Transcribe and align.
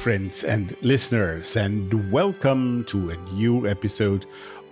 Friends 0.00 0.44
and 0.44 0.74
listeners, 0.80 1.56
and 1.56 2.10
welcome 2.10 2.82
to 2.84 3.10
a 3.10 3.16
new 3.34 3.68
episode 3.68 4.24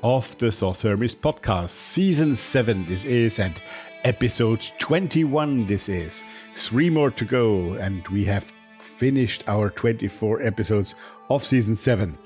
of 0.03 0.27
the 0.39 0.51
Thoth 0.51 0.83
podcast. 1.21 1.69
Season 1.69 2.35
7 2.35 2.87
this 2.87 3.05
is, 3.05 3.39
and 3.39 3.61
episode 4.05 4.65
21 4.79 5.67
this 5.67 5.91
is. 5.91 6.23
Three 6.57 6.89
more 6.89 7.11
to 7.11 7.27
go, 7.27 7.75
and 7.75 8.09
we 8.09 8.25
have 8.25 8.51
finished 8.81 9.47
our 9.49 9.69
24 9.69 10.41
episodes 10.41 10.95
of 11.29 11.45
season 11.45 11.77
7. 11.77 12.17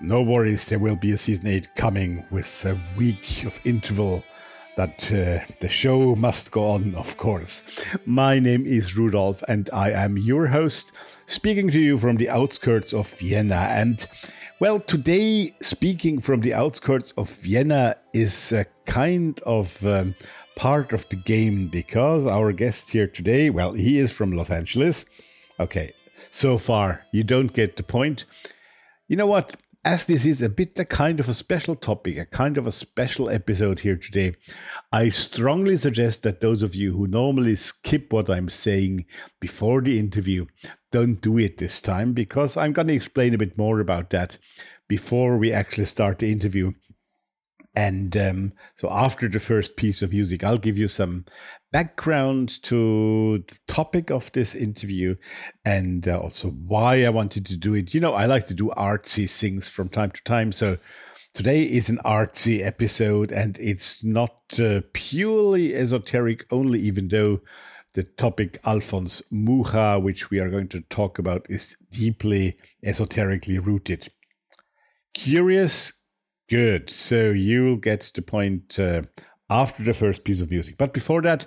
No 0.00 0.20
worries, 0.20 0.66
there 0.66 0.80
will 0.80 0.96
be 0.96 1.12
a 1.12 1.18
season 1.18 1.46
8 1.46 1.76
coming 1.76 2.26
with 2.32 2.64
a 2.64 2.76
week 2.96 3.44
of 3.44 3.60
interval 3.64 4.24
but 4.76 5.12
uh, 5.12 5.40
the 5.60 5.68
show 5.68 6.14
must 6.14 6.52
go 6.52 6.70
on, 6.70 6.94
of 6.94 7.16
course. 7.18 7.62
My 8.06 8.38
name 8.38 8.64
is 8.64 8.96
Rudolf, 8.96 9.42
and 9.46 9.68
I 9.74 9.90
am 9.90 10.16
your 10.16 10.46
host, 10.46 10.92
speaking 11.30 11.70
to 11.70 11.78
you 11.78 11.96
from 11.96 12.16
the 12.16 12.28
outskirts 12.28 12.92
of 12.92 13.08
Vienna. 13.08 13.68
And 13.70 14.04
well, 14.58 14.80
today, 14.80 15.52
speaking 15.60 16.18
from 16.18 16.40
the 16.40 16.52
outskirts 16.52 17.12
of 17.12 17.30
Vienna 17.30 17.96
is 18.12 18.50
a 18.52 18.66
kind 18.84 19.38
of 19.46 19.86
um, 19.86 20.16
part 20.56 20.92
of 20.92 21.08
the 21.08 21.16
game 21.16 21.68
because 21.68 22.26
our 22.26 22.52
guest 22.52 22.90
here 22.90 23.06
today, 23.06 23.48
well, 23.48 23.72
he 23.72 23.98
is 23.98 24.10
from 24.10 24.32
Los 24.32 24.50
Angeles. 24.50 25.04
Okay, 25.60 25.92
so 26.32 26.58
far, 26.58 27.02
you 27.12 27.22
don't 27.22 27.52
get 27.52 27.76
the 27.76 27.84
point. 27.84 28.24
You 29.06 29.16
know 29.16 29.28
what? 29.28 29.56
As 29.84 30.04
this 30.04 30.26
is 30.26 30.42
a 30.42 30.48
bit 30.48 30.78
a 30.78 30.84
kind 30.84 31.20
of 31.20 31.28
a 31.28 31.34
special 31.34 31.74
topic, 31.74 32.18
a 32.18 32.26
kind 32.26 32.58
of 32.58 32.66
a 32.66 32.72
special 32.72 33.30
episode 33.30 33.80
here 33.80 33.96
today, 33.96 34.34
I 34.92 35.08
strongly 35.08 35.76
suggest 35.78 36.22
that 36.22 36.40
those 36.40 36.62
of 36.62 36.74
you 36.74 36.92
who 36.96 37.06
normally 37.06 37.56
skip 37.56 38.12
what 38.12 38.28
I'm 38.28 38.50
saying 38.50 39.06
before 39.40 39.80
the 39.80 39.98
interview 39.98 40.46
don't 40.92 41.20
do 41.20 41.38
it 41.38 41.58
this 41.58 41.80
time 41.80 42.12
because 42.12 42.56
I'm 42.56 42.72
going 42.72 42.88
to 42.88 42.94
explain 42.94 43.32
a 43.32 43.38
bit 43.38 43.56
more 43.56 43.80
about 43.80 44.10
that 44.10 44.36
before 44.86 45.38
we 45.38 45.52
actually 45.52 45.86
start 45.86 46.18
the 46.18 46.30
interview. 46.30 46.72
And 47.74 48.16
um, 48.16 48.52
so, 48.76 48.90
after 48.90 49.28
the 49.28 49.38
first 49.38 49.76
piece 49.76 50.02
of 50.02 50.12
music, 50.12 50.42
I'll 50.42 50.58
give 50.58 50.76
you 50.76 50.88
some 50.88 51.24
background 51.70 52.62
to 52.64 53.44
the 53.46 53.58
topic 53.68 54.10
of 54.10 54.32
this 54.32 54.56
interview 54.56 55.14
and 55.64 56.08
uh, 56.08 56.18
also 56.18 56.50
why 56.50 57.04
I 57.04 57.10
wanted 57.10 57.46
to 57.46 57.56
do 57.56 57.74
it. 57.74 57.94
You 57.94 58.00
know, 58.00 58.14
I 58.14 58.26
like 58.26 58.48
to 58.48 58.54
do 58.54 58.72
artsy 58.76 59.30
things 59.30 59.68
from 59.68 59.88
time 59.88 60.10
to 60.10 60.22
time. 60.24 60.50
So, 60.50 60.76
today 61.32 61.62
is 61.62 61.88
an 61.88 62.00
artsy 62.04 62.64
episode 62.64 63.30
and 63.30 63.56
it's 63.60 64.02
not 64.02 64.58
uh, 64.58 64.80
purely 64.92 65.74
esoteric 65.74 66.46
only, 66.50 66.80
even 66.80 67.06
though 67.06 67.40
the 67.94 68.02
topic 68.02 68.58
Alphonse 68.64 69.22
Mucha, 69.30 70.00
which 70.00 70.30
we 70.30 70.38
are 70.38 70.50
going 70.50 70.68
to 70.68 70.80
talk 70.82 71.18
about, 71.18 71.46
is 71.48 71.76
deeply 71.90 72.56
esoterically 72.84 73.58
rooted. 73.58 74.08
Curious 75.14 75.92
Good. 76.50 76.90
So 76.90 77.30
you'll 77.30 77.76
get 77.76 78.10
the 78.12 78.22
point 78.22 78.76
uh, 78.76 79.02
after 79.48 79.84
the 79.84 79.94
first 79.94 80.24
piece 80.24 80.40
of 80.40 80.50
music. 80.50 80.78
But 80.78 80.92
before 80.92 81.22
that, 81.22 81.46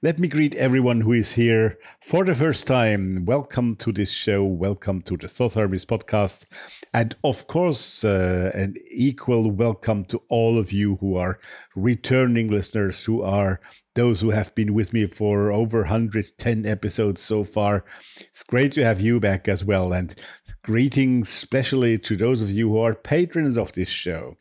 let 0.00 0.20
me 0.20 0.28
greet 0.28 0.54
everyone 0.54 1.00
who 1.00 1.12
is 1.12 1.32
here 1.32 1.76
for 2.00 2.24
the 2.24 2.36
first 2.36 2.64
time. 2.64 3.24
Welcome 3.24 3.74
to 3.76 3.90
this 3.90 4.12
show. 4.12 4.44
Welcome 4.44 5.02
to 5.02 5.16
the 5.16 5.26
Thoth 5.26 5.54
Hermes 5.54 5.84
podcast. 5.84 6.44
And 6.92 7.16
of 7.24 7.48
course, 7.48 8.04
uh, 8.04 8.52
an 8.54 8.76
equal 8.92 9.50
welcome 9.50 10.04
to 10.04 10.22
all 10.28 10.56
of 10.56 10.70
you 10.70 10.98
who 11.00 11.16
are 11.16 11.40
returning 11.74 12.48
listeners, 12.48 13.04
who 13.04 13.22
are 13.22 13.60
those 13.96 14.20
who 14.20 14.30
have 14.30 14.54
been 14.54 14.72
with 14.72 14.92
me 14.92 15.06
for 15.06 15.50
over 15.50 15.80
110 15.80 16.64
episodes 16.64 17.20
so 17.20 17.42
far. 17.42 17.84
It's 18.20 18.44
great 18.44 18.72
to 18.74 18.84
have 18.84 19.00
you 19.00 19.18
back 19.18 19.48
as 19.48 19.64
well. 19.64 19.92
And 19.92 20.14
greetings, 20.64 21.28
especially 21.28 21.98
to 21.98 22.16
those 22.16 22.40
of 22.40 22.50
you 22.50 22.70
who 22.70 22.78
are 22.78 22.94
patrons 22.94 23.56
of 23.56 23.72
this 23.74 23.90
show. 23.90 24.36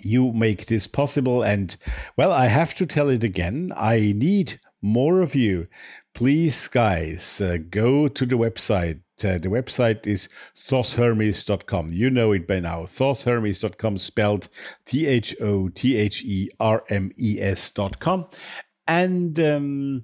You 0.00 0.32
make 0.32 0.66
this 0.66 0.86
possible. 0.86 1.42
And 1.42 1.76
well, 2.16 2.32
I 2.32 2.46
have 2.46 2.74
to 2.76 2.86
tell 2.86 3.08
it 3.08 3.22
again. 3.22 3.72
I 3.76 4.12
need 4.16 4.58
more 4.82 5.20
of 5.20 5.34
you. 5.34 5.68
Please, 6.14 6.68
guys, 6.68 7.40
uh, 7.40 7.58
go 7.70 8.08
to 8.08 8.26
the 8.26 8.36
website. 8.36 9.00
Uh, 9.22 9.38
the 9.38 9.48
website 9.48 10.06
is 10.06 10.28
thothhermes.com. 10.68 11.92
You 11.92 12.10
know 12.10 12.32
it 12.32 12.46
by 12.46 12.60
now. 12.60 12.82
Thothhermes.com, 12.82 13.98
spelled 13.98 14.48
T 14.84 15.06
H 15.06 15.34
O 15.40 15.68
T 15.68 15.96
H 15.96 16.22
E 16.24 16.48
R 16.60 16.84
M 16.88 17.12
E 17.18 17.38
S.com. 17.40 18.28
And 18.86 19.38
um, 19.40 20.02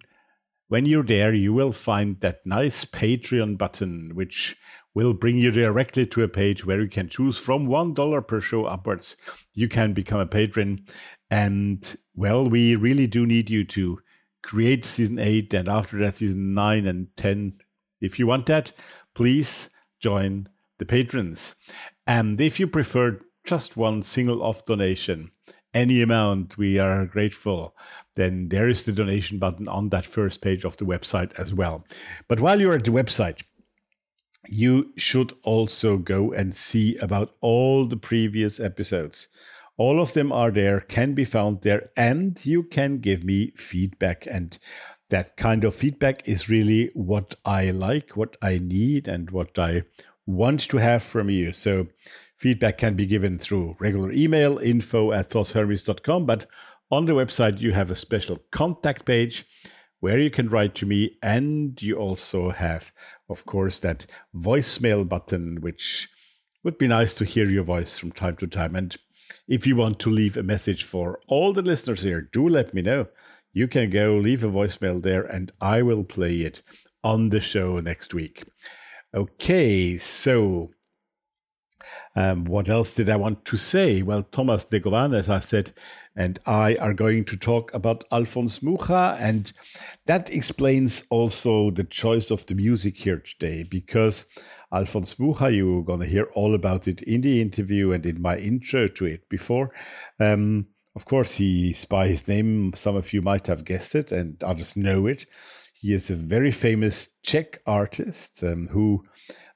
when 0.68 0.86
you're 0.86 1.04
there, 1.04 1.34
you 1.34 1.52
will 1.52 1.72
find 1.72 2.20
that 2.20 2.40
nice 2.46 2.84
Patreon 2.84 3.58
button, 3.58 4.12
which 4.14 4.56
will 4.94 5.14
bring 5.14 5.36
you 5.36 5.50
directly 5.50 6.06
to 6.06 6.22
a 6.22 6.28
page 6.28 6.64
where 6.64 6.80
you 6.80 6.88
can 6.88 7.08
choose 7.08 7.38
from 7.38 7.66
$1 7.66 8.26
per 8.26 8.40
show 8.40 8.64
upwards. 8.64 9.16
You 9.54 9.68
can 9.68 9.92
become 9.92 10.20
a 10.20 10.26
patron. 10.26 10.84
And 11.30 11.96
well, 12.14 12.48
we 12.48 12.76
really 12.76 13.06
do 13.06 13.24
need 13.24 13.48
you 13.48 13.64
to 13.64 14.00
create 14.42 14.84
season 14.84 15.18
8 15.18 15.54
and 15.54 15.68
after 15.68 15.98
that, 15.98 16.16
season 16.16 16.54
9 16.54 16.86
and 16.86 17.08
10. 17.16 17.60
If 18.00 18.18
you 18.18 18.26
want 18.26 18.46
that, 18.46 18.72
please 19.14 19.70
join 20.00 20.48
the 20.78 20.84
patrons. 20.84 21.54
And 22.06 22.40
if 22.40 22.58
you 22.58 22.66
prefer 22.66 23.20
just 23.44 23.76
one 23.76 24.02
single 24.02 24.42
off 24.42 24.66
donation, 24.66 25.30
any 25.74 26.02
amount, 26.02 26.58
we 26.58 26.78
are 26.78 27.06
grateful. 27.06 27.74
Then 28.14 28.48
there 28.50 28.68
is 28.68 28.84
the 28.84 28.92
donation 28.92 29.38
button 29.38 29.68
on 29.68 29.88
that 29.88 30.04
first 30.04 30.42
page 30.42 30.64
of 30.64 30.76
the 30.76 30.84
website 30.84 31.32
as 31.38 31.54
well. 31.54 31.84
But 32.28 32.40
while 32.40 32.60
you're 32.60 32.74
at 32.74 32.84
the 32.84 32.90
website, 32.90 33.42
you 34.48 34.92
should 34.96 35.32
also 35.42 35.98
go 35.98 36.32
and 36.32 36.54
see 36.54 36.96
about 36.96 37.34
all 37.40 37.86
the 37.86 37.96
previous 37.96 38.58
episodes. 38.58 39.28
All 39.76 40.00
of 40.00 40.12
them 40.12 40.32
are 40.32 40.50
there, 40.50 40.80
can 40.80 41.14
be 41.14 41.24
found 41.24 41.62
there, 41.62 41.90
and 41.96 42.44
you 42.44 42.62
can 42.62 42.98
give 42.98 43.24
me 43.24 43.52
feedback. 43.56 44.26
And 44.30 44.58
that 45.10 45.36
kind 45.36 45.64
of 45.64 45.74
feedback 45.74 46.28
is 46.28 46.48
really 46.48 46.90
what 46.94 47.34
I 47.44 47.70
like, 47.70 48.16
what 48.16 48.36
I 48.42 48.58
need, 48.58 49.08
and 49.08 49.30
what 49.30 49.58
I 49.58 49.84
want 50.26 50.60
to 50.68 50.76
have 50.76 51.02
from 51.02 51.30
you. 51.30 51.52
So, 51.52 51.88
feedback 52.36 52.78
can 52.78 52.94
be 52.94 53.06
given 53.06 53.38
through 53.38 53.76
regular 53.78 54.12
email 54.12 54.58
info 54.58 55.12
at 55.12 55.30
thothhermes.com, 55.30 56.26
but 56.26 56.46
on 56.90 57.06
the 57.06 57.12
website, 57.12 57.60
you 57.60 57.72
have 57.72 57.90
a 57.90 57.96
special 57.96 58.38
contact 58.50 59.06
page 59.06 59.46
where 60.00 60.18
you 60.18 60.30
can 60.30 60.50
write 60.50 60.74
to 60.74 60.84
me. 60.84 61.16
And 61.22 61.80
you 61.80 61.96
also 61.96 62.50
have, 62.50 62.92
of 63.32 63.44
course, 63.46 63.80
that 63.80 64.06
voicemail 64.34 65.08
button, 65.08 65.60
which 65.60 66.08
would 66.62 66.78
be 66.78 66.86
nice 66.86 67.14
to 67.14 67.24
hear 67.24 67.46
your 67.46 67.64
voice 67.64 67.98
from 67.98 68.12
time 68.12 68.36
to 68.36 68.46
time. 68.46 68.76
And 68.76 68.96
if 69.48 69.66
you 69.66 69.74
want 69.74 69.98
to 70.00 70.10
leave 70.10 70.36
a 70.36 70.42
message 70.42 70.84
for 70.84 71.18
all 71.26 71.52
the 71.52 71.62
listeners 71.62 72.02
here, 72.02 72.28
do 72.32 72.48
let 72.48 72.72
me 72.72 72.82
know. 72.82 73.08
You 73.52 73.66
can 73.68 73.90
go 73.90 74.16
leave 74.16 74.44
a 74.44 74.48
voicemail 74.48 75.02
there 75.02 75.24
and 75.24 75.50
I 75.60 75.82
will 75.82 76.04
play 76.04 76.36
it 76.36 76.62
on 77.02 77.30
the 77.30 77.40
show 77.40 77.80
next 77.80 78.14
week. 78.14 78.44
Okay, 79.14 79.98
so 79.98 80.70
um, 82.14 82.44
what 82.44 82.68
else 82.68 82.94
did 82.94 83.10
I 83.10 83.16
want 83.16 83.44
to 83.46 83.56
say? 83.56 84.02
Well, 84.02 84.22
Thomas 84.22 84.64
Negovan, 84.66 85.16
as 85.16 85.28
I 85.28 85.40
said, 85.40 85.72
and 86.16 86.38
I 86.46 86.76
are 86.76 86.94
going 86.94 87.24
to 87.26 87.36
talk 87.36 87.72
about 87.74 88.04
Alphonse 88.12 88.62
Mucha, 88.62 89.16
and 89.20 89.52
that 90.06 90.30
explains 90.30 91.04
also 91.10 91.70
the 91.70 91.84
choice 91.84 92.30
of 92.30 92.46
the 92.46 92.54
music 92.54 92.96
here 92.98 93.18
today, 93.18 93.62
because 93.62 94.26
Alphonse 94.72 95.18
Mucha, 95.18 95.50
you're 95.50 95.84
going 95.84 96.00
to 96.00 96.06
hear 96.06 96.28
all 96.34 96.54
about 96.54 96.88
it 96.88 97.02
in 97.02 97.20
the 97.20 97.40
interview 97.40 97.92
and 97.92 98.04
in 98.06 98.20
my 98.20 98.36
intro 98.36 98.88
to 98.88 99.06
it 99.06 99.28
before. 99.28 99.72
Um, 100.20 100.66
of 100.94 101.06
course, 101.06 101.34
he's 101.34 101.84
by 101.86 102.08
his 102.08 102.28
name, 102.28 102.72
some 102.74 102.96
of 102.96 103.12
you 103.12 103.22
might 103.22 103.46
have 103.46 103.64
guessed 103.64 103.94
it, 103.94 104.12
and 104.12 104.42
others 104.44 104.76
know 104.76 105.06
it. 105.06 105.26
He 105.74 105.94
is 105.94 106.10
a 106.10 106.16
very 106.16 106.50
famous 106.50 107.08
Czech 107.22 107.60
artist 107.66 108.42
um, 108.44 108.68
who 108.68 109.04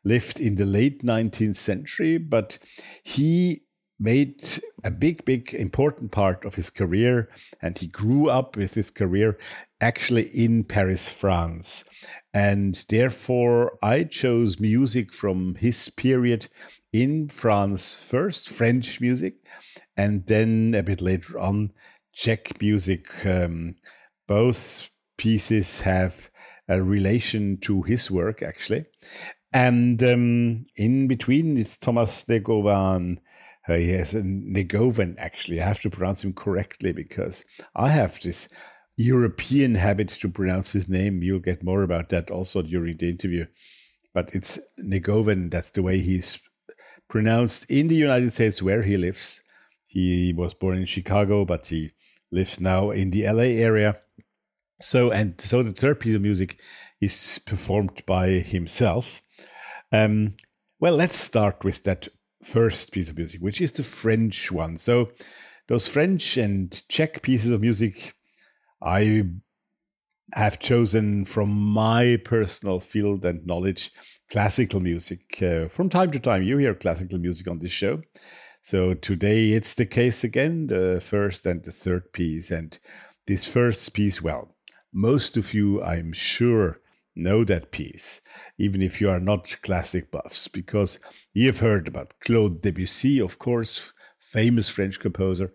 lived 0.05 0.41
in 0.41 0.55
the 0.55 0.65
late 0.65 1.03
19th 1.03 1.57
century, 1.57 2.17
but 2.17 2.59
he 3.03 3.66
made 3.99 4.43
a 4.85 4.91
big, 4.91 5.25
big, 5.25 5.55
important 5.55 6.13
part 6.13 6.45
of 6.45 6.55
his 6.55 6.71
career, 6.71 7.29
and 7.63 7.79
he 7.79 7.87
grew 7.87 8.29
up 8.29 8.57
with 8.57 8.75
his 8.75 8.91
career 8.91 9.39
actually 9.81 10.29
in 10.35 10.65
Paris, 10.65 11.09
France. 11.09 11.85
And 12.33 12.85
therefore, 12.89 13.79
I 13.83 14.05
chose 14.05 14.61
music 14.61 15.13
from 15.13 15.57
his 15.57 15.89
period 15.89 16.49
in 16.93 17.29
France 17.29 17.95
first, 17.95 18.49
French 18.49 19.01
music, 19.01 19.35
and 19.97 20.27
then 20.27 20.75
a 20.77 20.83
bit 20.83 21.01
later 21.01 21.39
on, 21.39 21.73
Czech 22.13 22.61
music. 22.61 23.27
Um, 23.27 23.77
both 24.27 24.91
pieces 25.19 25.83
have 25.83 26.31
a 26.69 26.83
relation 26.83 27.59
to 27.59 27.83
his 27.83 28.11
work, 28.11 28.43
actually. 28.43 28.87
And 29.53 30.03
um, 30.03 30.67
in 30.77 31.09
between, 31.09 31.57
it's 31.57 31.79
Thomas 31.79 32.25
Negovan. 32.25 33.19
Uh, 33.69 33.75
he 33.75 33.91
has 33.91 34.15
a 34.15 34.23
Negovan, 34.23 35.17
actually. 35.19 35.61
I 35.61 35.67
have 35.67 35.81
to 35.81 35.91
pronounce 35.91 36.23
him 36.23 36.33
correctly 36.33 36.93
because 36.93 37.45
I 37.75 37.91
have 37.91 38.21
this 38.21 38.49
European 38.97 39.75
habit 39.75 40.09
to 40.09 40.29
pronounce 40.29 40.73
his 40.73 40.89
name. 40.89 41.23
You'll 41.23 41.41
get 41.41 41.65
more 41.65 41.83
about 41.83 42.09
that 42.11 42.31
also 42.31 42.63
during 42.63 42.97
the 42.97 43.11
interview. 43.11 43.47
But 44.15 44.31
it's 44.33 44.59
Negovan. 44.79 45.51
That's 45.51 45.71
the 45.71 45.83
way 45.83 45.99
he's 45.99 46.39
pronounced 47.09 47.71
in 47.71 47.89
the 47.89 47.97
United 47.97 48.33
States 48.33 48.63
where 48.63 48.83
he 48.83 48.97
lives. 48.97 49.41
He 49.89 50.33
was 50.33 50.55
born 50.55 50.79
in 50.79 50.87
Chicago, 50.87 51.45
but 51.45 51.67
he 51.67 51.93
lives 52.31 52.61
now 52.61 52.91
in 52.91 53.11
the 53.11 53.25
LA 53.31 53.63
area. 53.63 53.99
So, 54.81 55.11
and 55.11 55.41
so 55.41 55.63
the 55.63 55.73
third 55.73 56.01
piece 56.01 56.17
of 56.17 56.23
music 56.23 56.59
is 57.01 57.41
performed 57.47 58.03
by 58.07 58.29
himself. 58.29 59.23
Um, 59.93 60.35
well, 60.81 60.97
let's 60.97 61.17
start 61.17 61.65
with 61.65 61.85
that 61.85 62.09
first 62.43 62.93
piece 62.93 63.09
of 63.09 63.17
music, 63.17 63.41
which 63.41 63.61
is 63.61 63.73
the 63.73 63.83
French 63.83 64.51
one. 64.53 64.79
So, 64.79 65.11
those 65.69 65.89
French 65.89 66.37
and 66.37 66.83
Czech 66.89 67.23
pieces 67.23 67.51
of 67.51 67.61
music, 67.61 68.15
I 68.81 69.25
have 70.33 70.59
chosen 70.59 71.25
from 71.25 71.51
my 71.51 72.19
personal 72.25 72.81
field 72.81 73.25
and 73.25 73.45
knowledge 73.47 73.91
classical 74.31 74.81
music. 74.81 75.43
Uh, 75.43 75.69
from 75.69 75.89
time 75.89 76.11
to 76.11 76.19
time, 76.19 76.43
you 76.43 76.59
hear 76.59 76.75
classical 76.75 77.19
music 77.19 77.49
on 77.49 77.59
this 77.59 77.73
show. 77.73 78.03
So 78.63 78.95
today 78.95 79.53
it's 79.53 79.75
the 79.75 79.87
case 79.87 80.25
again, 80.25 80.67
the 80.67 81.01
first 81.01 81.47
and 81.47 81.63
the 81.63 81.71
third 81.71 82.13
piece. 82.13 82.51
And 82.51 82.77
this 83.27 83.47
first 83.47 83.95
piece, 83.95 84.21
well, 84.21 84.57
most 84.93 85.37
of 85.37 85.55
you, 85.55 85.83
I'm 85.83 86.13
sure, 86.13 86.81
know 87.17 87.45
that 87.45 87.71
piece, 87.71 88.21
even 88.59 88.83
if 88.83 89.01
you 89.01 89.11
are 89.11 89.21
not 89.21 89.57
classic 89.63 90.11
buffs, 90.11 90.49
because 90.49 90.99
you've 91.33 91.61
heard 91.61 91.89
about 91.89 92.15
Claude 92.21 92.63
Debussy, 92.63 93.19
of 93.21 93.39
course, 93.39 93.93
famous 94.19 94.69
French 94.69 95.01
composer. 95.01 95.53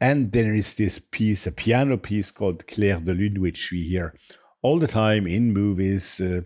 And 0.00 0.32
there 0.32 0.54
is 0.54 0.74
this 0.74 0.98
piece, 0.98 1.46
a 1.46 1.52
piano 1.52 1.96
piece 1.96 2.30
called 2.30 2.66
Clair 2.66 3.00
de 3.00 3.14
Lune, 3.14 3.40
which 3.40 3.70
we 3.70 3.84
hear 3.84 4.18
all 4.62 4.78
the 4.78 4.88
time 4.88 5.26
in 5.26 5.52
movies, 5.52 6.20
uh, 6.20 6.40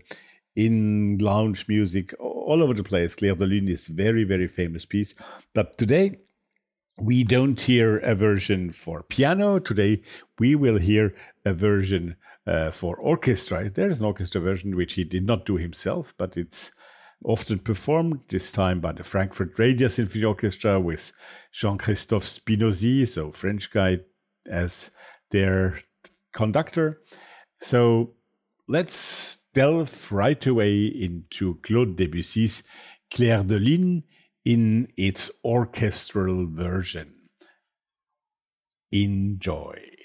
in 0.55 1.17
lounge 1.17 1.67
music, 1.67 2.13
all 2.19 2.61
over 2.61 2.73
the 2.73 2.83
place. 2.83 3.15
Clair 3.15 3.35
de 3.35 3.45
Lune 3.45 3.69
is 3.69 3.87
very, 3.87 4.23
very 4.23 4.47
famous 4.47 4.85
piece. 4.85 5.15
But 5.53 5.77
today, 5.77 6.19
we 7.01 7.23
don't 7.23 7.59
hear 7.59 7.97
a 7.99 8.13
version 8.13 8.71
for 8.71 9.03
piano. 9.03 9.59
Today, 9.59 10.03
we 10.37 10.55
will 10.55 10.77
hear 10.77 11.15
a 11.45 11.53
version 11.53 12.17
uh, 12.49 12.71
for 12.71 12.95
orchestra. 12.97 13.69
There 13.69 13.89
is 13.89 13.99
an 13.99 14.07
orchestra 14.07 14.41
version 14.41 14.75
which 14.75 14.93
he 14.93 15.03
did 15.03 15.25
not 15.25 15.45
do 15.45 15.57
himself, 15.57 16.15
but 16.17 16.35
it's 16.35 16.71
often 17.23 17.59
performed, 17.59 18.23
this 18.29 18.51
time 18.51 18.79
by 18.79 18.93
the 18.93 19.03
Frankfurt 19.03 19.59
Radio 19.59 19.87
Symphony 19.87 20.23
Orchestra 20.23 20.79
with 20.79 21.11
Jean 21.51 21.77
Christophe 21.77 22.23
Spinosi, 22.23 23.07
so 23.07 23.31
French 23.31 23.69
guy, 23.71 23.99
as 24.49 24.89
their 25.29 25.79
conductor. 26.33 27.01
So 27.61 28.13
let's 28.67 29.37
delve 29.53 30.11
right 30.11 30.43
away 30.47 30.85
into 30.85 31.59
Claude 31.61 31.97
Debussy's 31.97 32.63
Clair 33.13 33.43
de 33.43 33.59
Lune 33.59 34.03
in 34.45 34.87
its 34.97 35.29
orchestral 35.43 36.47
version. 36.49 37.13
Enjoy. 38.91 39.98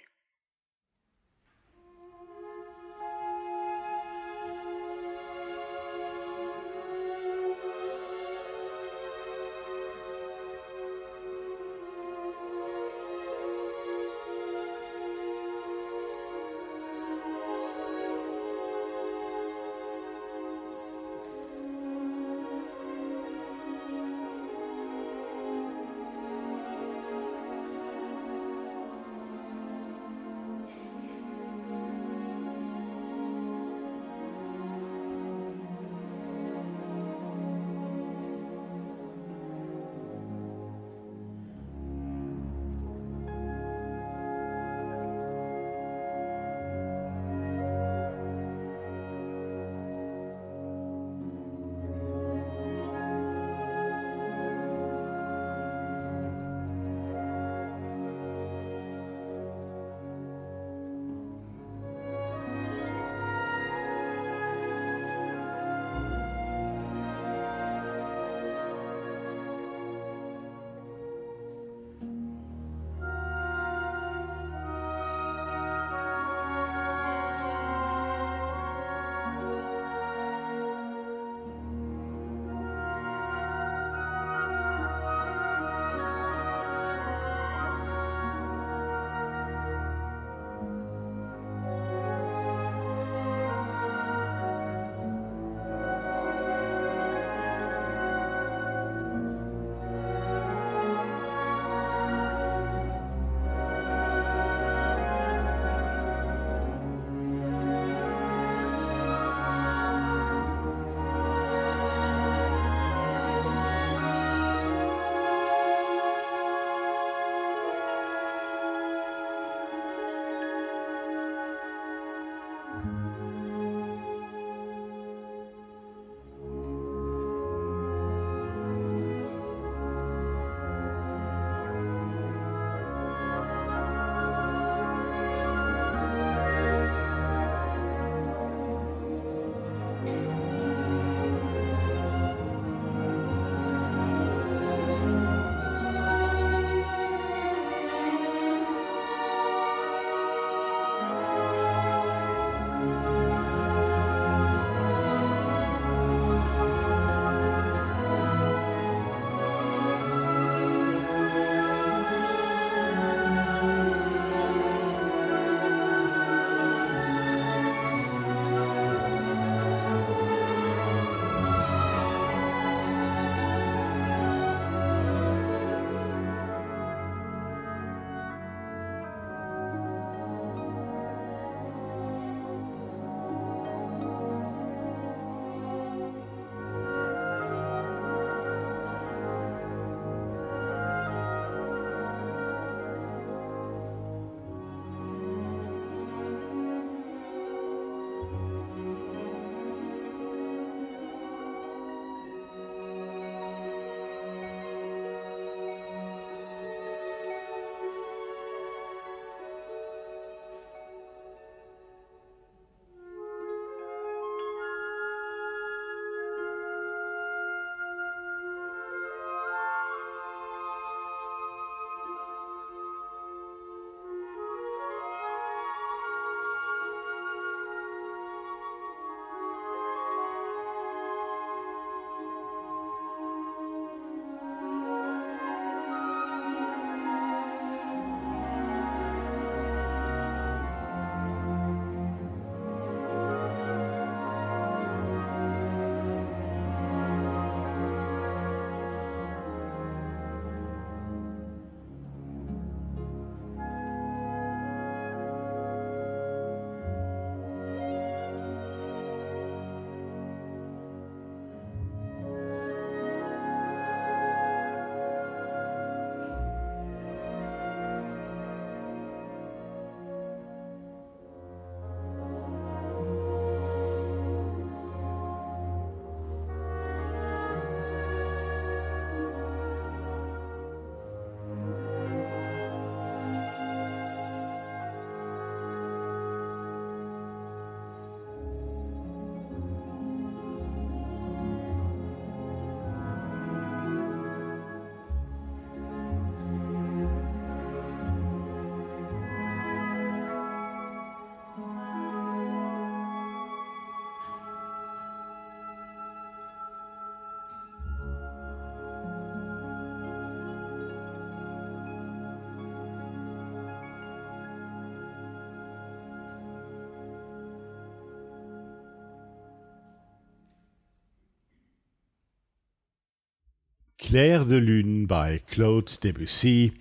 Clair 324.15 324.45
de 324.45 324.61
Lune 324.61 325.07
by 325.07 325.41
Claude 325.51 325.91
Debussy 326.01 326.73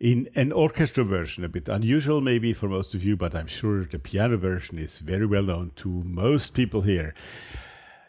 in 0.00 0.28
an 0.34 0.50
orchestra 0.50 1.04
version, 1.04 1.44
a 1.44 1.48
bit 1.48 1.68
unusual 1.68 2.20
maybe 2.20 2.52
for 2.52 2.68
most 2.68 2.92
of 2.92 3.04
you, 3.04 3.16
but 3.16 3.36
I'm 3.36 3.46
sure 3.46 3.84
the 3.84 4.00
piano 4.00 4.36
version 4.36 4.76
is 4.76 4.98
very 4.98 5.26
well 5.26 5.44
known 5.44 5.70
to 5.76 5.88
most 5.88 6.54
people 6.54 6.80
here. 6.80 7.14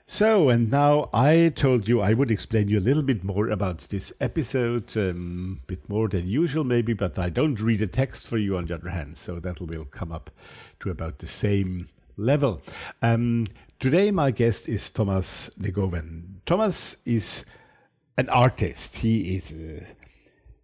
So, 0.08 0.50
and 0.50 0.72
now 0.72 1.08
I 1.14 1.54
told 1.56 1.88
you 1.88 2.02
I 2.02 2.14
would 2.14 2.32
explain 2.32 2.68
you 2.68 2.80
a 2.80 2.88
little 2.88 3.04
bit 3.04 3.24
more 3.24 3.48
about 3.50 3.78
this 3.92 4.12
episode, 4.20 4.98
a 4.98 5.12
um, 5.12 5.60
bit 5.68 5.88
more 5.88 6.08
than 6.08 6.28
usual 6.28 6.64
maybe, 6.64 6.94
but 6.94 7.20
I 7.20 7.30
don't 7.30 7.62
read 7.62 7.84
a 7.84 7.88
text 7.88 8.28
for 8.28 8.40
you 8.40 8.58
on 8.58 8.66
the 8.66 8.74
other 8.74 8.90
hand, 8.90 9.20
so 9.20 9.40
that 9.40 9.62
will 9.62 9.86
come 9.86 10.12
up 10.12 10.32
to 10.80 10.90
about 10.90 11.20
the 11.20 11.28
same 11.28 11.90
level. 12.18 12.64
Um, 13.04 13.46
today, 13.78 14.10
my 14.10 14.32
guest 14.32 14.68
is 14.68 14.90
Thomas 14.90 15.52
Negovan. 15.62 16.40
Thomas 16.48 16.98
is 17.06 17.46
an 18.18 18.30
artist. 18.30 18.98
He 18.98 19.36
is 19.36 19.52
a 19.52 19.86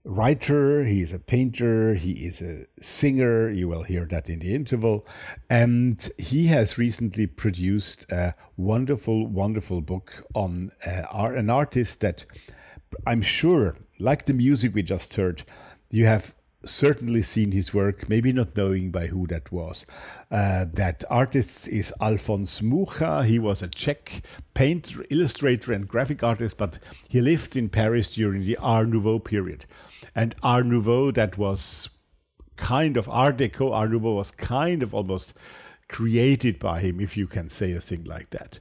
writer, 0.06 0.84
he 0.84 1.02
is 1.02 1.14
a 1.14 1.20
painter, 1.20 1.94
he 1.94 2.26
is 2.26 2.42
a 2.42 2.66
singer. 2.82 3.50
You 3.50 3.68
will 3.68 3.84
hear 3.84 4.06
that 4.06 4.30
in 4.30 4.40
the 4.40 4.54
interval. 4.54 5.06
And 5.50 6.10
he 6.18 6.48
has 6.48 6.78
recently 6.78 7.28
produced 7.28 8.12
a 8.12 8.36
wonderful, 8.58 9.28
wonderful 9.28 9.82
book 9.82 10.26
on 10.34 10.72
uh, 10.86 11.04
an 11.12 11.50
artist 11.50 12.02
that 12.02 12.26
I'm 13.08 13.22
sure, 13.22 13.76
like 14.00 14.26
the 14.26 14.34
music 14.34 14.76
we 14.76 14.84
just 14.84 15.14
heard, 15.16 15.44
you 15.90 16.06
have 16.06 16.36
certainly 16.66 17.24
seen 17.24 17.52
his 17.52 17.74
work, 17.74 18.10
maybe 18.10 18.32
not 18.32 18.56
knowing 18.56 18.92
by 18.92 19.08
who 19.08 19.28
that 19.28 19.52
was. 19.52 19.86
Uh, 20.32 20.66
that 20.74 21.04
artist 21.10 21.68
is 21.68 21.94
Alfons 22.00 22.62
Mucha. 22.62 23.26
He 23.26 23.40
was 23.40 23.62
a 23.62 23.68
Czech 23.68 24.22
painter, 24.54 25.06
illustrator, 25.10 25.74
and 25.74 25.88
graphic 25.88 26.24
artist, 26.24 26.58
but 26.58 26.80
he 27.08 27.22
lived 27.22 27.56
in 27.56 27.70
Paris 27.70 28.14
during 28.16 28.46
the 28.46 28.58
Art 28.58 28.88
Nouveau 28.88 29.20
period. 29.20 29.66
And 30.16 30.36
Art 30.44 30.66
Nouveau, 30.66 31.12
that 31.12 31.38
was 31.38 31.90
kind 32.56 32.98
of 32.98 33.10
Art 33.10 33.38
Deco, 33.38 33.74
Art 33.74 33.92
Nouveau 33.92 34.16
was 34.16 34.32
kind 34.32 34.84
of 34.84 34.94
almost 34.94 35.34
created 35.90 36.60
by 36.60 36.80
him, 36.80 37.00
if 37.00 37.18
you 37.18 37.28
can 37.28 37.50
say 37.50 37.72
a 37.74 37.82
thing 37.82 38.04
like 38.04 38.30
that. 38.32 38.60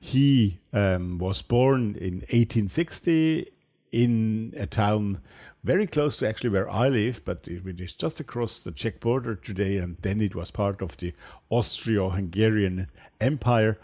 He 0.00 0.58
um, 0.72 1.18
was 1.18 1.42
born 1.42 1.96
in 1.96 2.16
1860 2.30 3.46
in 3.92 4.52
a 4.56 4.66
town 4.66 5.20
very 5.66 5.86
close 5.88 6.16
to 6.18 6.28
actually 6.28 6.50
where 6.50 6.70
I 6.70 6.88
live, 6.88 7.24
but 7.24 7.48
it 7.48 7.80
is 7.80 7.94
just 7.94 8.20
across 8.20 8.62
the 8.62 8.70
Czech 8.70 9.00
border 9.00 9.34
today, 9.34 9.78
and 9.78 9.96
then 9.96 10.20
it 10.20 10.36
was 10.36 10.52
part 10.52 10.80
of 10.80 10.96
the 10.98 11.12
Austro-Hungarian 11.50 12.86
Empire, 13.20 13.76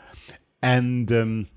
and 0.62 1.10
um, 1.10 1.48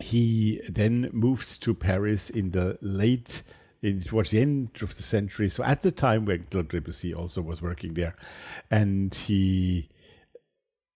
he 0.00 0.60
then 0.68 1.08
moved 1.14 1.62
to 1.62 1.72
Paris 1.72 2.28
in 2.28 2.50
the 2.50 2.76
late 2.82 3.42
in, 3.80 4.00
towards 4.00 4.32
the 4.32 4.40
end 4.40 4.68
of 4.82 4.94
the 4.96 5.02
century. 5.02 5.48
So 5.48 5.64
at 5.64 5.80
the 5.80 5.92
time 5.92 6.26
when 6.26 6.44
Claude 6.50 6.68
Debussy 6.68 7.14
also 7.14 7.40
was 7.40 7.62
working 7.62 7.94
there, 7.94 8.16
and 8.70 9.14
he 9.14 9.88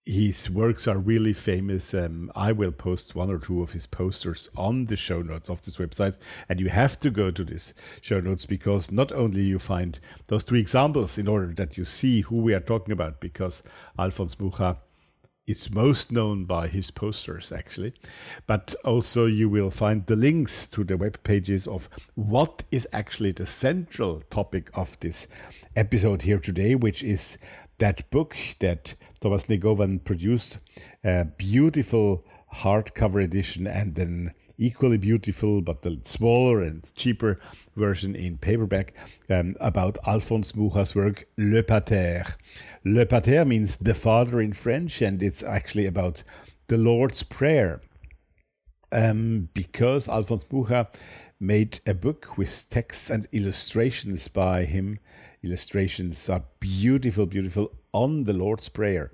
his 0.05 0.49
works 0.49 0.87
are 0.87 0.97
really 0.97 1.33
famous. 1.33 1.93
Um, 1.93 2.31
I 2.35 2.51
will 2.51 2.71
post 2.71 3.15
one 3.15 3.29
or 3.29 3.39
two 3.39 3.61
of 3.61 3.71
his 3.71 3.85
posters 3.85 4.49
on 4.55 4.85
the 4.85 4.97
show 4.97 5.21
notes 5.21 5.49
of 5.49 5.63
this 5.63 5.77
website, 5.77 6.17
and 6.49 6.59
you 6.59 6.69
have 6.69 6.99
to 7.01 7.09
go 7.09 7.31
to 7.31 7.43
this 7.43 7.73
show 8.01 8.19
notes 8.19 8.45
because 8.45 8.91
not 8.91 9.11
only 9.11 9.43
you 9.43 9.59
find 9.59 9.99
those 10.27 10.43
two 10.43 10.55
examples 10.55 11.17
in 11.17 11.27
order 11.27 11.53
that 11.53 11.77
you 11.77 11.85
see 11.85 12.21
who 12.21 12.37
we 12.37 12.53
are 12.53 12.59
talking 12.59 12.91
about, 12.91 13.21
because 13.21 13.63
Alfons 13.97 14.39
Mucha 14.39 14.77
is 15.45 15.71
most 15.71 16.11
known 16.11 16.45
by 16.45 16.67
his 16.67 16.91
posters 16.91 17.51
actually, 17.51 17.93
but 18.47 18.75
also 18.85 19.25
you 19.25 19.49
will 19.49 19.71
find 19.71 20.05
the 20.05 20.15
links 20.15 20.67
to 20.67 20.83
the 20.83 20.97
web 20.97 21.21
pages 21.23 21.67
of 21.67 21.89
what 22.15 22.63
is 22.71 22.87
actually 22.93 23.31
the 23.31 23.45
central 23.45 24.21
topic 24.29 24.69
of 24.73 24.97
this 24.99 25.27
episode 25.75 26.21
here 26.21 26.39
today, 26.39 26.75
which 26.75 27.03
is 27.03 27.37
that 27.77 28.09
book 28.11 28.35
that 28.59 28.95
Thomas 29.23 29.45
Negovan 29.45 30.03
produced, 30.03 30.57
a 31.01 31.23
beautiful 31.23 32.25
hardcover 32.55 33.23
edition 33.23 33.65
and 33.65 33.95
then 33.95 34.33
equally 34.57 34.97
beautiful 34.97 35.61
but 35.61 35.81
the 35.81 35.97
smaller 36.03 36.61
and 36.61 36.93
cheaper 36.93 37.39
version 37.77 38.17
in 38.17 38.37
paperback 38.37 38.93
um, 39.29 39.55
about 39.61 39.97
Alphonse 40.05 40.53
Mucha's 40.57 40.93
work 40.93 41.25
Le 41.37 41.63
Pater. 41.63 42.25
Le 42.83 43.05
Pater 43.05 43.45
means 43.45 43.77
the 43.77 43.93
father 43.93 44.41
in 44.41 44.51
French 44.51 45.01
and 45.01 45.23
it's 45.23 45.41
actually 45.41 45.85
about 45.85 46.23
the 46.67 46.77
Lord's 46.77 47.23
Prayer. 47.23 47.79
Um, 48.91 49.47
because 49.53 50.09
Alphonse 50.09 50.51
Mucha 50.51 50.89
made 51.39 51.79
a 51.87 51.93
book 51.93 52.37
with 52.37 52.69
texts 52.69 53.09
and 53.09 53.25
illustrations 53.31 54.27
by 54.27 54.65
him. 54.65 54.99
Illustrations 55.41 56.29
are 56.29 56.43
beautiful, 56.59 57.25
beautiful 57.25 57.71
on 57.93 58.25
the 58.25 58.33
Lord's 58.33 58.69
Prayer. 58.69 59.11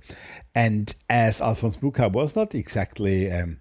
And 0.55 0.93
as 1.09 1.41
Alphonse 1.41 1.81
Mucha 1.81 2.09
was 2.09 2.35
not 2.35 2.55
exactly 2.55 3.31
um, 3.31 3.59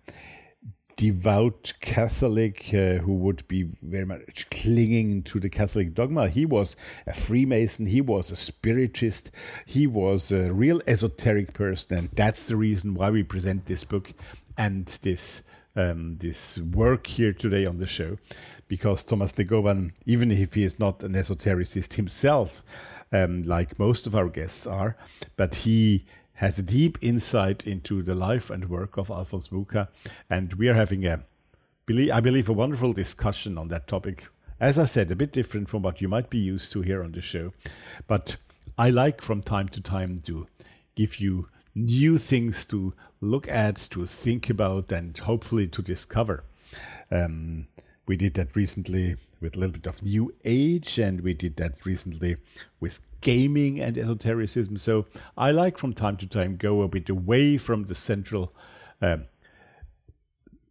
devout 0.96 1.72
Catholic 1.80 2.74
uh, 2.74 2.98
who 2.98 3.14
would 3.14 3.46
be 3.46 3.68
very 3.82 4.04
much 4.04 4.50
clinging 4.50 5.22
to 5.22 5.38
the 5.38 5.48
Catholic 5.48 5.94
dogma. 5.94 6.28
He 6.28 6.44
was 6.44 6.74
a 7.06 7.14
Freemason, 7.14 7.86
he 7.86 8.00
was 8.00 8.32
a 8.32 8.36
spiritist, 8.36 9.30
he 9.64 9.86
was 9.86 10.32
a 10.32 10.52
real 10.52 10.82
esoteric 10.86 11.52
person, 11.52 11.98
and 11.98 12.10
that's 12.14 12.46
the 12.48 12.56
reason 12.56 12.94
why 12.94 13.10
we 13.10 13.22
present 13.22 13.66
this 13.66 13.84
book 13.84 14.12
and 14.56 14.86
this. 15.02 15.42
Um, 15.76 16.16
this 16.18 16.58
work 16.58 17.06
here 17.06 17.32
today 17.32 17.64
on 17.64 17.78
the 17.78 17.86
show, 17.86 18.18
because 18.66 19.04
Thomas 19.04 19.30
Negovan, 19.30 19.92
even 20.06 20.32
if 20.32 20.54
he 20.54 20.64
is 20.64 20.80
not 20.80 21.04
an 21.04 21.12
esotericist 21.12 21.92
himself, 21.92 22.64
um, 23.12 23.42
like 23.44 23.78
most 23.78 24.06
of 24.06 24.14
our 24.14 24.28
guests 24.28 24.66
are, 24.66 24.96
but 25.36 25.54
he 25.56 26.04
has 26.34 26.58
a 26.58 26.62
deep 26.62 26.98
insight 27.00 27.66
into 27.66 28.02
the 28.02 28.14
life 28.14 28.48
and 28.50 28.70
work 28.70 28.96
of 28.96 29.10
Alphonse 29.10 29.50
Mucha, 29.50 29.88
and 30.30 30.54
we 30.54 30.68
are 30.68 30.74
having 30.74 31.04
a, 31.04 31.24
I 32.12 32.20
believe, 32.20 32.48
a 32.48 32.52
wonderful 32.52 32.92
discussion 32.92 33.58
on 33.58 33.68
that 33.68 33.88
topic. 33.88 34.28
As 34.60 34.78
I 34.78 34.84
said, 34.84 35.10
a 35.10 35.16
bit 35.16 35.32
different 35.32 35.68
from 35.68 35.82
what 35.82 36.00
you 36.00 36.08
might 36.08 36.30
be 36.30 36.38
used 36.38 36.72
to 36.72 36.82
here 36.82 37.02
on 37.02 37.12
the 37.12 37.22
show, 37.22 37.52
but 38.06 38.36
I 38.76 38.90
like 38.90 39.22
from 39.22 39.42
time 39.42 39.68
to 39.70 39.80
time 39.80 40.18
to 40.20 40.46
give 40.94 41.18
you 41.18 41.48
new 41.74 42.18
things 42.18 42.64
to 42.66 42.94
look 43.20 43.48
at, 43.48 43.76
to 43.90 44.06
think 44.06 44.50
about, 44.50 44.92
and 44.92 45.16
hopefully 45.18 45.66
to 45.68 45.82
discover. 45.82 46.44
Um, 47.10 47.68
we 48.06 48.16
did 48.16 48.34
that 48.34 48.54
recently 48.54 49.16
with 49.40 49.56
a 49.56 49.58
little 49.58 49.74
bit 49.74 49.86
of 49.86 50.02
new 50.02 50.34
age, 50.44 50.98
and 50.98 51.20
we 51.20 51.34
did 51.34 51.56
that 51.56 51.84
recently 51.84 52.36
with 52.80 53.00
gaming 53.20 53.80
and 53.80 53.98
esotericism. 53.98 54.76
So 54.76 55.06
I 55.36 55.50
like 55.50 55.78
from 55.78 55.92
time 55.92 56.16
to 56.18 56.26
time 56.26 56.56
go 56.56 56.82
a 56.82 56.88
bit 56.88 57.08
away 57.08 57.58
from 57.58 57.84
the 57.84 57.94
central 57.94 58.52
um, 59.00 59.26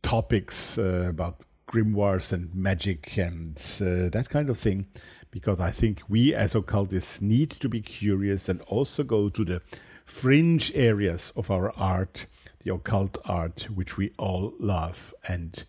topics 0.01 0.77
uh, 0.77 1.07
about 1.09 1.45
grimoires 1.67 2.31
and 2.31 2.53
magic 2.55 3.17
and 3.17 3.57
uh, 3.81 4.09
that 4.09 4.27
kind 4.29 4.49
of 4.49 4.57
thing, 4.57 4.87
because 5.31 5.59
I 5.59 5.71
think 5.71 6.01
we 6.07 6.33
as 6.33 6.55
occultists 6.55 7.21
need 7.21 7.51
to 7.51 7.67
be 7.67 7.81
curious 7.81 8.47
and 8.47 8.61
also 8.67 9.03
go 9.03 9.29
to 9.29 9.43
the 9.43 9.61
fringe 10.05 10.71
areas 10.73 11.33
of 11.35 11.51
our 11.51 11.77
art, 11.77 12.27
the 12.63 12.73
occult 12.73 13.17
art, 13.25 13.67
which 13.73 13.97
we 13.97 14.13
all 14.17 14.53
love 14.59 15.13
and 15.27 15.65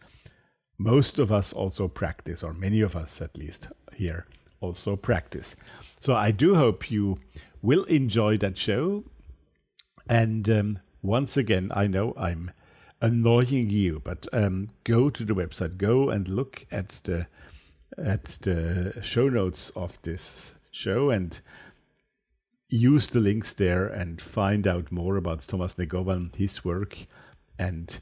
most 0.79 1.19
of 1.19 1.33
us 1.33 1.53
also 1.53 1.89
practice, 1.89 2.43
or 2.43 2.55
many 2.55 2.81
of 2.81 2.95
us 2.95 3.21
at 3.21 3.37
least 3.37 3.69
here 3.95 4.27
also 4.61 4.97
practice. 4.97 5.57
So 6.01 6.15
I 6.15 6.31
do 6.31 6.55
hope 6.55 6.91
you 6.91 7.19
will 7.63 7.85
enjoy 7.85 8.39
that 8.39 8.57
show. 8.57 9.05
And 10.09 10.49
um, 10.49 10.79
once 11.03 11.37
again, 11.37 11.71
I 11.75 11.87
know 11.87 12.15
I'm 12.17 12.53
annoying 13.01 13.71
you, 13.71 14.01
but 14.03 14.27
um, 14.33 14.71
go 14.85 15.11
to 15.11 15.25
the 15.25 15.35
website, 15.35 15.77
go 15.77 16.11
and 16.11 16.29
look 16.29 16.67
at 16.71 17.01
the 17.05 17.27
at 17.97 18.25
the 18.43 19.01
show 19.03 19.27
notes 19.27 19.71
of 19.71 20.01
this 20.03 20.55
show 20.71 21.11
and 21.11 21.41
use 22.69 23.09
the 23.09 23.19
links 23.19 23.55
there 23.55 23.87
and 23.87 24.21
find 24.21 24.69
out 24.69 24.93
more 24.93 25.17
about 25.17 25.41
Thomas 25.41 25.75
Negovan, 25.75 26.35
his 26.37 26.65
work, 26.65 27.07
and 27.59 27.99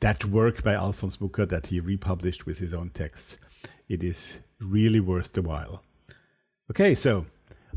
that 0.00 0.24
work 0.24 0.62
by 0.62 0.74
Alphonse 0.74 1.20
Mucha 1.20 1.46
that 1.46 1.68
he 1.68 1.80
republished 1.80 2.46
with 2.46 2.58
his 2.58 2.74
own 2.74 2.90
texts. 2.90 3.38
It 3.88 4.02
is 4.02 4.38
really 4.60 5.00
worth 5.00 5.32
the 5.32 5.42
while. 5.42 5.82
Okay, 6.70 6.94
so 6.94 7.26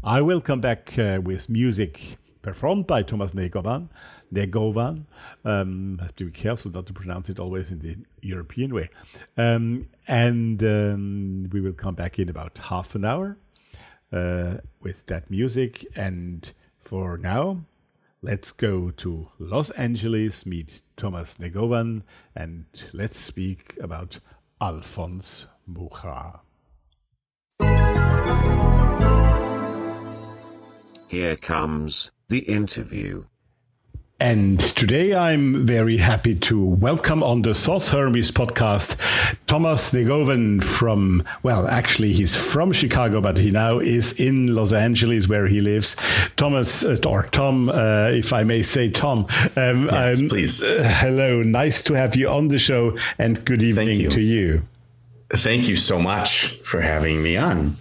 I 0.04 0.22
will 0.22 0.42
come 0.42 0.62
back 0.62 0.98
uh, 0.98 1.20
with 1.24 1.50
music 1.50 2.18
performed 2.42 2.88
by 2.88 3.04
Thomas 3.04 3.34
Negovan. 3.34 3.90
Negovan. 4.34 5.06
Um, 5.44 6.00
have 6.02 6.16
to 6.16 6.26
be 6.26 6.32
careful 6.32 6.72
not 6.72 6.86
to 6.88 6.94
pronounce 6.94 7.30
it 7.30 7.40
always 7.40 7.72
in 7.72 7.80
the 7.80 7.98
European 8.22 8.74
way. 8.74 8.90
Um, 9.36 9.90
and 10.08 10.62
um, 10.64 11.50
we 11.52 11.62
will 11.62 11.74
come 11.74 11.96
back 11.96 12.20
in 12.20 12.30
about 12.30 12.58
half 12.58 12.96
an 12.96 13.06
hour 13.06 13.38
uh, 14.14 14.56
with 14.82 15.06
that 15.08 15.30
music. 15.30 15.86
And 15.96 16.52
for 16.80 17.18
now, 17.18 17.66
let's 18.28 18.52
go 18.52 18.92
to 18.92 19.30
Los 19.40 19.70
Angeles, 19.70 20.46
meet 20.46 20.82
Thomas 20.98 21.38
Negovan, 21.38 22.04
and 22.36 22.66
let's 22.92 23.18
speak 23.18 23.78
about 23.82 24.20
Alfons 24.62 25.46
Mucha. 25.66 26.42
Here 31.10 31.38
comes 31.38 32.12
the 32.28 32.40
interview. 32.40 33.24
And 34.20 34.60
today 34.60 35.14
I'm 35.14 35.64
very 35.68 35.98
happy 35.98 36.34
to 36.34 36.66
welcome 36.66 37.22
on 37.22 37.44
the 37.44 37.54
Thoth 37.54 37.90
Hermes 37.92 38.32
podcast 38.32 38.98
Thomas 39.46 39.92
Negovan 39.94 40.64
from, 40.64 41.22
well, 41.44 41.68
actually, 41.68 42.14
he's 42.14 42.36
from 42.36 42.72
Chicago, 42.72 43.22
but 43.22 43.38
he 43.38 43.52
now 43.52 43.78
is 43.78 44.20
in 44.20 44.56
Los 44.56 44.74
Angeles 44.74 45.30
where 45.30 45.46
he 45.46 45.62
lives. 45.62 45.96
Thomas, 46.36 46.84
uh, 46.84 46.98
or 47.06 47.24
Tom, 47.24 47.70
uh, 47.70 48.10
if 48.12 48.34
I 48.34 48.44
may 48.44 48.64
say 48.64 48.90
Tom. 48.90 49.28
Um, 49.56 49.86
yes, 49.86 50.20
um, 50.20 50.30
please. 50.30 50.64
Uh, 50.64 50.82
hello, 51.00 51.44
nice 51.44 51.84
to 51.84 51.94
have 51.94 52.16
you 52.16 52.28
on 52.28 52.48
the 52.48 52.58
show, 52.58 52.98
and 53.20 53.46
good 53.46 53.62
evening 53.62 54.00
you. 54.00 54.10
to 54.10 54.22
you. 54.22 54.62
Thank 55.30 55.68
you 55.68 55.76
so 55.76 56.00
much 56.00 56.48
for 56.64 56.82
having 56.82 57.22
me 57.22 57.38
on. 57.38 57.76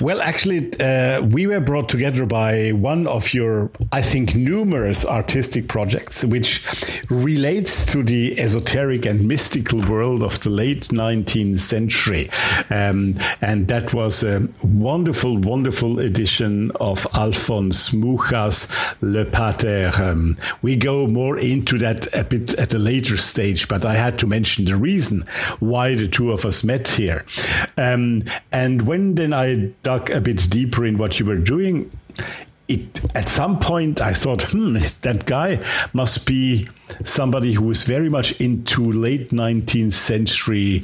Well, 0.00 0.20
actually, 0.20 0.72
uh, 0.80 1.22
we 1.22 1.46
were 1.46 1.60
brought 1.60 1.88
together 1.88 2.26
by 2.26 2.70
one 2.70 3.06
of 3.06 3.34
your, 3.34 3.70
I 3.92 4.00
think, 4.00 4.34
numerous 4.34 5.04
artistic 5.04 5.68
projects, 5.68 6.24
which 6.24 6.64
relates 7.10 7.86
to 7.92 8.02
the 8.02 8.38
esoteric 8.40 9.06
and 9.06 9.26
mystical 9.28 9.80
world 9.82 10.22
of 10.22 10.40
the 10.40 10.50
late 10.50 10.88
19th 10.88 11.58
century. 11.58 12.30
Um, 12.70 13.14
and 13.40 13.68
that 13.68 13.92
was 13.92 14.22
a 14.22 14.48
wonderful, 14.64 15.36
wonderful 15.38 16.00
edition 16.00 16.70
of 16.80 17.06
Alphonse 17.14 17.92
Mucha's 17.92 18.72
Le 19.00 19.24
Pater. 19.24 19.90
Um, 20.00 20.36
we 20.62 20.76
go 20.76 21.06
more 21.06 21.38
into 21.38 21.78
that 21.78 22.06
a 22.14 22.24
bit 22.24 22.54
at 22.54 22.74
a 22.74 22.78
later 22.78 23.16
stage, 23.16 23.68
but 23.68 23.84
I 23.84 23.94
had 23.94 24.18
to 24.20 24.26
mention 24.26 24.64
the 24.64 24.76
reason 24.76 25.24
why 25.60 25.94
the 25.94 26.08
two 26.08 26.32
of 26.32 26.44
us 26.44 26.64
met 26.64 26.88
here. 26.88 27.24
Um, 27.76 28.22
and 28.52 28.82
when 28.82 29.14
then 29.14 29.32
I 29.32 29.72
dug 29.98 30.10
a 30.10 30.20
bit 30.20 30.48
deeper 30.50 30.84
in 30.84 30.98
what 30.98 31.18
you 31.18 31.26
were 31.26 31.36
doing, 31.36 31.90
it 32.68 33.00
at 33.14 33.28
some 33.28 33.58
point 33.58 34.00
I 34.00 34.12
thought, 34.12 34.42
hmm, 34.42 34.78
that 35.02 35.24
guy 35.26 35.60
must 35.92 36.26
be 36.26 36.68
somebody 37.04 37.52
who 37.52 37.64
was 37.64 37.84
very 37.84 38.08
much 38.08 38.40
into 38.40 38.92
late 38.92 39.30
19th 39.30 39.92
century 39.92 40.82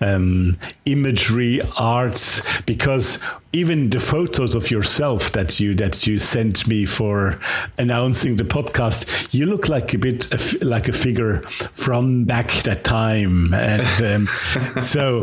um, 0.00 0.56
imagery 0.86 1.60
arts 1.78 2.60
because 2.62 3.22
even 3.52 3.90
the 3.90 3.98
photos 3.98 4.54
of 4.54 4.70
yourself 4.70 5.32
that 5.32 5.58
you 5.58 5.74
that 5.74 6.06
you 6.06 6.18
sent 6.18 6.68
me 6.68 6.86
for 6.86 7.38
announcing 7.78 8.36
the 8.36 8.44
podcast 8.44 9.34
you 9.34 9.44
look 9.44 9.68
like 9.68 9.92
a 9.92 9.98
bit 9.98 10.62
like 10.62 10.88
a 10.88 10.92
figure 10.92 11.40
from 11.72 12.24
back 12.24 12.48
that 12.62 12.84
time. 12.84 13.52
And 13.52 14.02
um, 14.04 14.26
so 14.82 15.22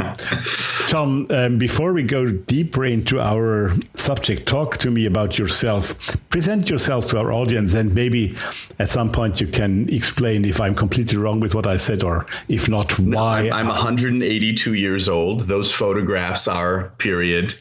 tom 0.87 1.27
um, 1.29 1.57
before 1.57 1.93
we 1.93 2.03
go 2.03 2.27
deeper 2.27 2.85
into 2.85 3.19
our 3.21 3.71
subject 3.95 4.45
talk 4.45 4.77
to 4.77 4.91
me 4.91 5.05
about 5.05 5.37
yourself. 5.37 6.17
Present 6.29 6.69
yourself 6.69 7.07
to 7.07 7.19
our 7.19 7.31
audience 7.31 7.73
and 7.73 7.95
maybe 7.95 8.35
at 8.77 8.89
some 8.89 9.11
point 9.11 9.39
you 9.39 9.47
can 9.47 9.87
explain 9.89 10.16
explain 10.17 10.45
if 10.45 10.59
I'm 10.59 10.73
completely 10.73 11.15
wrong 11.15 11.39
with 11.41 11.53
what 11.53 11.67
I 11.67 11.77
said, 11.77 12.03
or 12.03 12.25
if 12.49 12.67
not, 12.67 12.97
why. 12.97 13.51
I'm, 13.51 13.53
I'm 13.53 13.67
182 13.67 14.73
years 14.73 15.07
old. 15.07 15.41
Those 15.41 15.71
photographs 15.71 16.47
are 16.47 16.91
period. 16.97 17.53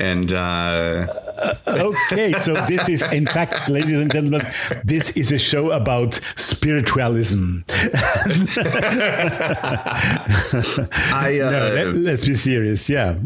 And 0.00 0.32
uh... 0.32 1.06
okay, 1.68 2.32
so 2.40 2.54
this 2.66 2.88
is, 2.88 3.02
in 3.02 3.24
fact, 3.26 3.68
ladies 3.68 4.00
and 4.00 4.10
gentlemen, 4.12 4.50
this 4.82 5.16
is 5.16 5.30
a 5.30 5.38
show 5.38 5.70
about 5.70 6.14
spiritualism. 6.14 7.58
I, 11.14 11.40
uh... 11.40 11.50
no, 11.50 11.70
let, 11.72 11.96
let's 11.98 12.26
be 12.26 12.34
serious. 12.34 12.88
Yeah. 12.88 13.16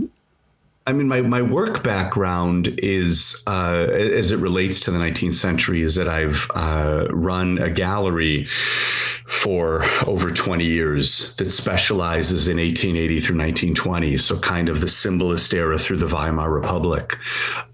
I 0.86 0.92
mean, 0.92 1.08
my, 1.08 1.20
my 1.20 1.42
work 1.42 1.84
background 1.84 2.68
is, 2.78 3.44
uh, 3.46 3.86
as 3.90 4.32
it 4.32 4.38
relates 4.38 4.80
to 4.80 4.90
the 4.90 4.98
19th 4.98 5.34
century, 5.34 5.82
is 5.82 5.94
that 5.96 6.08
I've 6.08 6.50
uh, 6.54 7.06
run 7.10 7.58
a 7.58 7.68
gallery 7.68 8.46
for 8.46 9.84
over 10.06 10.30
20 10.30 10.64
years 10.64 11.36
that 11.36 11.50
specializes 11.50 12.48
in 12.48 12.56
1880 12.56 13.20
through 13.20 13.36
1920. 13.36 14.16
So, 14.16 14.38
kind 14.40 14.68
of 14.68 14.80
the 14.80 14.88
symbolist 14.88 15.54
era 15.54 15.78
through 15.78 15.98
the 15.98 16.06
Weimar 16.06 16.50
Republic. 16.50 17.16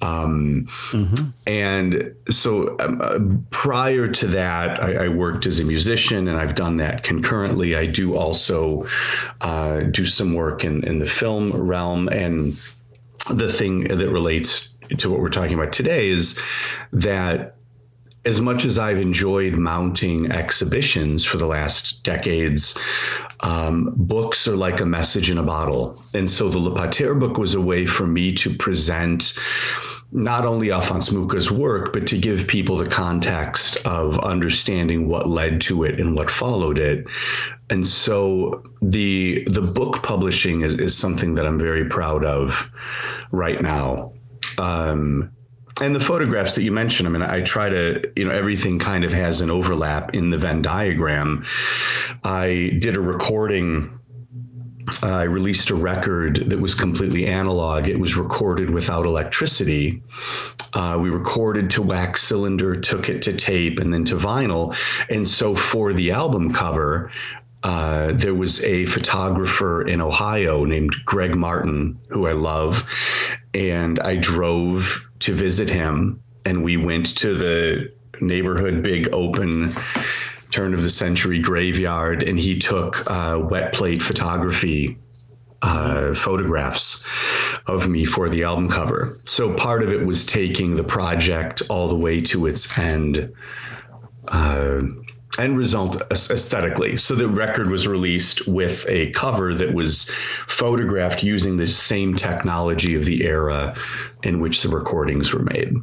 Um, 0.02 0.66
mm-hmm. 0.90 1.28
And 1.46 2.14
so, 2.28 2.76
um, 2.80 3.00
uh, 3.00 3.18
prior 3.50 4.08
to 4.08 4.26
that, 4.26 4.82
I, 4.82 5.06
I, 5.06 5.08
worked 5.08 5.46
as 5.46 5.58
a 5.58 5.64
musician 5.64 6.28
and 6.28 6.38
I've 6.38 6.54
done 6.54 6.76
that 6.76 7.02
concurrently. 7.04 7.74
I 7.74 7.86
do 7.86 8.16
also 8.16 8.84
uh, 9.40 9.80
do 9.80 10.04
some 10.04 10.34
work 10.34 10.64
in, 10.64 10.84
in 10.84 10.98
the 10.98 11.06
film 11.06 11.52
realm 11.52 12.08
and 12.08 12.52
the 13.30 13.48
thing 13.48 13.84
that 13.84 14.08
relates 14.08 14.76
to 14.98 15.10
what 15.10 15.20
we're 15.20 15.28
talking 15.28 15.54
about 15.54 15.72
today 15.72 16.08
is 16.08 16.40
that 16.92 17.56
as 18.24 18.40
much 18.40 18.64
as 18.64 18.78
I've 18.78 18.98
enjoyed 18.98 19.54
mounting 19.54 20.30
exhibitions 20.32 21.24
for 21.24 21.36
the 21.36 21.46
last 21.46 22.02
decades, 22.02 22.76
um, 23.40 23.92
books 23.96 24.48
are 24.48 24.56
like 24.56 24.80
a 24.80 24.86
message 24.86 25.30
in 25.30 25.38
a 25.38 25.44
bottle. 25.44 25.96
And 26.12 26.28
so 26.28 26.48
the 26.48 26.58
Le 26.58 26.74
Pater 26.74 27.14
book 27.14 27.38
was 27.38 27.54
a 27.54 27.60
way 27.60 27.86
for 27.86 28.06
me 28.06 28.34
to 28.34 28.50
present 28.50 29.38
not 30.12 30.46
only 30.46 30.72
Alphonse 30.72 31.12
Mucha's 31.12 31.50
work, 31.50 31.92
but 31.92 32.06
to 32.08 32.18
give 32.18 32.48
people 32.48 32.76
the 32.76 32.88
context 32.88 33.76
of 33.86 34.18
understanding 34.20 35.08
what 35.08 35.28
led 35.28 35.60
to 35.62 35.84
it 35.84 36.00
and 36.00 36.16
what 36.16 36.30
followed 36.30 36.78
it. 36.78 37.06
And 37.68 37.86
so 37.86 38.62
the 38.80 39.44
the 39.50 39.62
book 39.62 40.02
publishing 40.02 40.60
is, 40.60 40.78
is 40.78 40.96
something 40.96 41.34
that 41.34 41.46
I'm 41.46 41.58
very 41.58 41.88
proud 41.88 42.24
of 42.24 42.70
right 43.32 43.60
now. 43.60 44.12
Um, 44.58 45.32
and 45.82 45.94
the 45.94 46.00
photographs 46.00 46.54
that 46.54 46.62
you 46.62 46.72
mentioned, 46.72 47.06
I 47.06 47.10
mean, 47.10 47.22
I 47.22 47.42
try 47.42 47.68
to, 47.68 48.10
you 48.16 48.24
know, 48.24 48.30
everything 48.30 48.78
kind 48.78 49.04
of 49.04 49.12
has 49.12 49.42
an 49.42 49.50
overlap 49.50 50.14
in 50.14 50.30
the 50.30 50.38
Venn 50.38 50.62
diagram. 50.62 51.42
I 52.24 52.78
did 52.80 52.96
a 52.96 53.00
recording 53.00 53.96
uh, 55.02 55.08
I 55.08 55.22
released 55.24 55.70
a 55.70 55.74
record 55.74 56.48
that 56.50 56.60
was 56.60 56.74
completely 56.74 57.26
analog. 57.26 57.88
It 57.88 57.98
was 57.98 58.16
recorded 58.16 58.70
without 58.70 59.04
electricity. 59.04 60.02
Uh, 60.72 60.98
we 61.00 61.10
recorded 61.10 61.70
to 61.70 61.82
wax 61.82 62.22
cylinder, 62.22 62.74
took 62.74 63.08
it 63.08 63.22
to 63.22 63.36
tape, 63.36 63.78
and 63.78 63.92
then 63.92 64.04
to 64.04 64.14
vinyl. 64.14 64.76
And 65.10 65.26
so 65.26 65.54
for 65.54 65.92
the 65.92 66.12
album 66.12 66.52
cover, 66.52 67.10
uh, 67.66 68.12
there 68.12 68.32
was 68.32 68.64
a 68.64 68.86
photographer 68.86 69.82
in 69.82 70.00
Ohio 70.00 70.64
named 70.64 70.94
Greg 71.04 71.34
Martin, 71.34 71.98
who 72.10 72.28
I 72.28 72.32
love. 72.32 72.88
And 73.54 73.98
I 73.98 74.14
drove 74.14 75.10
to 75.18 75.34
visit 75.34 75.68
him, 75.68 76.22
and 76.44 76.62
we 76.62 76.76
went 76.76 77.16
to 77.18 77.34
the 77.34 77.92
neighborhood 78.20 78.84
big 78.84 79.08
open 79.12 79.72
turn 80.52 80.74
of 80.74 80.84
the 80.84 80.90
century 80.90 81.40
graveyard, 81.40 82.22
and 82.22 82.38
he 82.38 82.56
took 82.56 83.10
uh, 83.10 83.44
wet 83.50 83.72
plate 83.72 84.00
photography 84.00 84.96
uh, 85.62 86.14
photographs 86.14 87.04
of 87.66 87.88
me 87.88 88.04
for 88.04 88.28
the 88.28 88.44
album 88.44 88.68
cover. 88.68 89.18
So 89.24 89.52
part 89.54 89.82
of 89.82 89.92
it 89.92 90.06
was 90.06 90.24
taking 90.24 90.76
the 90.76 90.84
project 90.84 91.62
all 91.68 91.88
the 91.88 91.98
way 91.98 92.20
to 92.20 92.46
its 92.46 92.78
end. 92.78 93.32
Uh, 94.28 94.82
end 95.38 95.58
result 95.58 96.00
aesthetically. 96.10 96.96
So 96.96 97.14
the 97.14 97.28
record 97.28 97.70
was 97.70 97.86
released 97.86 98.46
with 98.46 98.86
a 98.88 99.10
cover 99.10 99.54
that 99.54 99.74
was 99.74 100.10
photographed 100.46 101.22
using 101.22 101.56
the 101.56 101.66
same 101.66 102.14
technology 102.14 102.94
of 102.94 103.04
the 103.04 103.24
era 103.24 103.74
in 104.22 104.40
which 104.40 104.62
the 104.62 104.68
recordings 104.68 105.32
were 105.32 105.42
made. 105.42 105.74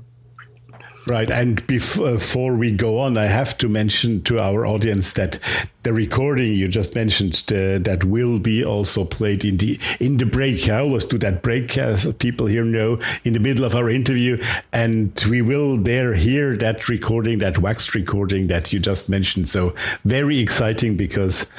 Right. 1.06 1.30
And 1.30 1.66
before 1.68 2.56
we 2.56 2.72
go 2.72 3.00
on, 3.00 3.18
I 3.18 3.26
have 3.26 3.58
to 3.58 3.68
mention 3.68 4.24
to 4.24 4.40
our 4.40 4.66
audience 4.66 5.14
that 5.14 5.38
the 5.84 5.92
recording 5.92 6.54
you 6.54 6.70
just 6.70 6.96
mentioned 6.96 7.44
uh, 7.50 7.80
that 7.80 8.06
will 8.06 8.40
be 8.40 8.64
also 8.64 9.04
played 9.04 9.44
in 9.44 9.58
the 9.58 9.78
in 10.00 10.16
the 10.16 10.26
break. 10.26 10.70
I 10.70 10.80
always 10.80 11.06
do 11.06 11.18
that 11.18 11.42
break, 11.42 11.78
as 11.78 12.12
people 12.20 12.48
here 12.48 12.64
know, 12.64 13.00
in 13.26 13.34
the 13.34 13.42
middle 13.42 13.66
of 13.66 13.76
our 13.76 13.90
interview, 13.90 14.42
and 14.72 15.22
we 15.30 15.42
will 15.42 15.76
there 15.76 16.14
hear 16.14 16.56
that 16.58 16.88
recording, 16.88 17.40
that 17.40 17.58
wax 17.58 17.94
recording 17.94 18.48
that 18.48 18.72
you 18.72 18.80
just 18.80 19.10
mentioned. 19.10 19.50
So 19.50 19.76
very 20.06 20.40
exciting 20.40 20.96
because 20.96 21.52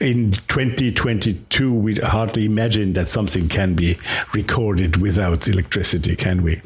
in 0.00 0.32
2022, 0.32 1.72
we 1.72 1.94
hardly 1.96 2.44
imagine 2.44 2.92
that 2.94 3.08
something 3.08 3.48
can 3.48 3.74
be 3.74 3.96
recorded 4.34 4.98
without 4.98 5.48
electricity, 5.48 6.14
can 6.16 6.42
we? 6.42 6.60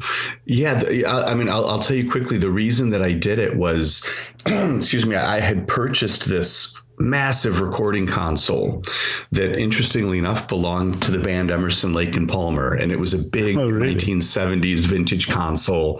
Yeah, 0.45 0.81
I 1.07 1.33
mean, 1.33 1.49
I'll, 1.49 1.65
I'll 1.65 1.79
tell 1.79 1.95
you 1.95 2.09
quickly. 2.09 2.37
The 2.37 2.49
reason 2.49 2.91
that 2.91 3.01
I 3.01 3.13
did 3.13 3.39
it 3.39 3.55
was, 3.55 4.05
excuse 4.45 5.05
me, 5.05 5.15
I 5.15 5.39
had 5.39 5.67
purchased 5.67 6.29
this 6.29 6.83
massive 6.99 7.59
recording 7.59 8.05
console 8.05 8.83
that 9.31 9.59
interestingly 9.59 10.19
enough 10.19 10.47
belonged 10.47 11.01
to 11.01 11.11
the 11.11 11.19
band 11.19 11.49
Emerson 11.49 11.93
Lake 11.93 12.15
and 12.15 12.29
Palmer 12.29 12.73
and 12.73 12.91
it 12.91 12.99
was 12.99 13.13
a 13.13 13.29
big 13.31 13.57
oh, 13.57 13.69
really? 13.69 13.95
1970s 13.95 14.85
vintage 14.85 15.27
console 15.27 15.99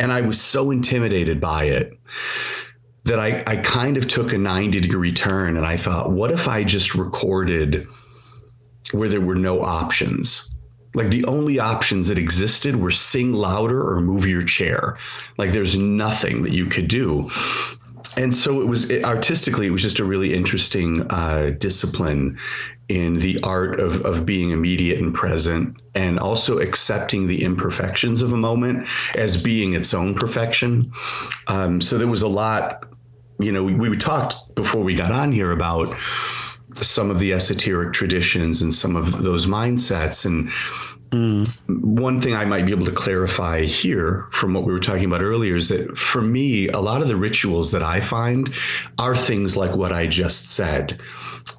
and 0.00 0.10
I 0.10 0.22
was 0.22 0.40
so 0.40 0.72
intimidated 0.72 1.40
by 1.40 1.64
it 1.64 1.96
that 3.10 3.18
I, 3.18 3.42
I 3.46 3.56
kind 3.56 3.96
of 3.96 4.08
took 4.08 4.32
a 4.32 4.38
90 4.38 4.80
degree 4.80 5.12
turn 5.12 5.56
and 5.56 5.66
I 5.66 5.76
thought, 5.76 6.10
what 6.10 6.30
if 6.30 6.48
I 6.48 6.64
just 6.64 6.94
recorded 6.94 7.86
where 8.92 9.08
there 9.08 9.20
were 9.20 9.36
no 9.36 9.60
options. 9.60 10.58
Like 10.94 11.10
the 11.10 11.24
only 11.26 11.58
options 11.58 12.08
that 12.08 12.18
existed 12.18 12.76
were 12.76 12.90
sing 12.90 13.32
louder 13.32 13.80
or 13.80 14.00
move 14.00 14.26
your 14.26 14.42
chair. 14.42 14.96
Like 15.38 15.50
there's 15.50 15.78
nothing 15.78 16.42
that 16.42 16.52
you 16.52 16.66
could 16.66 16.88
do. 16.88 17.30
And 18.16 18.34
so 18.34 18.60
it 18.60 18.66
was 18.66 18.90
it, 18.90 19.04
artistically, 19.04 19.68
it 19.68 19.70
was 19.70 19.82
just 19.82 20.00
a 20.00 20.04
really 20.04 20.34
interesting 20.34 21.06
uh, 21.10 21.50
discipline 21.58 22.38
in 22.88 23.20
the 23.20 23.38
art 23.44 23.78
of, 23.78 24.04
of 24.04 24.26
being 24.26 24.50
immediate 24.50 24.98
and 24.98 25.14
present 25.14 25.80
and 25.94 26.18
also 26.18 26.58
accepting 26.58 27.28
the 27.28 27.44
imperfections 27.44 28.20
of 28.20 28.32
a 28.32 28.36
moment 28.36 28.88
as 29.16 29.40
being 29.40 29.74
its 29.74 29.94
own 29.94 30.12
perfection. 30.12 30.90
Um, 31.46 31.80
so 31.80 31.98
there 31.98 32.08
was 32.08 32.22
a 32.22 32.28
lot, 32.28 32.89
you 33.40 33.52
know, 33.52 33.64
we, 33.64 33.74
we 33.74 33.96
talked 33.96 34.54
before 34.54 34.82
we 34.82 34.94
got 34.94 35.12
on 35.12 35.32
here 35.32 35.52
about 35.52 35.94
some 36.74 37.10
of 37.10 37.18
the 37.18 37.32
esoteric 37.32 37.92
traditions 37.92 38.62
and 38.62 38.72
some 38.72 38.96
of 38.96 39.22
those 39.22 39.46
mindsets. 39.46 40.24
And 40.24 40.48
mm. 41.10 41.84
one 41.94 42.20
thing 42.20 42.34
I 42.34 42.44
might 42.44 42.64
be 42.64 42.72
able 42.72 42.86
to 42.86 42.92
clarify 42.92 43.62
here 43.62 44.28
from 44.30 44.54
what 44.54 44.64
we 44.64 44.72
were 44.72 44.78
talking 44.78 45.06
about 45.06 45.22
earlier 45.22 45.56
is 45.56 45.68
that 45.68 45.96
for 45.96 46.22
me, 46.22 46.68
a 46.68 46.78
lot 46.78 47.02
of 47.02 47.08
the 47.08 47.16
rituals 47.16 47.72
that 47.72 47.82
I 47.82 48.00
find 48.00 48.48
are 48.98 49.16
things 49.16 49.56
like 49.56 49.74
what 49.74 49.92
I 49.92 50.06
just 50.06 50.50
said 50.52 51.00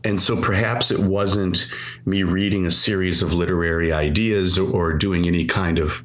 and 0.04 0.20
so 0.20 0.40
perhaps 0.42 0.92
it 0.92 1.00
wasn't 1.00 1.72
me 2.06 2.24
reading 2.24 2.66
a 2.66 2.72
series 2.72 3.22
of 3.22 3.34
literary 3.34 3.92
ideas 3.92 4.58
or 4.58 4.94
doing 4.94 5.28
any 5.28 5.46
kind 5.46 5.80
of 5.80 6.04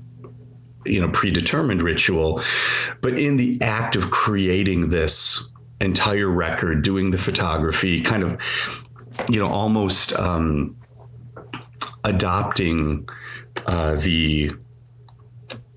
you 0.85 1.01
know 1.01 1.09
predetermined 1.09 1.83
ritual 1.83 2.41
but 3.01 3.19
in 3.19 3.37
the 3.37 3.59
act 3.63 3.97
of 3.97 4.11
creating 4.11 4.89
this 4.89 5.53
entire 5.81 6.29
record 6.29 6.83
doing 6.83 7.11
the 7.11 7.19
photography 7.19 8.01
kind 8.01 8.23
of 8.23 8.41
you 9.29 9.39
know 9.39 9.49
almost 9.49 10.19
um, 10.19 10.77
adopting 12.05 13.09
uh, 13.67 13.95
the 13.97 14.51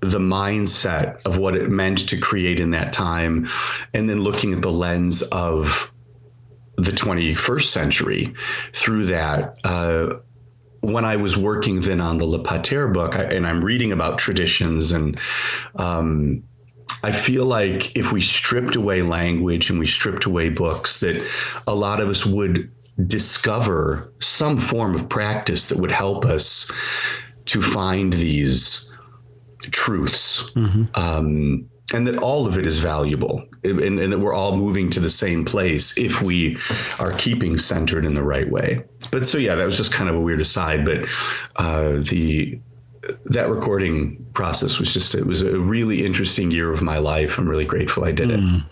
the 0.00 0.18
mindset 0.18 1.24
of 1.26 1.36
what 1.36 1.54
it 1.54 1.68
meant 1.68 2.08
to 2.08 2.18
create 2.18 2.58
in 2.58 2.70
that 2.70 2.92
time 2.92 3.46
and 3.92 4.08
then 4.08 4.20
looking 4.20 4.54
at 4.54 4.62
the 4.62 4.70
lens 4.70 5.22
of 5.30 5.92
the 6.76 6.92
21st 6.92 7.64
century 7.64 8.34
through 8.72 9.04
that. 9.04 9.58
Uh, 9.64 10.14
when 10.80 11.04
I 11.04 11.16
was 11.16 11.36
working 11.36 11.80
then 11.80 12.00
on 12.00 12.16
the 12.16 12.24
Le 12.24 12.42
Pater 12.42 12.88
book, 12.88 13.14
I, 13.14 13.24
and 13.24 13.46
I'm 13.46 13.62
reading 13.62 13.92
about 13.92 14.18
traditions, 14.18 14.92
and 14.92 15.20
um, 15.76 16.42
I 17.02 17.12
feel 17.12 17.44
like 17.44 17.96
if 17.96 18.12
we 18.12 18.20
stripped 18.20 18.76
away 18.76 19.02
language 19.02 19.70
and 19.70 19.78
we 19.78 19.86
stripped 19.86 20.24
away 20.24 20.50
books, 20.50 21.00
that 21.00 21.16
a 21.66 21.74
lot 21.74 22.00
of 22.00 22.08
us 22.08 22.26
would 22.26 22.70
discover 23.06 24.12
some 24.20 24.58
form 24.58 24.94
of 24.94 25.08
practice 25.08 25.68
that 25.68 25.78
would 25.78 25.90
help 25.90 26.24
us 26.24 26.70
to 27.46 27.62
find 27.62 28.12
these 28.12 28.94
truths. 29.70 30.50
Mm-hmm. 30.50 30.84
Um, 30.94 31.70
and 31.92 32.06
that 32.06 32.18
all 32.18 32.46
of 32.46 32.56
it 32.56 32.66
is 32.66 32.78
valuable 32.78 33.44
and, 33.64 33.80
and, 33.80 34.12
that 34.12 34.18
we're 34.20 34.32
all 34.32 34.56
moving 34.56 34.90
to 34.90 35.00
the 35.00 35.08
same 35.08 35.44
place 35.44 35.98
if 35.98 36.22
we 36.22 36.56
are 36.98 37.12
keeping 37.14 37.58
centered 37.58 38.04
in 38.04 38.14
the 38.14 38.22
right 38.22 38.48
way 38.48 38.84
but 39.10 39.26
so 39.26 39.38
yeah 39.38 39.56
that 39.56 39.64
was 39.64 39.76
just 39.76 39.92
kind 39.92 40.08
of 40.08 40.14
a 40.14 40.20
weird 40.20 40.40
aside 40.40 40.84
but 40.84 41.08
uh, 41.56 41.94
the 41.94 42.60
that 43.24 43.48
recording 43.48 44.24
process 44.34 44.78
was 44.78 44.92
just 44.92 45.14
it 45.14 45.26
was 45.26 45.42
a 45.42 45.58
really 45.58 46.04
interesting 46.04 46.50
year 46.50 46.70
of 46.72 46.82
my 46.82 46.98
life 46.98 47.38
i'm 47.38 47.48
really 47.48 47.66
grateful 47.66 48.04
i 48.04 48.12
did 48.12 48.30
mm. 48.30 48.58
it 48.58 48.62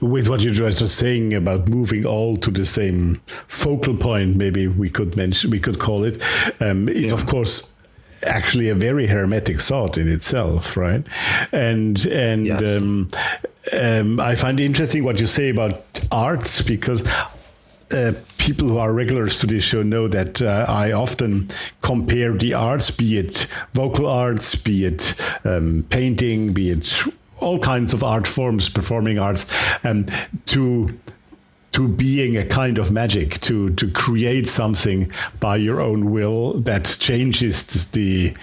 with 0.00 0.28
what 0.28 0.42
you 0.42 0.50
were 0.50 0.70
just 0.70 0.96
saying 0.96 1.34
about 1.34 1.68
moving 1.68 2.04
all 2.04 2.36
to 2.36 2.50
the 2.50 2.66
same 2.66 3.20
focal 3.46 3.96
point, 3.96 4.36
maybe 4.36 4.66
we 4.66 4.90
could 4.90 5.16
mention, 5.16 5.50
we 5.50 5.60
could 5.60 5.78
call 5.78 6.04
it, 6.04 6.22
um, 6.60 6.88
is 6.88 7.02
yeah. 7.02 7.12
of 7.12 7.26
course 7.26 7.74
actually 8.26 8.68
a 8.68 8.74
very 8.74 9.06
hermetic 9.06 9.60
thought 9.60 9.98
in 9.98 10.10
itself, 10.10 10.76
right? 10.76 11.04
And 11.52 12.04
and 12.06 12.46
yes. 12.46 12.76
um, 12.76 13.08
um, 13.80 14.20
I 14.20 14.34
find 14.34 14.58
it 14.60 14.64
interesting 14.64 15.04
what 15.04 15.20
you 15.20 15.26
say 15.26 15.50
about 15.50 16.00
arts 16.10 16.62
because. 16.62 17.06
Uh, 17.94 18.12
people 18.38 18.68
who 18.68 18.78
are 18.78 18.92
regulars 18.92 19.38
to 19.40 19.46
this 19.46 19.62
show 19.62 19.82
know 19.82 20.08
that 20.08 20.42
uh, 20.42 20.64
I 20.68 20.92
often 20.92 21.48
compare 21.80 22.32
the 22.32 22.54
arts, 22.54 22.90
be 22.90 23.18
it 23.18 23.46
vocal 23.72 24.06
arts, 24.06 24.54
be 24.54 24.84
it 24.84 25.14
um, 25.44 25.84
painting, 25.90 26.52
be 26.52 26.70
it 26.70 27.02
all 27.38 27.58
kinds 27.58 27.92
of 27.92 28.02
art 28.02 28.26
forms, 28.26 28.68
performing 28.68 29.18
arts, 29.18 29.46
um, 29.84 30.06
to 30.46 30.98
to 31.72 31.88
being 31.88 32.36
a 32.36 32.44
kind 32.44 32.78
of 32.78 32.92
magic 32.92 33.40
to 33.40 33.70
to 33.74 33.90
create 33.90 34.48
something 34.48 35.10
by 35.40 35.56
your 35.56 35.80
own 35.80 36.10
will 36.10 36.54
that 36.60 36.96
changes 37.00 37.90
the 37.92 38.34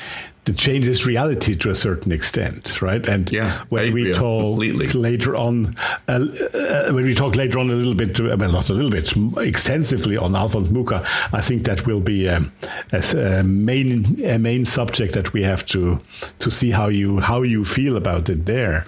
it 0.47 0.57
changes 0.57 1.05
reality 1.05 1.55
to 1.55 1.69
a 1.69 1.75
certain 1.75 2.11
extent, 2.11 2.81
right? 2.81 3.05
And 3.07 3.31
yeah, 3.31 3.63
when 3.69 3.93
we 3.93 4.11
talk 4.13 4.41
completely. 4.41 4.87
later 4.87 5.35
on, 5.35 5.75
uh, 6.07 6.25
uh, 6.53 6.91
when 6.91 7.05
we 7.05 7.13
talk 7.13 7.35
later 7.35 7.59
on 7.59 7.69
a 7.69 7.75
little 7.75 7.93
bit, 7.93 8.19
well, 8.19 8.37
not 8.37 8.69
a 8.69 8.73
little 8.73 8.89
bit, 8.89 9.13
extensively 9.37 10.17
on 10.17 10.35
Alphonse 10.35 10.69
Mucha, 10.71 11.05
I 11.31 11.41
think 11.41 11.65
that 11.65 11.85
will 11.85 11.99
be 11.99 12.27
um, 12.27 12.51
a, 12.91 13.39
a, 13.39 13.43
main 13.43 14.23
a 14.25 14.39
main 14.39 14.65
subject 14.65 15.13
that 15.13 15.33
we 15.33 15.43
have 15.43 15.65
to 15.67 16.01
to 16.39 16.49
see 16.49 16.71
how 16.71 16.87
you 16.87 17.19
how 17.19 17.43
you 17.43 17.63
feel 17.63 17.95
about 17.95 18.29
it 18.29 18.45
there. 18.45 18.85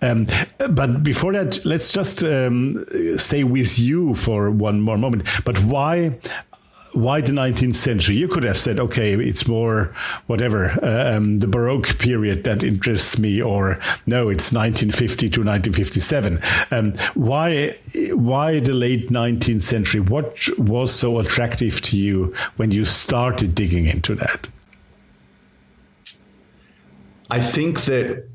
Um, 0.00 0.26
but 0.70 1.02
before 1.02 1.32
that, 1.32 1.64
let's 1.64 1.92
just 1.92 2.22
um, 2.22 2.84
stay 3.16 3.44
with 3.44 3.78
you 3.78 4.14
for 4.14 4.50
one 4.50 4.80
more 4.80 4.98
moment. 4.98 5.28
But 5.44 5.58
why 5.64 6.18
why 6.92 7.20
the 7.20 7.32
19th 7.32 7.74
century? 7.74 8.16
You 8.16 8.28
could 8.28 8.44
have 8.44 8.56
said, 8.56 8.78
okay, 8.78 9.14
it's 9.14 9.48
more 9.48 9.94
whatever 10.26 10.78
uh, 10.82 11.16
um, 11.16 11.38
the 11.38 11.46
Baroque 11.46 11.98
period 11.98 12.44
that 12.44 12.62
interests 12.62 13.18
me, 13.18 13.40
or 13.40 13.80
no, 14.06 14.28
it's 14.28 14.52
1950 14.52 15.30
to 15.30 15.40
1957. 15.40 16.38
Um, 16.70 16.92
why 17.14 17.74
why 18.12 18.60
the 18.60 18.74
late 18.74 19.08
19th 19.08 19.62
century? 19.62 20.00
What 20.00 20.36
was 20.58 20.92
so 20.92 21.18
attractive 21.18 21.80
to 21.82 21.96
you 21.96 22.34
when 22.56 22.70
you 22.70 22.84
started 22.84 23.54
digging 23.54 23.86
into 23.86 24.14
that? 24.16 24.48
I 27.30 27.40
think 27.40 27.82
that 27.82 28.28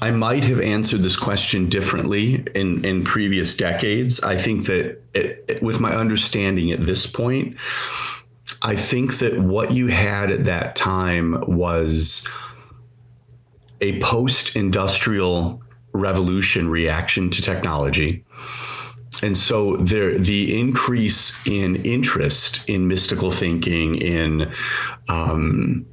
I 0.00 0.10
might 0.10 0.44
have 0.44 0.60
answered 0.60 1.02
this 1.02 1.16
question 1.16 1.68
differently 1.68 2.44
in, 2.54 2.84
in 2.84 3.04
previous 3.04 3.56
decades. 3.56 4.20
I 4.22 4.36
think 4.36 4.66
that 4.66 5.02
it, 5.14 5.44
it, 5.48 5.62
with 5.62 5.80
my 5.80 5.94
understanding 5.94 6.70
at 6.72 6.84
this 6.84 7.06
point, 7.06 7.56
I 8.62 8.76
think 8.76 9.18
that 9.18 9.38
what 9.38 9.72
you 9.72 9.88
had 9.88 10.30
at 10.30 10.44
that 10.44 10.76
time 10.76 11.42
was 11.46 12.28
a 13.80 14.00
post 14.00 14.56
industrial 14.56 15.62
revolution 15.92 16.68
reaction 16.68 17.30
to 17.30 17.42
technology. 17.42 18.24
And 19.22 19.36
so 19.36 19.76
there, 19.76 20.18
the 20.18 20.58
increase 20.58 21.46
in 21.46 21.76
interest 21.76 22.68
in 22.68 22.88
mystical 22.88 23.30
thinking, 23.30 23.94
in 23.96 24.52
um, 25.08 25.86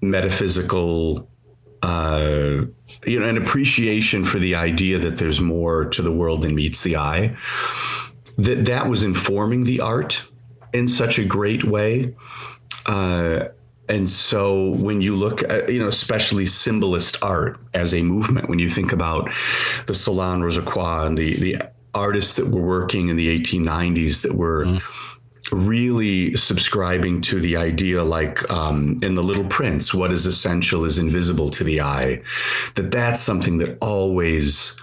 metaphysical 0.00 1.28
uh, 1.82 2.64
you 3.06 3.18
know, 3.18 3.28
an 3.28 3.36
appreciation 3.36 4.24
for 4.24 4.38
the 4.38 4.54
idea 4.54 4.98
that 4.98 5.18
there's 5.18 5.40
more 5.40 5.86
to 5.86 6.02
the 6.02 6.12
world 6.12 6.42
than 6.42 6.54
meets 6.54 6.82
the 6.82 6.96
eye. 6.96 7.36
That 8.36 8.66
that 8.66 8.88
was 8.88 9.02
informing 9.02 9.64
the 9.64 9.80
art 9.80 10.26
in 10.72 10.88
such 10.88 11.18
a 11.18 11.24
great 11.24 11.64
way. 11.64 12.14
Uh, 12.86 13.48
and 13.88 14.08
so 14.08 14.70
when 14.70 15.02
you 15.02 15.16
look 15.16 15.42
at, 15.42 15.70
you 15.70 15.80
know, 15.80 15.88
especially 15.88 16.46
symbolist 16.46 17.22
art 17.22 17.58
as 17.74 17.92
a 17.92 18.02
movement, 18.02 18.48
when 18.48 18.58
you 18.58 18.68
think 18.68 18.92
about 18.92 19.28
the 19.86 19.94
Salon 19.94 20.42
Rose+Croix 20.42 21.06
and 21.06 21.18
the, 21.18 21.34
the 21.40 21.62
artists 21.92 22.36
that 22.36 22.54
were 22.54 22.62
working 22.62 23.08
in 23.08 23.16
the 23.16 23.40
1890s 23.40 24.22
that 24.22 24.34
were 24.34 24.66
mm 24.66 24.80
really 25.52 26.34
subscribing 26.36 27.20
to 27.20 27.40
the 27.40 27.56
idea 27.56 28.02
like 28.02 28.48
um, 28.50 28.98
in 29.02 29.14
the 29.14 29.22
little 29.22 29.44
prince 29.44 29.94
what 29.94 30.10
is 30.10 30.26
essential 30.26 30.84
is 30.84 30.98
invisible 30.98 31.50
to 31.50 31.64
the 31.64 31.80
eye 31.80 32.22
that 32.74 32.90
that's 32.90 33.20
something 33.20 33.58
that 33.58 33.76
always 33.80 34.80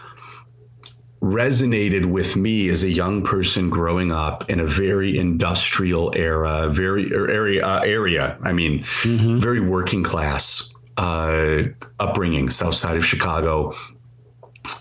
resonated 1.22 2.06
with 2.06 2.36
me 2.36 2.70
as 2.70 2.84
a 2.84 2.90
young 2.90 3.24
person 3.24 3.70
growing 3.70 4.12
up 4.12 4.50
in 4.50 4.60
a 4.60 4.66
very 4.66 5.18
industrial 5.18 6.14
era 6.16 6.70
very 6.70 7.12
er, 7.12 7.30
area 7.30 7.66
uh, 7.66 7.82
area 7.84 8.38
i 8.44 8.54
mean 8.54 8.80
mm-hmm. 8.80 9.40
very 9.40 9.60
working 9.60 10.04
class 10.04 10.74
uh, 10.98 11.64
upbringing 12.00 12.50
south 12.50 12.76
side 12.76 12.98
of 12.98 13.06
chicago 13.06 13.74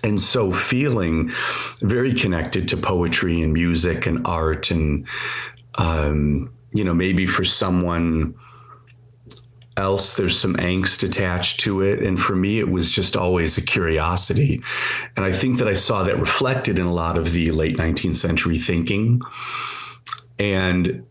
and 0.03 0.21
so 0.21 0.53
feeling 0.53 1.31
very 1.81 2.13
connected 2.13 2.69
to 2.69 2.77
poetry 2.77 3.41
and 3.41 3.53
music 3.53 4.07
and 4.07 4.27
art 4.27 4.71
and 4.71 5.07
um, 5.79 6.53
you 6.73 6.85
know, 6.85 6.95
maybe 6.95 7.27
for 7.27 7.45
someone 7.45 8.35
else 9.77 10.17
there's 10.17 10.39
some 10.39 10.55
angst 10.57 11.03
attached 11.03 11.61
to 11.61 11.83
it. 11.83 12.03
And 12.03 12.19
for 12.19 12.35
me 12.35 12.59
it 12.59 12.71
was 12.71 12.91
just 12.91 13.17
always 13.17 13.59
a 13.59 13.63
curiosity. 13.63 14.63
And 15.17 15.25
i 15.25 15.33
think 15.33 15.59
that 15.59 15.69
i 15.69 15.75
saw 15.75 16.03
that 16.05 16.19
reflected 16.19 16.79
in 16.79 16.87
a 16.87 16.93
lot 16.93 17.19
of 17.19 17.33
the 17.33 17.51
late 17.51 17.77
19th 17.77 18.17
century 18.17 18.59
thinking. 18.59 19.21
And 20.39 21.05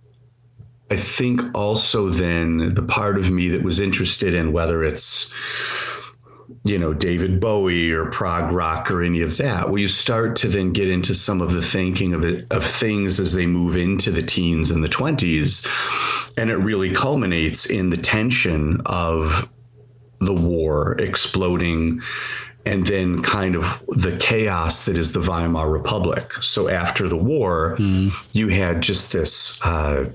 I 0.91 0.95
think 0.95 1.41
also 1.56 2.10
then 2.10 2.73
the 2.73 2.84
part 2.84 3.17
of 3.17 3.32
me 3.32 3.49
that 3.49 3.63
was 3.63 3.80
interested 3.80 4.34
in 4.34 4.51
whether 4.51 4.84
it's 4.84 5.34
you 6.63 6.77
know 6.77 6.93
David 6.93 7.39
Bowie 7.39 7.91
or 7.91 8.05
prog 8.05 8.51
rock 8.51 8.91
or 8.91 9.03
any 9.03 9.21
of 9.21 9.38
that, 9.38 9.69
where 9.69 9.79
you 9.79 9.88
start 9.88 10.36
to 10.38 10.47
then 10.47 10.73
get 10.73 10.89
into 10.89 11.13
some 11.13 11.41
of 11.41 11.51
the 11.51 11.62
thinking 11.62 12.13
of 12.13 12.23
it, 12.23 12.45
of 12.51 12.63
things 12.63 13.19
as 13.19 13.34
they 13.34 13.45
move 13.45 13.75
into 13.75 14.12
the 14.12 14.21
teens 14.21 14.71
and 14.71 14.84
the 14.84 14.89
twenties, 14.89 15.67
and 16.38 16.49
it 16.49 16.58
really 16.58 16.91
culminates 16.91 17.65
in 17.65 17.89
the 17.89 17.97
tension 17.97 18.81
of 18.86 19.49
the 20.19 20.34
war 20.34 20.95
exploding 20.99 22.01
and 22.65 22.88
then 22.88 23.21
kind 23.21 23.55
of 23.55 23.84
the 23.89 24.17
chaos 24.19 24.86
that 24.86 24.97
is 24.97 25.13
the 25.13 25.19
Weimar 25.19 25.69
Republic. 25.69 26.34
So 26.41 26.67
after 26.67 27.08
the 27.08 27.17
war, 27.17 27.75
mm. 27.77 28.36
you 28.36 28.47
had 28.47 28.81
just 28.81 29.13
this 29.13 29.63
uh, 29.63 30.10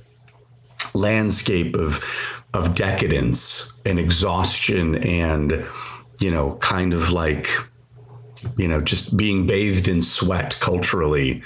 landscape 0.94 1.76
of 1.76 2.04
of 2.52 2.74
decadence 2.74 3.74
and 3.86 4.00
exhaustion 4.00 4.96
and 4.96 5.64
you 6.20 6.30
know 6.30 6.54
kind 6.56 6.92
of 6.92 7.10
like 7.10 7.48
you 8.56 8.68
know 8.68 8.80
just 8.80 9.16
being 9.16 9.46
bathed 9.46 9.88
in 9.88 10.00
sweat 10.00 10.56
culturally 10.60 11.42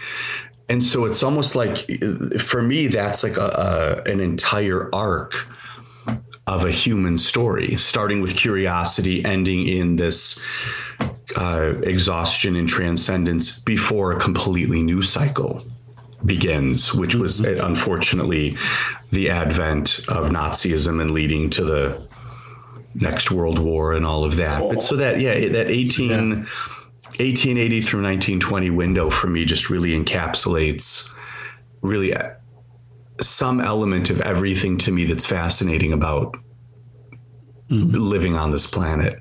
and 0.68 0.82
so 0.82 1.04
it's 1.04 1.22
almost 1.22 1.56
like 1.56 1.78
for 2.38 2.62
me 2.62 2.86
that's 2.86 3.22
like 3.22 3.36
a, 3.36 4.02
a 4.06 4.10
an 4.10 4.20
entire 4.20 4.94
arc 4.94 5.48
of 6.46 6.64
a 6.64 6.70
human 6.70 7.16
story 7.16 7.76
starting 7.76 8.20
with 8.20 8.36
curiosity 8.36 9.24
ending 9.24 9.66
in 9.66 9.96
this 9.96 10.44
uh, 11.36 11.74
exhaustion 11.82 12.54
and 12.54 12.68
transcendence 12.68 13.60
before 13.60 14.12
a 14.12 14.20
completely 14.20 14.82
new 14.82 15.02
cycle 15.02 15.62
begins, 16.24 16.94
which 16.94 17.14
was 17.14 17.40
mm-hmm. 17.40 17.64
unfortunately 17.64 18.56
the 19.10 19.30
advent 19.30 20.00
of 20.08 20.30
Nazism 20.30 21.00
and 21.00 21.10
leading 21.10 21.50
to 21.50 21.64
the 21.64 22.08
next 22.94 23.30
World 23.30 23.58
War 23.58 23.92
and 23.92 24.06
all 24.06 24.24
of 24.24 24.36
that. 24.36 24.60
But 24.60 24.82
so 24.82 24.96
that, 24.96 25.20
yeah, 25.20 25.48
that 25.48 25.70
18, 25.70 26.10
yeah. 26.10 26.16
1880 27.18 27.80
through 27.80 28.02
1920 28.02 28.70
window 28.70 29.10
for 29.10 29.28
me 29.28 29.44
just 29.44 29.70
really 29.70 29.90
encapsulates 29.90 31.14
really 31.80 32.14
uh, 32.14 32.30
some 33.20 33.60
element 33.60 34.10
of 34.10 34.20
everything 34.22 34.78
to 34.78 34.90
me 34.90 35.04
that's 35.04 35.26
fascinating 35.26 35.92
about 35.92 36.36
mm-hmm. 37.68 37.90
living 37.90 38.36
on 38.36 38.50
this 38.50 38.66
planet. 38.66 39.20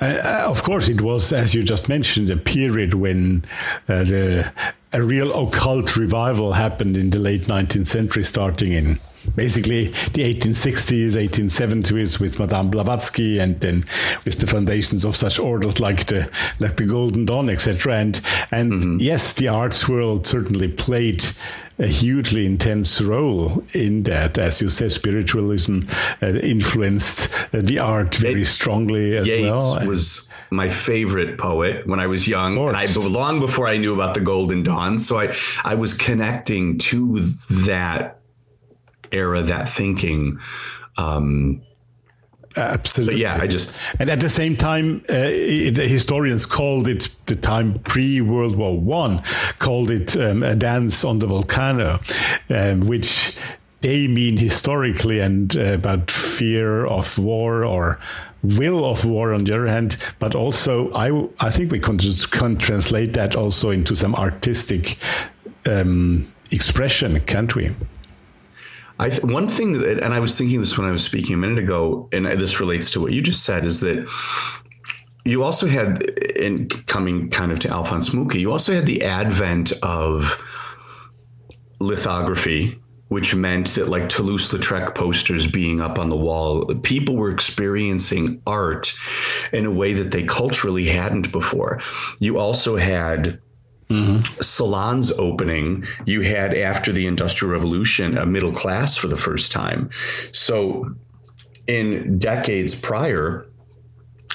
Uh, 0.00 0.44
of 0.46 0.62
course, 0.62 0.88
it 0.88 1.00
was, 1.00 1.32
as 1.32 1.54
you 1.54 1.62
just 1.62 1.88
mentioned, 1.88 2.30
a 2.30 2.36
period 2.36 2.94
when 2.94 3.44
uh, 3.88 4.04
the 4.04 4.52
a 4.92 5.02
real 5.02 5.32
occult 5.46 5.96
revival 5.96 6.52
happened 6.52 6.96
in 6.96 7.10
the 7.10 7.18
late 7.18 7.42
19th 7.42 7.86
century, 7.86 8.24
starting 8.24 8.72
in 8.72 8.96
basically 9.40 9.84
the 10.12 10.34
1860s, 10.34 11.12
1870s 11.12 12.20
with 12.20 12.38
Madame 12.38 12.70
Blavatsky, 12.70 13.38
and 13.38 13.58
then 13.60 13.76
with 14.26 14.38
the 14.38 14.46
foundations 14.46 15.02
of 15.02 15.16
such 15.16 15.38
orders 15.38 15.80
like 15.80 16.04
the 16.06 16.30
like 16.58 16.76
the 16.76 16.84
Golden 16.84 17.24
Dawn, 17.24 17.48
etc. 17.48 17.96
And 17.96 18.20
and 18.50 18.72
mm-hmm. 18.72 18.96
yes, 19.00 19.32
the 19.34 19.48
arts 19.48 19.88
world 19.88 20.26
certainly 20.26 20.68
played 20.68 21.24
a 21.78 21.86
hugely 21.86 22.44
intense 22.44 23.00
role 23.00 23.64
in 23.72 24.02
that. 24.02 24.36
As 24.36 24.60
you 24.60 24.68
said, 24.68 24.92
spiritualism 24.92 25.80
uh, 26.20 26.26
influenced 26.26 27.54
uh, 27.54 27.62
the 27.62 27.78
art 27.78 28.16
very 28.16 28.44
strongly 28.44 29.16
as 29.16 29.26
Yeats 29.26 29.76
well. 29.76 29.86
was 29.86 30.28
my 30.50 30.68
favorite 30.68 31.38
poet 31.38 31.86
when 31.86 31.98
I 31.98 32.06
was 32.06 32.28
young, 32.28 32.58
and 32.58 32.76
I 32.76 32.86
long 32.94 33.40
before 33.40 33.66
I 33.66 33.78
knew 33.78 33.94
about 33.94 34.12
the 34.12 34.20
Golden 34.20 34.62
Dawn. 34.62 34.98
So 34.98 35.18
I 35.18 35.34
I 35.64 35.76
was 35.76 35.94
connecting 35.94 36.76
to 36.90 37.20
that 37.64 38.19
era, 39.12 39.42
that 39.42 39.68
thinking. 39.68 40.38
Um, 40.96 41.62
Absolutely. 42.56 43.14
But 43.14 43.20
yeah, 43.20 43.38
I 43.40 43.46
just 43.46 43.72
and 44.00 44.10
at 44.10 44.18
the 44.18 44.28
same 44.28 44.56
time, 44.56 45.04
uh, 45.08 45.14
it, 45.16 45.76
the 45.76 45.86
historians 45.86 46.46
called 46.46 46.88
it 46.88 47.08
the 47.26 47.36
time 47.36 47.78
pre 47.80 48.20
World 48.20 48.56
War 48.56 48.76
One, 48.76 49.22
called 49.60 49.90
it 49.92 50.16
um, 50.16 50.42
a 50.42 50.56
dance 50.56 51.04
on 51.04 51.20
the 51.20 51.28
volcano, 51.28 51.98
um, 52.48 52.88
which 52.88 53.36
they 53.82 54.08
mean 54.08 54.36
historically 54.36 55.20
and 55.20 55.56
uh, 55.56 55.74
about 55.74 56.10
fear 56.10 56.86
of 56.86 57.18
war 57.18 57.64
or 57.64 57.98
will 58.42 58.84
of 58.84 59.04
war 59.04 59.32
on 59.32 59.44
the 59.44 59.54
other 59.54 59.66
hand, 59.66 59.96
but 60.18 60.34
also 60.34 60.92
I 60.92 61.28
I 61.38 61.50
think 61.50 61.70
we 61.70 61.78
can, 61.78 61.98
just, 61.98 62.30
can 62.30 62.56
translate 62.56 63.14
that 63.14 63.36
also 63.36 63.70
into 63.70 63.94
some 63.94 64.14
artistic 64.14 64.98
um, 65.66 66.26
expression, 66.50 67.20
can't 67.20 67.54
we? 67.54 67.70
I 69.00 69.08
th- 69.08 69.24
one 69.24 69.48
thing 69.48 69.80
that, 69.80 70.02
and 70.02 70.12
I 70.12 70.20
was 70.20 70.36
thinking 70.36 70.60
this 70.60 70.76
when 70.76 70.86
I 70.86 70.90
was 70.90 71.02
speaking 71.02 71.34
a 71.34 71.38
minute 71.38 71.58
ago, 71.58 72.08
and 72.12 72.26
this 72.26 72.60
relates 72.60 72.90
to 72.90 73.00
what 73.00 73.12
you 73.12 73.22
just 73.22 73.44
said, 73.44 73.64
is 73.64 73.80
that 73.80 74.06
you 75.24 75.42
also 75.42 75.66
had, 75.66 76.02
in 76.36 76.68
coming 76.68 77.30
kind 77.30 77.50
of 77.50 77.58
to 77.60 77.70
Alphonse 77.70 78.12
Mucha, 78.12 78.38
you 78.38 78.52
also 78.52 78.74
had 78.74 78.84
the 78.84 79.02
advent 79.02 79.72
of 79.82 80.36
lithography, 81.80 82.78
which 83.08 83.34
meant 83.34 83.68
that 83.68 83.88
like 83.88 84.10
Toulouse-Lautrec 84.10 84.94
posters 84.94 85.46
being 85.50 85.80
up 85.80 85.98
on 85.98 86.10
the 86.10 86.16
wall, 86.16 86.66
people 86.82 87.16
were 87.16 87.30
experiencing 87.30 88.42
art 88.46 88.92
in 89.50 89.64
a 89.64 89.70
way 89.70 89.94
that 89.94 90.12
they 90.12 90.24
culturally 90.24 90.84
hadn't 90.84 91.32
before. 91.32 91.80
You 92.18 92.38
also 92.38 92.76
had 92.76 93.40
Mm-hmm. 93.90 94.40
salons 94.40 95.10
opening, 95.18 95.84
you 96.06 96.20
had 96.20 96.54
after 96.54 96.92
the 96.92 97.08
Industrial 97.08 97.52
Revolution 97.52 98.16
a 98.16 98.24
middle 98.24 98.52
class 98.52 98.96
for 98.96 99.08
the 99.08 99.16
first 99.16 99.50
time. 99.50 99.90
So, 100.32 100.94
in 101.66 102.16
decades 102.18 102.80
prior, 102.80 103.46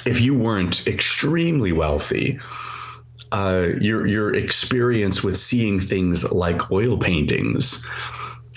if 0.05 0.19
you 0.19 0.37
weren't 0.37 0.85
extremely 0.87 1.71
wealthy, 1.71 2.37
uh, 3.31 3.69
your 3.79 4.05
your 4.05 4.33
experience 4.33 5.23
with 5.23 5.37
seeing 5.37 5.79
things 5.79 6.31
like 6.31 6.71
oil 6.71 6.97
paintings 6.97 7.85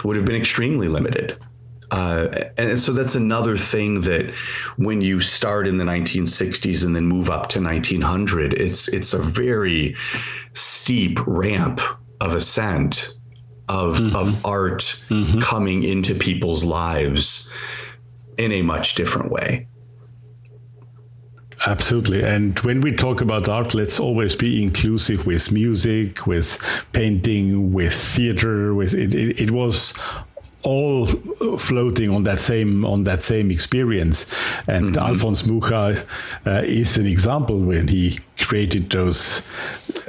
would 0.04 0.16
have 0.16 0.26
been 0.26 0.36
extremely 0.36 0.88
limited. 0.88 1.36
Uh, 1.90 2.28
and 2.58 2.78
so 2.78 2.92
that's 2.92 3.14
another 3.14 3.56
thing 3.56 4.02
that 4.02 4.30
when 4.76 5.00
you 5.00 5.20
start 5.20 5.66
in 5.66 5.78
the 5.78 5.84
1960s 5.84 6.84
and 6.84 6.94
then 6.94 7.06
move 7.06 7.30
up 7.30 7.48
to 7.48 7.62
1900, 7.62 8.52
it's 8.54 8.88
it's 8.88 9.14
a 9.14 9.18
very 9.18 9.96
steep 10.52 11.18
ramp 11.26 11.80
of 12.20 12.34
ascent 12.34 13.14
of 13.68 13.98
mm-hmm. 13.98 14.16
of 14.16 14.44
art 14.44 14.80
mm-hmm. 15.08 15.40
coming 15.40 15.82
into 15.82 16.14
people's 16.14 16.64
lives 16.64 17.52
in 18.36 18.52
a 18.52 18.62
much 18.62 18.94
different 18.94 19.30
way. 19.30 19.66
Absolutely. 21.66 22.22
And 22.22 22.58
when 22.60 22.80
we 22.80 22.92
talk 22.92 23.20
about 23.20 23.48
art, 23.48 23.74
let's 23.74 23.98
always 23.98 24.36
be 24.36 24.62
inclusive 24.62 25.26
with 25.26 25.50
music, 25.50 26.26
with 26.26 26.84
painting, 26.92 27.72
with 27.72 27.92
theater, 27.92 28.74
with 28.74 28.94
it, 28.94 29.12
it, 29.12 29.40
it 29.40 29.50
was 29.50 29.98
all 30.68 31.06
floating 31.58 32.10
on 32.10 32.24
that 32.24 32.40
same 32.40 32.84
on 32.84 33.04
that 33.04 33.22
same 33.22 33.50
experience. 33.50 34.26
And 34.68 34.94
mm-hmm. 34.94 35.06
Alphonse 35.06 35.46
Mucha 35.46 36.04
uh, 36.46 36.62
is 36.64 36.96
an 36.98 37.06
example 37.06 37.58
when 37.58 37.88
he 37.88 38.20
created 38.36 38.90
those 38.90 39.46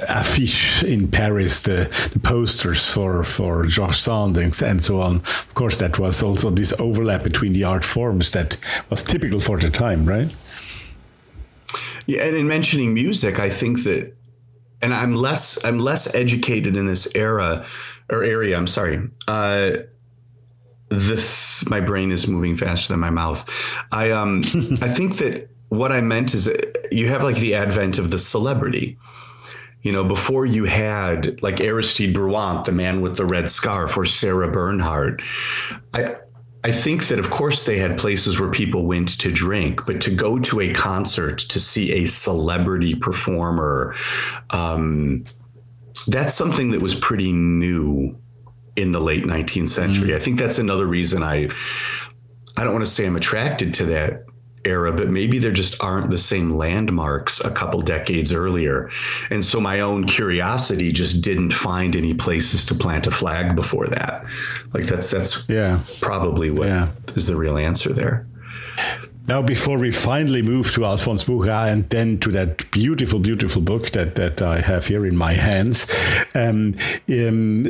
affiches 0.08 0.84
in 0.84 1.10
Paris, 1.10 1.60
the, 1.60 1.88
the 2.12 2.18
posters 2.18 2.86
for 2.86 3.24
for 3.24 3.66
Georges 3.66 4.02
Sand 4.02 4.36
and 4.36 4.84
so 4.84 5.00
on. 5.00 5.16
Of 5.16 5.54
course, 5.54 5.78
that 5.78 5.98
was 5.98 6.22
also 6.22 6.50
this 6.50 6.78
overlap 6.78 7.22
between 7.24 7.52
the 7.54 7.64
art 7.64 7.84
forms 7.84 8.30
that 8.32 8.58
was 8.90 9.02
typical 9.02 9.40
for 9.40 9.58
the 9.58 9.70
time, 9.70 10.04
right? 10.04 10.30
Yeah, 12.06 12.24
and 12.26 12.36
in 12.36 12.46
mentioning 12.46 12.92
music, 12.92 13.38
I 13.38 13.50
think 13.50 13.82
that 13.84 14.12
and 14.82 14.92
I'm 14.92 15.14
less 15.14 15.64
I'm 15.64 15.78
less 15.78 16.14
educated 16.14 16.76
in 16.76 16.86
this 16.86 17.08
era 17.14 17.64
or 18.10 18.22
area. 18.22 18.56
I'm 18.56 18.66
sorry. 18.66 19.08
Uh, 19.28 19.70
the 20.90 21.66
my 21.70 21.80
brain 21.80 22.10
is 22.10 22.28
moving 22.28 22.56
faster 22.56 22.92
than 22.92 23.00
my 23.00 23.10
mouth. 23.10 23.48
I 23.92 24.10
um 24.10 24.38
I 24.82 24.88
think 24.88 25.16
that 25.16 25.48
what 25.68 25.92
I 25.92 26.00
meant 26.00 26.34
is 26.34 26.50
you 26.90 27.08
have 27.08 27.22
like 27.22 27.36
the 27.36 27.54
advent 27.54 27.98
of 27.98 28.10
the 28.10 28.18
celebrity. 28.18 28.98
You 29.82 29.92
know, 29.92 30.04
before 30.04 30.44
you 30.44 30.64
had 30.64 31.42
like 31.42 31.60
Aristide 31.60 32.12
Bruant, 32.12 32.66
the 32.66 32.72
man 32.72 33.00
with 33.00 33.16
the 33.16 33.24
red 33.24 33.48
scarf, 33.48 33.96
or 33.96 34.04
Sarah 34.04 34.50
Bernhardt. 34.50 35.22
I 35.94 36.16
I 36.62 36.72
think 36.72 37.06
that 37.06 37.18
of 37.18 37.30
course 37.30 37.64
they 37.64 37.78
had 37.78 37.96
places 37.96 38.38
where 38.38 38.50
people 38.50 38.84
went 38.84 39.20
to 39.20 39.32
drink, 39.32 39.86
but 39.86 40.02
to 40.02 40.14
go 40.14 40.38
to 40.40 40.60
a 40.60 40.74
concert 40.74 41.38
to 41.38 41.58
see 41.58 41.92
a 41.92 42.04
celebrity 42.04 42.94
performer, 42.94 43.94
um, 44.50 45.24
that's 46.08 46.34
something 46.34 46.72
that 46.72 46.82
was 46.82 46.94
pretty 46.94 47.32
new 47.32 48.14
in 48.76 48.92
the 48.92 49.00
late 49.00 49.24
19th 49.24 49.68
century. 49.68 50.10
Mm. 50.10 50.16
I 50.16 50.18
think 50.18 50.38
that's 50.38 50.58
another 50.58 50.86
reason 50.86 51.22
I 51.22 51.48
I 52.56 52.64
don't 52.64 52.72
want 52.72 52.84
to 52.84 52.90
say 52.90 53.06
I'm 53.06 53.16
attracted 53.16 53.74
to 53.74 53.84
that 53.86 54.24
era, 54.66 54.92
but 54.92 55.08
maybe 55.08 55.38
there 55.38 55.52
just 55.52 55.82
aren't 55.82 56.10
the 56.10 56.18
same 56.18 56.50
landmarks 56.50 57.40
a 57.42 57.50
couple 57.50 57.80
decades 57.80 58.30
earlier. 58.34 58.90
And 59.30 59.42
so 59.42 59.58
my 59.60 59.80
own 59.80 60.04
curiosity 60.06 60.92
just 60.92 61.24
didn't 61.24 61.52
find 61.54 61.96
any 61.96 62.12
places 62.12 62.66
to 62.66 62.74
plant 62.74 63.06
a 63.06 63.10
flag 63.10 63.56
before 63.56 63.86
that. 63.86 64.24
Like 64.74 64.84
that's 64.84 65.10
that's 65.10 65.48
yeah 65.48 65.80
probably 66.00 66.50
what 66.50 66.68
Yeah. 66.68 66.88
is 67.16 67.26
the 67.28 67.36
real 67.36 67.56
answer 67.56 67.92
there. 67.94 68.26
Now, 69.28 69.42
before 69.42 69.78
we 69.78 69.92
finally 69.92 70.42
move 70.42 70.72
to 70.72 70.84
Alphonse 70.84 71.28
Mucha 71.28 71.66
and 71.70 71.88
then 71.90 72.18
to 72.18 72.30
that 72.32 72.68
beautiful, 72.72 73.20
beautiful 73.20 73.62
book 73.62 73.90
that, 73.90 74.16
that 74.16 74.42
I 74.42 74.60
have 74.60 74.86
here 74.86 75.06
in 75.06 75.16
my 75.16 75.34
hands, 75.34 75.86
um, 76.34 76.74
um, 77.08 77.66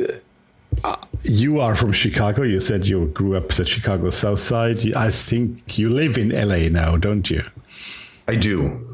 uh, 0.83 0.95
you 1.23 1.59
are 1.59 1.75
from 1.75 1.91
Chicago. 1.91 2.43
You 2.43 2.59
said 2.59 2.87
you 2.87 3.07
grew 3.07 3.35
up 3.35 3.59
at 3.59 3.67
Chicago 3.67 4.09
South 4.09 4.39
Side. 4.39 4.95
I 4.95 5.09
think 5.11 5.77
you 5.77 5.89
live 5.89 6.17
in 6.17 6.29
LA 6.29 6.69
now, 6.69 6.97
don't 6.97 7.29
you? 7.29 7.43
I 8.27 8.35
do. 8.35 8.87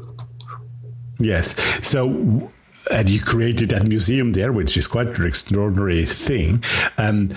Yes. 1.18 1.56
So, 1.86 2.50
and 2.92 3.10
you 3.10 3.20
created 3.20 3.70
that 3.70 3.88
museum 3.88 4.32
there, 4.32 4.52
which 4.52 4.76
is 4.76 4.86
quite 4.86 5.18
an 5.18 5.26
extraordinary 5.26 6.04
thing. 6.04 6.62
Um, 6.96 7.30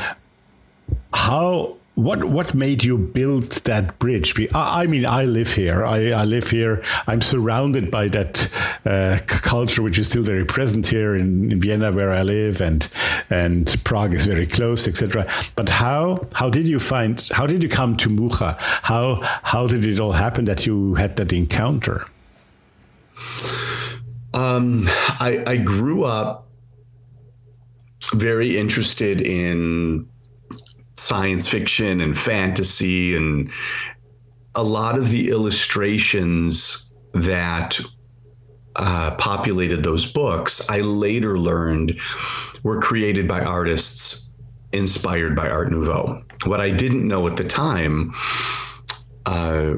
how? 1.13 1.77
What 1.95 2.23
what 2.23 2.53
made 2.53 2.83
you 2.85 2.97
build 2.97 3.43
that 3.65 3.99
bridge? 3.99 4.33
I, 4.53 4.83
I 4.83 4.87
mean, 4.87 5.05
I 5.05 5.25
live 5.25 5.53
here. 5.53 5.85
I, 5.85 6.11
I 6.11 6.23
live 6.23 6.49
here. 6.49 6.81
I'm 7.05 7.21
surrounded 7.21 7.91
by 7.91 8.07
that 8.07 8.49
uh, 8.85 9.19
culture, 9.27 9.81
which 9.81 9.97
is 9.99 10.07
still 10.07 10.23
very 10.23 10.45
present 10.45 10.87
here 10.87 11.15
in, 11.15 11.51
in 11.51 11.59
Vienna, 11.59 11.91
where 11.91 12.13
I 12.13 12.23
live, 12.23 12.61
and 12.61 12.87
and 13.29 13.75
Prague 13.83 14.13
is 14.13 14.25
very 14.25 14.47
close, 14.47 14.87
etc. 14.87 15.27
But 15.55 15.69
how 15.69 16.27
how 16.33 16.49
did 16.49 16.65
you 16.65 16.79
find? 16.79 17.21
How 17.33 17.45
did 17.45 17.61
you 17.61 17.69
come 17.69 17.97
to 17.97 18.09
Mucha? 18.09 18.55
How 18.59 19.19
how 19.43 19.67
did 19.67 19.83
it 19.83 19.99
all 19.99 20.13
happen 20.13 20.45
that 20.45 20.65
you 20.65 20.95
had 20.95 21.17
that 21.17 21.33
encounter? 21.33 22.05
Um, 24.33 24.85
I, 25.19 25.43
I 25.45 25.57
grew 25.57 26.05
up 26.05 26.47
very 28.13 28.57
interested 28.57 29.21
in 29.21 30.07
science 31.11 31.45
fiction 31.45 31.99
and 31.99 32.17
fantasy 32.17 33.17
and 33.17 33.51
a 34.55 34.63
lot 34.63 34.97
of 34.97 35.09
the 35.09 35.29
illustrations 35.29 36.93
that 37.13 37.77
uh, 38.77 39.13
populated 39.17 39.83
those 39.83 40.09
books, 40.09 40.69
I 40.69 40.79
later 40.79 41.37
learned 41.37 41.99
were 42.63 42.79
created 42.79 43.27
by 43.27 43.41
artists 43.41 44.31
inspired 44.71 45.35
by 45.35 45.49
Art 45.49 45.69
Nouveau. 45.69 46.23
What 46.45 46.61
I 46.61 46.69
didn't 46.69 47.05
know 47.05 47.27
at 47.27 47.35
the 47.35 47.43
time 47.43 48.13
uh, 49.25 49.73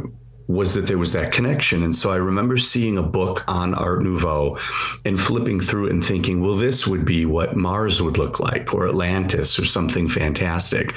was 0.48 0.74
that 0.74 0.82
there 0.82 0.98
was 0.98 1.14
that 1.14 1.32
connection. 1.32 1.84
And 1.84 1.96
so 1.96 2.12
I 2.12 2.18
remember 2.18 2.58
seeing 2.58 2.98
a 2.98 3.04
book 3.04 3.44
on 3.48 3.74
Art 3.74 4.04
Nouveau 4.04 4.58
and 5.06 5.20
flipping 5.20 5.60
through 5.60 5.88
it 5.88 5.92
and 5.92 6.06
thinking, 6.06 6.42
well, 6.42 6.56
this 6.56 6.86
would 6.86 7.06
be 7.06 7.26
what 7.26 7.56
Mars 7.56 8.02
would 8.02 8.18
look 8.18 8.40
like 8.40 8.74
or 8.74 8.88
Atlantis 8.88 9.58
or 9.58 9.66
something 9.66 10.08
fantastic. 10.08 10.94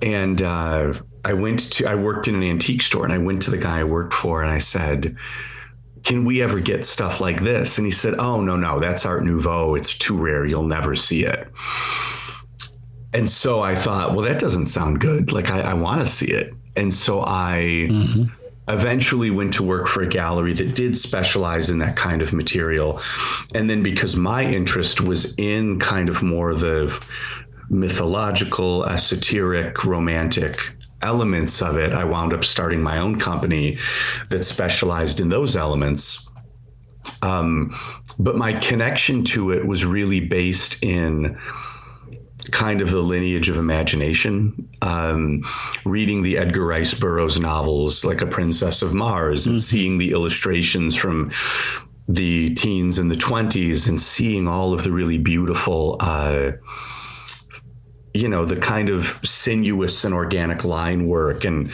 And 0.00 0.42
uh, 0.42 0.94
I 1.24 1.32
went 1.32 1.72
to, 1.72 1.86
I 1.86 1.96
worked 1.96 2.28
in 2.28 2.34
an 2.36 2.42
antique 2.42 2.82
store 2.82 3.04
and 3.04 3.12
I 3.12 3.18
went 3.18 3.42
to 3.42 3.50
the 3.50 3.58
guy 3.58 3.80
I 3.80 3.84
worked 3.84 4.14
for 4.14 4.42
and 4.42 4.50
I 4.50 4.58
said, 4.58 5.16
can 6.04 6.24
we 6.24 6.42
ever 6.42 6.60
get 6.60 6.84
stuff 6.84 7.20
like 7.20 7.40
this? 7.40 7.78
And 7.78 7.86
he 7.86 7.92
said, 7.92 8.14
oh, 8.18 8.40
no, 8.40 8.56
no, 8.56 8.80
that's 8.80 9.06
Art 9.06 9.24
Nouveau. 9.24 9.74
It's 9.74 9.96
too 9.96 10.16
rare. 10.16 10.44
You'll 10.44 10.64
never 10.64 10.96
see 10.96 11.24
it. 11.24 11.48
And 13.14 13.28
so 13.28 13.62
I 13.62 13.74
thought, 13.74 14.12
well, 14.12 14.24
that 14.24 14.40
doesn't 14.40 14.66
sound 14.66 15.00
good. 15.00 15.32
Like, 15.32 15.50
I, 15.50 15.60
I 15.60 15.74
want 15.74 16.00
to 16.00 16.06
see 16.06 16.30
it. 16.32 16.54
And 16.76 16.92
so 16.92 17.22
I 17.24 17.88
eventually 18.68 19.30
went 19.30 19.54
to 19.54 19.62
work 19.62 19.88
for 19.88 20.02
a 20.02 20.08
gallery 20.08 20.52
that 20.54 20.74
did 20.74 20.96
specialize 20.96 21.70
in 21.70 21.78
that 21.78 21.96
kind 21.96 22.22
of 22.22 22.32
material. 22.32 23.00
And 23.54 23.68
then 23.68 23.82
because 23.82 24.16
my 24.16 24.44
interest 24.44 25.00
was 25.00 25.36
in 25.38 25.78
kind 25.78 26.08
of 26.08 26.22
more 26.22 26.54
the 26.54 27.06
mythological, 27.68 28.84
esoteric, 28.84 29.84
romantic 29.84 30.56
elements 31.02 31.60
of 31.60 31.76
it, 31.76 31.92
I 31.92 32.04
wound 32.04 32.32
up 32.32 32.44
starting 32.44 32.80
my 32.80 32.98
own 32.98 33.18
company 33.18 33.78
that 34.30 34.44
specialized 34.44 35.18
in 35.18 35.28
those 35.28 35.56
elements. 35.56 36.30
Um, 37.22 37.74
but 38.18 38.36
my 38.36 38.52
connection 38.52 39.24
to 39.24 39.50
it 39.50 39.66
was 39.66 39.84
really 39.84 40.20
based 40.20 40.82
in 40.84 41.36
kind 42.50 42.80
of 42.80 42.90
the 42.90 43.02
lineage 43.02 43.48
of 43.48 43.56
imagination. 43.56 44.68
Um, 44.82 45.42
reading 45.84 46.22
the 46.22 46.38
Edgar 46.38 46.66
Rice 46.66 46.94
Burroughs 46.94 47.38
novels, 47.38 48.04
like 48.04 48.20
A 48.20 48.26
Princess 48.26 48.82
of 48.82 48.94
Mars, 48.94 49.46
and 49.46 49.60
seeing 49.60 49.98
the 49.98 50.12
illustrations 50.12 50.96
from 50.96 51.30
the 52.08 52.54
teens 52.54 52.98
and 52.98 53.10
the 53.10 53.16
20s, 53.16 53.88
and 53.88 54.00
seeing 54.00 54.48
all 54.48 54.72
of 54.72 54.84
the 54.84 54.92
really 54.92 55.18
beautiful. 55.18 55.96
Uh, 56.00 56.52
you 58.14 58.28
know 58.28 58.44
the 58.44 58.56
kind 58.56 58.90
of 58.90 59.04
sinuous 59.24 60.04
and 60.04 60.12
organic 60.12 60.64
line 60.64 61.08
work 61.08 61.44
and 61.46 61.70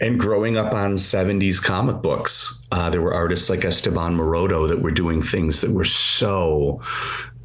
and 0.00 0.20
growing 0.20 0.56
up 0.56 0.74
on 0.74 0.94
70s 0.94 1.62
comic 1.62 2.02
books 2.02 2.62
uh, 2.72 2.90
there 2.90 3.00
were 3.00 3.14
artists 3.14 3.48
like 3.48 3.64
esteban 3.64 4.14
maroto 4.14 4.68
that 4.68 4.82
were 4.82 4.90
doing 4.90 5.22
things 5.22 5.62
that 5.62 5.70
were 5.70 5.84
so 5.84 6.78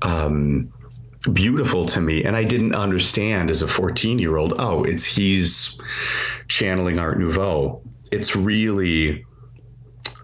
um, 0.01 0.73
beautiful 1.31 1.85
to 1.85 2.01
me 2.01 2.23
and 2.25 2.35
i 2.35 2.43
didn't 2.43 2.75
understand 2.75 3.49
as 3.49 3.61
a 3.61 3.67
14 3.67 4.19
year 4.19 4.35
old 4.35 4.53
oh 4.59 4.83
it's 4.83 5.05
he's 5.05 5.81
channeling 6.47 6.99
art 6.99 7.19
nouveau. 7.19 7.81
It's 8.11 8.35
really 8.35 9.25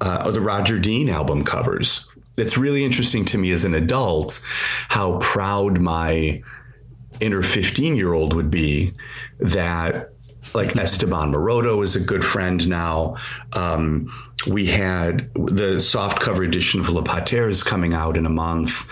uh, 0.02 0.32
the 0.32 0.42
roger 0.42 0.78
dean 0.78 1.10
album 1.10 1.44
covers. 1.44 2.08
It's 2.38 2.58
really 2.58 2.86
interesting 2.86 3.26
to 3.26 3.38
me 3.38 3.52
as 3.52 3.66
an 3.66 3.74
adult 3.74 4.42
how 4.88 5.18
proud 5.20 5.80
my 5.80 6.42
inner 7.20 7.44
15 7.44 7.96
year 7.96 8.14
old 8.14 8.34
would 8.34 8.52
be 8.52 8.94
that 9.40 10.14
like 10.54 10.76
Esteban 10.76 11.32
Maroto 11.32 11.84
is 11.84 11.96
a 11.96 12.00
good 12.00 12.24
friend 12.24 12.68
now. 12.68 13.16
Um, 13.54 14.12
we 14.48 14.66
had 14.66 15.30
the 15.36 15.80
soft 15.80 16.22
cover 16.22 16.44
edition 16.44 16.80
of 16.80 16.90
Le 16.90 17.04
Pater 17.04 17.50
is 17.50 17.62
coming 17.62 17.94
out 17.94 18.18
in 18.18 18.26
a 18.26 18.30
month. 18.30 18.90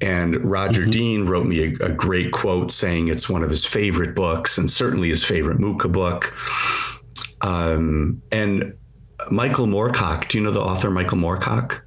And 0.00 0.36
Roger 0.44 0.84
Dean 0.86 1.26
wrote 1.26 1.46
me 1.46 1.74
a, 1.80 1.86
a 1.86 1.92
great 1.92 2.32
quote 2.32 2.70
saying 2.70 3.08
it's 3.08 3.28
one 3.28 3.42
of 3.42 3.50
his 3.50 3.64
favorite 3.64 4.14
books 4.14 4.56
and 4.56 4.70
certainly 4.70 5.08
his 5.08 5.24
favorite 5.24 5.58
Mucha 5.58 5.88
book. 5.88 6.36
Um, 7.40 8.22
and 8.32 8.74
Michael 9.30 9.66
Moorcock, 9.66 10.28
do 10.28 10.38
you 10.38 10.44
know 10.44 10.50
the 10.50 10.62
author 10.62 10.90
Michael 10.90 11.18
Moorcock? 11.18 11.83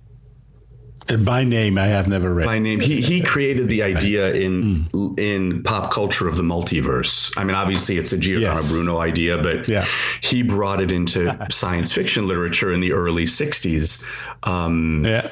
Uh, 1.10 1.18
By 1.18 1.44
name, 1.46 1.78
I 1.78 1.88
have 1.88 2.08
never 2.08 2.34
read. 2.34 2.46
by 2.46 2.60
name. 2.60 2.80
He 2.82 3.00
he 3.02 3.22
created 3.22 3.70
the 3.70 3.84
idea 3.84 4.34
in 4.34 4.88
in 5.18 5.64
pop 5.64 5.92
culture 5.92 6.28
of 6.28 6.36
the 6.38 6.44
multiverse. 6.44 7.34
I 7.38 7.44
mean, 7.46 7.56
obviously 7.56 7.98
it's 7.98 8.12
a 8.14 8.18
Giordano 8.18 8.56
Yes. 8.56 8.72
Bruno 8.72 8.98
idea, 8.98 9.38
but 9.38 9.68
Yeah. 9.68 9.86
he 10.22 10.44
brought 10.44 10.82
it 10.82 10.92
into 10.92 11.36
science 11.50 11.92
fiction 11.94 12.28
literature 12.28 12.72
in 12.74 12.82
the 12.82 12.92
early 12.94 13.26
'60s. 13.26 14.04
Um, 14.44 15.04
yeah. 15.06 15.30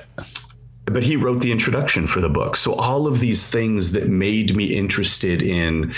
but 0.86 1.04
he 1.04 1.16
wrote 1.18 1.40
the 1.42 1.52
introduction 1.52 2.06
for 2.08 2.22
the 2.22 2.30
book. 2.30 2.56
So 2.56 2.74
all 2.76 3.08
of 3.08 3.20
these 3.20 3.50
things 3.50 3.92
that 3.94 4.08
made 4.08 4.56
me 4.56 4.66
interested 4.66 5.42
in 5.44 5.92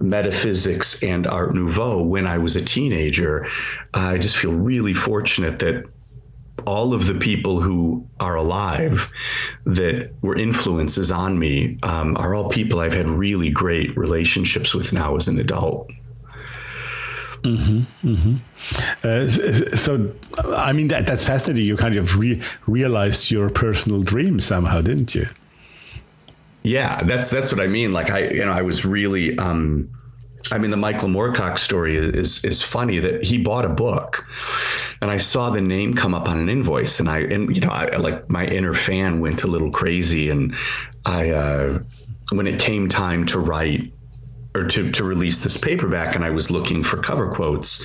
metaphysics 0.00 1.02
and 1.02 1.26
Art 1.26 1.54
Nouveau 1.54 2.02
when 2.02 2.26
I 2.26 2.38
was 2.38 2.56
a 2.56 2.64
teenager, 2.64 3.46
I 3.94 4.16
just 4.18 4.36
feel 4.36 4.52
really 4.52 4.94
fortunate 4.94 5.58
that 5.58 5.84
all 6.66 6.92
of 6.94 7.06
the 7.06 7.14
people 7.14 7.60
who 7.60 8.06
are 8.20 8.34
alive 8.36 9.10
that 9.64 10.10
were 10.22 10.36
influences 10.36 11.10
on 11.12 11.38
me 11.38 11.78
um, 11.82 12.16
are 12.16 12.34
all 12.34 12.48
people 12.48 12.80
I've 12.80 12.94
had 12.94 13.08
really 13.08 13.50
great 13.50 13.96
relationships 13.96 14.74
with 14.74 14.92
now 14.92 15.16
as 15.16 15.28
an 15.28 15.38
adult. 15.38 15.90
Uh, 19.04 19.08
s- 19.08 19.80
so, 19.80 20.12
I 20.48 20.72
mean, 20.72 20.88
that, 20.88 21.06
that's 21.06 21.24
fascinating. 21.26 21.64
You 21.66 21.76
kind 21.76 21.96
of 21.96 22.18
re- 22.18 22.42
realized 22.66 23.30
your 23.30 23.48
personal 23.50 24.02
dream 24.02 24.40
somehow, 24.40 24.80
didn't 24.80 25.14
you? 25.14 25.26
Yeah, 26.64 27.02
that's 27.04 27.30
that's 27.30 27.52
what 27.52 27.62
I 27.62 27.68
mean. 27.68 27.92
Like 27.92 28.10
I, 28.10 28.28
you 28.28 28.44
know, 28.44 28.50
I 28.52 28.62
was 28.62 28.84
really. 28.84 29.38
Um, 29.38 29.88
I 30.50 30.58
mean, 30.58 30.70
the 30.70 30.76
Michael 30.76 31.08
Moorcock 31.08 31.58
story 31.58 31.96
is 31.96 32.44
is 32.44 32.62
funny 32.62 32.98
that 32.98 33.24
he 33.24 33.38
bought 33.38 33.64
a 33.64 33.68
book, 33.68 34.26
and 35.00 35.10
I 35.10 35.18
saw 35.18 35.50
the 35.50 35.60
name 35.60 35.94
come 35.94 36.14
up 36.14 36.28
on 36.28 36.38
an 36.38 36.48
invoice, 36.48 37.00
and 37.00 37.08
I 37.08 37.20
and 37.20 37.54
you 37.54 37.62
know, 37.62 37.70
I 37.70 37.96
like 37.96 38.28
my 38.28 38.46
inner 38.46 38.74
fan 38.74 39.20
went 39.20 39.44
a 39.44 39.46
little 39.46 39.70
crazy, 39.70 40.30
and 40.30 40.54
I 41.04 41.30
uh, 41.30 41.78
when 42.32 42.46
it 42.46 42.60
came 42.60 42.88
time 42.88 43.26
to 43.26 43.38
write 43.38 43.92
or 44.54 44.64
to, 44.64 44.90
to 44.90 45.04
release 45.04 45.42
this 45.42 45.56
paperback 45.56 46.14
and 46.14 46.24
I 46.24 46.30
was 46.30 46.50
looking 46.50 46.82
for 46.82 46.96
cover 46.96 47.30
quotes, 47.30 47.84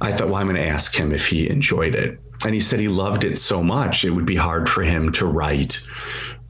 I 0.00 0.12
thought, 0.12 0.28
well, 0.28 0.36
I'm 0.36 0.46
going 0.48 0.60
to 0.60 0.66
ask 0.66 0.94
him 0.94 1.12
if 1.12 1.26
he 1.26 1.48
enjoyed 1.48 1.94
it. 1.94 2.18
And 2.44 2.54
he 2.54 2.60
said 2.60 2.80
he 2.80 2.88
loved 2.88 3.24
it 3.24 3.38
so 3.38 3.62
much, 3.62 4.04
it 4.04 4.10
would 4.10 4.26
be 4.26 4.36
hard 4.36 4.68
for 4.68 4.82
him 4.82 5.12
to 5.12 5.26
write 5.26 5.80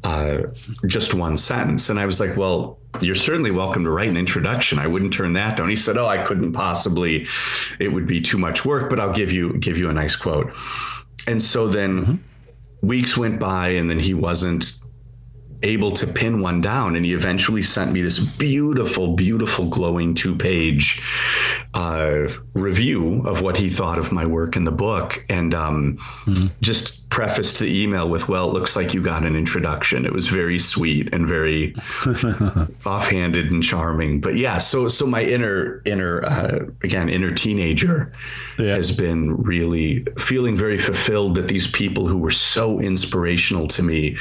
uh, 0.04 0.42
just 0.86 1.14
one 1.14 1.36
sentence. 1.36 1.88
And 1.88 1.98
I 1.98 2.06
was 2.06 2.20
like, 2.20 2.36
well, 2.36 2.78
you're 3.00 3.14
certainly 3.14 3.50
welcome 3.50 3.84
to 3.84 3.90
write 3.90 4.08
an 4.08 4.16
introduction. 4.16 4.78
I 4.78 4.86
wouldn't 4.86 5.12
turn 5.12 5.32
that 5.34 5.56
down. 5.56 5.68
He 5.68 5.76
said, 5.76 5.96
oh, 5.96 6.06
I 6.06 6.22
couldn't 6.22 6.52
possibly, 6.52 7.26
it 7.78 7.88
would 7.88 8.06
be 8.06 8.20
too 8.20 8.38
much 8.38 8.64
work, 8.64 8.90
but 8.90 9.00
I'll 9.00 9.12
give 9.12 9.32
you, 9.32 9.54
give 9.58 9.78
you 9.78 9.88
a 9.88 9.92
nice 9.92 10.16
quote. 10.16 10.52
And 11.26 11.40
so 11.40 11.68
then 11.68 12.02
mm-hmm. 12.02 12.86
weeks 12.86 13.16
went 13.16 13.38
by 13.38 13.68
and 13.70 13.88
then 13.88 13.98
he 13.98 14.12
wasn't 14.12 14.72
able 15.62 15.92
to 15.92 16.06
pin 16.08 16.40
one 16.40 16.60
down. 16.60 16.96
And 16.96 17.06
he 17.06 17.14
eventually 17.14 17.62
sent 17.62 17.92
me 17.92 18.02
this 18.02 18.18
beautiful, 18.18 19.14
beautiful, 19.14 19.68
glowing 19.68 20.14
two 20.14 20.34
page 20.34 21.00
uh, 21.74 22.28
review 22.54 23.22
of 23.24 23.42
what 23.42 23.56
he 23.56 23.70
thought 23.70 23.98
of 23.98 24.10
my 24.10 24.26
work 24.26 24.56
in 24.56 24.64
the 24.64 24.72
book. 24.72 25.24
And 25.28 25.54
um, 25.54 25.98
mm-hmm. 26.24 26.48
just 26.60 27.01
prefaced 27.12 27.58
the 27.58 27.82
email 27.82 28.08
with, 28.08 28.26
"Well, 28.26 28.48
it 28.48 28.54
looks 28.54 28.74
like 28.74 28.94
you 28.94 29.02
got 29.02 29.22
an 29.26 29.36
introduction." 29.36 30.06
It 30.06 30.14
was 30.14 30.28
very 30.28 30.58
sweet 30.58 31.12
and 31.12 31.28
very 31.28 31.74
offhanded 32.86 33.50
and 33.50 33.62
charming. 33.62 34.22
But 34.22 34.36
yeah, 34.36 34.56
so 34.56 34.88
so 34.88 35.06
my 35.06 35.22
inner 35.22 35.82
inner 35.84 36.24
uh, 36.24 36.60
again 36.82 37.10
inner 37.10 37.30
teenager 37.30 38.12
yeah. 38.58 38.74
has 38.74 38.96
been 38.96 39.36
really 39.42 40.04
feeling 40.18 40.56
very 40.56 40.78
fulfilled 40.78 41.34
that 41.34 41.48
these 41.48 41.70
people 41.70 42.06
who 42.06 42.16
were 42.16 42.30
so 42.30 42.80
inspirational 42.80 43.66
to 43.68 43.82
me 43.82 44.16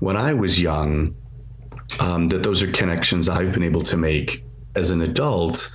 when 0.00 0.18
I 0.18 0.34
was 0.34 0.60
young, 0.60 1.16
um, 2.00 2.28
that 2.28 2.42
those 2.42 2.62
are 2.62 2.70
connections 2.70 3.30
I've 3.30 3.52
been 3.52 3.64
able 3.64 3.82
to 3.82 3.96
make 3.96 4.44
as 4.74 4.90
an 4.90 5.00
adult, 5.00 5.74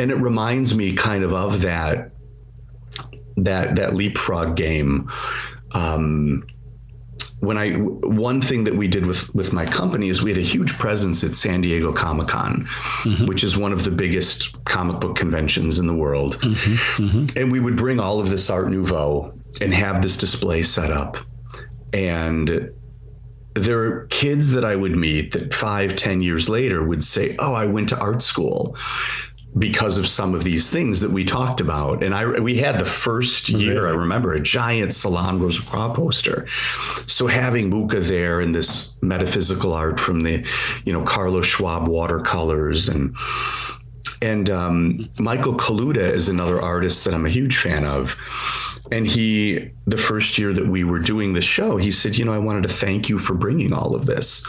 and 0.00 0.10
it 0.10 0.16
reminds 0.16 0.76
me 0.76 0.94
kind 0.96 1.22
of 1.22 1.32
of 1.32 1.60
that 1.60 2.10
that 3.36 3.76
that 3.76 3.94
leapfrog 3.94 4.56
game 4.56 5.08
um, 5.74 6.44
when 7.42 7.58
I 7.58 7.72
one 7.72 8.40
thing 8.40 8.62
that 8.64 8.74
we 8.74 8.86
did 8.86 9.04
with 9.04 9.34
with 9.34 9.52
my 9.52 9.66
company 9.66 10.08
is 10.08 10.22
we 10.22 10.30
had 10.30 10.38
a 10.38 10.42
huge 10.42 10.78
presence 10.78 11.24
at 11.24 11.34
San 11.34 11.60
Diego 11.60 11.92
Comic 11.92 12.28
Con, 12.28 12.66
mm-hmm. 13.02 13.26
which 13.26 13.42
is 13.42 13.56
one 13.56 13.72
of 13.72 13.82
the 13.82 13.90
biggest 13.90 14.64
comic 14.64 15.00
book 15.00 15.16
conventions 15.16 15.80
in 15.80 15.88
the 15.88 15.94
world, 15.94 16.38
mm-hmm. 16.38 17.04
Mm-hmm. 17.04 17.38
and 17.38 17.50
we 17.50 17.58
would 17.58 17.76
bring 17.76 17.98
all 17.98 18.20
of 18.20 18.30
this 18.30 18.48
Art 18.48 18.70
Nouveau 18.70 19.36
and 19.60 19.74
have 19.74 20.02
this 20.02 20.16
display 20.16 20.62
set 20.62 20.92
up, 20.92 21.16
and 21.92 22.70
there 23.54 23.80
are 23.80 24.06
kids 24.06 24.52
that 24.52 24.64
I 24.64 24.76
would 24.76 24.96
meet 24.96 25.32
that 25.32 25.52
five, 25.52 25.96
ten 25.96 26.22
years 26.22 26.48
later 26.48 26.84
would 26.84 27.02
say, 27.02 27.34
"Oh, 27.40 27.54
I 27.54 27.66
went 27.66 27.88
to 27.88 27.98
art 27.98 28.22
school." 28.22 28.76
Because 29.58 29.98
of 29.98 30.06
some 30.06 30.34
of 30.34 30.44
these 30.44 30.70
things 30.70 31.02
that 31.02 31.10
we 31.10 31.26
talked 31.26 31.60
about. 31.60 32.02
And 32.02 32.14
I 32.14 32.40
we 32.40 32.56
had 32.56 32.78
the 32.78 32.86
first 32.86 33.50
year, 33.50 33.82
really? 33.82 33.92
I 33.92 34.00
remember, 34.00 34.32
a 34.32 34.40
giant 34.40 34.92
Salon 34.92 35.40
Rose+Croix 35.40 35.92
poster. 35.92 36.46
So 37.06 37.26
having 37.26 37.68
Mucha 37.68 38.00
there 38.00 38.40
and 38.40 38.54
this 38.54 38.96
metaphysical 39.02 39.74
art 39.74 40.00
from 40.00 40.22
the, 40.22 40.46
you 40.86 40.92
know, 40.94 41.04
Carlos 41.04 41.46
Schwabe 41.46 41.86
watercolors 41.86 42.88
and 42.88 43.14
and 44.22 44.48
um, 44.48 45.10
Michael 45.18 45.54
Kaluta 45.54 45.96
is 45.96 46.28
another 46.28 46.62
artist 46.62 47.04
that 47.04 47.12
I'm 47.12 47.26
a 47.26 47.30
huge 47.30 47.56
fan 47.56 47.84
of. 47.84 48.16
And 48.92 49.06
he, 49.06 49.70
the 49.86 49.96
first 49.96 50.38
year 50.38 50.52
that 50.52 50.68
we 50.68 50.84
were 50.84 51.00
doing 51.00 51.32
the 51.32 51.40
show, 51.40 51.76
he 51.76 51.90
said, 51.90 52.16
you 52.16 52.24
know, 52.24 52.32
I 52.32 52.38
wanted 52.38 52.62
to 52.62 52.68
thank 52.68 53.08
you 53.08 53.18
for 53.18 53.34
bringing 53.34 53.72
all 53.72 53.96
of 53.96 54.06
this. 54.06 54.46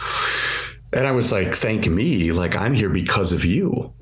And 0.92 1.06
I 1.06 1.10
was 1.10 1.32
like, 1.32 1.54
thank 1.54 1.88
me. 1.88 2.30
Like, 2.30 2.56
I'm 2.56 2.72
here 2.72 2.88
because 2.88 3.32
of 3.32 3.44
you 3.44 3.92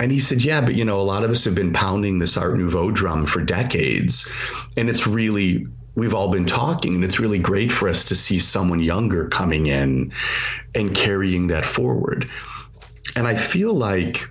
and 0.00 0.12
he 0.12 0.18
said, 0.20 0.44
Yeah, 0.44 0.60
but 0.60 0.74
you 0.74 0.84
know, 0.84 1.00
a 1.00 1.02
lot 1.02 1.24
of 1.24 1.30
us 1.30 1.44
have 1.44 1.54
been 1.54 1.72
pounding 1.72 2.18
this 2.18 2.36
Art 2.36 2.58
Nouveau 2.58 2.90
drum 2.90 3.26
for 3.26 3.42
decades. 3.42 4.32
And 4.76 4.88
it's 4.88 5.06
really, 5.06 5.66
we've 5.94 6.14
all 6.14 6.30
been 6.30 6.44
talking, 6.44 6.94
and 6.94 7.04
it's 7.04 7.20
really 7.20 7.38
great 7.38 7.72
for 7.72 7.88
us 7.88 8.04
to 8.06 8.14
see 8.14 8.38
someone 8.38 8.80
younger 8.80 9.28
coming 9.28 9.66
in 9.66 10.12
and 10.74 10.94
carrying 10.94 11.46
that 11.48 11.64
forward. 11.64 12.28
And 13.14 13.26
I 13.26 13.34
feel 13.34 13.72
like 13.72 14.30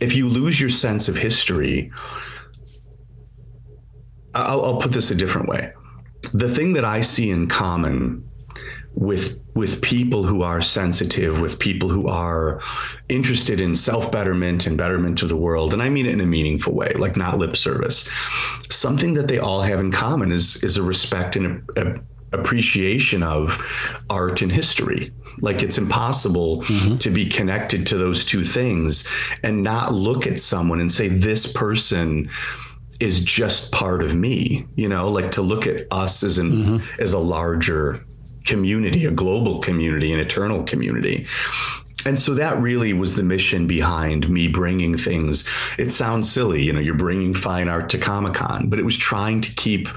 if 0.00 0.14
you 0.14 0.28
lose 0.28 0.60
your 0.60 0.70
sense 0.70 1.08
of 1.08 1.16
history, 1.16 1.90
I'll, 4.34 4.64
I'll 4.64 4.80
put 4.80 4.92
this 4.92 5.10
a 5.10 5.14
different 5.14 5.48
way. 5.48 5.72
The 6.34 6.48
thing 6.48 6.74
that 6.74 6.84
I 6.84 7.00
see 7.00 7.30
in 7.30 7.48
common 7.48 8.28
with 8.96 9.40
with 9.54 9.82
people 9.82 10.24
who 10.24 10.42
are 10.42 10.60
sensitive, 10.60 11.40
with 11.40 11.58
people 11.58 11.88
who 11.88 12.08
are 12.08 12.60
interested 13.08 13.60
in 13.60 13.76
self 13.76 14.10
betterment 14.10 14.66
and 14.66 14.76
betterment 14.76 15.22
of 15.22 15.28
the 15.28 15.36
world, 15.36 15.72
and 15.72 15.82
I 15.82 15.88
mean 15.88 16.06
it 16.06 16.12
in 16.12 16.20
a 16.20 16.26
meaningful 16.26 16.74
way, 16.74 16.92
like 16.98 17.16
not 17.16 17.38
lip 17.38 17.56
service. 17.56 18.08
Something 18.70 19.14
that 19.14 19.28
they 19.28 19.38
all 19.38 19.60
have 19.60 19.80
in 19.80 19.92
common 19.92 20.32
is 20.32 20.62
is 20.64 20.78
a 20.78 20.82
respect 20.82 21.36
and 21.36 21.62
a, 21.76 21.80
a 21.80 22.00
appreciation 22.32 23.22
of 23.22 23.58
art 24.10 24.42
and 24.42 24.50
history. 24.50 25.12
Like 25.40 25.62
it's 25.62 25.78
impossible 25.78 26.62
mm-hmm. 26.62 26.96
to 26.98 27.10
be 27.10 27.28
connected 27.28 27.86
to 27.88 27.98
those 27.98 28.24
two 28.24 28.44
things 28.44 29.08
and 29.42 29.62
not 29.62 29.92
look 29.92 30.26
at 30.26 30.38
someone 30.38 30.80
and 30.80 30.90
say, 30.90 31.08
this 31.08 31.52
person 31.52 32.28
is 32.98 33.24
just 33.24 33.72
part 33.72 34.02
of 34.02 34.14
me, 34.14 34.66
you 34.74 34.88
know, 34.88 35.08
like 35.08 35.30
to 35.32 35.42
look 35.42 35.66
at 35.66 35.86
us 35.90 36.22
as 36.22 36.38
an 36.38 36.52
mm-hmm. 36.52 37.02
as 37.02 37.12
a 37.12 37.18
larger 37.18 38.04
community, 38.46 39.04
a 39.04 39.10
global 39.10 39.58
community, 39.58 40.12
an 40.12 40.20
eternal 40.20 40.62
community. 40.64 41.26
And 42.04 42.18
so 42.18 42.34
that 42.34 42.58
really 42.58 42.92
was 42.92 43.16
the 43.16 43.24
mission 43.24 43.66
behind 43.66 44.28
me 44.28 44.46
bringing 44.46 44.96
things. 44.96 45.48
It 45.76 45.90
sounds 45.90 46.30
silly, 46.30 46.62
you 46.62 46.72
know, 46.72 46.78
you're 46.78 46.94
bringing 46.94 47.34
fine 47.34 47.68
art 47.68 47.90
to 47.90 47.98
Comic 47.98 48.34
Con, 48.34 48.68
but 48.68 48.78
it 48.78 48.84
was 48.84 48.96
trying 48.96 49.40
to 49.40 49.52
keep 49.54 49.88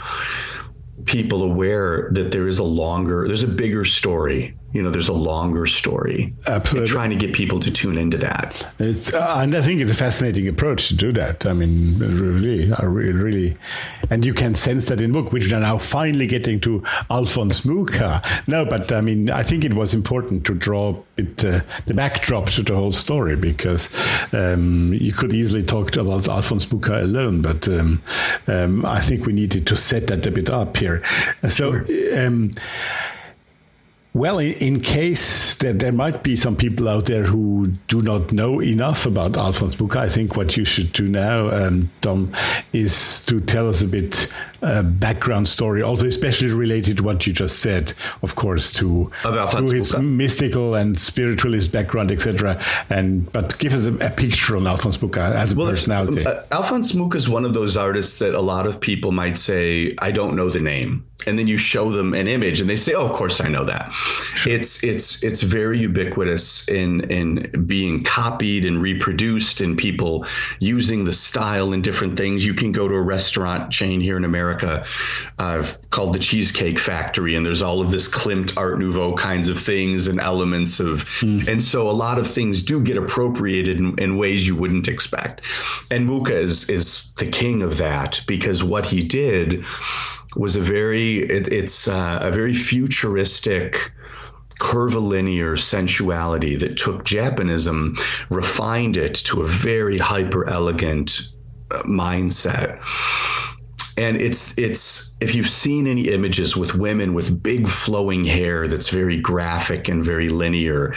people 1.06 1.44
aware 1.44 2.10
that 2.12 2.32
there 2.32 2.48
is 2.48 2.60
a 2.60 2.64
longer, 2.64 3.28
there's 3.28 3.44
a 3.44 3.48
bigger 3.48 3.86
story 3.86 4.56
you 4.74 4.84
know, 4.84 4.90
there's 4.90 5.10
a 5.10 5.14
longer 5.14 5.66
story. 5.66 6.34
Absolutely. 6.48 6.88
trying 6.88 7.10
to 7.10 7.16
get 7.16 7.34
people 7.34 7.60
to 7.60 7.72
tune 7.72 7.98
into 7.98 8.18
that. 8.18 8.64
Uh, 8.80 9.42
and 9.42 9.56
I 9.56 9.62
think 9.62 9.82
it's 9.82 9.92
a 9.92 9.96
fascinating 9.96 10.48
approach 10.48 10.90
to 10.90 10.96
do 10.96 11.12
that. 11.14 11.46
I 11.48 11.54
mean, 11.54 11.98
really, 11.98 12.72
really, 12.72 13.12
really. 13.12 13.58
And 14.12 14.26
you 14.26 14.34
can 14.34 14.54
sense 14.56 14.86
that 14.88 15.02
in 15.02 15.12
book, 15.12 15.32
which 15.32 15.48
we 15.48 15.54
are 15.54 15.60
now 15.60 15.78
finally 15.78 16.28
getting 16.28 16.60
to 16.62 16.84
Alphonse 17.10 17.66
Mucha. 17.66 18.22
No, 18.48 18.66
but 18.66 18.92
I 18.92 19.02
mean, 19.02 19.30
I 19.32 19.42
think 19.42 19.66
it 19.66 19.74
was 19.74 19.94
important 19.94 20.46
to 20.46 20.54
draw 20.54 20.96
it, 21.18 21.44
uh, 21.44 21.62
the 21.86 21.94
backdrop 21.94 22.48
to 22.52 22.62
the 22.62 22.76
whole 22.76 22.92
story 22.92 23.36
because 23.36 23.90
um, 24.34 24.94
you 24.94 25.12
could 25.14 25.34
easily 25.34 25.64
talk 25.64 25.96
about 25.96 26.28
Alphonse 26.28 26.72
Mucha 26.72 27.02
alone, 27.02 27.42
but 27.42 27.68
um, 27.70 28.02
um, 28.48 28.86
I 28.86 29.00
think 29.00 29.26
we 29.26 29.34
needed 29.34 29.66
to 29.68 29.76
set 29.76 30.08
that 30.08 30.26
a 30.28 30.32
bit 30.32 30.50
up 30.50 30.78
here. 30.78 31.04
So, 31.50 31.84
sure. 31.84 32.50
Well, 34.14 34.40
in 34.40 34.80
case 34.80 35.56
that 35.58 35.78
there 35.78 35.92
might 35.92 36.24
be 36.24 36.36
some 36.36 36.56
people 36.56 36.90
out 36.90 37.06
there 37.06 37.24
who 37.24 37.68
do 37.88 38.02
not 38.02 38.32
know 38.32 38.60
enough 38.60 39.06
about 39.06 39.38
Alphonse 39.38 39.80
Mucha, 39.80 40.00
I 40.00 40.10
think 40.10 40.36
what 40.36 40.58
you 40.58 40.66
should 40.66 40.92
do 40.94 41.08
now, 41.08 41.52
um, 41.52 41.92
Tom, 42.02 42.34
is 42.74 43.24
to 43.26 43.40
tell 43.40 43.70
us 43.70 43.84
a 43.84 43.88
bit 43.88 44.28
uh, 44.62 44.84
background 44.84 45.48
story, 45.48 45.82
also 45.82 46.08
especially 46.08 46.52
related 46.52 46.98
to 46.98 47.04
what 47.04 47.26
you 47.26 47.34
just 47.34 47.60
said, 47.60 47.94
of 48.22 48.36
course, 48.36 48.74
to, 48.74 49.12
to 49.24 49.76
his 49.76 49.96
mystical 49.98 50.76
and 50.76 50.98
spiritualist 50.98 51.72
background, 51.72 52.12
etc. 52.12 52.62
And 52.90 53.32
but 53.32 53.58
give 53.60 53.74
us 53.74 53.86
a, 53.86 53.94
a, 54.06 54.10
picture 54.10 54.58
on 54.58 54.68
Alphonse 54.68 55.02
Mucha 55.02 55.22
as 55.22 55.54
a 55.54 55.56
well, 55.56 55.70
personality. 55.70 56.26
Uh, 56.26 56.42
Alphonse 56.52 56.94
Mucha 56.94 57.18
is 57.18 57.30
one 57.30 57.46
of 57.46 57.54
those 57.54 57.78
artists 57.78 58.20
that 58.20 58.34
a 58.36 58.42
lot 58.42 58.68
of 58.68 58.80
people 58.80 59.12
might 59.12 59.38
say, 59.38 59.96
"I 60.00 60.12
don't 60.12 60.36
know 60.36 60.50
the 60.50 60.60
name." 60.60 61.10
and 61.28 61.38
then 61.38 61.48
you 61.48 61.58
show 61.58 61.92
them 61.92 62.14
an 62.14 62.28
image 62.28 62.62
and 62.62 62.70
they 62.70 62.76
say 62.76 62.94
oh 62.94 63.06
of 63.06 63.14
course 63.14 63.42
i 63.42 63.48
know 63.48 63.66
that 63.66 63.92
sure. 63.92 64.54
it's 64.54 64.84
it's 64.84 65.22
it's 65.24 65.42
very 65.42 65.78
ubiquitous 65.80 66.68
in 66.70 67.02
in 67.12 67.66
being 67.66 68.04
copied 68.04 68.66
and 68.66 68.82
reproduced 68.82 69.60
and 69.60 69.78
people 69.78 70.26
using 70.60 71.04
the 71.04 71.12
style 71.12 71.74
in 71.74 71.82
different 71.82 72.18
things 72.18 72.46
you 72.46 72.54
can 72.54 72.72
go 72.72 72.88
to 72.88 72.96
a 72.96 73.02
restaurant 73.02 73.72
chain 73.72 74.00
here 74.00 74.16
in 74.16 74.24
america 74.24 74.49
uh, 74.58 75.66
called 75.90 76.14
the 76.14 76.20
cheesecake 76.20 76.80
factory 76.80 77.36
and 77.36 77.46
there's 77.46 77.62
all 77.62 77.82
of 77.82 77.92
this 77.92 78.10
klimt 78.10 78.58
art 78.58 78.80
nouveau 78.80 79.16
kinds 79.16 79.50
of 79.50 79.60
things 79.60 80.08
and 80.08 80.20
elements 80.20 80.80
of 80.80 81.04
mm. 81.22 81.48
and 81.48 81.62
so 81.62 81.90
a 81.90 81.92
lot 81.92 82.18
of 82.18 82.28
things 82.28 82.64
do 82.64 82.84
get 82.84 82.98
appropriated 82.98 83.80
in, 83.80 83.98
in 84.00 84.18
ways 84.18 84.48
you 84.48 84.56
wouldn't 84.56 84.88
expect 84.88 85.42
and 85.92 86.06
mucha 86.06 86.34
is 86.34 86.70
is 86.70 87.12
the 87.18 87.30
king 87.30 87.62
of 87.62 87.78
that 87.78 88.22
because 88.28 88.64
what 88.64 88.88
he 88.88 89.04
did 89.04 89.64
was 90.36 90.56
a 90.56 90.62
very 90.62 91.20
it, 91.20 91.52
it's 91.52 91.88
uh, 91.88 92.20
a 92.22 92.32
very 92.32 92.54
futuristic 92.54 93.92
curvilinear 94.60 95.56
sensuality 95.56 96.56
that 96.56 96.78
took 96.78 97.06
Japanism, 97.06 97.96
refined 98.30 98.98
it 98.98 99.16
to 99.16 99.42
a 99.42 99.48
very 99.48 99.98
hyper 99.98 100.48
elegant 100.48 101.22
uh, 101.72 101.82
mindset. 101.84 102.80
And 104.00 104.22
it's 104.22 104.58
it's 104.58 105.16
if 105.20 105.36
you've 105.36 105.50
seen 105.50 105.86
any 105.86 106.08
images 106.08 106.56
with 106.56 106.74
women 106.76 107.14
with 107.14 107.44
big 107.44 107.68
flowing 107.68 108.24
hair 108.24 108.66
that's 108.68 108.88
very 108.90 109.20
graphic 109.20 109.90
and 109.90 110.04
very 110.04 110.30
linear, 110.30 110.94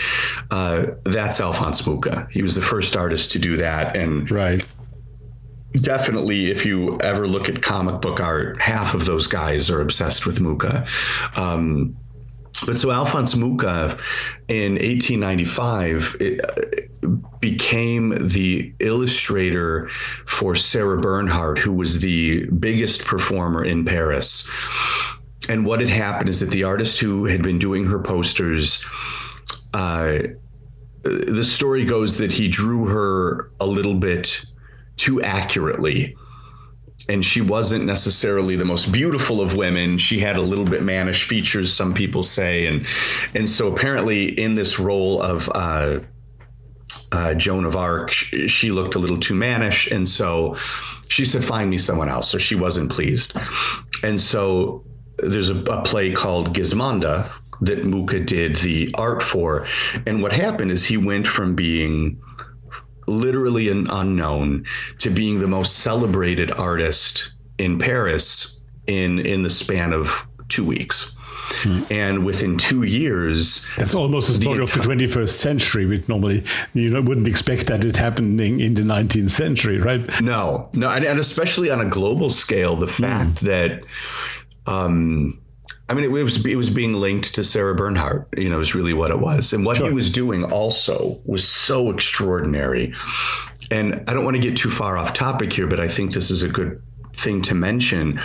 uh, 0.53 0.87
that's 1.05 1.41
Alphonse 1.41 1.85
Mucha. 1.85 2.29
He 2.31 2.43
was 2.43 2.55
the 2.55 2.63
first 2.63 2.97
artist 2.97 3.33
to 3.33 3.41
do 3.41 3.57
that, 3.57 3.97
and 3.97 4.31
right. 4.31 4.65
definitely 5.75 6.51
if 6.51 6.65
you 6.65 6.99
ever 7.01 7.27
look 7.27 7.49
at 7.49 7.61
comic 7.61 8.01
book 8.01 8.21
art 8.21 8.61
half 8.63 8.95
of 8.95 9.05
those 9.05 9.27
guys 9.27 9.69
are 9.69 9.81
obsessed 9.81 10.25
with 10.25 10.41
mucha. 10.41 10.87
Um, 11.35 11.97
But 12.67 12.77
so 12.77 12.91
Alphonse 12.93 13.35
Mucha 13.35 13.97
in 14.47 14.73
1895 14.75 16.17
it, 16.21 16.41
uh, 16.45 16.53
became 17.43 18.29
the 18.29 18.73
illustrator 18.79 19.89
for 20.27 20.57
Sarah 20.57 21.01
Bernhardt, 21.01 21.59
who 21.59 21.73
was 21.73 22.01
the 22.01 22.47
biggest 22.47 23.05
performer 23.05 23.63
in 23.65 23.85
Paris. 23.85 24.49
And 25.49 25.67
what 25.67 25.81
had 25.81 25.91
happened 25.91 26.31
is 26.31 26.41
that 26.41 26.51
the 26.51 26.63
artist 26.63 27.01
who 27.01 27.27
had 27.27 27.43
been 27.43 27.59
doing 27.59 27.85
her 27.85 27.99
posters, 27.99 28.87
uh, 29.75 30.19
the 31.03 31.45
story 31.45 31.85
goes 31.85 32.19
that 32.19 32.33
he 32.33 32.49
drew 32.49 32.87
her 32.87 33.51
a 33.61 33.67
little 33.67 33.97
bit 33.97 34.45
too 34.97 35.21
accurately 35.21 36.17
and 37.09 37.25
she 37.25 37.41
wasn't 37.41 37.85
necessarily 37.85 38.55
the 38.55 38.65
most 38.65 38.93
beautiful 38.93 39.41
of 39.41 39.57
women. 39.57 39.99
She 39.99 40.21
had 40.21 40.37
a 40.37 40.41
little 40.41 40.65
bit 40.65 40.85
mannish 40.85 41.25
features, 41.25 41.73
some 41.73 41.95
people 41.95 42.23
say, 42.23 42.67
and 42.67 42.87
and 43.35 43.49
so 43.49 43.73
apparently 43.73 44.29
in 44.29 44.55
this 44.55 44.79
role 44.79 45.21
of 45.21 45.51
uh, 45.53 45.99
uh, 47.13 47.35
Joan 47.35 47.65
of 47.65 47.77
Arc, 47.77 48.11
she, 48.11 48.71
looked 48.73 48.95
a 48.95 48.99
little 48.99 49.19
too 49.19 49.35
mannish, 49.35 49.91
and 49.91 50.07
so 50.07 50.55
she 51.09 51.25
said, 51.25 51.45
"Find 51.45 51.69
me 51.71 51.79
someone 51.79 52.09
else." 52.09 52.31
So 52.31 52.39
she 52.39 52.55
wasn't 52.55 52.91
pleased, 52.91 53.37
and 54.03 54.21
so 54.21 54.85
there's 55.19 55.51
a, 55.51 55.63
a 55.65 55.83
play 55.85 56.13
called 56.13 56.55
Gismonda 56.55 57.31
that 57.61 57.85
Mucha 57.85 58.21
did 58.21 58.57
the 58.57 58.91
art 58.95 59.23
for, 59.23 59.67
and 60.07 60.23
what 60.23 60.33
happened 60.33 60.71
is 60.71 60.85
he 60.85 60.97
went 60.97 61.27
from 61.27 61.55
being 61.55 62.21
literally 63.07 63.69
an 63.69 63.89
unknown 63.91 64.65
to 64.99 65.11
being 65.11 65.41
the 65.41 65.49
most 65.49 65.81
celebrated 65.81 66.51
artist 66.53 67.35
in 67.59 67.79
Paris 67.79 68.63
in 68.87 69.19
in 69.21 69.43
the 69.43 69.51
span 69.51 69.93
of 69.93 70.27
two 70.49 70.65
weeks. 70.65 71.17
Hmm. 71.55 71.79
And 71.91 72.25
within 72.25 72.57
two 72.57 72.83
years, 72.83 73.69
that's 73.77 73.95
almost 73.95 74.31
a 74.31 74.35
story 74.35 74.57
the 74.57 74.63
of 74.63 74.73
the 74.73 74.81
21st 74.81 75.29
century. 75.29 75.87
Which 75.87 76.09
normally 76.09 76.45
you 76.73 76.91
know, 76.91 77.03
wouldn't 77.03 77.29
expect 77.29 77.67
that 77.69 77.85
it 77.85 77.97
happening 77.97 78.61
in 78.61 78.75
the 78.75 78.83
19th 78.83 79.31
century, 79.31 79.79
right? 79.79 80.21
No, 80.21 80.71
no, 80.73 80.91
and, 80.91 81.05
and 81.05 81.19
especially 81.19 81.71
on 81.71 81.81
a 81.81 81.89
global 81.89 82.31
scale, 82.31 82.77
the 82.77 82.87
fact 82.87 83.37
mm. 83.37 83.41
that 83.41 83.85
um, 84.67 85.43
I 85.89 85.95
mean, 85.95 86.05
it, 86.05 86.11
was 86.11 86.45
it 86.47 86.57
was 86.57 86.71
being 86.71 86.95
linked 86.95 87.35
to 87.35 87.45
Sarah 87.45 87.75
Bernhardt. 87.75 88.27
You 88.37 88.49
know, 88.49 88.61
is 88.61 88.75
really 88.75 88.95
what 88.95 89.11
it 89.11 89.21
was, 89.21 89.53
and 89.53 89.67
what 89.67 89.77
sure. 89.77 89.89
he 89.89 89.95
was 89.95 90.11
doing 90.11 90.45
also 90.45 91.19
was 91.27 91.47
so 91.47 91.91
extraordinary. 91.91 92.95
And 93.71 94.05
I 94.09 94.15
don't 94.15 94.25
want 94.25 94.37
to 94.37 94.43
get 94.43 94.57
too 94.57 94.71
far 94.71 94.97
off 94.97 95.13
topic 95.13 95.53
here, 95.53 95.67
but 95.67 95.81
I 95.81 95.89
think 95.89 96.13
this 96.13 96.31
is 96.31 96.43
a 96.43 96.49
good 96.49 96.83
thing 97.15 97.43
to 97.43 97.55
mention 97.55 98.21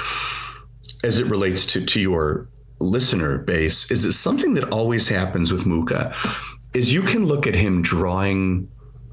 as 1.03 1.19
it 1.19 1.25
relates 1.27 1.65
to 1.67 1.85
to 1.85 1.99
your 1.99 2.47
listener 2.79 3.37
base. 3.37 3.91
Is 3.91 4.05
it 4.05 4.13
something 4.13 4.53
that 4.55 4.69
always 4.69 5.09
happens 5.09 5.51
with 5.51 5.65
Mucha? 5.65 6.13
Is 6.73 6.93
you 6.93 7.01
can 7.01 7.25
look 7.25 7.47
at 7.47 7.55
him 7.55 7.81
drawing 7.81 8.69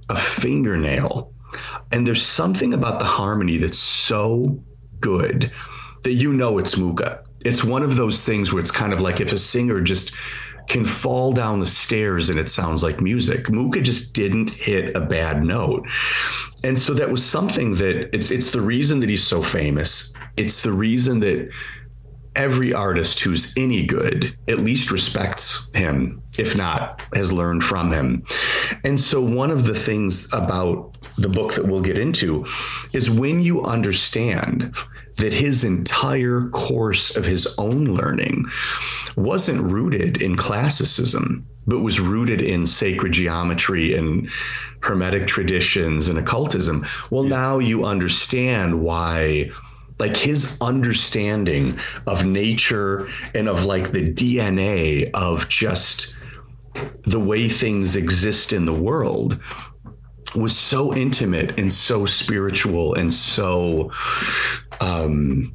a 0.09 0.17
fingernail, 0.17 1.33
and 1.93 2.07
there's 2.07 2.25
something 2.25 2.75
about 2.75 2.99
the 2.99 3.07
harmony 3.07 3.57
that's 3.57 3.79
so 3.79 4.61
good 5.01 5.51
that 6.03 6.13
you 6.13 6.33
know 6.33 6.59
it's 6.59 6.77
Mucha 6.77 7.25
it's 7.45 7.63
one 7.63 7.83
of 7.83 7.97
those 7.97 8.25
things 8.25 8.53
where 8.53 8.61
it's 8.61 8.71
kind 8.71 8.93
of 8.93 9.01
like 9.01 9.21
if 9.21 9.33
a 9.33 9.39
singer 9.39 9.81
just 9.83 10.15
can 10.67 10.83
fall 10.83 11.31
down 11.33 11.61
the 11.61 11.67
stairs 11.67 12.31
and 12.31 12.39
it 12.39 12.49
sounds 12.49 12.83
like 12.83 12.99
music. 13.01 13.51
Mucha 13.51 13.83
just 13.83 14.15
didn't 14.15 14.51
hit 14.51 14.97
a 14.97 15.01
bad 15.01 15.45
note. 15.45 15.87
And 16.65 16.81
so 16.81 16.95
that 16.95 17.11
was 17.11 17.25
something 17.25 17.75
that 17.75 18.15
it's 18.15 18.31
it's 18.31 18.51
the 18.51 18.63
reason 18.63 19.01
that 19.01 19.11
he's 19.11 19.27
so 19.27 19.43
famous. 19.43 20.15
It's 20.39 20.63
the 20.63 20.73
reason 20.73 21.21
that 21.21 21.51
every 22.37 22.73
artist 22.73 23.21
who's 23.21 23.55
any 23.57 23.85
good 23.87 24.37
at 24.49 24.59
least 24.59 24.91
respects 24.91 25.71
him, 25.75 26.23
if 26.39 26.57
not 26.57 27.03
has 27.15 27.33
learned 27.33 27.63
from 27.63 27.93
him. 27.93 28.25
And 28.85 28.99
so 28.99 29.23
one 29.23 29.51
of 29.51 29.67
the 29.67 29.75
things 29.75 30.33
about 30.33 30.97
the 31.17 31.29
book 31.29 31.55
that 31.55 31.67
we'll 31.67 31.83
get 31.83 31.99
into 31.99 32.47
is 32.93 33.11
when 33.11 33.41
you 33.41 33.63
understand 33.63 34.75
that 35.17 35.33
his 35.33 35.65
entire 35.65 36.43
course 36.49 37.17
of 37.17 37.25
his 37.25 37.55
own 37.59 37.85
learning 37.85 38.47
wasn't 39.17 39.63
rooted 39.63 40.21
in 40.21 40.37
classicism, 40.37 41.47
but 41.67 41.81
was 41.81 42.01
rooted 42.01 42.43
in 42.43 42.67
sacred 42.67 43.13
geometry 43.13 43.95
and 43.95 44.29
hermetic 44.81 45.27
traditions 45.27 46.09
and 46.09 46.19
occultism. 46.19 46.85
Well, 47.11 47.23
now 47.23 47.59
you 47.59 47.85
understand 47.85 48.83
why 48.83 49.51
like 49.99 50.17
his 50.17 50.59
understanding 50.61 51.79
of 52.07 52.27
nature 52.27 53.09
and 53.35 53.49
of 53.49 53.65
like 53.65 53.93
the 53.93 54.13
DNA 54.13 55.11
of 55.15 55.49
just 55.49 56.19
the 57.03 57.21
way 57.21 57.49
things 57.49 57.97
exist 57.97 58.53
in 58.53 58.65
the 58.65 58.73
world 58.73 59.41
was 60.35 60.57
so 60.59 60.95
intimate 60.95 61.59
and 61.59 61.73
so 61.73 62.07
spiritual 62.07 62.95
and 62.95 63.13
so 63.13 63.91
um, 64.81 65.55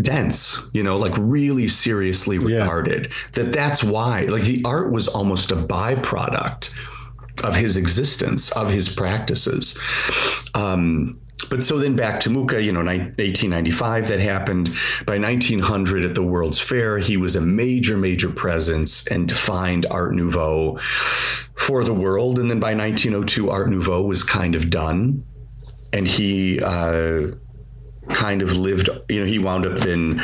dense, 0.00 0.70
you 0.72 0.82
know, 0.82 0.96
like 0.96 1.14
really 1.16 1.68
seriously 1.68 2.38
regarded. 2.38 3.06
Yeah. 3.06 3.12
That 3.44 3.52
that's 3.52 3.82
why, 3.82 4.22
like, 4.24 4.42
the 4.42 4.62
art 4.64 4.92
was 4.92 5.08
almost 5.08 5.50
a 5.50 5.56
byproduct 5.56 6.76
of 7.44 7.56
his 7.56 7.76
existence, 7.76 8.52
of 8.52 8.70
his 8.70 8.94
practices. 8.94 9.78
Um, 10.54 11.20
but 11.50 11.62
so 11.62 11.78
then 11.78 11.96
back 11.96 12.20
to 12.20 12.30
Mucha, 12.30 12.62
you 12.62 12.72
know, 12.72 12.80
1895 12.80 14.08
that 14.08 14.20
happened. 14.20 14.70
By 15.06 15.18
1900 15.18 16.04
at 16.04 16.14
the 16.14 16.22
World's 16.22 16.60
Fair, 16.60 16.98
he 16.98 17.16
was 17.16 17.36
a 17.36 17.40
major, 17.40 17.96
major 17.96 18.28
presence 18.28 19.06
and 19.06 19.28
defined 19.28 19.86
Art 19.90 20.14
Nouveau 20.14 20.76
for 21.54 21.84
the 21.84 21.94
world. 21.94 22.38
And 22.38 22.50
then 22.50 22.60
by 22.60 22.74
1902, 22.74 23.50
Art 23.50 23.70
Nouveau 23.70 24.02
was 24.02 24.24
kind 24.24 24.54
of 24.54 24.68
done 24.68 25.24
and 25.92 26.06
he 26.06 26.60
uh, 26.60 27.28
kind 28.10 28.42
of 28.42 28.56
lived. 28.56 28.88
You 29.08 29.20
know, 29.20 29.26
he 29.26 29.38
wound 29.38 29.64
up 29.64 29.78
then 29.78 30.20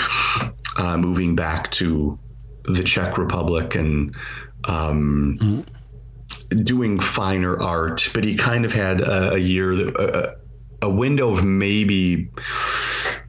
uh, 0.78 0.98
moving 0.98 1.36
back 1.36 1.70
to 1.72 2.18
the 2.64 2.82
Czech 2.82 3.18
Republic 3.18 3.74
and 3.74 4.14
um, 4.64 5.38
mm-hmm. 5.40 6.62
doing 6.62 6.98
finer 6.98 7.60
art. 7.60 8.10
But 8.12 8.24
he 8.24 8.36
kind 8.36 8.64
of 8.64 8.72
had 8.72 9.00
a, 9.00 9.34
a 9.34 9.38
year, 9.38 9.72
a, 9.72 10.36
a 10.84 10.90
window 10.90 11.30
of 11.30 11.44
maybe 11.44 12.30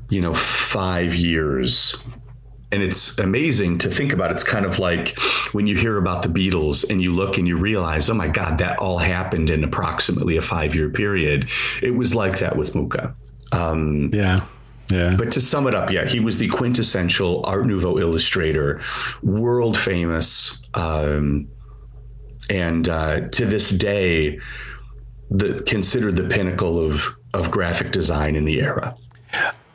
you 0.09 0.21
know 0.21 0.33
five 0.33 1.15
years 1.15 1.95
and 2.71 2.83
it's 2.83 3.17
amazing 3.19 3.77
to 3.77 3.89
think 3.89 4.11
about. 4.11 4.31
It's 4.31 4.43
kind 4.43 4.65
of 4.65 4.79
like 4.79 5.17
when 5.53 5.65
you 5.65 5.77
hear 5.77 5.97
about 5.97 6.23
the 6.23 6.29
Beatles 6.29 6.89
and 6.89 7.01
you 7.01 7.13
look 7.13 7.37
and 7.37 7.47
you 7.47 7.57
realize, 7.57 8.09
oh 8.09 8.13
my 8.13 8.27
God, 8.27 8.57
that 8.57 8.77
all 8.79 8.97
happened 8.97 9.49
in 9.49 9.63
approximately 9.63 10.35
a 10.35 10.41
five 10.41 10.75
year 10.75 10.89
period. 10.89 11.49
It 11.81 11.91
was 11.91 12.13
like 12.13 12.39
that 12.39 12.57
with 12.57 12.75
Mucha. 12.75 13.15
Um, 13.53 14.09
yeah. 14.11 14.41
Yeah. 14.91 15.15
But 15.17 15.31
to 15.31 15.41
sum 15.41 15.67
it 15.67 15.73
up, 15.73 15.89
yeah, 15.89 16.05
he 16.05 16.19
was 16.19 16.37
the 16.37 16.49
quintessential 16.49 17.45
Art 17.45 17.65
Nouveau 17.65 17.97
illustrator, 17.97 18.81
world 19.23 19.77
famous. 19.77 20.61
Um, 20.73 21.47
and 22.49 22.87
uh, 22.89 23.29
to 23.29 23.45
this 23.45 23.69
day, 23.69 24.39
the 25.31 25.63
considered 25.63 26.17
the 26.17 26.27
pinnacle 26.27 26.77
of, 26.77 27.15
of 27.35 27.51
graphic 27.51 27.91
design 27.91 28.35
in 28.35 28.45
the 28.45 28.61
era. 28.61 28.95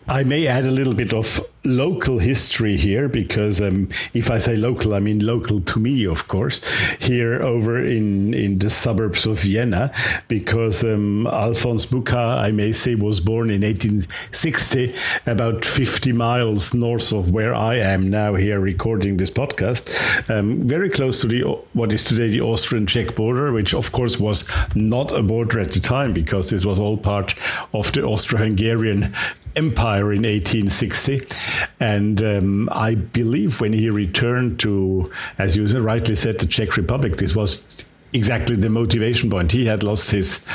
I 0.08 0.24
may 0.24 0.46
add 0.46 0.64
a 0.64 0.70
little 0.70 0.94
bit 0.94 1.12
of 1.12 1.40
local 1.64 2.18
history 2.18 2.76
here 2.76 3.08
because 3.08 3.60
um, 3.60 3.88
if 4.14 4.30
I 4.30 4.38
say 4.38 4.56
local, 4.56 4.94
I 4.94 4.98
mean 4.98 5.24
local 5.24 5.60
to 5.60 5.78
me, 5.78 6.06
of 6.06 6.26
course, 6.28 6.64
here 6.94 7.42
over 7.42 7.78
in, 7.78 8.32
in 8.32 8.58
the 8.58 8.70
suburbs 8.70 9.26
of 9.26 9.40
Vienna, 9.40 9.92
because 10.28 10.82
um, 10.84 11.26
Alphonse 11.26 11.92
Mucha, 11.92 12.16
I 12.16 12.50
may 12.50 12.72
say, 12.72 12.94
was 12.94 13.20
born 13.20 13.50
in 13.50 13.62
1860, 13.62 14.94
about 15.26 15.64
50 15.64 16.12
miles 16.12 16.72
north 16.72 17.12
of 17.12 17.30
where 17.30 17.54
I 17.54 17.76
am 17.76 18.08
now 18.08 18.34
here 18.34 18.60
recording 18.60 19.16
this 19.16 19.30
podcast, 19.30 20.30
um, 20.30 20.60
very 20.60 20.88
close 20.88 21.20
to 21.20 21.26
the 21.26 21.40
what 21.72 21.92
is 21.92 22.04
today 22.04 22.28
the 22.28 22.40
Austrian 22.40 22.86
Czech 22.86 23.14
border, 23.14 23.52
which 23.52 23.74
of 23.74 23.92
course 23.92 24.18
was 24.18 24.50
not 24.74 25.12
a 25.12 25.22
border 25.22 25.60
at 25.60 25.72
the 25.72 25.80
time 25.80 26.12
because 26.12 26.50
this 26.50 26.64
was 26.64 26.80
all 26.80 26.96
part 26.96 27.34
of 27.74 27.92
the 27.92 28.02
Austro-Hungarian 28.02 29.14
Empire 29.56 30.12
in 30.12 30.22
1860. 30.22 31.49
And 31.78 32.22
um, 32.22 32.68
I 32.72 32.94
believe 32.94 33.60
when 33.60 33.72
he 33.72 33.90
returned 33.90 34.60
to, 34.60 35.10
as 35.38 35.56
you 35.56 35.66
rightly 35.80 36.16
said, 36.16 36.38
the 36.38 36.46
Czech 36.46 36.76
Republic, 36.76 37.16
this 37.16 37.34
was 37.34 37.84
exactly 38.12 38.56
the 38.56 38.68
motivation 38.68 39.30
point. 39.30 39.52
He 39.52 39.66
had 39.66 39.82
lost 39.82 40.10
his 40.10 40.46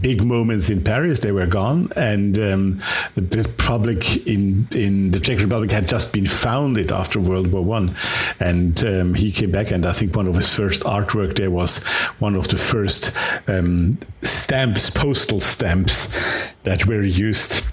big 0.00 0.24
moments 0.24 0.70
in 0.70 0.82
Paris; 0.82 1.20
they 1.20 1.32
were 1.32 1.46
gone, 1.46 1.90
and 1.96 2.38
um, 2.38 2.78
the 3.14 3.44
Republic 3.46 4.26
in 4.26 4.68
in 4.72 5.10
the 5.10 5.20
Czech 5.20 5.40
Republic 5.40 5.70
had 5.72 5.88
just 5.88 6.12
been 6.12 6.26
founded 6.26 6.92
after 6.92 7.20
World 7.20 7.52
War 7.52 7.62
One, 7.62 7.94
and 8.40 8.84
um, 8.84 9.14
he 9.14 9.30
came 9.30 9.50
back. 9.50 9.70
And 9.70 9.86
I 9.86 9.92
think 9.92 10.16
one 10.16 10.26
of 10.26 10.36
his 10.36 10.52
first 10.52 10.82
artwork 10.84 11.36
there 11.36 11.50
was 11.50 11.84
one 12.18 12.34
of 12.34 12.48
the 12.48 12.56
first 12.56 13.16
um, 13.48 13.98
stamps, 14.22 14.90
postal 14.90 15.40
stamps 15.40 16.52
that 16.64 16.86
were 16.86 17.02
used 17.02 17.64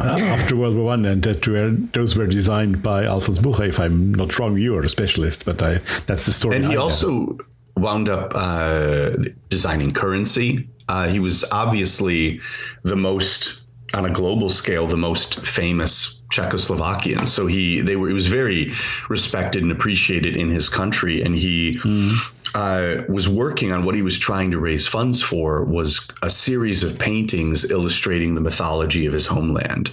after 0.00 0.56
World 0.56 0.76
War 0.76 0.84
One, 0.84 1.04
and 1.04 1.22
that 1.22 1.46
were 1.46 1.70
those 1.70 2.16
were 2.16 2.26
designed 2.26 2.82
by 2.82 3.04
Alphonse 3.04 3.42
Mucha. 3.42 3.64
If 3.64 3.78
I'm 3.78 4.14
not 4.14 4.38
wrong, 4.38 4.56
you 4.56 4.76
are 4.76 4.82
a 4.82 4.88
specialist, 4.88 5.44
but 5.44 5.62
I 5.62 5.78
that's 6.06 6.26
the 6.26 6.32
story. 6.32 6.56
And 6.56 6.64
he 6.64 6.76
also 6.76 7.38
wound 7.76 8.08
up 8.08 8.32
uh, 8.34 9.16
designing 9.48 9.92
currency. 9.92 10.68
Uh, 10.88 11.08
he 11.08 11.18
was 11.18 11.44
obviously 11.52 12.40
the 12.82 12.96
most 12.96 13.64
on 13.94 14.04
a 14.04 14.10
global 14.10 14.50
scale 14.50 14.86
the 14.86 14.96
most 14.96 15.44
famous 15.46 16.22
Czechoslovakian. 16.32 17.26
So 17.26 17.46
he 17.46 17.80
they 17.80 17.96
were 17.96 18.08
he 18.08 18.14
was 18.14 18.26
very 18.26 18.72
respected 19.08 19.62
and 19.62 19.72
appreciated 19.72 20.36
in 20.36 20.50
his 20.50 20.68
country, 20.68 21.22
and 21.22 21.34
he. 21.34 21.78
Mm. 21.78 22.32
Uh, 22.54 23.02
was 23.08 23.28
working 23.28 23.72
on 23.72 23.84
what 23.84 23.94
he 23.94 24.02
was 24.02 24.18
trying 24.18 24.50
to 24.50 24.58
raise 24.58 24.86
funds 24.86 25.22
for 25.22 25.64
was 25.64 26.08
a 26.22 26.30
series 26.30 26.84
of 26.84 26.98
paintings 26.98 27.70
illustrating 27.70 28.34
the 28.34 28.40
mythology 28.40 29.04
of 29.04 29.12
his 29.12 29.26
homeland. 29.26 29.90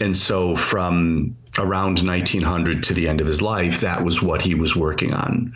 And 0.00 0.16
so 0.16 0.56
from 0.56 1.36
around 1.58 2.00
1900 2.00 2.82
to 2.84 2.94
the 2.94 3.08
end 3.08 3.20
of 3.20 3.26
his 3.26 3.42
life, 3.42 3.80
that 3.80 4.04
was 4.04 4.22
what 4.22 4.42
he 4.42 4.54
was 4.54 4.74
working 4.74 5.12
on. 5.12 5.54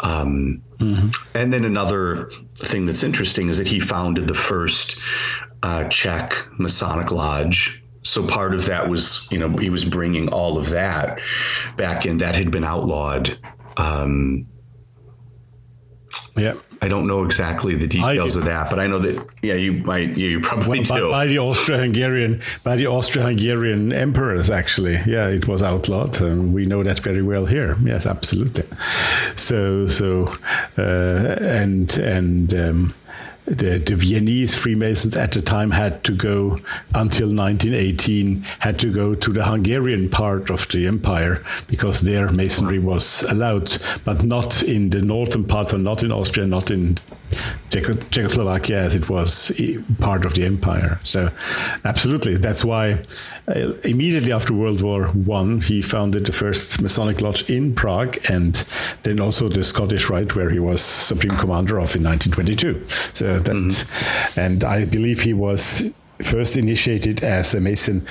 Um, 0.00 0.62
mm-hmm. 0.78 1.08
And 1.34 1.52
then 1.52 1.64
another 1.64 2.30
thing 2.56 2.86
that's 2.86 3.02
interesting 3.02 3.48
is 3.48 3.58
that 3.58 3.68
he 3.68 3.80
founded 3.80 4.28
the 4.28 4.34
first 4.34 5.00
uh, 5.62 5.88
Czech 5.88 6.34
Masonic 6.58 7.10
Lodge. 7.10 7.82
So 8.02 8.26
part 8.26 8.54
of 8.54 8.66
that 8.66 8.88
was, 8.88 9.28
you 9.30 9.38
know, 9.38 9.48
he 9.48 9.70
was 9.70 9.84
bringing 9.84 10.28
all 10.28 10.58
of 10.58 10.70
that 10.70 11.20
back 11.76 12.06
in 12.06 12.18
that 12.18 12.34
had 12.34 12.50
been 12.50 12.64
outlawed. 12.64 13.38
Um, 13.76 14.46
yeah. 16.36 16.54
I 16.82 16.88
don't 16.88 17.06
know 17.06 17.24
exactly 17.24 17.74
the 17.74 17.86
details 17.86 18.36
of 18.36 18.44
that, 18.46 18.70
but 18.70 18.78
I 18.78 18.86
know 18.86 18.98
that 19.00 19.26
yeah, 19.42 19.54
you 19.54 19.72
might 19.72 20.16
yeah, 20.16 20.28
you 20.28 20.40
probably 20.40 20.78
well, 20.78 20.98
do. 20.98 21.10
By, 21.10 21.24
by 21.24 21.26
the 21.26 21.38
Austro-Hungarian 21.38 22.40
by 22.64 22.76
the 22.76 22.86
Austro-Hungarian 22.86 23.92
emperors, 23.92 24.50
actually, 24.50 24.94
yeah, 25.06 25.28
it 25.28 25.46
was 25.46 25.62
outlawed, 25.62 26.20
and 26.22 26.54
we 26.54 26.64
know 26.64 26.82
that 26.82 27.00
very 27.00 27.22
well 27.22 27.44
here. 27.44 27.76
Yes, 27.82 28.06
absolutely. 28.06 28.64
So 29.36 29.86
so 29.86 30.26
uh, 30.78 31.36
and 31.40 31.92
and. 31.98 32.54
Um, 32.54 32.94
the, 33.46 33.78
the 33.78 33.96
Viennese 33.96 34.54
Freemasons 34.54 35.16
at 35.16 35.32
the 35.32 35.42
time 35.42 35.70
had 35.70 36.04
to 36.04 36.12
go 36.12 36.58
until 36.94 37.28
1918 37.28 38.42
had 38.60 38.78
to 38.80 38.92
go 38.92 39.14
to 39.14 39.32
the 39.32 39.44
Hungarian 39.44 40.08
part 40.08 40.50
of 40.50 40.68
the 40.68 40.86
empire 40.86 41.42
because 41.66 42.02
their 42.02 42.30
masonry 42.30 42.78
was 42.78 43.22
allowed, 43.24 43.76
but 44.04 44.24
not 44.24 44.62
in 44.62 44.90
the 44.90 45.02
northern 45.02 45.44
parts, 45.44 45.74
or 45.74 45.78
not 45.78 46.02
in 46.02 46.12
Austria, 46.12 46.46
not 46.46 46.70
in 46.70 46.98
Czechoslovakia 47.70 48.78
as 48.80 48.94
it 48.94 49.08
was 49.08 49.52
part 50.00 50.24
of 50.24 50.34
the 50.34 50.44
empire. 50.44 51.00
So, 51.04 51.28
absolutely, 51.84 52.36
that's 52.36 52.64
why 52.64 53.04
uh, 53.48 53.72
immediately 53.84 54.32
after 54.32 54.54
World 54.54 54.82
War 54.82 55.08
One, 55.08 55.60
he 55.60 55.82
founded 55.82 56.26
the 56.26 56.32
first 56.32 56.82
Masonic 56.82 57.20
lodge 57.20 57.48
in 57.48 57.74
Prague, 57.74 58.18
and 58.28 58.64
then 59.02 59.20
also 59.20 59.48
the 59.48 59.64
Scottish 59.64 60.10
Rite, 60.10 60.34
where 60.36 60.50
he 60.50 60.58
was 60.58 60.82
supreme 60.82 61.36
commander 61.36 61.78
of 61.78 61.94
in 61.94 62.02
1922. 62.02 62.88
So 62.88 63.38
that, 63.38 63.54
mm-hmm. 63.54 64.40
and 64.40 64.64
I 64.64 64.84
believe 64.84 65.20
he 65.20 65.34
was 65.34 65.94
first 66.22 66.56
initiated 66.56 67.22
as 67.22 67.54
a 67.54 67.60
Mason 67.60 68.06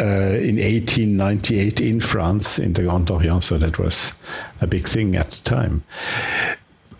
uh, 0.00 0.04
in 0.04 0.56
1898 0.56 1.80
in 1.80 2.00
France 2.00 2.58
in 2.58 2.72
the 2.72 2.82
Grand 2.82 3.10
Orient. 3.10 3.44
So 3.44 3.58
that 3.58 3.78
was 3.78 4.12
a 4.60 4.66
big 4.66 4.88
thing 4.88 5.14
at 5.14 5.30
the 5.30 5.42
time 5.44 5.84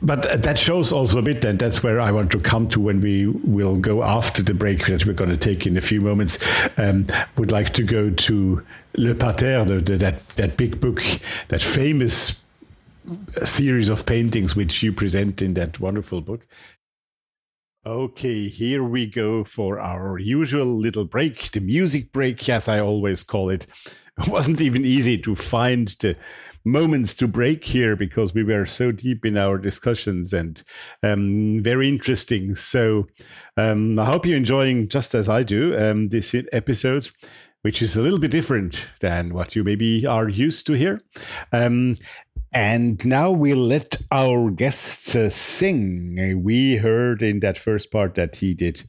but 0.04 0.42
that 0.42 0.58
shows 0.58 0.92
also 0.92 1.18
a 1.18 1.22
bit, 1.22 1.44
and 1.44 1.58
that's 1.58 1.82
where 1.82 1.98
I 1.98 2.12
want 2.12 2.30
to 2.32 2.40
come 2.40 2.68
to 2.68 2.80
when 2.80 3.00
we 3.00 3.26
will 3.26 3.76
go 3.76 4.02
after 4.02 4.42
the 4.42 4.54
break 4.54 4.86
that 4.86 5.06
we're 5.06 5.14
going 5.14 5.30
to 5.30 5.36
take 5.36 5.66
in 5.66 5.76
a 5.76 5.80
few 5.80 6.00
moments. 6.00 6.68
Um, 6.78 7.06
would 7.36 7.50
like 7.50 7.72
to 7.74 7.82
go 7.82 8.10
to 8.10 8.62
Le 8.96 9.14
Pater, 9.14 9.64
the, 9.64 9.80
the, 9.80 9.96
that 9.96 10.20
that 10.36 10.56
big 10.56 10.80
book, 10.80 11.02
that 11.48 11.62
famous 11.62 12.44
series 13.30 13.88
of 13.88 14.06
paintings 14.06 14.54
which 14.54 14.82
you 14.82 14.92
present 14.92 15.42
in 15.42 15.54
that 15.54 15.80
wonderful 15.80 16.20
book. 16.20 16.46
Okay, 17.86 18.48
here 18.48 18.82
we 18.82 19.06
go 19.06 19.44
for 19.44 19.78
our 19.78 20.18
usual 20.18 20.66
little 20.66 21.04
break, 21.04 21.50
the 21.52 21.60
music 21.60 22.12
break, 22.12 22.48
as 22.48 22.68
I 22.68 22.80
always 22.80 23.22
call 23.22 23.50
it. 23.50 23.66
It 24.16 24.28
wasn't 24.28 24.60
even 24.60 24.84
easy 24.84 25.18
to 25.22 25.34
find 25.34 25.88
the 25.88 26.16
moments 26.64 27.14
to 27.14 27.28
break 27.28 27.64
here 27.64 27.94
because 27.94 28.34
we 28.34 28.42
were 28.42 28.66
so 28.66 28.90
deep 28.90 29.24
in 29.24 29.36
our 29.36 29.58
discussions 29.58 30.32
and 30.32 30.62
um, 31.02 31.60
very 31.62 31.88
interesting. 31.88 32.54
So 32.54 33.06
um, 33.56 33.98
I 33.98 34.06
hope 34.06 34.26
you're 34.26 34.36
enjoying, 34.36 34.88
just 34.88 35.14
as 35.14 35.28
I 35.28 35.42
do, 35.42 35.76
um, 35.78 36.08
this 36.08 36.34
episode, 36.52 37.10
which 37.62 37.82
is 37.82 37.96
a 37.96 38.02
little 38.02 38.18
bit 38.18 38.30
different 38.30 38.86
than 39.00 39.34
what 39.34 39.54
you 39.54 39.64
maybe 39.64 40.06
are 40.06 40.28
used 40.28 40.66
to 40.66 40.72
here. 40.72 41.02
Um, 41.52 41.96
and 42.52 43.04
now 43.04 43.30
we'll 43.30 43.56
let 43.56 44.00
our 44.12 44.50
guests 44.50 45.16
uh, 45.16 45.28
sing. 45.28 46.42
We 46.42 46.76
heard 46.76 47.20
in 47.20 47.40
that 47.40 47.58
first 47.58 47.90
part 47.90 48.14
that 48.14 48.36
he 48.36 48.54
did 48.54 48.84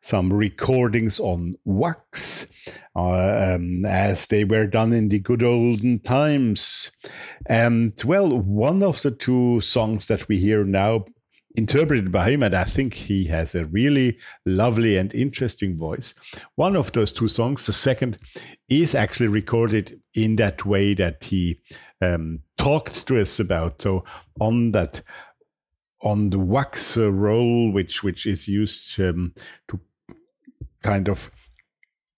some 0.00 0.32
recordings 0.32 1.20
on 1.20 1.54
wax, 1.64 2.50
uh, 2.96 3.54
um, 3.54 3.84
as 3.84 4.26
they 4.26 4.44
were 4.44 4.66
done 4.66 4.92
in 4.92 5.08
the 5.08 5.18
good 5.18 5.42
olden 5.42 5.98
times. 6.00 6.92
And 7.46 7.92
well, 8.04 8.28
one 8.28 8.82
of 8.82 9.02
the 9.02 9.10
two 9.10 9.60
songs 9.60 10.06
that 10.06 10.28
we 10.28 10.38
hear 10.38 10.64
now, 10.64 11.04
interpreted 11.56 12.12
by 12.12 12.30
him, 12.30 12.42
and 12.42 12.54
I 12.54 12.64
think 12.64 12.94
he 12.94 13.24
has 13.24 13.54
a 13.54 13.64
really 13.64 14.18
lovely 14.46 14.96
and 14.96 15.12
interesting 15.12 15.76
voice. 15.76 16.14
One 16.54 16.76
of 16.76 16.92
those 16.92 17.12
two 17.12 17.26
songs, 17.26 17.66
the 17.66 17.72
second, 17.72 18.18
is 18.68 18.94
actually 18.94 19.28
recorded 19.28 20.00
in 20.14 20.36
that 20.36 20.64
way 20.64 20.94
that 20.94 21.24
he 21.24 21.60
um, 22.00 22.42
talked 22.56 23.06
to 23.08 23.20
us 23.20 23.40
about. 23.40 23.82
So 23.82 24.04
on 24.40 24.72
that 24.72 25.02
on 26.00 26.30
the 26.30 26.38
wax 26.38 26.96
roll, 26.96 27.72
which 27.72 28.04
which 28.04 28.24
is 28.26 28.46
used 28.46 29.00
um, 29.00 29.34
to 29.66 29.80
kind 30.82 31.08
of 31.08 31.30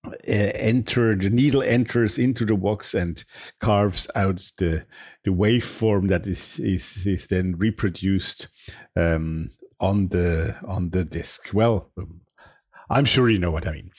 uh, 0.07 0.13
enter 0.27 1.15
the 1.15 1.29
needle 1.29 1.63
enters 1.63 2.17
into 2.19 2.47
the 2.47 2.55
wax 2.55 2.95
and 2.95 3.23
carves 3.59 4.11
out 4.15 4.37
the 4.57 4.87
the 5.25 5.31
waveform 5.31 6.09
that 6.09 6.27
is 6.27 6.59
is 6.59 7.07
is 7.07 7.27
then 7.27 7.55
reproduced 7.59 8.49
um, 8.97 9.51
on 9.79 10.09
the 10.09 10.57
on 10.67 10.91
the 10.91 11.05
disc. 11.05 11.51
Well. 11.53 11.91
Um, 11.99 12.23
I'm 12.93 13.05
sure 13.05 13.31
you 13.31 13.39
know 13.39 13.53
what 13.53 13.69
I 13.69 13.73
mean. 13.73 13.91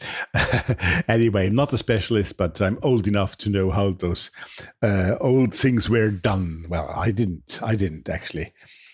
anyway, 1.07 1.47
I'm 1.47 1.55
not 1.55 1.71
a 1.71 1.77
specialist, 1.77 2.35
but 2.35 2.61
I'm 2.61 2.77
old 2.83 3.07
enough 3.07 3.37
to 3.37 3.49
know 3.49 3.71
how 3.71 3.91
those 3.91 4.31
uh, 4.83 5.15
old 5.21 5.55
things 5.55 5.89
were 5.89 6.09
done. 6.09 6.65
Well, 6.67 6.93
I 6.93 7.11
didn't. 7.11 7.61
I 7.63 7.75
didn't 7.75 8.09
actually 8.09 8.51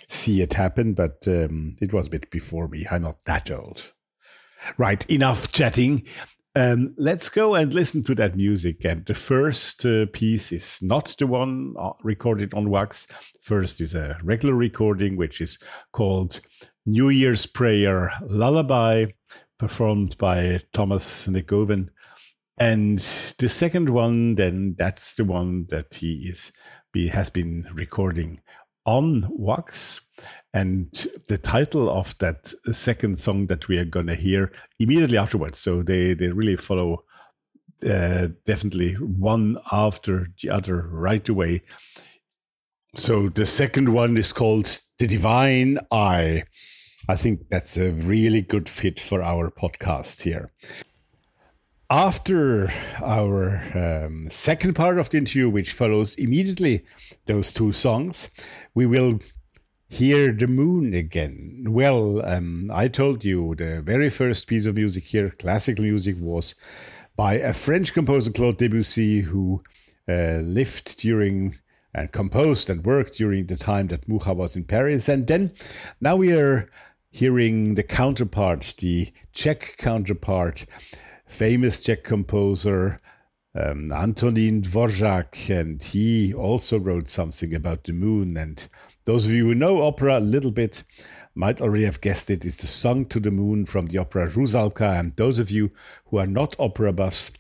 see 0.08 0.42
it 0.42 0.54
happen, 0.54 0.94
but 0.94 1.28
um, 1.28 1.78
it 1.82 1.94
was 1.94 2.06
a 2.06 2.12
bit 2.12 2.30
before 2.30 2.68
me. 2.68 2.86
I'm 2.92 3.02
not 3.02 3.18
that 3.26 3.50
old. 3.50 3.92
Right, 4.78 5.10
enough 5.10 5.52
chatting. 5.52 6.06
Um, 6.56 6.96
let's 6.98 7.30
go 7.30 7.54
and 7.54 7.72
listen 7.72 8.04
to 8.06 8.16
that 8.16 8.36
music. 8.36 8.84
And 8.84 9.06
the 9.06 9.14
first 9.14 9.86
uh, 9.86 10.08
piece 10.12 10.52
is 10.52 10.80
not 10.82 11.16
the 11.20 11.28
one 11.28 11.76
uh, 11.80 11.92
recorded 12.04 12.54
on 12.56 12.72
wax. 12.72 13.08
First 13.42 13.80
is 13.80 13.94
a 13.94 14.18
regular 14.24 14.56
recording, 14.56 15.18
which 15.18 15.40
is 15.40 15.60
called 15.92 16.40
New 16.86 17.10
Year's 17.10 17.46
Prayer 17.46 18.12
Lullaby, 18.22 19.06
performed 19.60 20.18
by 20.18 20.62
Thomas 20.74 21.28
Negovan. 21.28 21.90
And 22.58 22.98
the 23.38 23.50
second 23.50 23.90
one, 23.90 24.34
then 24.34 24.74
that's 24.80 25.14
the 25.14 25.26
one 25.26 25.68
that 25.70 25.94
he 25.94 26.28
is 26.28 26.52
be, 26.92 27.10
has 27.10 27.30
been 27.30 27.68
recording 27.72 28.42
on 28.88 29.28
wax. 29.30 30.02
And 30.54 30.92
the 31.28 31.38
title 31.38 31.90
of 31.90 32.18
that 32.18 32.52
second 32.72 33.20
song 33.20 33.46
that 33.48 33.68
we 33.68 33.78
are 33.78 33.86
going 33.86 34.08
to 34.08 34.16
hear 34.16 34.52
immediately 34.80 35.18
afterwards. 35.18 35.60
So 35.60 35.84
they 35.84 36.16
they 36.16 36.30
really 36.30 36.56
follow 36.56 37.04
uh, 37.88 38.30
definitely 38.46 38.94
one 38.94 39.58
after 39.72 40.28
the 40.42 40.50
other 40.50 40.88
right 40.88 41.28
away. 41.30 41.62
So 42.96 43.30
the 43.30 43.46
second 43.46 43.90
one 43.90 44.18
is 44.18 44.34
called 44.34 44.82
the 44.98 45.06
divine 45.06 45.78
eye. 45.92 46.44
I 47.08 47.16
think 47.16 47.50
that's 47.50 47.78
a 47.78 47.92
really 47.92 48.42
good 48.42 48.68
fit 48.68 49.00
for 49.00 49.22
our 49.22 49.52
podcast 49.52 50.24
here 50.24 50.52
after 51.90 52.70
our 53.04 53.62
um, 53.74 54.30
second 54.30 54.74
part 54.74 55.00
of 55.00 55.10
the 55.10 55.18
interview, 55.18 55.50
which 55.50 55.72
follows 55.72 56.16
immediately 56.16 56.86
those 57.28 57.54
two 57.54 57.72
songs, 57.72 58.30
we 58.74 58.86
will 58.86 59.20
hear 59.88 60.34
the 60.34 60.48
moon 60.48 60.94
again. 60.94 61.66
Well, 61.70 62.26
um, 62.26 62.70
I 62.74 62.90
told 62.90 63.24
you 63.24 63.56
the 63.56 63.82
very 63.82 64.10
first 64.10 64.48
piece 64.48 64.66
of 64.66 64.76
music 64.76 65.06
here, 65.06 65.30
classical 65.30 65.86
music, 65.86 66.18
was 66.20 66.56
by 67.16 67.36
a 67.36 67.54
French 67.54 67.94
composer, 67.94 68.32
Claude 68.32 68.58
Debussy, 68.58 69.22
who 69.22 69.64
uh, 70.10 70.40
lived 70.44 71.00
during 71.00 71.56
and 71.94 72.12
composed 72.12 72.70
and 72.70 72.86
worked 72.86 73.18
during 73.18 73.48
the 73.48 73.56
time 73.56 73.88
that 73.88 74.08
Mucha 74.08 74.34
was 74.34 74.56
in 74.56 74.66
Paris. 74.66 75.08
And 75.08 75.26
then 75.26 75.54
now 76.02 76.18
we 76.18 76.34
are 76.34 76.70
hearing 77.10 77.76
the 77.76 77.84
counterpart, 77.84 78.76
the 78.78 79.12
Czech 79.34 79.78
counterpart, 79.78 80.66
famous 81.28 81.82
Czech 81.82 82.04
composer 82.04 83.00
um, 83.56 83.92
Antonín 83.92 84.62
Dvořák, 84.62 85.50
and 85.50 85.84
he 85.84 86.34
also 86.34 86.80
wrote 86.80 87.10
something 87.10 87.54
about 87.54 87.84
the 87.84 87.94
moon. 87.94 88.38
And 88.38 88.68
those 89.06 89.26
of 89.26 89.32
you 89.32 89.46
who 89.46 89.54
know 89.54 89.84
opera 89.84 90.20
a 90.20 90.20
little 90.20 90.52
bit 90.52 90.84
might 91.36 91.62
already 91.62 91.86
have 91.86 92.02
guessed 92.02 92.30
it. 92.30 92.46
It's 92.46 92.58
the 92.58 92.68
Song 92.68 93.06
to 93.06 93.20
the 93.20 93.32
Moon 93.32 93.66
from 93.66 93.88
the 93.88 94.00
opera 94.00 94.30
Rusalka. 94.30 95.00
And 95.00 95.16
those 95.16 95.40
of 95.40 95.52
you 95.52 95.72
who 96.06 96.18
are 96.18 96.28
not 96.28 96.56
opera 96.60 96.92
buffs, 96.92 97.32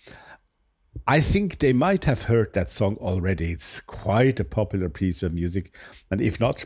I 1.05 1.21
think 1.21 1.59
they 1.59 1.73
might 1.73 2.05
have 2.05 2.23
heard 2.23 2.53
that 2.53 2.71
song 2.71 2.97
already. 2.97 3.51
It's 3.51 3.79
quite 3.81 4.39
a 4.39 4.45
popular 4.45 4.89
piece 4.89 5.23
of 5.23 5.33
music. 5.33 5.73
And 6.09 6.21
if 6.21 6.39
not, 6.39 6.65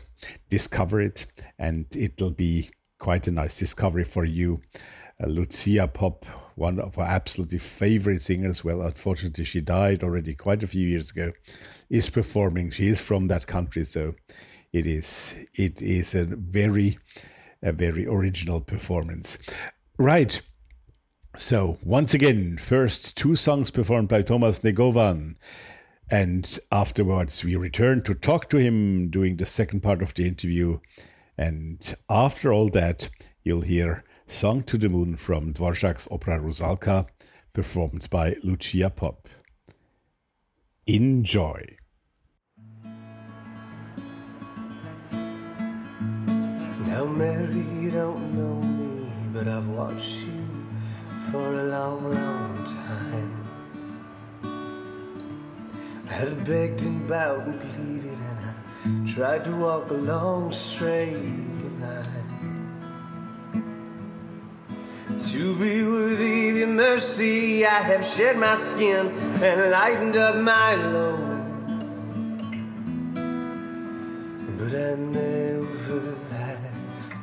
discover 0.50 1.00
it, 1.00 1.26
and 1.58 1.86
it'll 1.94 2.30
be 2.30 2.70
quite 2.98 3.26
a 3.28 3.32
nice 3.32 3.58
discovery 3.58 4.04
for 4.04 4.24
you. 4.24 4.60
Uh, 5.22 5.26
Lucia 5.26 5.88
Popp, 5.88 6.24
one 6.54 6.78
of 6.78 6.98
our 6.98 7.06
absolutely 7.06 7.58
favorite 7.58 8.22
singers, 8.22 8.64
well, 8.64 8.82
unfortunately, 8.82 9.44
she 9.44 9.60
died 9.60 10.02
already 10.02 10.34
quite 10.34 10.62
a 10.62 10.66
few 10.66 10.86
years 10.86 11.10
ago, 11.10 11.32
is 11.90 12.10
performing. 12.10 12.70
She 12.70 12.88
is 12.88 13.00
from 13.00 13.28
that 13.28 13.46
country, 13.46 13.84
so 13.84 14.14
it 14.72 14.86
is 14.86 15.48
it 15.54 15.80
is 15.82 16.14
a 16.14 16.24
very 16.24 16.98
a 17.62 17.72
very 17.72 18.06
original 18.06 18.60
performance. 18.60 19.38
Right. 19.98 20.40
So 21.36 21.78
once 21.84 22.12
again, 22.12 22.58
first 22.58 23.16
two 23.16 23.36
songs 23.36 23.70
performed 23.70 24.08
by 24.08 24.22
Thomas 24.22 24.60
Negovan. 24.60 25.36
And 26.10 26.58
afterwards, 26.70 27.42
we 27.42 27.56
return 27.56 28.02
to 28.02 28.14
talk 28.14 28.50
to 28.50 28.58
him 28.58 29.08
during 29.08 29.36
the 29.36 29.46
second 29.46 29.82
part 29.82 30.02
of 30.02 30.12
the 30.12 30.26
interview. 30.26 30.80
And 31.38 31.94
after 32.10 32.52
all 32.52 32.68
that, 32.70 33.08
you'll 33.44 33.62
hear 33.62 34.04
Song 34.26 34.62
to 34.62 34.78
the 34.78 34.88
Moon 34.88 35.16
from 35.16 35.52
Dvorak's 35.52 36.08
opera 36.10 36.38
Rusalka, 36.38 37.06
performed 37.52 38.08
by 38.10 38.36
Lucia 38.42 38.90
Popp. 38.90 39.28
Enjoy. 40.86 41.76
Now, 46.86 47.04
Mary, 47.04 47.64
you 47.80 47.90
don't 47.90 48.34
know 48.34 48.54
me, 48.54 49.12
but 49.32 49.48
I've 49.48 49.68
watched 49.68 50.26
you 50.26 50.46
for 51.30 51.54
a 51.54 51.64
long, 51.64 52.04
long 52.12 52.64
time. 52.64 53.44
I 56.08 56.12
have 56.12 56.46
begged 56.46 56.82
and 56.82 57.08
bowed 57.08 57.46
and 57.46 57.60
pleaded, 57.60 58.18
and 58.18 58.38
I 58.46 59.12
tried 59.12 59.44
to 59.44 59.56
walk 59.56 59.90
along 59.90 60.52
straight 60.52 61.16
line. 61.80 62.31
To 65.12 65.54
be 65.56 65.84
worthy 65.84 66.48
of 66.50 66.56
your 66.56 66.68
mercy, 66.68 67.66
I 67.66 67.82
have 67.82 68.02
shed 68.02 68.38
my 68.38 68.54
skin 68.54 69.08
and 69.42 69.70
lightened 69.70 70.16
up 70.16 70.36
my 70.36 70.74
load. 70.74 71.28
But 74.58 74.74
I 74.74 74.94
never 74.96 76.16
had 76.32 76.72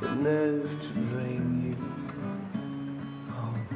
the 0.01 0.15
nerve 0.15 0.79
to 0.79 0.93
bring 1.09 1.61
you 1.65 1.77
home. 3.33 3.67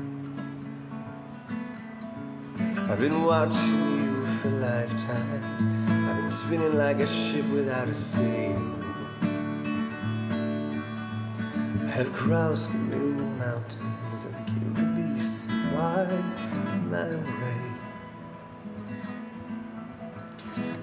I've 2.89 2.99
been 2.99 3.23
watching 3.25 3.73
you 3.97 4.25
for 4.25 4.49
lifetimes. 4.49 5.67
I've 5.89 6.17
been 6.17 6.29
spinning 6.29 6.77
like 6.77 6.97
a 6.97 7.07
ship 7.07 7.45
without 7.51 7.87
a 7.87 7.93
sail. 7.93 8.61
I've 11.95 12.13
crossed 12.13 12.73
a 12.73 12.77
million 12.77 13.37
mountains. 13.39 13.82
Barred 15.73 16.23
my 16.91 17.09
way. 17.15 17.73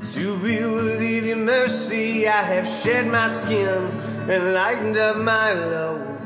To 0.00 0.42
be 0.42 0.58
worthy 0.60 1.18
of 1.18 1.26
your 1.26 1.36
mercy, 1.36 2.26
I 2.26 2.42
have 2.42 2.66
shed 2.66 3.06
my 3.06 3.28
skin 3.28 3.90
and 4.28 4.52
lightened 4.52 4.96
up 4.96 5.16
my 5.18 5.52
load. 5.52 6.18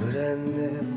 But 0.00 0.16
I 0.16 0.34
never 0.36 0.93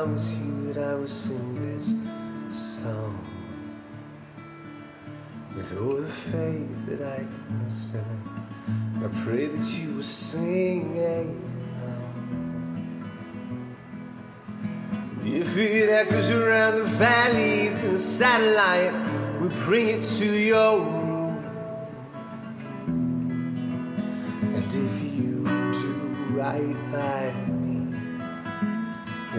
promise 0.00 0.38
you 0.38 0.72
that 0.72 0.82
I 0.82 0.94
will 0.94 1.06
sing 1.06 1.60
this 1.60 2.08
song 2.48 3.18
with 5.54 5.78
all 5.78 5.96
the 6.00 6.08
faith 6.08 6.86
that 6.86 7.02
I 7.06 7.18
can 7.18 7.62
muster. 7.62 8.02
I 8.96 9.08
pray 9.22 9.44
that 9.48 9.78
you 9.78 9.96
will 9.96 10.02
sing 10.02 10.96
along. 10.96 11.36
If 15.22 15.58
it 15.58 15.90
echoes 15.90 16.30
around 16.30 16.76
the 16.76 16.84
valleys, 16.84 17.78
then 17.82 17.92
the 17.92 17.98
satellite 17.98 18.94
will 19.38 19.52
bring 19.66 19.88
it 19.88 20.02
to 20.02 20.24
your 20.24 20.78
room. 20.80 21.44
And 24.54 24.64
if 24.64 25.02
you 25.18 25.44
do 25.74 25.92
right 26.40 26.90
by 26.90 27.49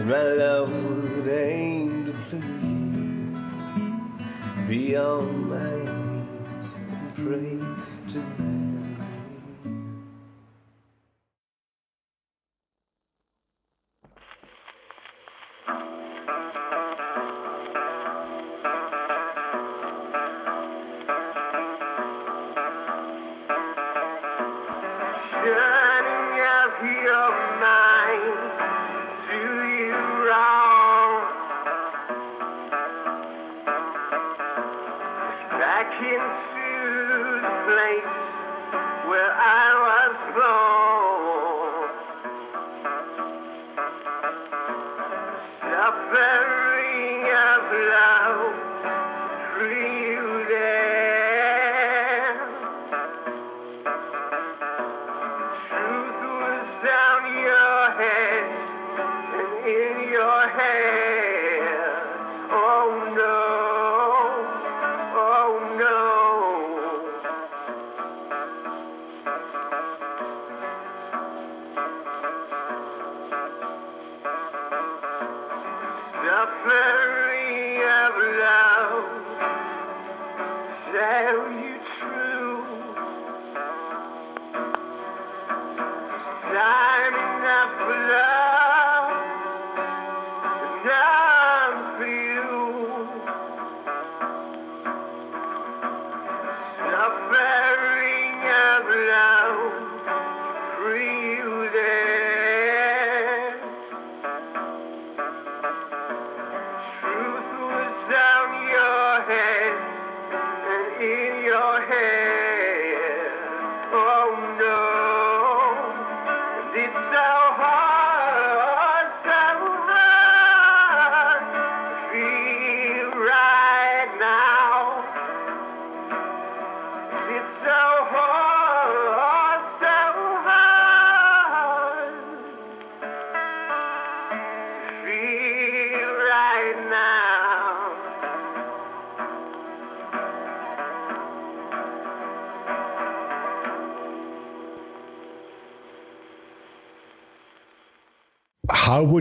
my 0.06 0.22
love 0.22 0.72
would 0.84 1.28
aim 1.28 2.06
to 2.06 2.12
please. 2.28 3.60
Be 4.68 4.96
on 4.96 5.48
my 5.48 5.74
knees 6.58 6.78
and 6.90 7.14
pray 7.14 7.58
to 8.08 8.18
Mary. 8.38 8.61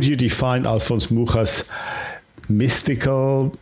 Would 0.02 0.08
you 0.08 0.16
define 0.16 0.66
Alphonse 0.66 1.12
Mucha's 1.12 1.70
mystical 2.50 3.54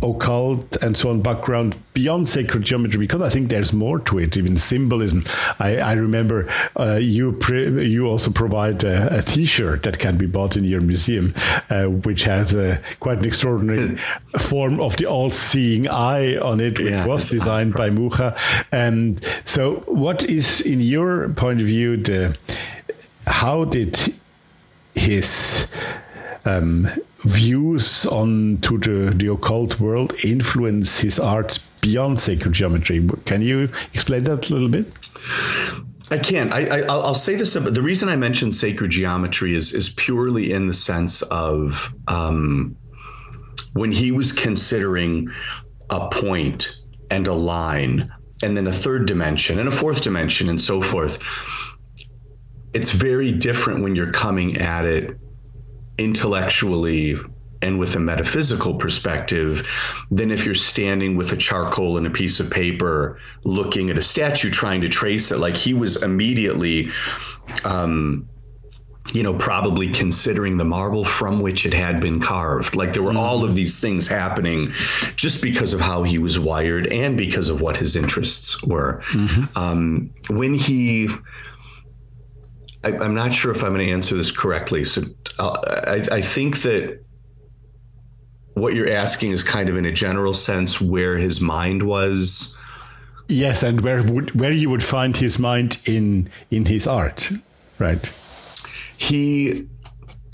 occult 0.00 0.76
and 0.76 0.96
so 0.96 1.10
on 1.10 1.20
background 1.22 1.76
beyond 1.92 2.28
sacred 2.28 2.62
geometry 2.62 3.00
because 3.00 3.20
I 3.20 3.28
think 3.30 3.48
there's 3.48 3.72
more 3.72 3.98
to 3.98 4.20
it, 4.20 4.36
even 4.36 4.58
symbolism. 4.58 5.24
I, 5.58 5.78
I 5.78 5.92
remember 5.94 6.48
uh, 6.78 7.00
you 7.02 7.32
pre- 7.32 7.84
you 7.84 8.06
also 8.06 8.30
provide 8.30 8.84
a 8.84 9.18
a 9.18 9.22
T-shirt 9.22 9.82
that 9.82 9.98
can 9.98 10.16
be 10.16 10.26
bought 10.26 10.56
in 10.56 10.62
your 10.62 10.82
museum, 10.82 11.34
uh, 11.68 11.86
which 11.86 12.22
has 12.22 12.54
a, 12.54 12.80
quite 13.00 13.18
an 13.18 13.24
extraordinary 13.24 13.96
form 14.38 14.78
of 14.78 14.96
the 14.98 15.06
all-seeing 15.06 15.88
eye 15.88 16.36
on 16.36 16.60
it, 16.60 16.78
which 16.78 16.92
Yeah, 16.92 17.06
was 17.06 17.28
designed 17.28 17.74
by 17.74 17.90
Mucha. 17.90 18.36
And 18.70 19.22
so, 19.44 19.80
what 19.88 20.22
is, 20.22 20.60
in 20.60 20.80
your 20.80 21.30
point 21.30 21.60
of 21.60 21.66
view, 21.66 21.96
the 21.96 22.38
how 23.26 23.64
did 23.64 23.98
his 25.10 25.68
um, 26.44 26.86
views 27.24 28.06
on 28.06 28.58
to 28.58 28.78
the, 28.78 29.12
the 29.14 29.26
occult 29.26 29.80
world 29.80 30.14
influence 30.24 31.00
his 31.00 31.18
art 31.18 31.58
beyond 31.80 32.20
sacred 32.20 32.52
geometry. 32.52 33.06
Can 33.24 33.42
you 33.42 33.68
explain 33.92 34.24
that 34.24 34.48
a 34.48 34.52
little 34.54 34.68
bit? 34.68 34.86
I 36.10 36.18
can. 36.18 36.52
I, 36.52 36.66
I 36.66 36.78
I'll 36.82 37.02
I'll 37.02 37.14
say 37.14 37.36
this. 37.36 37.54
The 37.54 37.82
reason 37.82 38.08
I 38.08 38.16
mentioned 38.16 38.54
sacred 38.54 38.90
geometry 38.90 39.54
is 39.54 39.72
is 39.72 39.90
purely 39.90 40.52
in 40.52 40.66
the 40.66 40.74
sense 40.74 41.22
of 41.22 41.94
um, 42.08 42.76
when 43.74 43.92
he 43.92 44.10
was 44.10 44.32
considering 44.32 45.30
a 45.88 46.08
point 46.08 46.82
and 47.10 47.28
a 47.28 47.34
line, 47.34 48.10
and 48.42 48.56
then 48.56 48.66
a 48.66 48.72
third 48.72 49.06
dimension 49.06 49.58
and 49.58 49.68
a 49.68 49.72
fourth 49.72 50.02
dimension, 50.02 50.48
and 50.48 50.60
so 50.60 50.80
forth. 50.80 51.18
It's 52.72 52.90
very 52.90 53.32
different 53.32 53.82
when 53.82 53.96
you're 53.96 54.12
coming 54.12 54.58
at 54.58 54.84
it 54.84 55.16
intellectually 55.98 57.16
and 57.62 57.78
with 57.78 57.94
a 57.94 58.00
metaphysical 58.00 58.74
perspective 58.74 59.68
than 60.10 60.30
if 60.30 60.44
you're 60.46 60.54
standing 60.54 61.16
with 61.16 61.32
a 61.32 61.36
charcoal 61.36 61.98
and 61.98 62.06
a 62.06 62.10
piece 62.10 62.40
of 62.40 62.50
paper 62.50 63.18
looking 63.44 63.90
at 63.90 63.98
a 63.98 64.02
statue 64.02 64.50
trying 64.50 64.80
to 64.80 64.88
trace 64.88 65.30
it. 65.30 65.38
Like 65.38 65.56
he 65.56 65.74
was 65.74 66.02
immediately 66.02 66.88
um 67.64 68.26
you 69.12 69.22
know 69.22 69.36
probably 69.38 69.90
considering 69.90 70.56
the 70.56 70.64
marble 70.64 71.04
from 71.04 71.40
which 71.40 71.66
it 71.66 71.74
had 71.74 72.00
been 72.00 72.20
carved. 72.20 72.76
Like 72.76 72.92
there 72.92 73.02
were 73.02 73.16
all 73.16 73.44
of 73.44 73.54
these 73.54 73.80
things 73.80 74.06
happening 74.08 74.68
just 75.16 75.42
because 75.42 75.74
of 75.74 75.80
how 75.80 76.04
he 76.04 76.16
was 76.18 76.38
wired 76.38 76.86
and 76.86 77.16
because 77.16 77.50
of 77.50 77.60
what 77.60 77.76
his 77.76 77.96
interests 77.96 78.62
were. 78.62 79.02
Um 79.56 80.10
when 80.30 80.54
he 80.54 81.08
I, 82.82 82.96
I'm 82.96 83.14
not 83.14 83.34
sure 83.34 83.50
if 83.52 83.62
I'm 83.62 83.74
going 83.74 83.86
to 83.86 83.92
answer 83.92 84.16
this 84.16 84.30
correctly. 84.30 84.84
So 84.84 85.02
uh, 85.38 85.60
I, 85.86 86.16
I 86.16 86.20
think 86.20 86.62
that 86.62 87.04
what 88.54 88.74
you're 88.74 88.90
asking 88.90 89.32
is 89.32 89.42
kind 89.42 89.68
of 89.68 89.76
in 89.76 89.84
a 89.84 89.92
general 89.92 90.32
sense 90.32 90.80
where 90.80 91.18
his 91.18 91.40
mind 91.40 91.82
was. 91.82 92.58
Yes, 93.28 93.62
and 93.62 93.80
where 93.80 94.02
would 94.02 94.38
where 94.38 94.50
you 94.50 94.70
would 94.70 94.82
find 94.82 95.16
his 95.16 95.38
mind 95.38 95.80
in 95.86 96.28
in 96.50 96.64
his 96.64 96.86
art, 96.86 97.30
right? 97.78 98.04
He, 98.98 99.66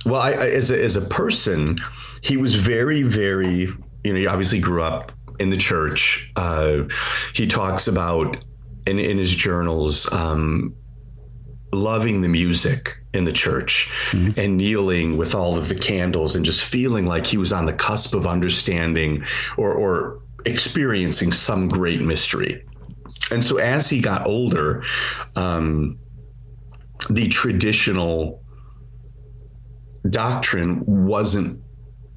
well, 0.05 0.21
I, 0.21 0.33
I, 0.33 0.49
as 0.49 0.71
a, 0.71 0.83
as 0.83 0.97
a 0.97 1.03
person, 1.03 1.79
he 2.23 2.37
was 2.37 2.55
very, 2.55 3.03
very. 3.03 3.69
You 4.03 4.13
know, 4.13 4.19
he 4.19 4.27
obviously 4.27 4.61
grew 4.61 4.83
up 4.83 5.13
in 5.39 5.51
the 5.51 5.57
church. 5.57 6.33
Uh, 6.37 6.85
he 7.35 7.47
talks 7.47 7.87
about 7.87 8.39
in 8.87 8.99
in 8.99 9.19
his 9.19 9.35
journals. 9.35 10.11
Um, 10.13 10.75
loving 11.73 12.21
the 12.21 12.29
music 12.29 12.99
in 13.13 13.25
the 13.25 13.33
church 13.33 13.93
and 14.37 14.57
kneeling 14.57 15.17
with 15.17 15.35
all 15.35 15.57
of 15.57 15.69
the 15.69 15.75
candles 15.75 16.37
and 16.37 16.45
just 16.45 16.63
feeling 16.63 17.05
like 17.07 17.27
he 17.27 17.37
was 17.37 17.53
on 17.53 17.67
the 17.67 17.73
cusp 17.73 18.15
of 18.15 18.27
understanding 18.27 19.25
or, 19.57 19.73
or 19.73 20.23
experiencing 20.45 21.33
some 21.33 21.69
great 21.69 22.01
mystery. 22.01 22.65
And 23.31 23.45
so 23.45 23.57
as 23.59 23.91
he 23.91 24.01
got 24.01 24.27
older, 24.27 24.83
um, 25.35 25.99
the 27.11 27.29
traditional 27.29 28.43
doctrine 30.09 30.85
wasn't 30.87 31.63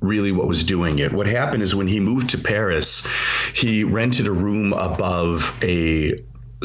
really 0.02 0.32
what 0.32 0.48
was 0.48 0.64
doing 0.64 1.00
it. 1.00 1.12
What 1.12 1.28
happened 1.28 1.64
is 1.64 1.76
when 1.76 1.88
he 1.88 2.00
moved 2.00 2.30
to 2.30 2.38
Paris, 2.38 3.08
he 3.54 3.84
rented 3.84 4.28
a 4.28 4.32
room 4.32 4.74
above 4.74 5.58
a 5.64 6.14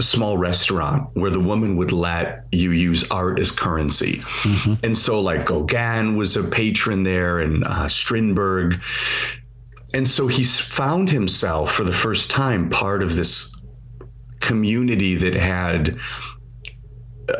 small 0.02 0.36
restaurant 0.36 1.08
where 1.14 1.30
the 1.30 1.40
woman 1.40 1.76
would 1.76 1.92
let 1.92 2.46
you 2.50 2.72
use 2.72 3.08
art 3.10 3.38
as 3.38 3.50
currency. 3.50 4.22
And 4.82 4.96
so, 4.96 5.20
like, 5.20 5.46
Gauguin 5.46 6.16
was 6.16 6.36
a 6.36 6.42
patron 6.42 7.04
there 7.04 7.38
and 7.38 7.64
uh, 7.64 7.88
Strindberg. 7.88 8.80
And 9.92 10.08
so 10.08 10.26
he 10.26 10.42
found 10.42 11.10
himself 11.10 11.72
for 11.72 11.84
the 11.84 11.92
first 11.92 12.30
time 12.30 12.70
part 12.70 13.02
of 13.02 13.14
this 13.14 13.54
community 14.40 15.14
that 15.14 15.34
had 15.34 15.96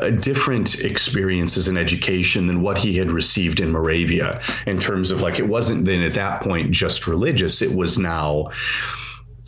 a 0.01 0.11
different 0.11 0.79
experiences 0.79 1.67
in 1.67 1.77
education 1.77 2.47
than 2.47 2.61
what 2.61 2.77
he 2.77 2.97
had 2.97 3.11
received 3.11 3.59
in 3.59 3.71
Moravia 3.71 4.39
in 4.65 4.79
terms 4.79 5.11
of 5.11 5.21
like 5.21 5.37
it 5.37 5.47
wasn't 5.47 5.85
then 5.85 6.01
at 6.01 6.15
that 6.15 6.41
point 6.41 6.71
just 6.71 7.05
religious 7.05 7.61
it 7.61 7.75
was 7.75 7.99
now 7.99 8.49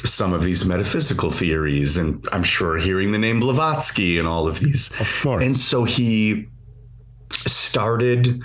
some 0.03 0.31
of 0.33 0.43
these 0.43 0.63
metaphysical 0.65 1.31
theories 1.31 1.97
and 1.97 2.25
I'm 2.31 2.43
sure 2.43 2.77
hearing 2.77 3.11
the 3.11 3.17
name 3.17 3.39
Blavatsky 3.39 4.19
and 4.19 4.27
all 4.27 4.47
of 4.47 4.59
these 4.59 4.91
Of 5.01 5.21
course. 5.23 5.43
and 5.45 5.57
so 5.57 5.83
he 5.85 6.47
started 7.45 8.43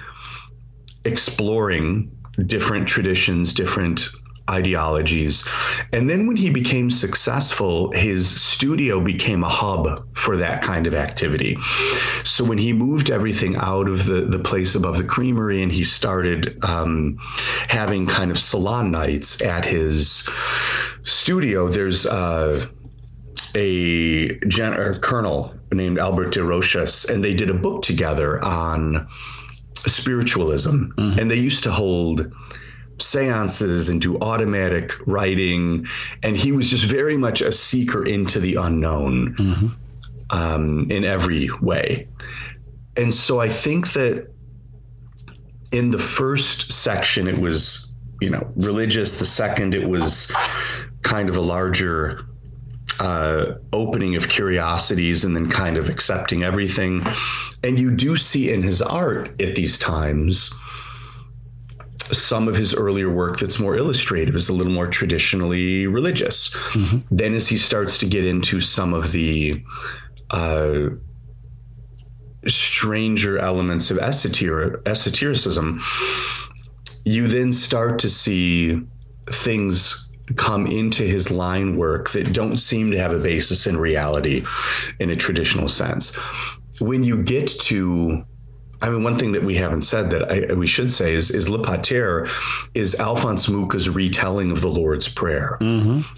exploring 1.05 2.11
different 2.47 2.89
traditions 2.89 3.53
different 3.53 4.09
ideologies. 4.53 5.49
And 5.93 6.09
then 6.09 6.27
when 6.27 6.37
he 6.37 6.51
became 6.51 6.91
successful 6.91 7.93
his 7.93 8.29
studio 8.41 9.01
became 9.01 9.43
a 9.43 9.49
hub 9.49 10.17
for 10.17 10.37
that 10.37 10.63
kind 10.63 10.87
of 10.87 10.95
activity. 10.95 11.57
So 12.25 12.45
when 12.45 12.59
he 12.59 12.73
moved 12.73 13.11
everything 13.11 13.57
out 13.57 13.89
of 13.89 14.07
the 14.07 14.23
the 14.23 14.39
place 14.39 14.75
above 14.75 14.99
the 14.99 15.05
creamery 15.05 15.63
and 15.63 15.73
he 15.73 15.85
started 15.85 16.63
um, 16.65 17.19
having 17.69 18.07
kind 18.07 18.31
of 18.31 18.39
salon 18.39 18.91
nights 18.91 19.43
at 19.43 19.65
his 19.65 20.29
studio 21.03 21.69
there's 21.69 22.07
uh, 22.07 22.65
a 23.55 24.39
gen- 24.47 24.75
or 24.75 24.95
colonel 24.95 25.55
named 25.73 25.99
Albert 25.99 26.33
de 26.33 26.41
Rochas, 26.41 27.09
and 27.09 27.25
they 27.25 27.35
did 27.35 27.51
a 27.51 27.55
book 27.55 27.83
together 27.83 28.43
on 28.45 29.09
spiritualism. 29.87 30.93
And 31.19 31.31
they 31.31 31.37
used 31.37 31.65
to 31.65 31.71
hold 31.71 32.33
seances 33.03 33.89
and 33.89 34.01
do 34.01 34.19
automatic 34.21 34.93
writing. 35.07 35.87
And 36.23 36.37
he 36.37 36.53
was 36.53 36.71
just 36.71 36.85
very 36.85 37.17
much 37.17 37.41
a 37.41 37.53
seeker 37.53 38.07
into 38.07 38.41
the 38.41 38.55
unknown 38.57 39.37
um, 40.31 40.91
in 40.91 41.05
every 41.05 41.51
way. 41.61 42.09
And 42.97 43.13
so 43.13 43.41
I 43.41 43.49
think 43.49 43.93
that 43.93 44.29
in 45.73 45.91
the 45.91 45.99
first 45.99 46.71
section, 46.73 47.27
it 47.27 47.39
was, 47.39 47.95
you 48.21 48.31
know, 48.31 48.51
religious. 48.57 49.19
The 49.19 49.25
second, 49.25 49.75
it 49.75 49.89
was 49.89 50.31
kind 51.03 51.29
of 51.31 51.37
a 51.37 51.41
larger 51.41 52.27
uh, 53.01 53.55
opening 53.73 54.17
of 54.17 54.29
curiosities 54.29 55.25
and 55.25 55.35
then 55.35 55.49
kind 55.49 55.77
of 55.77 55.89
accepting 55.89 56.43
everything. 56.43 57.03
And 57.65 57.79
you 57.79 57.91
do 57.91 58.17
see 58.17 58.53
in 58.53 58.63
his 58.63 58.83
art 58.83 59.41
at 59.41 59.55
these 59.55 59.79
times 59.79 60.53
some 62.11 62.49
of 62.49 62.57
his 62.57 62.75
earlier 62.75 63.11
work 63.11 63.39
that's 63.39 63.59
more 63.61 63.77
illustrative 63.77 64.35
is 64.35 64.49
a 64.49 64.53
little 64.53 64.73
more 64.73 64.87
traditionally 64.87 65.87
religious. 65.87 66.55
Then, 67.11 67.35
as 67.35 67.49
he 67.49 67.57
starts 67.57 67.99
to 67.99 68.07
get 68.07 68.25
into 68.25 68.61
some 68.61 68.95
of 68.95 69.13
the 69.13 69.63
uh, 70.31 70.91
stranger 72.47 73.39
elements 73.39 73.91
of 73.91 73.99
esoteric, 73.99 74.81
esotericism, 74.87 75.81
you 77.05 77.27
then 77.29 77.53
start 77.53 77.99
to 78.01 78.09
see 78.09 78.81
things 79.31 80.13
come 80.37 80.67
into 80.67 81.03
his 81.03 81.31
line 81.31 81.77
work 81.77 82.11
that 82.13 82.33
don't 82.33 82.57
seem 82.57 82.91
to 82.91 82.99
have 82.99 83.13
a 83.13 83.19
basis 83.19 83.67
in 83.67 83.77
reality 83.77 84.45
in 84.99 85.11
a 85.11 85.17
traditional 85.17 85.69
sense. 85.69 86.17
When 86.81 87.05
you 87.05 87.23
get 87.23 87.49
to 87.49 88.25
I 88.83 88.91
mean, 88.91 89.05
one 89.05 89.17
thing 89.17 89.33
that 89.33 89.45
we 89.45 89.55
haven't 89.55 89.83
said 89.83 90.11
that 90.11 90.51
I, 90.51 90.55
we 90.55 90.67
should 90.67 90.91
say 90.91 91.15
is, 91.15 91.31
is 91.31 91.49
Le 91.49 91.63
Pater 91.63 92.27
is 92.75 92.99
Alphonse 92.99 93.49
Mucha's 93.49 93.89
retelling 93.89 94.51
of 94.51 94.61
the 94.61 94.69
Lord's 94.69 95.09
Prayer. 95.09 95.57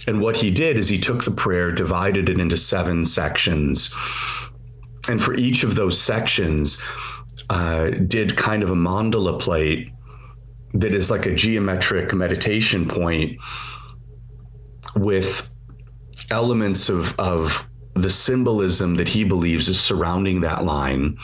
And 0.06 0.20
what 0.22 0.38
he 0.38 0.50
did 0.50 0.78
is 0.78 0.88
he 0.88 0.98
took 0.98 1.24
the 1.24 1.30
prayer, 1.30 1.70
divided 1.70 2.28
it 2.30 2.40
into 2.40 2.56
seven 2.56 3.04
sections, 3.04 3.94
and 5.10 5.22
for 5.22 5.34
each 5.34 5.62
of 5.62 5.74
those 5.74 6.00
sections, 6.00 6.82
uh, 7.50 7.90
did 7.90 8.36
kind 8.36 8.62
of 8.62 8.70
a 8.70 8.74
mandala 8.74 9.38
plate 9.38 9.90
that 10.72 10.94
is 10.94 11.10
like 11.10 11.26
a 11.26 11.34
geometric 11.34 12.14
meditation 12.14 12.88
point 12.88 13.38
with 14.96 15.54
elements 16.30 16.88
of, 16.88 17.18
of 17.20 17.68
the 17.94 18.08
symbolism 18.08 18.96
that 18.96 19.08
he 19.08 19.22
believes 19.24 19.68
is 19.68 19.78
surrounding 19.78 20.40
that 20.40 20.64
line 20.64 21.18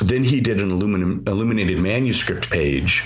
then 0.00 0.22
he 0.22 0.40
did 0.40 0.60
an 0.60 0.70
illumin- 0.70 1.26
illuminated 1.28 1.78
manuscript 1.78 2.50
page 2.50 3.04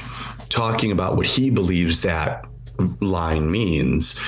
talking 0.49 0.93
about 0.93 1.17
what 1.17 1.27
he 1.27 1.51
believes 1.51 2.03
that 2.03 2.45
line 3.01 3.51
means. 3.51 4.21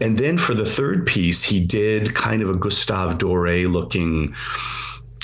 And 0.00 0.16
then 0.16 0.38
for 0.38 0.54
the 0.54 0.66
third 0.66 1.06
piece, 1.06 1.42
he 1.42 1.64
did 1.64 2.14
kind 2.14 2.42
of 2.42 2.50
a 2.50 2.54
Gustave 2.54 3.16
Doré 3.16 3.70
looking 3.70 4.34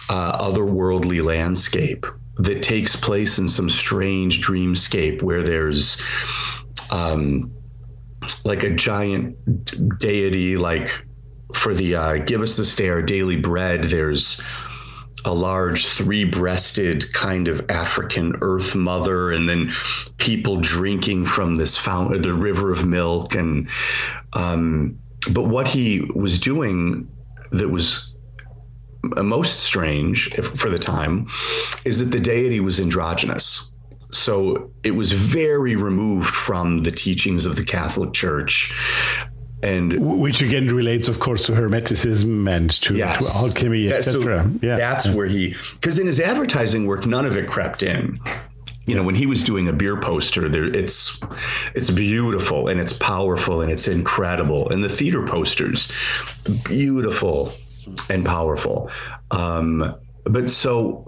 uh, 0.09 0.39
otherworldly 0.39 1.23
landscape 1.23 2.07
that 2.37 2.63
takes 2.63 2.95
place 2.95 3.39
in 3.39 3.49
some 3.49 3.71
strange 3.71 4.47
dreamscape 4.47 5.23
where 5.23 5.43
there's 5.43 6.03
um, 6.91 7.51
like 8.45 8.63
a 8.63 8.75
giant 8.75 9.99
deity, 9.99 10.57
like 10.57 10.89
for 11.55 11.75
the 11.75 11.97
uh, 11.97 12.17
give 12.19 12.43
us 12.43 12.57
this 12.57 12.75
day 12.75 12.89
our 12.89 13.03
daily 13.03 13.37
bread, 13.37 13.85
there's 13.85 14.43
a 15.27 15.35
large 15.35 15.87
three 15.87 16.25
breasted 16.25 17.13
kind 17.13 17.49
of 17.49 17.69
African 17.69 18.37
earth 18.41 18.77
mother, 18.77 19.33
and 19.33 19.49
then 19.49 19.71
people 20.19 20.57
drinking 20.59 21.25
from 21.25 21.57
this 21.57 21.77
fountain, 21.77 22.23
the 22.23 22.33
river 22.33 22.73
of 22.73 22.87
milk. 22.87 23.35
And, 23.35 23.69
um, 24.33 24.99
but 25.33 25.49
what 25.49 25.67
he 25.67 26.09
was 26.15 26.39
doing 26.39 27.09
that 27.51 27.69
was 27.69 28.15
most 29.03 29.61
strange 29.61 30.33
for 30.35 30.71
the 30.71 30.79
time 30.79 31.27
is 31.85 31.99
that 31.99 32.17
the 32.17 32.21
deity 32.21 32.61
was 32.61 32.81
androgynous. 32.81 33.75
So 34.13 34.71
it 34.85 34.93
was 34.93 35.13
very 35.13 35.75
removed 35.75 36.35
from 36.35 36.85
the 36.85 36.93
teachings 36.93 37.47
of 37.47 37.57
the 37.57 37.65
Catholic 37.65 38.13
Church 38.13 38.73
and 39.63 39.95
which 40.21 40.43
again 40.43 40.69
relates 40.75 41.09
of 41.09 41.19
course 41.19 41.47
to 41.47 41.53
hermeticism 41.53 42.49
and 42.49 42.71
to, 42.71 42.95
yes. 42.95 43.41
to 43.41 43.47
alchemy 43.47 43.91
etc 43.91 44.43
so 44.43 44.51
yeah. 44.63 44.77
that's 44.77 45.07
yeah. 45.07 45.15
where 45.15 45.27
he 45.27 45.55
because 45.75 45.99
in 45.99 46.07
his 46.07 46.21
advertising 46.21 46.87
work 46.87 47.07
none 47.07 47.25
of 47.25 47.37
it 47.37 47.49
crept 47.49 47.83
in. 47.83 48.21
You 48.85 48.95
know 48.95 49.03
when 49.03 49.17
he 49.17 49.27
was 49.27 49.43
doing 49.43 49.67
a 49.69 49.73
beer 49.73 49.99
poster 50.01 50.49
there 50.49 50.65
it's 50.65 51.21
it's 51.75 51.91
beautiful 51.91 52.69
and 52.69 52.81
it's 52.81 52.93
powerful 52.93 53.61
and 53.61 53.73
it's 53.73 53.89
incredible. 53.89 54.69
And 54.69 54.83
the 54.85 54.89
theater 54.89 55.27
posters 55.27 55.91
beautiful 56.65 57.53
and 58.09 58.25
powerful. 58.25 58.91
Um, 59.33 59.97
but 60.25 60.51
so 60.51 61.06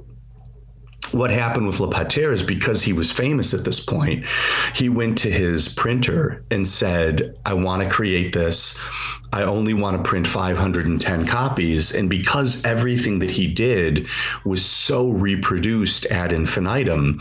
what 1.13 1.31
happened 1.31 1.67
with 1.67 1.81
Le 1.81 1.91
Pater 1.91 2.33
is 2.33 2.43
because 2.43 2.83
he 2.83 2.93
was 2.93 3.13
famous 3.13 3.55
at 3.55 3.65
this 3.65 3.81
point, 3.81 4.27
he 4.75 4.89
went 4.89 5.19
to 5.19 5.31
his 5.31 5.69
printer 5.75 6.45
and 6.51 6.67
said, 6.67 7.37
I 7.45 7.55
want 7.55 7.83
to 7.83 7.89
create 7.89 8.33
this. 8.33 8.83
I 9.33 9.43
only 9.43 9.75
want 9.75 9.97
to 9.97 10.09
print 10.09 10.27
510 10.27 11.27
copies. 11.27 11.95
And 11.95 12.09
because 12.09 12.65
everything 12.65 13.19
that 13.19 13.31
he 13.31 13.47
did 13.47 14.07
was 14.45 14.65
so 14.65 15.11
reproduced 15.11 16.07
ad 16.07 16.33
infinitum, 16.33 17.21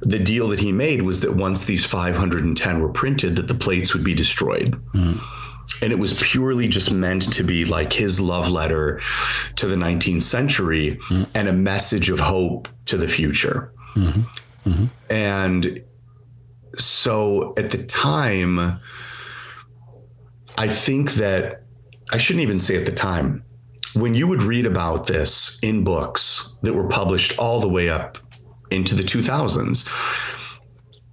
the 0.00 0.18
deal 0.18 0.48
that 0.48 0.60
he 0.60 0.72
made 0.72 1.02
was 1.02 1.20
that 1.20 1.34
once 1.34 1.64
these 1.64 1.84
510 1.84 2.80
were 2.80 2.88
printed, 2.88 3.36
that 3.36 3.48
the 3.48 3.54
plates 3.54 3.92
would 3.94 4.04
be 4.04 4.14
destroyed. 4.14 4.80
Mm 4.92 5.20
and 5.82 5.92
it 5.92 5.98
was 5.98 6.20
purely 6.20 6.68
just 6.68 6.92
meant 6.92 7.32
to 7.34 7.42
be 7.42 7.64
like 7.64 7.92
his 7.92 8.20
love 8.20 8.50
letter 8.50 9.00
to 9.56 9.66
the 9.66 9.76
19th 9.76 10.22
century 10.22 10.98
mm-hmm. 11.10 11.24
and 11.36 11.48
a 11.48 11.52
message 11.52 12.10
of 12.10 12.20
hope 12.20 12.68
to 12.86 12.96
the 12.96 13.08
future. 13.08 13.72
Mm-hmm. 13.94 14.70
Mm-hmm. 14.70 14.86
And 15.10 15.84
so 16.76 17.54
at 17.56 17.70
the 17.70 17.84
time, 17.84 18.80
I 20.56 20.68
think 20.68 21.12
that 21.12 21.62
I 22.10 22.18
shouldn't 22.18 22.42
even 22.42 22.58
say 22.58 22.76
at 22.76 22.86
the 22.86 22.92
time. 22.92 23.44
When 23.94 24.14
you 24.14 24.28
would 24.28 24.42
read 24.42 24.66
about 24.66 25.06
this 25.06 25.58
in 25.62 25.82
books 25.82 26.56
that 26.62 26.74
were 26.74 26.88
published 26.88 27.38
all 27.38 27.58
the 27.58 27.68
way 27.68 27.88
up 27.88 28.18
into 28.70 28.94
the 28.94 29.02
2000s, 29.02 29.88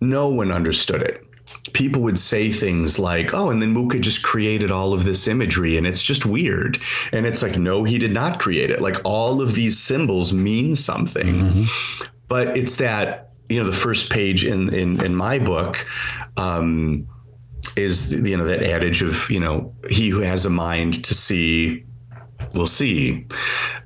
no 0.02 0.28
one 0.30 0.52
understood 0.52 1.02
it 1.02 1.25
people 1.74 2.02
would 2.04 2.20
say 2.20 2.52
things 2.52 3.00
like, 3.00 3.34
oh, 3.34 3.50
and 3.50 3.62
then 3.62 3.74
Mucha 3.74 4.00
just 4.00 4.24
created 4.24 4.72
all 4.72 4.94
of 4.94 5.04
this 5.04 5.28
imagery 5.28 5.78
and 5.78 5.88
it's 5.88 6.04
just 6.04 6.26
weird. 6.26 6.80
And 7.12 7.26
it's 7.26 7.42
like, 7.42 7.58
no, 7.58 7.84
he 7.84 7.98
did 7.98 8.12
not 8.12 8.40
create 8.40 8.72
it. 8.72 8.82
Like 8.82 8.98
all 9.04 9.42
of 9.42 9.56
these 9.56 9.80
symbols 9.80 10.34
mean 10.34 10.76
something. 10.76 11.36
Mm-hmm. 11.36 12.04
But 12.28 12.58
it's 12.58 12.78
that, 12.78 13.32
you 13.50 13.60
know, 13.60 13.66
the 13.66 13.76
first 13.76 14.12
page 14.12 14.46
in 14.46 14.74
in, 14.74 15.04
in 15.04 15.16
my 15.16 15.38
book, 15.38 15.86
um, 16.38 17.08
is 17.76 18.14
you 18.14 18.38
know 18.38 18.46
that 18.46 18.64
adage 18.64 19.02
of 19.02 19.30
you 19.30 19.40
know 19.40 19.74
he 19.90 20.10
who 20.10 20.20
has 20.20 20.46
a 20.46 20.50
mind 20.50 21.04
to 21.04 21.14
see 21.14 21.84
will 22.54 22.66
see 22.66 23.28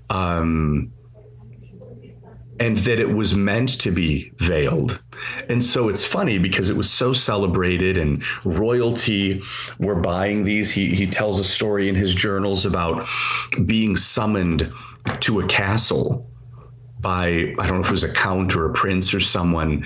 um, 0.09 0.91
and 2.59 2.77
that 2.79 2.99
it 2.99 3.13
was 3.13 3.35
meant 3.35 3.79
to 3.79 3.91
be 3.91 4.31
veiled. 4.37 5.01
And 5.49 5.63
so 5.63 5.89
it's 5.89 6.05
funny 6.05 6.37
because 6.37 6.69
it 6.69 6.75
was 6.75 6.89
so 6.89 7.13
celebrated 7.13 7.97
and 7.97 8.23
royalty 8.45 9.41
were 9.79 9.95
buying 9.95 10.43
these. 10.43 10.71
He, 10.71 10.93
he 10.93 11.05
tells 11.05 11.39
a 11.39 11.43
story 11.43 11.87
in 11.87 11.95
his 11.95 12.13
journals 12.13 12.65
about 12.65 13.07
being 13.65 13.95
summoned 13.95 14.71
to 15.21 15.39
a 15.39 15.47
castle 15.47 16.29
by, 16.99 17.55
I 17.57 17.67
don't 17.67 17.75
know 17.75 17.81
if 17.81 17.87
it 17.87 17.91
was 17.91 18.03
a 18.03 18.13
count 18.13 18.55
or 18.55 18.69
a 18.69 18.73
prince 18.73 19.13
or 19.13 19.19
someone. 19.19 19.85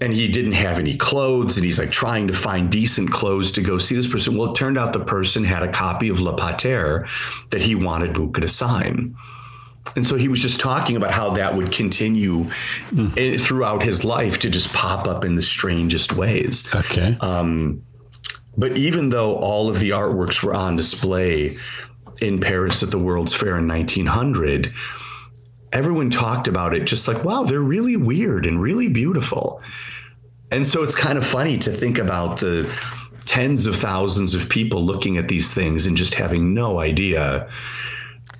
And 0.00 0.12
he 0.12 0.26
didn't 0.26 0.52
have 0.52 0.80
any 0.80 0.96
clothes, 0.96 1.56
and 1.56 1.64
he's 1.64 1.78
like 1.78 1.92
trying 1.92 2.26
to 2.26 2.32
find 2.32 2.72
decent 2.72 3.12
clothes 3.12 3.52
to 3.52 3.62
go 3.62 3.78
see 3.78 3.94
this 3.94 4.10
person. 4.10 4.36
Well, 4.36 4.50
it 4.50 4.56
turned 4.56 4.76
out 4.76 4.92
the 4.92 5.04
person 5.04 5.44
had 5.44 5.62
a 5.62 5.70
copy 5.70 6.08
of 6.08 6.18
Le 6.18 6.36
Pater 6.36 7.06
that 7.50 7.62
he 7.62 7.76
wanted 7.76 8.16
Mucha 8.16 8.40
to 8.40 8.48
sign 8.48 9.14
and 9.96 10.06
so 10.06 10.16
he 10.16 10.28
was 10.28 10.40
just 10.40 10.60
talking 10.60 10.96
about 10.96 11.10
how 11.10 11.30
that 11.30 11.54
would 11.54 11.72
continue 11.72 12.44
mm. 12.90 13.40
throughout 13.40 13.82
his 13.82 14.04
life 14.04 14.38
to 14.40 14.50
just 14.50 14.72
pop 14.72 15.06
up 15.06 15.24
in 15.24 15.34
the 15.34 15.42
strangest 15.42 16.14
ways. 16.14 16.72
Okay. 16.74 17.16
Um, 17.20 17.82
but 18.56 18.76
even 18.76 19.10
though 19.10 19.36
all 19.36 19.68
of 19.68 19.80
the 19.80 19.90
artworks 19.90 20.42
were 20.42 20.54
on 20.54 20.76
display 20.76 21.56
in 22.20 22.40
Paris 22.40 22.82
at 22.82 22.90
the 22.90 22.98
World's 22.98 23.34
Fair 23.34 23.58
in 23.58 23.68
1900, 23.68 24.72
everyone 25.72 26.10
talked 26.10 26.48
about 26.48 26.74
it 26.74 26.84
just 26.84 27.08
like, 27.08 27.24
wow, 27.24 27.42
they're 27.42 27.60
really 27.60 27.96
weird 27.96 28.46
and 28.46 28.60
really 28.60 28.88
beautiful. 28.88 29.60
And 30.50 30.66
so 30.66 30.82
it's 30.82 30.94
kind 30.94 31.18
of 31.18 31.26
funny 31.26 31.58
to 31.58 31.70
think 31.70 31.98
about 31.98 32.40
the 32.40 32.70
tens 33.24 33.66
of 33.66 33.76
thousands 33.76 34.34
of 34.34 34.48
people 34.48 34.82
looking 34.82 35.16
at 35.16 35.28
these 35.28 35.52
things 35.52 35.86
and 35.86 35.96
just 35.96 36.14
having 36.14 36.52
no 36.54 36.78
idea 36.78 37.48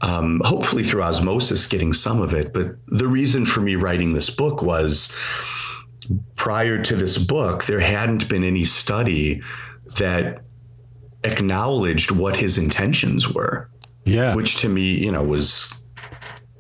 um, 0.03 0.43
hopefully 0.45 0.83
through 0.83 1.03
osmosis, 1.03 1.67
getting 1.67 1.93
some 1.93 2.21
of 2.21 2.35
it. 2.35 2.53
But 2.53 2.77
the 2.89 3.07
reason 3.07 3.47
for 3.47 3.61
me 3.61 3.77
writing 3.77 4.13
this 4.13 4.31
book 4.31 4.63
was 4.63 5.17
prior 6.37 6.83
to 6.83 6.97
this 6.97 7.19
book, 7.19 7.65
there 7.65 7.81
hadn't 7.81 8.29
been 8.29 8.45
any 8.45 8.65
study 8.65 9.43
that 9.99 10.43
acknowledged 11.25 12.11
what 12.11 12.37
his 12.37 12.59
intentions 12.59 13.33
were. 13.33 13.69
Yeah. 14.05 14.35
Which 14.35 14.61
to 14.63 14.69
me, 14.69 14.83
you 14.83 15.13
know, 15.13 15.23
was 15.23 15.85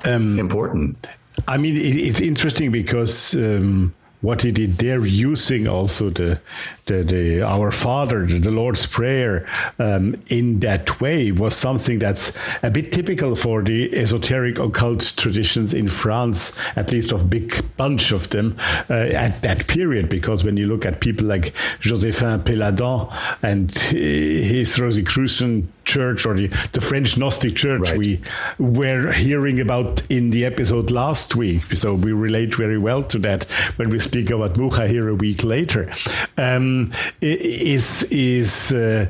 um, 0.06 0.38
important. 0.38 1.08
I 1.48 1.58
mean, 1.58 1.74
it, 1.74 1.80
it's 1.80 2.20
interesting 2.20 2.70
because 2.70 3.34
um, 3.34 3.92
what 4.20 4.42
he 4.42 4.52
did 4.52 4.72
there, 4.72 5.04
using 5.04 5.66
also 5.66 6.10
the 6.10 6.40
the, 6.86 7.02
the 7.02 7.42
Our 7.42 7.70
Father, 7.70 8.26
the, 8.26 8.38
the 8.38 8.50
Lord's 8.50 8.86
Prayer, 8.86 9.46
um, 9.78 10.16
in 10.30 10.60
that 10.60 11.00
way 11.00 11.32
was 11.32 11.54
something 11.56 11.98
that's 11.98 12.36
a 12.62 12.70
bit 12.70 12.92
typical 12.92 13.36
for 13.36 13.62
the 13.62 13.94
esoteric 13.94 14.58
occult 14.58 15.14
traditions 15.16 15.74
in 15.74 15.88
France, 15.88 16.58
at 16.76 16.90
least 16.92 17.12
of 17.12 17.30
big 17.30 17.54
bunch 17.76 18.12
of 18.12 18.30
them 18.30 18.56
uh, 18.90 18.94
at 18.94 19.40
that 19.42 19.66
period. 19.68 20.08
Because 20.08 20.44
when 20.44 20.56
you 20.56 20.66
look 20.66 20.84
at 20.84 21.00
people 21.00 21.26
like 21.26 21.52
Joséphin 21.80 22.40
Péladan 22.44 23.12
and 23.42 23.70
his 23.70 24.78
Rosicrucian 24.78 25.72
church 25.84 26.26
or 26.26 26.34
the, 26.34 26.48
the 26.72 26.80
French 26.80 27.18
Gnostic 27.18 27.56
church 27.56 27.90
right. 27.90 27.98
we 27.98 28.20
were 28.58 29.12
hearing 29.12 29.60
about 29.60 30.02
in 30.10 30.30
the 30.30 30.44
episode 30.44 30.90
last 30.90 31.36
week. 31.36 31.62
So 31.74 31.94
we 31.94 32.12
relate 32.12 32.54
very 32.54 32.78
well 32.78 33.02
to 33.04 33.18
that 33.20 33.44
when 33.76 33.90
we 33.90 33.98
speak 33.98 34.30
about 34.30 34.56
Mucha 34.56 34.86
here 34.88 35.08
a 35.08 35.14
week 35.14 35.44
later. 35.44 35.90
Um, 36.36 36.81
is 37.20 38.02
is 38.10 38.72
uh, 38.72 39.06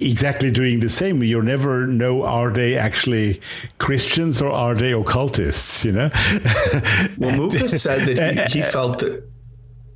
exactly 0.00 0.50
doing 0.50 0.80
the 0.80 0.88
same. 0.88 1.22
You 1.22 1.42
never 1.42 1.86
know 1.86 2.24
are 2.24 2.50
they 2.50 2.76
actually 2.76 3.40
Christians 3.78 4.40
or 4.40 4.50
are 4.50 4.74
they 4.74 4.92
occultists? 4.92 5.84
You 5.84 5.92
know. 5.92 6.10
well, 7.18 7.36
Mucha 7.36 7.68
said 7.68 8.00
that 8.08 8.50
he, 8.52 8.60
he 8.60 8.62
felt 8.74 9.00
that 9.00 9.22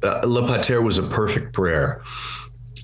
uh, 0.03 0.23
Le 0.27 0.47
Pater 0.47 0.83
was 0.83 0.99
a 0.99 1.03
perfect 1.03 1.53
prayer 1.53 2.03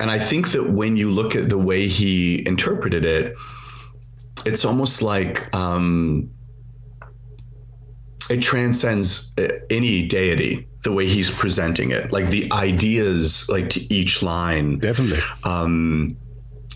and 0.00 0.10
I 0.10 0.18
think 0.18 0.50
that 0.50 0.70
when 0.70 0.96
you 0.96 1.10
look 1.10 1.34
at 1.34 1.48
the 1.48 1.58
way 1.58 1.88
he 1.88 2.46
interpreted 2.46 3.04
it, 3.04 3.34
it's 4.44 4.64
almost 4.64 5.02
like 5.02 5.54
um, 5.54 6.30
it 8.28 8.42
transcends 8.42 9.32
uh, 9.38 9.48
any 9.70 10.06
deity 10.06 10.68
the 10.86 10.92
way 10.92 11.04
he's 11.04 11.32
presenting 11.32 11.90
it 11.90 12.12
like 12.12 12.28
the 12.28 12.48
ideas 12.52 13.48
like 13.48 13.68
to 13.68 13.80
each 13.92 14.22
line 14.22 14.78
definitely 14.78 15.18
um, 15.42 16.16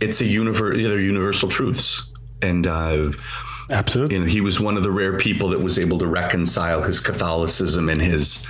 it's 0.01 0.21
a 0.21 0.27
universe 0.27 0.83
they're 0.83 0.99
universal 0.99 1.49
truths 1.49 2.13
and 2.43 2.67
uh, 2.67 3.11
Absolutely. 3.71 4.17
You 4.17 4.23
know, 4.23 4.27
he 4.27 4.41
was 4.41 4.59
one 4.59 4.77
of 4.77 4.83
the 4.83 4.91
rare 4.91 5.17
people 5.17 5.51
that 5.51 5.61
was 5.61 5.79
able 5.79 5.99
to 5.99 6.07
reconcile 6.09 6.83
his 6.83 6.99
Catholicism 6.99 7.89
and 7.89 8.01
his 8.01 8.49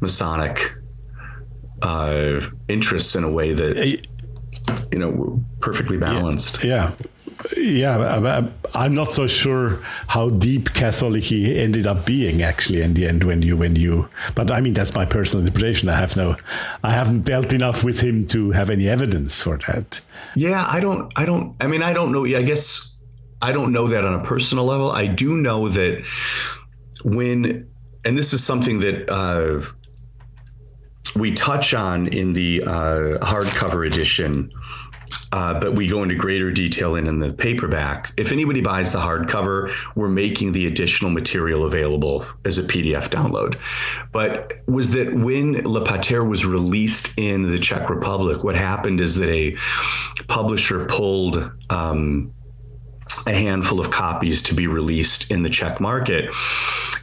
Masonic 0.00 0.60
uh, 1.82 2.40
interests 2.66 3.14
in 3.14 3.22
a 3.22 3.30
way 3.30 3.52
that 3.52 3.76
you 4.92 4.98
know 4.98 5.40
perfectly 5.60 5.96
balanced. 5.96 6.64
Yeah. 6.64 6.90
Yeah, 6.90 7.06
I'm 8.74 8.94
not 8.94 9.12
so 9.12 9.26
sure 9.26 9.80
how 10.08 10.30
deep 10.30 10.74
Catholic 10.74 11.22
he 11.22 11.58
ended 11.58 11.86
up 11.86 12.04
being 12.04 12.42
actually 12.42 12.82
in 12.82 12.94
the 12.94 13.06
end 13.06 13.24
when 13.24 13.42
you 13.42 13.56
when 13.56 13.76
you. 13.76 14.08
But 14.34 14.50
I 14.50 14.60
mean 14.60 14.74
that's 14.74 14.94
my 14.94 15.04
personal 15.04 15.46
interpretation. 15.46 15.88
I 15.88 15.96
have 15.96 16.16
no, 16.16 16.36
I 16.82 16.90
haven't 16.90 17.24
dealt 17.24 17.52
enough 17.52 17.84
with 17.84 18.00
him 18.00 18.26
to 18.28 18.50
have 18.50 18.70
any 18.70 18.88
evidence 18.88 19.40
for 19.40 19.58
that. 19.68 20.00
Yeah, 20.34 20.66
I 20.68 20.80
don't. 20.80 21.12
I 21.16 21.24
don't. 21.24 21.54
I 21.60 21.66
mean, 21.68 21.82
I 21.82 21.92
don't 21.92 22.12
know. 22.12 22.24
I 22.24 22.42
guess 22.42 22.96
I 23.40 23.52
don't 23.52 23.72
know 23.72 23.86
that 23.86 24.04
on 24.04 24.14
a 24.14 24.24
personal 24.24 24.64
level. 24.64 24.90
I 24.90 25.06
do 25.06 25.36
know 25.36 25.68
that 25.68 26.04
when, 27.04 27.68
and 28.04 28.18
this 28.18 28.32
is 28.32 28.44
something 28.44 28.80
that 28.80 29.08
uh, 29.08 29.60
we 31.16 31.34
touch 31.34 31.72
on 31.74 32.08
in 32.08 32.32
the 32.32 32.62
uh, 32.64 33.18
hardcover 33.24 33.86
edition. 33.86 34.50
Uh, 35.32 35.58
but 35.60 35.74
we 35.74 35.86
go 35.86 36.02
into 36.02 36.14
greater 36.14 36.50
detail 36.50 36.96
in, 36.96 37.06
in 37.06 37.18
the 37.18 37.32
paperback. 37.32 38.12
If 38.16 38.32
anybody 38.32 38.62
buys 38.62 38.92
the 38.92 38.98
hardcover, 38.98 39.70
we're 39.94 40.08
making 40.08 40.52
the 40.52 40.66
additional 40.66 41.10
material 41.10 41.64
available 41.64 42.24
as 42.44 42.58
a 42.58 42.62
PDF 42.62 43.08
download. 43.08 43.58
But 44.12 44.54
was 44.66 44.92
that 44.92 45.14
when 45.14 45.64
Le 45.64 45.84
Pater 45.84 46.24
was 46.24 46.46
released 46.46 47.18
in 47.18 47.42
the 47.42 47.58
Czech 47.58 47.90
Republic, 47.90 48.42
what 48.42 48.56
happened 48.56 49.00
is 49.00 49.16
that 49.16 49.28
a 49.28 49.54
publisher 50.28 50.86
pulled 50.86 51.52
um, 51.68 52.32
a 53.26 53.32
handful 53.32 53.80
of 53.80 53.90
copies 53.90 54.42
to 54.44 54.54
be 54.54 54.66
released 54.66 55.30
in 55.30 55.42
the 55.42 55.50
Czech 55.50 55.80
market 55.80 56.34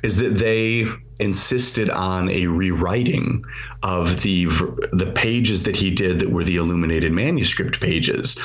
is 0.05 0.17
that 0.17 0.37
they 0.37 0.85
insisted 1.19 1.89
on 1.89 2.29
a 2.29 2.45
rewriting 2.45 3.43
of 3.81 4.21
the 4.21 4.45
the 4.93 5.11
pages 5.15 5.63
that 5.63 5.75
he 5.75 5.89
did 5.89 6.19
that 6.19 6.29
were 6.29 6.43
the 6.43 6.57
illuminated 6.57 7.11
manuscript 7.11 7.81
pages. 7.81 8.39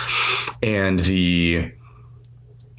And 0.62 1.00
the 1.00 1.72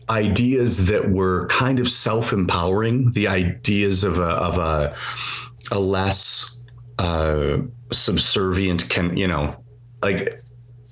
ideas 0.09 0.87
that 0.87 1.11
were 1.11 1.47
kind 1.47 1.79
of 1.79 1.87
self-empowering 1.87 3.11
the 3.11 3.27
ideas 3.27 4.03
of 4.03 4.17
a 4.17 4.31
of 4.49 4.57
a, 4.57 4.95
a 5.71 5.79
less 5.79 6.61
uh, 6.97 7.59
subservient 7.91 8.89
can 8.89 9.15
you 9.15 9.27
know 9.27 9.55
like 10.01 10.41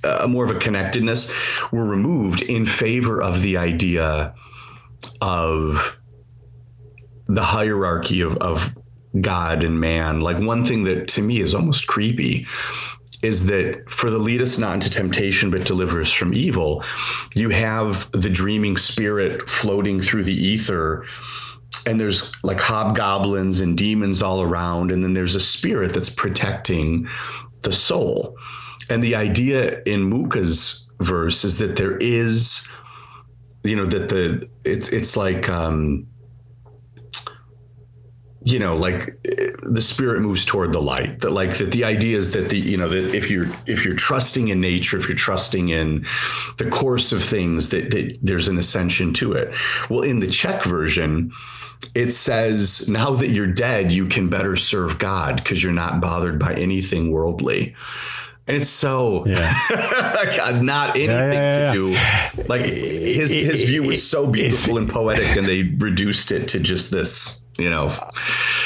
a 0.03 0.27
more 0.27 0.45
of 0.45 0.51
a 0.51 0.59
connectedness 0.59 1.33
were 1.71 1.83
removed 1.83 2.43
in 2.43 2.65
favor 2.65 3.21
of 3.21 3.41
the 3.41 3.57
idea 3.57 4.33
of 5.21 5.98
the 7.29 7.43
hierarchy 7.43 8.21
of, 8.21 8.37
of 8.37 8.77
God 9.19 9.63
and 9.63 9.79
man. 9.79 10.19
Like 10.19 10.37
one 10.37 10.65
thing 10.65 10.83
that 10.83 11.07
to 11.09 11.21
me 11.21 11.39
is 11.39 11.55
almost 11.55 11.87
creepy 11.87 12.45
is 13.21 13.47
that 13.47 13.89
for 13.89 14.09
the 14.09 14.17
lead 14.17 14.41
us 14.41 14.57
not 14.57 14.75
into 14.75 14.89
temptation 14.89 15.51
but 15.51 15.65
deliver 15.65 16.01
us 16.01 16.11
from 16.11 16.33
evil, 16.33 16.83
you 17.33 17.49
have 17.49 18.11
the 18.11 18.29
dreaming 18.29 18.77
spirit 18.77 19.49
floating 19.49 19.99
through 19.99 20.23
the 20.23 20.33
ether 20.33 21.05
and 21.85 21.99
there's 21.99 22.33
like 22.43 22.59
hobgoblins 22.59 23.61
and 23.61 23.77
demons 23.77 24.21
all 24.21 24.41
around 24.41 24.91
and 24.91 25.03
then 25.03 25.13
there's 25.13 25.35
a 25.35 25.39
spirit 25.39 25.93
that's 25.93 26.09
protecting 26.09 27.07
the 27.61 27.71
soul 27.71 28.35
and 28.89 29.03
the 29.03 29.15
idea 29.15 29.81
in 29.85 30.09
Mucha's 30.09 30.89
verse 30.99 31.43
is 31.43 31.59
that 31.59 31.77
there 31.77 31.97
is, 31.97 32.67
you 33.63 33.75
know, 33.75 33.85
that 33.85 34.09
the 34.09 34.49
it's 34.65 34.89
it's 34.89 35.15
like 35.15 35.47
um, 35.47 36.07
you 38.51 38.59
know, 38.59 38.75
like 38.75 39.03
eh, 39.25 39.51
the 39.63 39.81
spirit 39.81 40.21
moves 40.21 40.45
toward 40.45 40.73
the 40.73 40.81
light. 40.81 41.19
That 41.19 41.31
like 41.31 41.57
that 41.57 41.71
the 41.71 41.83
idea 41.83 42.17
is 42.17 42.33
that 42.33 42.49
the 42.49 42.57
you 42.57 42.77
know 42.77 42.87
that 42.87 43.13
if 43.15 43.29
you're 43.29 43.47
if 43.65 43.85
you're 43.85 43.95
trusting 43.95 44.47
in 44.49 44.61
nature, 44.61 44.97
if 44.97 45.07
you're 45.07 45.17
trusting 45.17 45.69
in 45.69 46.05
the 46.57 46.69
course 46.69 47.11
of 47.11 47.23
things, 47.23 47.69
that, 47.69 47.91
that 47.91 48.17
there's 48.21 48.47
an 48.47 48.57
ascension 48.57 49.13
to 49.15 49.33
it. 49.33 49.53
Well, 49.89 50.01
in 50.01 50.19
the 50.19 50.27
Czech 50.27 50.63
version, 50.63 51.31
it 51.95 52.11
says 52.11 52.89
now 52.89 53.11
that 53.11 53.29
you're 53.29 53.47
dead, 53.47 53.91
you 53.91 54.07
can 54.07 54.29
better 54.29 54.55
serve 54.55 54.99
God 54.99 55.37
because 55.37 55.63
you're 55.63 55.73
not 55.73 56.01
bothered 56.01 56.39
by 56.39 56.53
anything 56.55 57.11
worldly 57.11 57.75
and 58.49 58.57
it's 58.57 58.67
so 58.67 59.25
yeah. 59.27 59.53
Uh, 60.41 60.59
not 60.61 60.95
anything 60.95 61.33
yeah, 61.33 61.71
yeah, 61.71 61.73
to 61.73 61.73
do. 61.73 62.43
Like 62.47 62.61
his 62.61 63.31
his 63.31 63.63
view 63.69 63.85
was 63.85 64.07
so 64.07 64.31
beautiful 64.31 64.77
and 64.77 64.89
poetic, 64.89 65.35
and 65.35 65.45
they 65.45 65.63
reduced 65.63 66.31
it 66.31 66.47
to 66.49 66.59
just 66.59 66.91
this. 66.91 67.38
You 67.59 67.69
know, 67.69 67.89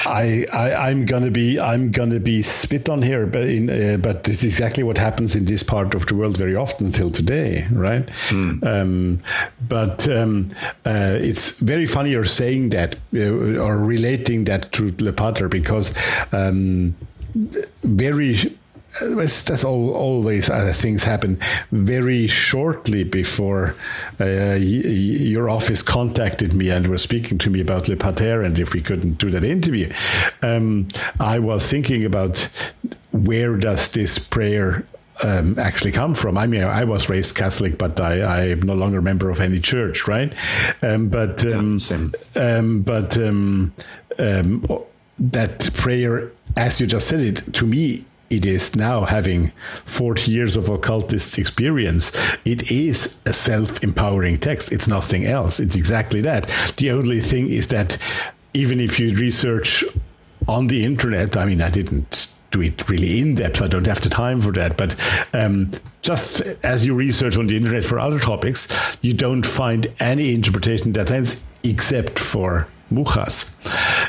I, 0.06 0.46
I 0.54 0.92
am 0.92 1.06
gonna 1.06 1.32
be 1.32 1.60
I'm 1.60 1.92
gonna 1.92 2.20
be 2.20 2.44
spit 2.44 2.90
on 2.90 3.02
here, 3.02 3.26
but 3.26 3.44
in 3.48 3.70
uh, 3.70 3.98
but 3.98 4.28
it's 4.28 4.44
exactly 4.44 4.84
what 4.84 4.98
happens 4.98 5.36
in 5.36 5.46
this 5.46 5.64
part 5.64 5.96
of 5.96 6.06
the 6.06 6.16
world 6.16 6.38
very 6.38 6.56
often 6.56 6.92
till 6.92 7.12
today, 7.12 7.66
right? 7.72 8.06
Mm. 8.30 8.64
Um, 8.66 9.20
but 9.68 10.08
um, 10.10 10.50
uh, 10.86 11.18
it's 11.20 11.60
very 11.60 11.86
funny 11.86 12.12
you're 12.12 12.24
saying 12.24 12.70
that 12.70 12.96
uh, 13.16 13.60
or 13.60 13.78
relating 13.78 14.46
that 14.46 14.72
to 14.74 14.94
Le 15.00 15.14
Pater 15.14 15.50
because 15.50 15.94
um, 16.32 16.96
very 17.84 18.36
that's 19.02 19.64
all, 19.64 19.92
always 19.94 20.50
uh, 20.50 20.72
things 20.74 21.04
happen 21.04 21.40
very 21.72 22.28
shortly 22.28 23.04
before 23.04 23.76
uh, 24.20 24.56
your 24.60 25.50
office 25.50 25.82
contacted 25.82 26.54
me 26.54 26.70
and 26.70 26.88
was 26.88 27.02
speaking 27.02 27.38
to 27.40 27.50
me 27.50 27.60
about 27.60 27.88
Le 27.88 27.96
Pater 27.96 28.42
and 28.42 28.60
if 28.60 28.74
we 28.74 28.82
couldn't 28.82 29.18
do 29.18 29.32
that 29.32 29.44
interview. 29.44 29.92
Um, 30.42 30.88
I 31.20 31.40
was 31.40 31.70
thinking 31.70 32.06
about 32.06 32.48
where 33.12 33.58
does 33.58 33.92
this 33.92 34.20
prayer 34.20 34.86
um, 35.24 35.58
actually 35.60 35.92
come 35.92 36.14
from. 36.14 36.38
I 36.38 36.48
mean, 36.48 36.64
I 36.64 36.84
was 36.84 37.10
raised 37.10 37.36
Catholic, 37.36 37.78
but 37.78 38.00
I, 38.00 38.52
I'm 38.52 38.62
no 38.62 38.74
longer 38.74 39.00
a 39.00 39.02
member 39.02 39.30
of 39.30 39.40
any 39.40 39.60
church, 39.60 40.08
right? 40.08 40.34
Um, 40.82 41.10
but 41.10 41.46
um, 41.46 41.78
yeah, 41.90 42.58
um, 42.58 42.82
but 42.82 43.18
um, 43.18 43.74
um, 44.20 44.66
that 45.20 45.70
prayer, 45.74 46.32
as 46.58 46.82
you 46.82 46.88
just 46.88 47.08
said 47.08 47.20
it, 47.20 47.54
to 47.54 47.66
me 47.66 48.06
it 48.34 48.46
is 48.46 48.76
now 48.76 49.02
having 49.02 49.50
40 49.86 50.32
years 50.32 50.56
of 50.56 50.68
occultist 50.70 51.38
experience, 51.38 52.12
it 52.46 52.72
is 52.72 53.22
a 53.26 53.34
self 53.34 53.84
empowering 53.84 54.40
text. 54.40 54.72
It's 54.72 54.88
nothing 54.88 55.26
else. 55.26 55.60
It's 55.60 55.76
exactly 55.76 56.22
that. 56.22 56.48
The 56.78 56.92
only 56.92 57.20
thing 57.22 57.50
is 57.50 57.68
that 57.68 57.98
even 58.54 58.80
if 58.80 59.00
you 59.00 59.16
research 59.16 59.84
on 60.48 60.68
the 60.68 60.84
internet, 60.84 61.38
I 61.38 61.46
mean, 61.46 61.62
I 61.62 61.70
didn't 61.70 62.34
do 62.52 62.62
it 62.62 62.88
really 62.90 63.20
in 63.20 63.36
depth. 63.36 63.62
I 63.62 63.68
don't 63.68 63.88
have 63.88 64.02
the 64.02 64.10
time 64.10 64.42
for 64.42 64.52
that. 64.54 64.78
But 64.78 64.96
um, 65.34 65.72
just 66.02 66.42
as 66.64 66.86
you 66.86 66.96
research 66.96 67.38
on 67.38 67.48
the 67.48 67.56
internet 67.56 67.86
for 67.86 68.00
other 68.00 68.20
topics, 68.20 68.98
you 69.02 69.14
don't 69.14 69.46
find 69.46 69.88
any 70.00 70.34
interpretation 70.34 70.88
in 70.88 70.94
that 70.94 71.10
sense 71.10 71.48
except 71.64 72.18
for 72.18 72.68
Mucha's. 72.90 73.56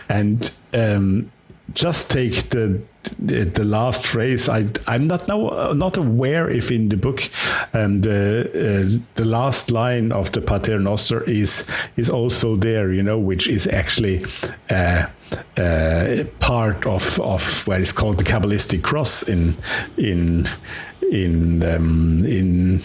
And 0.08 0.50
um, 0.72 1.30
just 1.72 2.10
take 2.10 2.50
the 2.50 2.80
the 3.18 3.64
last 3.64 4.06
phrase. 4.06 4.48
I 4.48 4.66
I'm 4.86 5.06
not 5.06 5.28
now 5.28 5.72
not 5.72 5.96
aware 5.96 6.48
if 6.50 6.70
in 6.70 6.88
the 6.88 6.96
book 6.96 7.22
um, 7.72 8.00
the 8.00 8.48
uh, 8.48 9.04
the 9.14 9.24
last 9.24 9.70
line 9.70 10.12
of 10.12 10.32
the 10.32 10.40
Pater 10.40 10.78
Noster 10.78 11.22
is 11.24 11.68
is 11.96 12.10
also 12.10 12.56
there. 12.56 12.92
You 12.92 13.02
know, 13.02 13.18
which 13.18 13.48
is 13.48 13.66
actually. 13.66 14.24
Uh, 14.70 15.06
uh, 15.56 16.24
part 16.38 16.86
of 16.86 17.18
of 17.20 17.66
what 17.66 17.80
is 17.80 17.90
called 17.90 18.18
the 18.18 18.24
Kabbalistic 18.24 18.82
cross 18.82 19.28
in 19.28 19.56
in 19.96 20.44
in 21.10 21.62
um, 21.64 22.24
in 22.24 22.78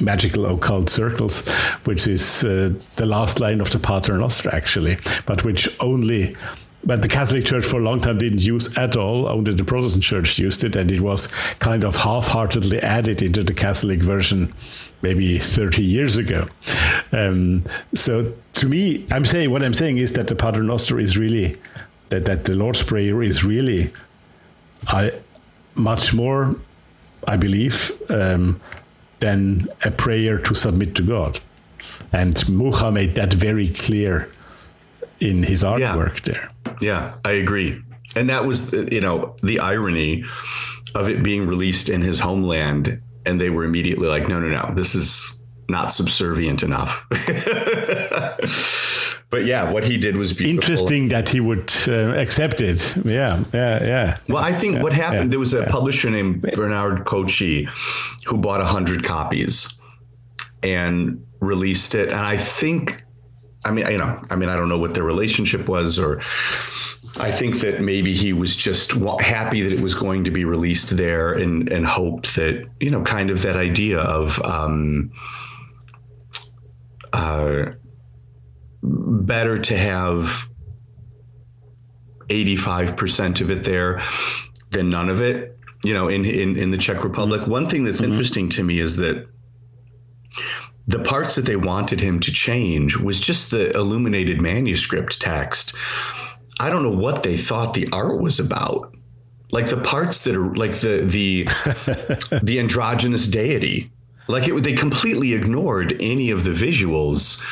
magical 0.00 0.44
occult 0.44 0.90
circles, 0.90 1.48
which 1.84 2.06
is 2.06 2.44
uh, 2.44 2.70
the 2.96 3.06
last 3.06 3.40
line 3.40 3.60
of 3.62 3.70
the 3.70 3.78
Pater 3.78 4.18
Noster, 4.18 4.54
actually, 4.54 4.98
but 5.24 5.42
which 5.44 5.68
only 5.80 6.36
but 6.86 7.02
the 7.02 7.08
Catholic 7.08 7.44
Church 7.44 7.66
for 7.66 7.80
a 7.80 7.82
long 7.82 8.00
time 8.00 8.16
didn't 8.16 8.42
use 8.42 8.78
at 8.78 8.96
all. 8.96 9.28
Only 9.28 9.52
the 9.52 9.64
Protestant 9.64 10.04
Church 10.04 10.38
used 10.38 10.62
it, 10.62 10.76
and 10.76 10.90
it 10.90 11.00
was 11.00 11.26
kind 11.56 11.82
of 11.82 11.96
half-heartedly 11.96 12.80
added 12.80 13.22
into 13.22 13.42
the 13.42 13.52
Catholic 13.52 14.02
version, 14.02 14.54
maybe 15.02 15.36
30 15.36 15.82
years 15.82 16.16
ago. 16.16 16.44
Um, 17.10 17.64
so 17.94 18.32
to 18.54 18.68
me, 18.68 19.04
I'm 19.10 19.24
saying 19.24 19.50
what 19.50 19.64
I'm 19.64 19.74
saying 19.74 19.98
is 19.98 20.12
that 20.12 20.28
the 20.28 20.36
Pater 20.36 20.62
Noster 20.62 21.00
is 21.00 21.18
really 21.18 21.56
that 22.08 22.24
that 22.26 22.44
the 22.44 22.54
Lord's 22.54 22.84
Prayer 22.84 23.20
is 23.20 23.44
really, 23.44 23.92
I 24.86 25.12
much 25.76 26.14
more, 26.14 26.54
I 27.26 27.36
believe, 27.36 27.90
um, 28.08 28.60
than 29.18 29.68
a 29.84 29.90
prayer 29.90 30.38
to 30.38 30.54
submit 30.54 30.94
to 30.94 31.02
God. 31.02 31.40
And 32.12 32.48
Mucha 32.48 32.90
made 32.92 33.16
that 33.16 33.32
very 33.32 33.68
clear 33.70 34.30
in 35.20 35.42
his 35.42 35.64
artwork 35.64 36.26
yeah. 36.26 36.32
there. 36.32 36.50
Yeah, 36.80 37.14
I 37.24 37.32
agree. 37.32 37.82
And 38.14 38.30
that 38.30 38.44
was, 38.46 38.72
you 38.72 39.00
know, 39.00 39.36
the 39.42 39.58
irony 39.60 40.24
of 40.94 41.08
it 41.08 41.22
being 41.22 41.46
released 41.46 41.88
in 41.88 42.02
his 42.02 42.20
homeland. 42.20 43.00
And 43.26 43.40
they 43.40 43.50
were 43.50 43.64
immediately 43.64 44.08
like, 44.08 44.28
no, 44.28 44.40
no, 44.40 44.48
no, 44.48 44.74
this 44.74 44.94
is 44.94 45.42
not 45.68 45.90
subservient 45.90 46.62
enough. 46.62 47.04
but 49.30 49.44
yeah, 49.44 49.72
what 49.72 49.84
he 49.84 49.98
did 49.98 50.16
was 50.16 50.32
beautiful. 50.32 50.54
Interesting 50.54 51.08
that 51.08 51.28
he 51.28 51.40
would 51.40 51.72
uh, 51.88 52.14
accept 52.16 52.60
it. 52.60 52.96
Yeah, 53.04 53.42
yeah, 53.52 53.84
yeah. 53.84 54.16
Well, 54.28 54.42
I 54.42 54.52
think 54.52 54.82
what 54.82 54.92
happened, 54.92 55.24
yeah, 55.24 55.30
there 55.30 55.40
was 55.40 55.54
a 55.54 55.66
publisher 55.66 56.08
named 56.10 56.42
Bernard 56.42 57.04
Kochi 57.04 57.68
who 58.26 58.38
bought 58.38 58.60
100 58.60 59.02
copies 59.02 59.80
and 60.62 61.26
released 61.40 61.94
it. 61.94 62.08
And 62.08 62.20
I 62.20 62.36
think, 62.36 63.02
I 63.66 63.72
mean, 63.72 63.90
you 63.90 63.98
know, 63.98 64.22
I 64.30 64.36
mean, 64.36 64.48
I 64.48 64.56
don't 64.56 64.68
know 64.68 64.78
what 64.78 64.94
their 64.94 65.04
relationship 65.04 65.68
was, 65.68 65.98
or 65.98 66.20
I 67.18 67.30
think 67.30 67.60
that 67.60 67.80
maybe 67.80 68.12
he 68.12 68.32
was 68.32 68.54
just 68.54 68.92
happy 69.20 69.62
that 69.62 69.72
it 69.72 69.80
was 69.80 69.94
going 69.94 70.24
to 70.24 70.30
be 70.30 70.44
released 70.44 70.96
there 70.96 71.32
and, 71.32 71.68
and 71.68 71.84
hoped 71.84 72.36
that, 72.36 72.64
you 72.78 72.90
know, 72.90 73.02
kind 73.02 73.30
of 73.30 73.42
that 73.42 73.56
idea 73.56 73.98
of, 73.98 74.40
um, 74.42 75.10
uh, 77.12 77.72
better 78.82 79.58
to 79.58 79.76
have 79.76 80.48
85% 82.28 83.40
of 83.40 83.50
it 83.50 83.64
there 83.64 84.00
than 84.70 84.90
none 84.90 85.08
of 85.08 85.20
it 85.20 85.56
you 85.84 85.94
know 85.94 86.08
in 86.08 86.24
in, 86.24 86.56
in 86.56 86.70
the 86.70 86.78
czech 86.78 87.04
republic 87.04 87.46
one 87.46 87.68
thing 87.68 87.84
that's 87.84 88.00
mm-hmm. 88.00 88.10
interesting 88.10 88.48
to 88.48 88.64
me 88.64 88.80
is 88.80 88.96
that 88.96 89.28
the 90.86 91.00
parts 91.00 91.34
that 91.34 91.46
they 91.46 91.56
wanted 91.56 92.00
him 92.00 92.20
to 92.20 92.32
change 92.32 92.96
was 92.96 93.20
just 93.20 93.50
the 93.50 93.74
illuminated 93.76 94.40
manuscript 94.40 95.20
text. 95.20 95.74
I 96.60 96.70
don't 96.70 96.82
know 96.82 96.96
what 96.96 97.22
they 97.22 97.36
thought 97.36 97.74
the 97.74 97.88
art 97.92 98.20
was 98.20 98.38
about. 98.38 98.94
Like 99.50 99.68
the 99.68 99.80
parts 99.80 100.24
that 100.24 100.36
are 100.36 100.54
like 100.54 100.72
the 100.72 101.02
the 101.04 101.44
the 102.42 102.58
androgynous 102.58 103.26
deity. 103.26 103.90
Like 104.28 104.48
it 104.48 104.54
they 104.62 104.74
completely 104.74 105.34
ignored 105.34 105.96
any 106.00 106.30
of 106.30 106.44
the 106.44 106.50
visuals. 106.50 107.42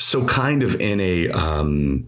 So 0.00 0.26
kind 0.26 0.62
of 0.62 0.80
in 0.80 1.00
a 1.00 1.28
um 1.30 2.06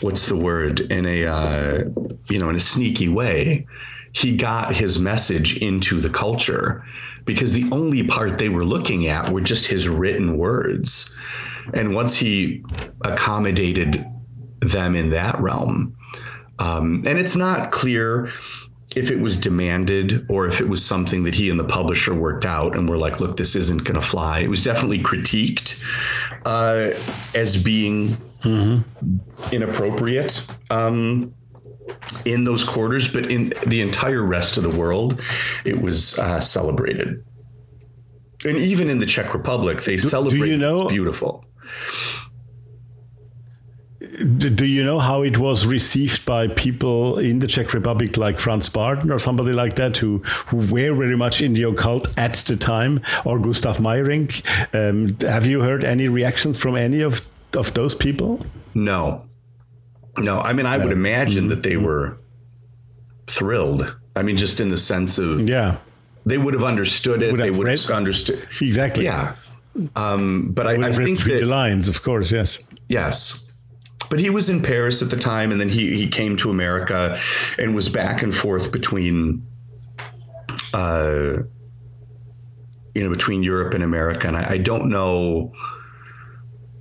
what's 0.00 0.26
the 0.26 0.36
word? 0.36 0.80
In 0.80 1.06
a 1.06 1.26
uh, 1.26 1.84
you 2.28 2.38
know 2.38 2.48
in 2.48 2.56
a 2.56 2.60
sneaky 2.60 3.08
way 3.08 3.66
he 4.12 4.36
got 4.36 4.76
his 4.76 5.00
message 5.00 5.56
into 5.62 6.00
the 6.00 6.10
culture 6.10 6.84
because 7.24 7.52
the 7.52 7.68
only 7.72 8.06
part 8.06 8.38
they 8.38 8.48
were 8.48 8.64
looking 8.64 9.08
at 9.08 9.28
were 9.30 9.40
just 9.40 9.66
his 9.66 9.88
written 9.88 10.36
words 10.36 11.16
and 11.74 11.94
once 11.94 12.16
he 12.16 12.64
accommodated 13.04 14.04
them 14.60 14.94
in 14.94 15.10
that 15.10 15.38
realm 15.40 15.96
um, 16.58 17.02
and 17.06 17.18
it's 17.18 17.36
not 17.36 17.70
clear 17.72 18.28
if 18.94 19.10
it 19.10 19.20
was 19.20 19.36
demanded 19.36 20.26
or 20.28 20.46
if 20.46 20.60
it 20.60 20.68
was 20.68 20.84
something 20.84 21.24
that 21.24 21.34
he 21.34 21.50
and 21.50 21.58
the 21.58 21.64
publisher 21.64 22.14
worked 22.14 22.44
out 22.44 22.76
and 22.76 22.88
were 22.88 22.96
like, 22.96 23.20
look, 23.20 23.36
this 23.36 23.56
isn't 23.56 23.84
going 23.84 23.98
to 23.98 24.06
fly. 24.06 24.40
It 24.40 24.48
was 24.48 24.62
definitely 24.62 24.98
critiqued 24.98 25.82
uh, 26.44 26.90
as 27.34 27.62
being 27.62 28.08
mm-hmm. 28.40 29.54
inappropriate 29.54 30.46
um, 30.70 31.34
in 32.24 32.44
those 32.44 32.64
quarters, 32.64 33.12
but 33.12 33.30
in 33.30 33.52
the 33.66 33.80
entire 33.80 34.24
rest 34.24 34.56
of 34.56 34.62
the 34.62 34.78
world, 34.78 35.20
it 35.64 35.80
was 35.80 36.18
uh, 36.18 36.40
celebrated. 36.40 37.24
And 38.44 38.56
even 38.56 38.90
in 38.90 38.98
the 38.98 39.06
Czech 39.06 39.34
Republic, 39.34 39.82
they 39.82 39.96
celebrate. 39.96 40.38
Do 40.38 40.46
You 40.46 40.56
know, 40.56 40.88
beautiful 40.88 41.44
do 44.22 44.66
you 44.66 44.84
know 44.84 44.98
how 44.98 45.22
it 45.22 45.38
was 45.38 45.66
received 45.66 46.26
by 46.26 46.48
people 46.48 47.18
in 47.18 47.38
the 47.38 47.46
Czech 47.46 47.72
Republic, 47.72 48.16
like 48.16 48.38
Franz 48.38 48.68
Bardon 48.68 49.10
or 49.10 49.18
somebody 49.18 49.52
like 49.52 49.74
that, 49.76 49.96
who 49.96 50.18
who 50.46 50.58
were 50.58 50.94
very 50.94 51.16
much 51.16 51.40
in 51.40 51.54
the 51.54 51.62
occult 51.64 52.12
at 52.18 52.34
the 52.46 52.56
time, 52.56 53.00
or 53.24 53.38
Gustav 53.38 53.78
Meyrink? 53.78 54.42
Um, 54.74 55.16
have 55.28 55.46
you 55.46 55.60
heard 55.60 55.84
any 55.84 56.08
reactions 56.08 56.58
from 56.58 56.76
any 56.76 57.02
of 57.02 57.26
of 57.54 57.72
those 57.74 57.94
people? 57.94 58.44
No, 58.74 59.24
no. 60.18 60.40
I 60.40 60.52
mean, 60.52 60.66
I 60.66 60.78
would 60.78 60.92
imagine 60.92 61.48
that 61.48 61.62
they 61.62 61.76
were 61.76 62.18
thrilled. 63.28 63.96
I 64.14 64.22
mean, 64.22 64.36
just 64.36 64.60
in 64.60 64.68
the 64.68 64.76
sense 64.76 65.18
of 65.18 65.48
yeah, 65.48 65.78
they 66.26 66.38
would 66.38 66.54
have 66.54 66.64
understood 66.64 67.22
it. 67.22 67.32
Would 67.32 67.40
they 67.40 67.50
would 67.50 67.66
read. 67.66 67.80
have 67.80 67.90
understood 67.90 68.46
exactly. 68.60 69.04
Yeah. 69.04 69.36
Um, 69.96 70.48
but 70.52 70.66
I, 70.66 70.88
I 70.88 70.92
think 70.92 71.20
that 71.20 71.40
the 71.40 71.46
lines, 71.46 71.88
of 71.88 72.02
course, 72.02 72.30
yes, 72.30 72.58
yes 72.88 73.52
but 74.12 74.20
he 74.20 74.28
was 74.28 74.50
in 74.50 74.62
Paris 74.62 75.00
at 75.00 75.08
the 75.08 75.16
time, 75.16 75.52
and 75.52 75.58
then 75.58 75.70
he 75.70 75.96
he 75.96 76.06
came 76.06 76.36
to 76.36 76.50
America 76.50 77.18
and 77.58 77.74
was 77.74 77.88
back 77.88 78.22
and 78.22 78.34
forth 78.34 78.70
between, 78.70 79.42
uh, 80.74 81.38
you 82.94 83.02
know, 83.02 83.08
between 83.08 83.42
Europe 83.42 83.72
and 83.72 83.82
America. 83.82 84.28
And 84.28 84.36
I, 84.36 84.50
I 84.50 84.58
don't 84.58 84.90
know. 84.90 85.54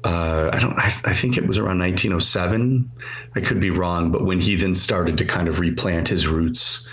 Uh, 0.04 0.50
I 0.52 0.60
don't. 0.60 0.78
I, 0.80 0.86
I, 0.86 1.14
think 1.14 1.38
it 1.38 1.46
was 1.46 1.60
around 1.60 1.78
1907. 1.78 2.92
I 3.36 3.40
could 3.40 3.60
be 3.60 3.70
wrong, 3.70 4.12
but 4.12 4.26
when 4.26 4.40
he 4.40 4.56
then 4.56 4.74
started 4.74 5.18
to 5.20 5.26
kind 5.26 5.48
of 5.48 5.60
replant 5.60 6.08
his 6.10 6.28
roots 6.28 6.90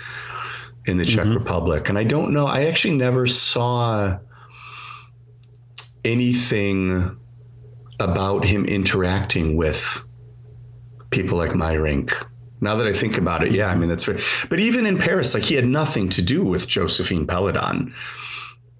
in 0.85 0.97
the 0.97 1.05
Czech 1.05 1.25
mm-hmm. 1.25 1.37
Republic, 1.37 1.89
and 1.89 1.97
I 1.97 2.03
don't 2.03 2.31
know. 2.31 2.45
I 2.45 2.65
actually 2.65 2.95
never 2.97 3.25
saw 3.25 4.19
anything 6.05 7.17
about 7.99 8.45
him 8.45 8.65
interacting 8.65 9.55
with 9.55 10.07
people 11.09 11.37
like 11.37 11.51
Meyrink. 11.51 12.13
Now 12.61 12.75
that 12.75 12.87
I 12.87 12.93
think 12.93 13.17
about 13.17 13.43
it, 13.43 13.51
yeah, 13.51 13.69
I 13.69 13.75
mean 13.75 13.89
that's 13.89 14.03
very. 14.03 14.21
But 14.49 14.59
even 14.59 14.85
in 14.85 14.97
Paris, 14.97 15.33
like 15.33 15.43
he 15.43 15.55
had 15.55 15.65
nothing 15.65 16.09
to 16.09 16.21
do 16.21 16.43
with 16.43 16.67
Josephine 16.67 17.25
Péladan. 17.25 17.93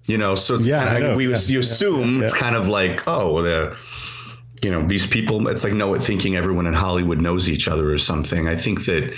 You 0.06 0.18
know, 0.18 0.34
so 0.34 0.56
it's 0.56 0.68
yeah, 0.68 0.86
kind 0.86 1.04
of, 1.04 1.16
we 1.16 1.28
yeah, 1.28 1.36
you 1.46 1.60
assume 1.60 2.18
yeah, 2.18 2.24
it's 2.24 2.36
kind 2.36 2.56
of 2.56 2.68
like 2.68 3.06
oh 3.06 3.42
the 3.42 3.76
you 4.62 4.70
know 4.70 4.82
these 4.86 5.06
people. 5.06 5.46
It's 5.48 5.64
like 5.64 5.72
no, 5.72 5.98
thinking 5.98 6.36
everyone 6.36 6.66
in 6.66 6.74
Hollywood 6.74 7.20
knows 7.20 7.48
each 7.48 7.68
other 7.68 7.92
or 7.92 7.98
something. 7.98 8.48
I 8.48 8.56
think 8.56 8.84
that 8.86 9.14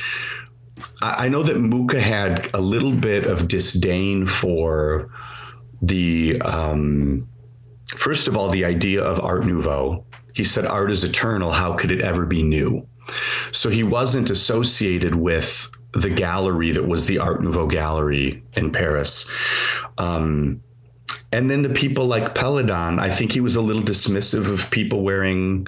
I, 1.03 1.27
I 1.27 1.29
know 1.29 1.43
that 1.43 1.59
Mucha 1.59 2.01
had 2.01 2.49
a 2.55 2.61
little 2.61 2.93
bit 2.93 3.25
of 3.25 3.49
disdain 3.49 4.27
for 4.27 5.11
the 5.81 6.41
um, 6.43 7.29
first 7.87 8.29
of 8.29 8.37
all 8.37 8.49
the 8.49 8.65
idea 8.65 9.03
of 9.03 9.21
Art 9.21 9.45
Nouveau. 9.45 10.05
He 10.35 10.45
said 10.45 10.65
art 10.65 10.91
is 10.91 11.05
eternal. 11.05 11.51
How 11.51 11.77
could 11.77 11.93
it 11.93 12.01
ever 12.01 12.25
be 12.25 12.43
new? 12.43 12.87
So 13.51 13.69
he 13.69 13.83
wasn't 13.83 14.31
associated 14.31 15.15
with 15.15 15.71
the 15.93 16.09
gallery 16.09 16.73
that 16.73 16.87
was 16.87 17.07
the 17.07 17.19
Art 17.19 17.43
Nouveau 17.43 17.67
gallery 17.67 18.43
in 18.57 18.73
Paris. 18.73 19.31
Um, 19.99 20.63
and 21.33 21.51
then 21.51 21.63
the 21.63 21.71
people 21.71 22.07
like 22.07 22.35
Péladan, 22.35 23.01
I 23.01 23.11
think 23.11 23.33
he 23.33 23.41
was 23.41 23.57
a 23.57 23.63
little 23.63 23.83
dismissive 23.83 24.51
of 24.51 24.71
people 24.71 25.03
wearing, 25.03 25.67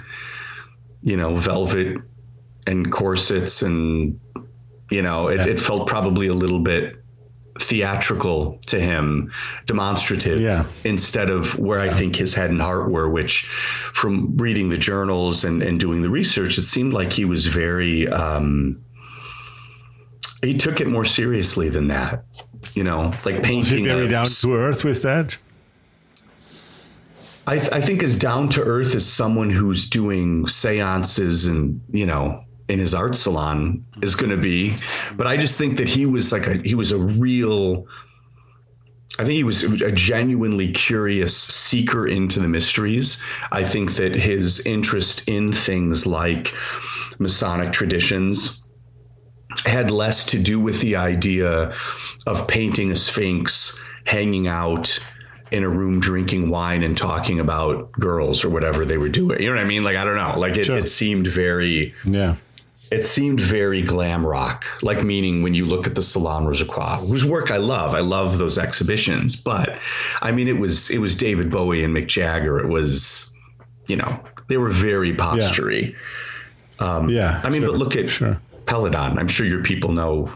you 1.02 1.16
know, 1.16 1.34
velvet 1.34 1.96
and 2.66 2.92
corsets 2.92 3.62
and, 3.62 4.20
you 4.90 5.00
know, 5.02 5.28
it, 5.28 5.36
yeah. 5.36 5.46
it 5.46 5.58
felt 5.58 5.88
probably 5.88 6.26
a 6.26 6.34
little 6.34 6.60
bit 6.60 6.96
theatrical 7.60 8.58
to 8.66 8.80
him, 8.80 9.32
demonstrative, 9.66 10.40
yeah. 10.40 10.66
instead 10.84 11.30
of 11.30 11.58
where 11.58 11.80
I 11.80 11.88
think 11.88 12.16
his 12.16 12.34
head 12.34 12.50
and 12.50 12.60
heart 12.60 12.90
were, 12.90 13.08
which 13.08 13.46
from 13.46 14.36
reading 14.36 14.68
the 14.68 14.78
journals 14.78 15.44
and, 15.44 15.62
and 15.62 15.78
doing 15.78 16.02
the 16.02 16.10
research, 16.10 16.58
it 16.58 16.64
seemed 16.64 16.92
like 16.92 17.12
he 17.12 17.24
was 17.24 17.46
very, 17.46 18.08
um, 18.08 18.82
he 20.42 20.58
took 20.58 20.80
it 20.80 20.88
more 20.88 21.04
seriously 21.04 21.68
than 21.68 21.88
that, 21.88 22.24
you 22.74 22.84
know, 22.84 23.12
like 23.24 23.42
painting. 23.42 23.84
very 23.84 24.08
down 24.08 24.26
to 24.26 24.54
earth 24.54 24.84
with 24.84 25.02
that? 25.02 25.38
I, 27.46 27.58
th- 27.58 27.72
I 27.72 27.80
think 27.80 28.02
as 28.02 28.18
down 28.18 28.48
to 28.50 28.62
earth 28.62 28.94
as 28.94 29.10
someone 29.10 29.50
who's 29.50 29.88
doing 29.88 30.46
seances 30.48 31.46
and, 31.46 31.80
you 31.90 32.06
know, 32.06 32.44
in 32.68 32.78
his 32.78 32.94
art 32.94 33.14
salon 33.14 33.84
is 34.02 34.14
going 34.14 34.30
to 34.30 34.36
be. 34.36 34.76
But 35.16 35.26
I 35.26 35.36
just 35.36 35.58
think 35.58 35.76
that 35.78 35.88
he 35.88 36.06
was 36.06 36.32
like 36.32 36.46
a 36.46 36.54
he 36.54 36.74
was 36.74 36.92
a 36.92 36.98
real. 36.98 37.86
I 39.18 39.24
think 39.24 39.36
he 39.36 39.44
was 39.44 39.62
a 39.62 39.92
genuinely 39.92 40.72
curious 40.72 41.36
seeker 41.36 42.08
into 42.08 42.40
the 42.40 42.48
mysteries. 42.48 43.22
I 43.52 43.62
think 43.62 43.94
that 43.94 44.16
his 44.16 44.66
interest 44.66 45.28
in 45.28 45.52
things 45.52 46.04
like 46.04 46.52
Masonic 47.20 47.72
traditions 47.72 48.66
had 49.66 49.92
less 49.92 50.26
to 50.26 50.42
do 50.42 50.58
with 50.58 50.80
the 50.80 50.96
idea 50.96 51.72
of 52.26 52.48
painting 52.48 52.90
a 52.90 52.96
sphinx 52.96 53.84
hanging 54.04 54.48
out 54.48 54.98
in 55.54 55.62
a 55.62 55.68
room 55.68 56.00
drinking 56.00 56.50
wine 56.50 56.82
and 56.82 56.98
talking 56.98 57.38
about 57.38 57.92
girls 57.92 58.44
or 58.44 58.50
whatever 58.50 58.84
they 58.84 58.98
were 58.98 59.08
doing. 59.08 59.40
You 59.40 59.48
know 59.48 59.54
what 59.54 59.64
I 59.64 59.68
mean? 59.68 59.84
Like 59.84 59.96
I 59.96 60.04
don't 60.04 60.16
know. 60.16 60.34
Like 60.36 60.56
it, 60.56 60.66
sure. 60.66 60.76
it 60.76 60.88
seemed 60.88 61.28
very 61.28 61.94
yeah 62.04 62.36
it 62.90 63.04
seemed 63.04 63.40
very 63.40 63.82
glam 63.82 64.26
rock, 64.26 64.64
like 64.82 65.02
meaning 65.02 65.42
when 65.42 65.54
you 65.54 65.64
look 65.64 65.86
at 65.86 65.94
the 65.94 66.02
Salon 66.02 66.46
Rose-Croix, 66.46 66.96
whose 66.96 67.24
work 67.24 67.50
I 67.50 67.56
love. 67.56 67.94
I 67.94 68.00
love 68.00 68.38
those 68.38 68.58
exhibitions, 68.58 69.34
but 69.34 69.78
I 70.20 70.32
mean, 70.32 70.48
it 70.48 70.58
was 70.58 70.90
it 70.90 70.98
was 70.98 71.16
David 71.16 71.50
Bowie 71.50 71.82
and 71.82 71.96
Mick 71.96 72.06
Jagger. 72.06 72.58
It 72.58 72.68
was, 72.68 73.34
you 73.86 73.96
know, 73.96 74.20
they 74.48 74.58
were 74.58 74.70
very 74.70 75.14
postury. 75.14 75.96
Yeah. 76.80 76.86
Um, 76.86 77.08
yeah 77.08 77.40
I 77.42 77.50
mean, 77.50 77.62
sure, 77.62 77.72
but 77.72 77.78
look 77.78 77.96
at 77.96 78.10
sure. 78.10 78.40
Péladan. 78.66 79.18
I'm 79.18 79.28
sure 79.28 79.46
your 79.46 79.62
people 79.62 79.92
know 79.92 80.30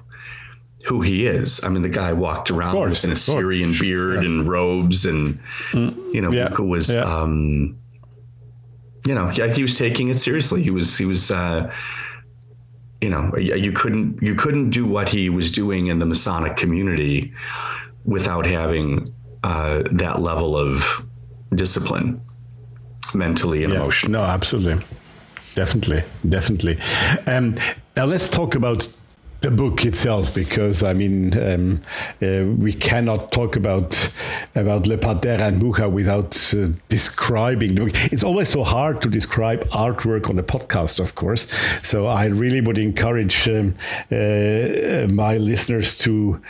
who 0.89 1.03
he 1.03 1.27
is. 1.27 1.63
I 1.63 1.69
mean, 1.69 1.83
the 1.83 1.89
guy 1.89 2.13
walked 2.13 2.51
around 2.51 2.73
course, 2.73 3.03
with 3.03 3.05
an 3.05 3.13
Assyrian 3.13 3.75
beard 3.79 4.23
yeah. 4.23 4.29
and 4.29 4.49
robes, 4.49 5.05
and 5.05 5.39
mm, 5.73 6.15
you 6.15 6.21
know, 6.21 6.33
yeah, 6.33 6.53
was. 6.59 6.95
Yeah. 6.95 7.03
Um, 7.03 7.79
you 9.07 9.15
know, 9.15 9.29
he, 9.29 9.49
he 9.51 9.63
was 9.63 9.77
taking 9.79 10.09
it 10.09 10.19
seriously. 10.19 10.63
He 10.63 10.71
was 10.71 10.97
he 10.99 11.05
was. 11.05 11.31
Uh, 11.31 11.73
you 13.01 13.11
know, 13.11 13.33
you 13.37 13.71
couldn't 13.71 14.21
you 14.21 14.35
couldn't 14.35 14.71
do 14.71 14.85
what 14.85 15.09
he 15.09 15.31
was 15.31 15.53
doing 15.53 15.87
in 15.87 16.01
the 16.01 16.07
Masonic 16.07 16.57
community 16.57 17.33
without 18.05 18.45
having 18.45 19.15
uh, 19.45 19.85
that 19.93 20.21
level 20.21 20.57
of 20.57 21.05
discipline, 21.55 22.21
mentally 23.15 23.63
and 23.63 23.73
Yeah. 23.73 23.81
emotionally. 23.81 24.13
No, 24.19 24.25
absolutely. 24.25 24.85
Definitely. 25.55 26.03
Definitely. 26.29 26.79
Um, 27.27 27.55
now 27.97 28.05
let's 28.05 28.29
talk 28.29 28.57
about 28.57 28.89
the 29.41 29.51
book 29.51 29.85
itself 29.85 30.35
because 30.35 30.83
I 30.83 30.93
mean 30.93 31.39
um, 31.39 31.81
uh, 32.21 32.45
we 32.57 32.73
cannot 32.73 33.31
talk 33.31 33.57
about 33.57 34.11
about 34.55 34.87
Le 34.87 34.99
Pater 34.99 35.41
and 35.41 35.63
Mucha 35.63 35.89
without 35.89 36.55
uh, 36.55 36.69
describing 36.89 37.75
the 37.75 37.85
book. 37.85 38.13
It's 38.13 38.25
always 38.25 38.49
so 38.49 38.65
hard 38.65 39.01
to 39.03 39.09
describe 39.09 39.61
artwork 39.71 40.29
on 40.29 40.39
a 40.39 40.43
podcast, 40.43 40.99
of 40.99 41.15
course. 41.15 41.49
So 41.87 42.07
I 42.07 42.27
really 42.27 42.61
would 42.61 42.79
encourage 42.79 43.49
um, 43.49 43.75
uh, 44.11 45.07
my 45.15 45.37
listeners 45.39 45.99
to 45.99 46.41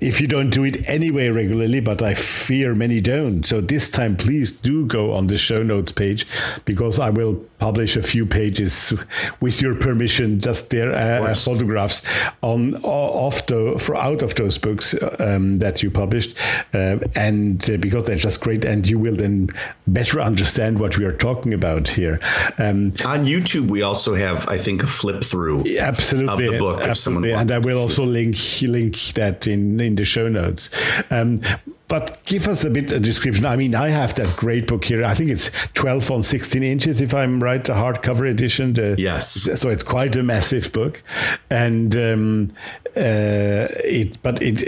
if 0.00 0.20
you 0.20 0.28
don't 0.28 0.50
do 0.50 0.64
it 0.64 0.88
anyway 0.88 1.28
regularly, 1.28 1.80
but 1.80 2.02
I 2.02 2.14
fear 2.14 2.74
many 2.74 3.00
don't. 3.00 3.44
So 3.44 3.60
this 3.60 3.90
time, 3.90 4.16
please 4.16 4.52
do 4.52 4.86
go 4.86 5.12
on 5.12 5.26
the 5.26 5.38
show 5.38 5.62
notes 5.62 5.92
page 5.92 6.26
because 6.64 6.98
I 6.98 7.10
will 7.10 7.36
publish 7.58 7.96
a 7.96 8.02
few 8.02 8.26
pages 8.26 8.92
with 9.40 9.60
your 9.60 9.74
permission, 9.74 10.40
just 10.40 10.70
their 10.70 10.92
uh, 10.94 11.34
photographs 11.34 12.06
on 12.42 12.74
of 12.84 13.46
the 13.46 13.76
for 13.78 13.96
out 13.96 14.22
of 14.22 14.34
those 14.34 14.58
books 14.58 14.94
um, 15.18 15.58
that 15.58 15.82
you 15.82 15.90
published, 15.90 16.36
uh, 16.74 16.98
and 17.16 17.68
uh, 17.70 17.76
because 17.78 18.04
they're 18.04 18.16
just 18.16 18.40
great, 18.40 18.64
and 18.64 18.86
you 18.88 18.98
will 18.98 19.16
then 19.16 19.48
better 19.86 20.20
understand 20.30 20.78
what 20.78 20.98
we 20.98 21.04
are 21.04 21.16
talking 21.16 21.54
about 21.54 21.88
here. 21.88 22.18
Um, 22.58 22.92
On 23.04 23.24
YouTube, 23.24 23.70
we 23.70 23.82
also 23.82 24.14
have, 24.14 24.46
I 24.48 24.58
think, 24.58 24.82
a 24.82 24.86
flip 24.86 25.24
through 25.24 25.64
absolutely, 25.78 26.46
of 26.46 26.52
the 26.52 26.58
book. 26.58 26.80
If 26.86 26.96
someone 26.98 27.24
absolutely, 27.24 27.32
and 27.32 27.50
I 27.50 27.58
will 27.58 27.78
also 27.78 28.04
link 28.04 28.36
link 28.62 28.96
that 29.14 29.46
in 29.46 29.76
in 29.86 29.96
the 29.96 30.04
show 30.04 30.28
notes. 30.28 30.70
Um, 31.10 31.40
but 31.88 32.20
give 32.24 32.48
us 32.48 32.64
a 32.64 32.70
bit 32.70 32.92
of 32.92 33.02
description. 33.02 33.46
I 33.46 33.54
mean, 33.54 33.74
I 33.74 33.88
have 33.88 34.14
that 34.16 34.36
great 34.36 34.66
book 34.66 34.84
here. 34.84 35.04
I 35.04 35.14
think 35.14 35.30
it's 35.30 35.50
12 35.74 36.10
on 36.10 36.22
16 36.24 36.62
inches, 36.62 37.00
if 37.00 37.14
I'm 37.14 37.40
right, 37.40 37.64
the 37.64 37.74
hardcover 37.74 38.28
edition. 38.28 38.72
The, 38.72 38.96
Yes. 38.98 39.30
So 39.60 39.70
it's 39.70 39.84
quite 39.84 40.16
a 40.16 40.22
massive 40.22 40.72
book, 40.72 41.02
and 41.48 41.94
um, 41.94 42.52
uh, 42.96 43.68
it. 43.84 44.18
But 44.22 44.42
it 44.42 44.62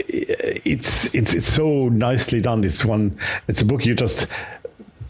it's 0.65 1.15
it's 1.15 1.35
it's 1.35 1.49
so 1.49 1.89
nicely 1.89 2.41
done. 2.41 2.63
It's 2.63 2.85
one. 2.85 3.19
It's 3.49 3.63
a 3.63 3.65
book 3.65 3.85
you 3.85 3.95
just 3.95 4.29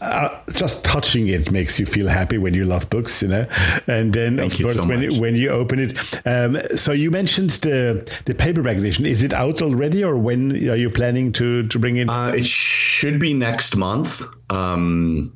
uh, 0.01 0.39
just 0.53 0.85
touching 0.85 1.27
it 1.27 1.51
makes 1.51 1.79
you 1.79 1.85
feel 1.85 2.07
happy 2.07 2.37
when 2.37 2.53
you 2.53 2.65
love 2.65 2.89
books, 2.89 3.21
you 3.21 3.27
know. 3.27 3.45
And 3.87 4.13
then, 4.13 4.37
Thank 4.37 4.53
of 4.53 4.61
course, 4.61 4.75
so 4.75 4.85
when 4.85 5.19
when 5.19 5.35
you 5.35 5.49
open 5.49 5.79
it, 5.79 6.21
um, 6.25 6.57
so 6.75 6.91
you 6.91 7.11
mentioned 7.11 7.51
the 7.61 8.09
the 8.25 8.33
paperback 8.33 8.77
edition. 8.77 9.05
Is 9.05 9.23
it 9.23 9.33
out 9.33 9.61
already, 9.61 10.03
or 10.03 10.15
when 10.17 10.51
are 10.69 10.75
you 10.75 10.89
planning 10.89 11.31
to 11.33 11.67
to 11.67 11.79
bring 11.79 11.97
it? 11.97 12.09
Uh, 12.09 12.33
it 12.35 12.45
should 12.45 13.19
be 13.19 13.33
next 13.33 13.75
month. 13.75 14.21
Um, 14.49 15.31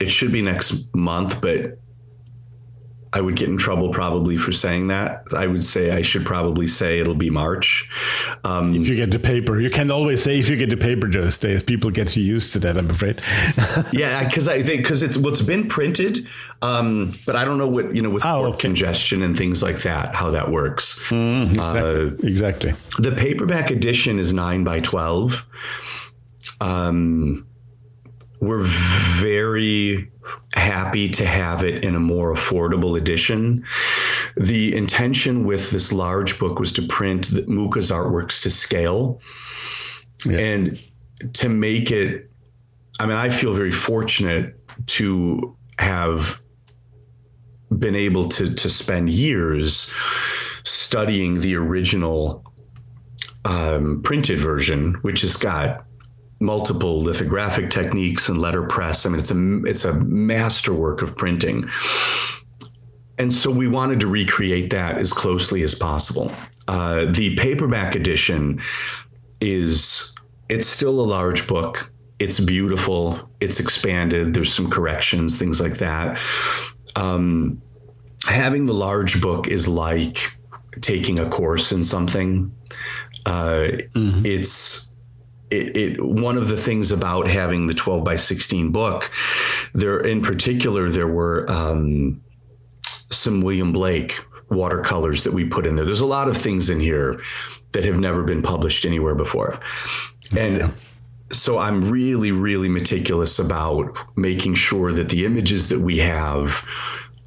It 0.00 0.10
should 0.10 0.32
be 0.32 0.42
next 0.42 0.94
month, 0.94 1.40
but 1.40 1.78
I 3.12 3.20
would 3.20 3.34
get 3.34 3.48
in 3.48 3.58
trouble 3.58 3.90
probably 3.90 4.36
for 4.36 4.52
saying 4.52 4.86
that. 4.88 5.24
I 5.36 5.48
would 5.48 5.64
say 5.64 5.90
I 5.90 6.00
should 6.02 6.24
probably 6.24 6.68
say 6.68 7.00
it'll 7.00 7.16
be 7.16 7.28
March. 7.28 7.90
Um, 8.44 8.72
if 8.72 8.86
you 8.86 8.94
get 8.94 9.10
the 9.10 9.18
paper, 9.18 9.60
you 9.60 9.68
can 9.68 9.90
always 9.90 10.22
say 10.22 10.38
if 10.38 10.48
you 10.48 10.56
get 10.56 10.70
the 10.70 10.76
paper 10.76 11.08
those 11.10 11.36
days. 11.36 11.64
People 11.64 11.90
get 11.90 12.16
used 12.16 12.52
to 12.52 12.60
that. 12.60 12.76
I'm 12.78 12.88
afraid. 12.88 13.20
yeah, 13.92 14.22
because 14.24 14.46
I 14.46 14.62
think 14.62 14.82
because 14.82 15.02
it's 15.02 15.16
what's 15.16 15.42
been 15.42 15.66
printed, 15.66 16.20
um, 16.62 17.12
but 17.26 17.34
I 17.34 17.44
don't 17.44 17.58
know 17.58 17.66
what 17.68 17.96
you 17.96 18.00
know 18.02 18.10
with 18.10 18.24
Oh, 18.24 18.44
okay. 18.50 18.58
congestion 18.58 19.22
and 19.22 19.36
things 19.36 19.60
like 19.60 19.82
that 19.82 20.14
how 20.14 20.30
that 20.30 20.50
works. 20.52 21.00
Uh, 21.10 22.12
exactly. 22.22 22.74
The 22.98 23.10
paperback 23.16 23.70
edition 23.72 24.20
is 24.20 24.32
nine 24.32 24.62
by 24.62 24.78
twelve. 24.78 25.48
Um, 26.60 27.46
we're 28.40 28.64
very 28.64 30.10
happy 30.54 31.08
to 31.10 31.26
have 31.26 31.62
it 31.62 31.84
in 31.84 31.94
a 31.94 32.00
more 32.00 32.32
affordable 32.34 32.96
edition. 32.96 33.64
The 34.36 34.74
intention 34.74 35.44
with 35.44 35.70
this 35.70 35.92
large 35.92 36.38
book 36.38 36.58
was 36.58 36.72
to 36.74 36.82
print 36.82 37.26
the, 37.26 37.46
Mucha's 37.46 37.90
artworks 37.90 38.42
to 38.42 38.50
scale 38.50 39.20
and 40.28 40.80
to 41.34 41.48
make 41.48 41.90
it. 41.90 42.30
I 42.98 43.06
mean, 43.06 43.16
I 43.16 43.28
feel 43.28 43.52
very 43.52 43.70
fortunate 43.70 44.56
to 44.86 45.56
have 45.78 46.40
been 47.78 47.94
able 47.94 48.28
to 48.28 48.54
to 48.54 48.68
spend 48.68 49.10
years 49.10 49.92
studying 50.64 51.40
the 51.40 51.56
original 51.56 52.44
um, 53.44 54.02
printed 54.02 54.38
version, 54.38 54.94
which 55.02 55.22
has 55.22 55.36
got 55.36 55.86
multiple 56.40 57.02
lithographic 57.02 57.70
techniques 57.70 58.28
and 58.28 58.40
letterpress. 58.40 59.04
I 59.04 59.10
mean, 59.10 59.20
it's 59.20 59.30
a 59.30 59.62
it's 59.64 59.84
a 59.84 59.94
masterwork 59.94 61.02
of 61.02 61.16
printing. 61.16 61.68
And 63.18 63.32
so 63.32 63.50
we 63.50 63.68
wanted 63.68 64.00
to 64.00 64.06
recreate 64.06 64.70
that 64.70 64.98
as 64.98 65.12
closely 65.12 65.62
as 65.62 65.74
possible. 65.74 66.32
Uh, 66.66 67.04
the 67.12 67.36
paperback 67.36 67.94
edition 67.94 68.60
is 69.42 70.14
it's 70.48 70.66
still 70.66 71.00
a 71.00 71.02
large 71.02 71.46
book. 71.46 71.92
It's 72.18 72.40
beautiful. 72.40 73.18
It's 73.40 73.60
expanded. 73.60 74.32
There's 74.34 74.52
some 74.52 74.70
corrections, 74.70 75.38
things 75.38 75.60
like 75.60 75.78
that. 75.78 76.18
Um, 76.96 77.60
having 78.26 78.64
the 78.66 78.72
large 78.74 79.20
book 79.20 79.48
is 79.48 79.68
like 79.68 80.18
taking 80.80 81.18
a 81.18 81.28
course 81.28 81.72
in 81.72 81.84
something. 81.84 82.54
Uh, 83.26 83.68
It's 84.24 84.89
it, 85.50 85.76
it 85.76 86.04
one 86.04 86.36
of 86.36 86.48
the 86.48 86.56
things 86.56 86.92
about 86.92 87.26
having 87.26 87.66
the 87.66 87.74
12 87.74 88.04
by 88.04 88.16
16 88.16 88.70
book 88.70 89.10
there 89.74 90.00
in 90.00 90.22
particular 90.22 90.88
there 90.88 91.08
were 91.08 91.50
um, 91.50 92.22
some 93.10 93.40
william 93.42 93.72
blake 93.72 94.20
watercolors 94.50 95.24
that 95.24 95.32
we 95.32 95.44
put 95.44 95.66
in 95.66 95.76
there. 95.76 95.84
There's 95.84 96.00
a 96.00 96.06
lot 96.06 96.28
of 96.28 96.36
things 96.36 96.70
in 96.70 96.80
here 96.80 97.20
that 97.72 97.84
have 97.84 97.98
never 97.98 98.24
been 98.24 98.42
published 98.42 98.84
anywhere 98.84 99.14
before. 99.14 99.60
And 100.36 100.74
so 101.32 101.58
i'm 101.58 101.92
really 101.92 102.32
really 102.32 102.68
meticulous 102.68 103.38
about 103.38 103.96
making 104.16 104.52
sure 104.52 104.92
that 104.92 105.10
the 105.10 105.24
images 105.24 105.68
that 105.68 105.78
we 105.78 105.98
have 105.98 106.66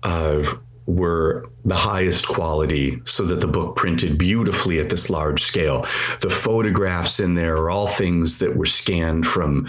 uh, 0.03 0.43
were 0.85 1.45
the 1.65 1.75
highest 1.75 2.27
quality 2.27 3.01
so 3.05 3.23
that 3.23 3.39
the 3.41 3.47
book 3.47 3.75
printed 3.75 4.17
beautifully 4.17 4.79
at 4.79 4.89
this 4.89 5.09
large 5.09 5.41
scale. 5.41 5.81
The 6.21 6.29
photographs 6.29 7.19
in 7.19 7.35
there 7.35 7.55
are 7.55 7.69
all 7.69 7.87
things 7.87 8.39
that 8.39 8.55
were 8.55 8.65
scanned 8.65 9.25
from 9.25 9.67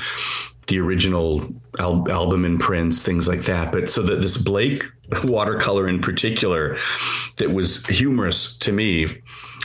the 0.66 0.80
original 0.80 1.46
al- 1.78 2.10
album 2.10 2.44
and 2.44 2.58
prints, 2.58 3.02
things 3.02 3.28
like 3.28 3.42
that. 3.42 3.70
But 3.70 3.90
so 3.90 4.02
that 4.02 4.20
this 4.20 4.36
Blake 4.36 4.84
watercolor 5.24 5.88
in 5.88 6.00
particular 6.00 6.76
that 7.36 7.52
was 7.52 7.86
humorous 7.86 8.56
to 8.58 8.72
me 8.72 9.06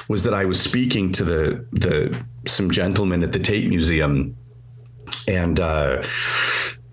was 0.08 0.24
that 0.24 0.34
I 0.34 0.46
was 0.46 0.62
speaking 0.62 1.12
to 1.14 1.24
the 1.24 1.66
the 1.72 2.26
some 2.46 2.72
gentlemen 2.72 3.24
at 3.24 3.32
the 3.32 3.40
Tate 3.40 3.70
Museum 3.70 4.36
and 5.28 5.60
uh, 5.60 6.02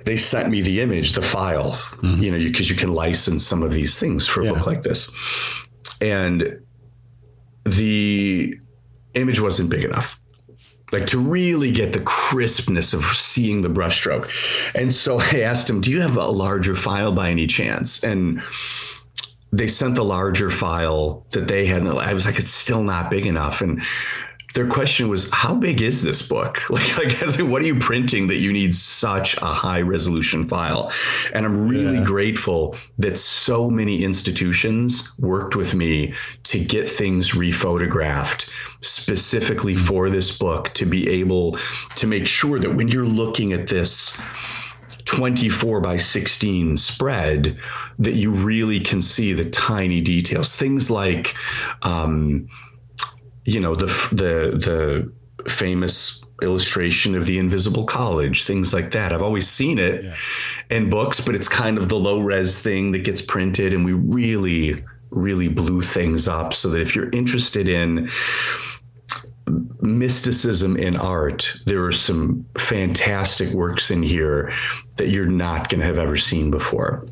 they 0.06 0.16
sent 0.16 0.48
me 0.48 0.60
the 0.62 0.80
image, 0.80 1.12
the 1.12 1.20
file, 1.20 1.72
mm-hmm. 1.72 2.22
you 2.22 2.30
know, 2.30 2.38
because 2.38 2.70
you, 2.70 2.76
can 2.76 2.94
license 2.94 3.44
some 3.44 3.64
of 3.64 3.72
these 3.72 3.98
things 3.98 4.26
for 4.26 4.40
a 4.40 4.44
Yeah. 4.44 4.52
book 4.52 4.66
like 4.66 4.82
this. 4.82 5.10
And 6.00 6.60
the 7.64 8.54
image 9.14 9.40
wasn't 9.40 9.68
big 9.68 9.82
enough. 9.82 10.20
Like 10.92 11.08
to 11.08 11.18
really 11.18 11.72
get 11.72 11.92
the 11.92 12.00
crispness 12.00 12.92
of 12.94 13.02
seeing 13.04 13.62
the 13.62 13.68
brushstroke. 13.68 14.30
And 14.76 14.92
so 14.92 15.18
I 15.32 15.40
asked 15.40 15.68
him, 15.68 15.80
Do 15.80 15.90
you 15.90 16.00
have 16.00 16.16
a 16.16 16.28
larger 16.28 16.76
file 16.76 17.12
by 17.12 17.30
any 17.30 17.48
chance? 17.48 18.04
And 18.04 18.40
they 19.50 19.66
sent 19.66 19.96
the 19.96 20.04
larger 20.04 20.50
file 20.50 21.26
that 21.32 21.48
they 21.48 21.66
had. 21.66 21.82
And 21.82 21.98
I 21.98 22.14
was 22.14 22.26
like, 22.26 22.38
It's 22.38 22.52
still 22.52 22.84
not 22.84 23.10
big 23.10 23.26
enough. 23.26 23.60
And 23.60 23.82
their 24.56 24.66
question 24.66 25.10
was, 25.10 25.30
"How 25.32 25.54
big 25.54 25.82
is 25.82 26.02
this 26.02 26.26
book? 26.26 26.62
Like, 26.70 26.98
like, 26.98 27.22
as 27.22 27.38
in, 27.38 27.50
what 27.50 27.62
are 27.62 27.66
you 27.66 27.78
printing 27.78 28.26
that 28.28 28.36
you 28.38 28.52
need 28.52 28.74
such 28.74 29.36
a 29.36 29.46
high 29.46 29.82
resolution 29.82 30.48
file?" 30.48 30.90
And 31.34 31.44
I'm 31.44 31.68
really 31.68 32.02
grateful 32.02 32.74
that 32.98 33.18
so 33.18 33.70
many 33.70 34.02
institutions 34.02 35.14
worked 35.18 35.56
with 35.56 35.74
me 35.74 36.14
to 36.44 36.58
get 36.58 36.90
things 36.90 37.32
rephotographed 37.32 38.50
specifically 38.80 39.76
for 39.76 40.08
this 40.08 40.36
book 40.36 40.70
to 40.70 40.86
be 40.86 41.08
able 41.08 41.58
to 41.96 42.06
make 42.06 42.26
sure 42.26 42.58
that 42.58 42.74
when 42.74 42.88
you're 42.88 43.04
looking 43.04 43.52
at 43.52 43.68
this 43.68 44.20
24 45.04 45.80
by 45.80 45.96
16 45.96 46.76
spread 46.76 47.56
that 47.98 48.14
you 48.14 48.30
really 48.30 48.80
can 48.80 49.00
see 49.00 49.32
the 49.32 49.48
tiny 49.50 50.00
details 50.00 50.56
things 50.56 50.90
like 50.90 51.34
um, 51.82 52.48
you 53.46 53.60
know 53.60 53.74
the 53.74 53.86
the 54.12 54.56
the 54.56 55.50
famous 55.50 56.24
illustration 56.42 57.14
of 57.14 57.24
the 57.24 57.38
invisible 57.38 57.84
college 57.84 58.44
things 58.44 58.74
like 58.74 58.90
that 58.90 59.12
i've 59.12 59.22
always 59.22 59.48
seen 59.48 59.78
it 59.78 60.04
yeah. 60.04 60.14
in 60.70 60.90
books 60.90 61.20
but 61.20 61.34
it's 61.34 61.48
kind 61.48 61.78
of 61.78 61.88
the 61.88 61.96
low 61.96 62.20
res 62.20 62.60
thing 62.60 62.92
that 62.92 63.04
gets 63.04 63.22
printed 63.22 63.72
and 63.72 63.84
we 63.84 63.92
really 63.92 64.84
really 65.10 65.48
blew 65.48 65.80
things 65.80 66.28
up 66.28 66.52
so 66.52 66.68
that 66.68 66.82
if 66.82 66.94
you're 66.94 67.08
interested 67.10 67.68
in 67.68 68.08
mysticism 69.80 70.76
in 70.76 70.96
art 70.96 71.54
there 71.64 71.84
are 71.84 71.92
some 71.92 72.44
fantastic 72.58 73.48
works 73.50 73.90
in 73.90 74.02
here 74.02 74.52
that 74.96 75.08
you're 75.08 75.26
not 75.26 75.68
going 75.68 75.80
to 75.80 75.86
have 75.86 75.98
ever 75.98 76.16
seen 76.16 76.50
before 76.50 77.06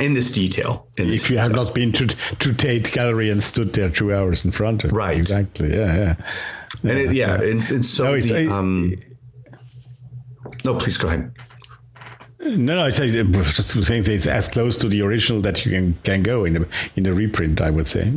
in 0.00 0.14
this 0.14 0.30
detail. 0.30 0.88
In 0.96 1.10
this 1.10 1.24
if 1.24 1.30
you 1.30 1.38
have 1.38 1.52
not 1.52 1.74
been 1.74 1.92
to 1.92 2.06
to 2.06 2.52
Tate 2.52 2.92
Gallery 2.92 3.30
and 3.30 3.42
stood 3.42 3.72
there 3.72 3.90
two 3.90 4.14
hours 4.14 4.44
in 4.44 4.50
front 4.50 4.84
of 4.84 4.92
right, 4.92 5.16
exactly, 5.16 5.74
yeah, 5.74 5.96
yeah, 5.96 6.14
and 6.82 6.98
it, 6.98 7.12
yeah, 7.12 7.34
and, 7.34 7.70
and 7.70 7.84
so 7.84 8.04
no, 8.04 8.20
the, 8.20 8.52
um, 8.52 8.92
no, 10.64 10.74
please 10.74 10.98
go 10.98 11.08
ahead. 11.08 11.32
No, 12.40 12.56
no, 12.56 12.84
I 12.84 12.90
say 12.90 13.10
just 13.10 13.84
saying 13.84 14.04
it's 14.06 14.26
as 14.26 14.48
close 14.48 14.76
to 14.78 14.88
the 14.88 15.02
original 15.02 15.40
that 15.42 15.64
you 15.64 15.72
can 15.72 15.94
can 16.04 16.22
go 16.22 16.44
in 16.44 16.56
a 16.56 16.66
in 16.96 17.06
a 17.06 17.12
reprint. 17.12 17.60
I 17.60 17.70
would 17.70 17.86
say. 17.86 18.12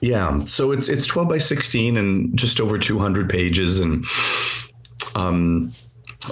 Yeah, 0.00 0.44
so 0.44 0.70
it's 0.70 0.88
it's 0.88 1.06
twelve 1.06 1.28
by 1.28 1.38
sixteen 1.38 1.96
and 1.96 2.36
just 2.38 2.60
over 2.60 2.78
two 2.78 2.98
hundred 2.98 3.28
pages 3.28 3.80
and 3.80 4.04
um, 5.16 5.72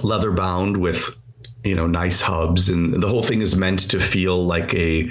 leather 0.03 0.31
bound 0.31 0.77
with 0.77 1.21
you 1.67 1.75
know 1.75 1.87
nice 1.87 2.21
hubs 2.21 2.69
and 2.69 3.01
the 3.01 3.07
whole 3.07 3.23
thing 3.23 3.41
is 3.41 3.55
meant 3.55 3.89
to 3.89 3.99
feel 3.99 4.43
like 4.43 4.73
a 4.73 5.03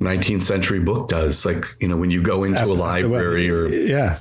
19th 0.00 0.42
century 0.42 0.80
book 0.80 1.08
does 1.08 1.46
like 1.46 1.64
you 1.80 1.88
know 1.88 1.96
when 1.96 2.10
you 2.10 2.20
go 2.20 2.44
into 2.44 2.64
a 2.64 2.74
library 2.74 3.48
or 3.48 3.68
yeah 3.68 4.18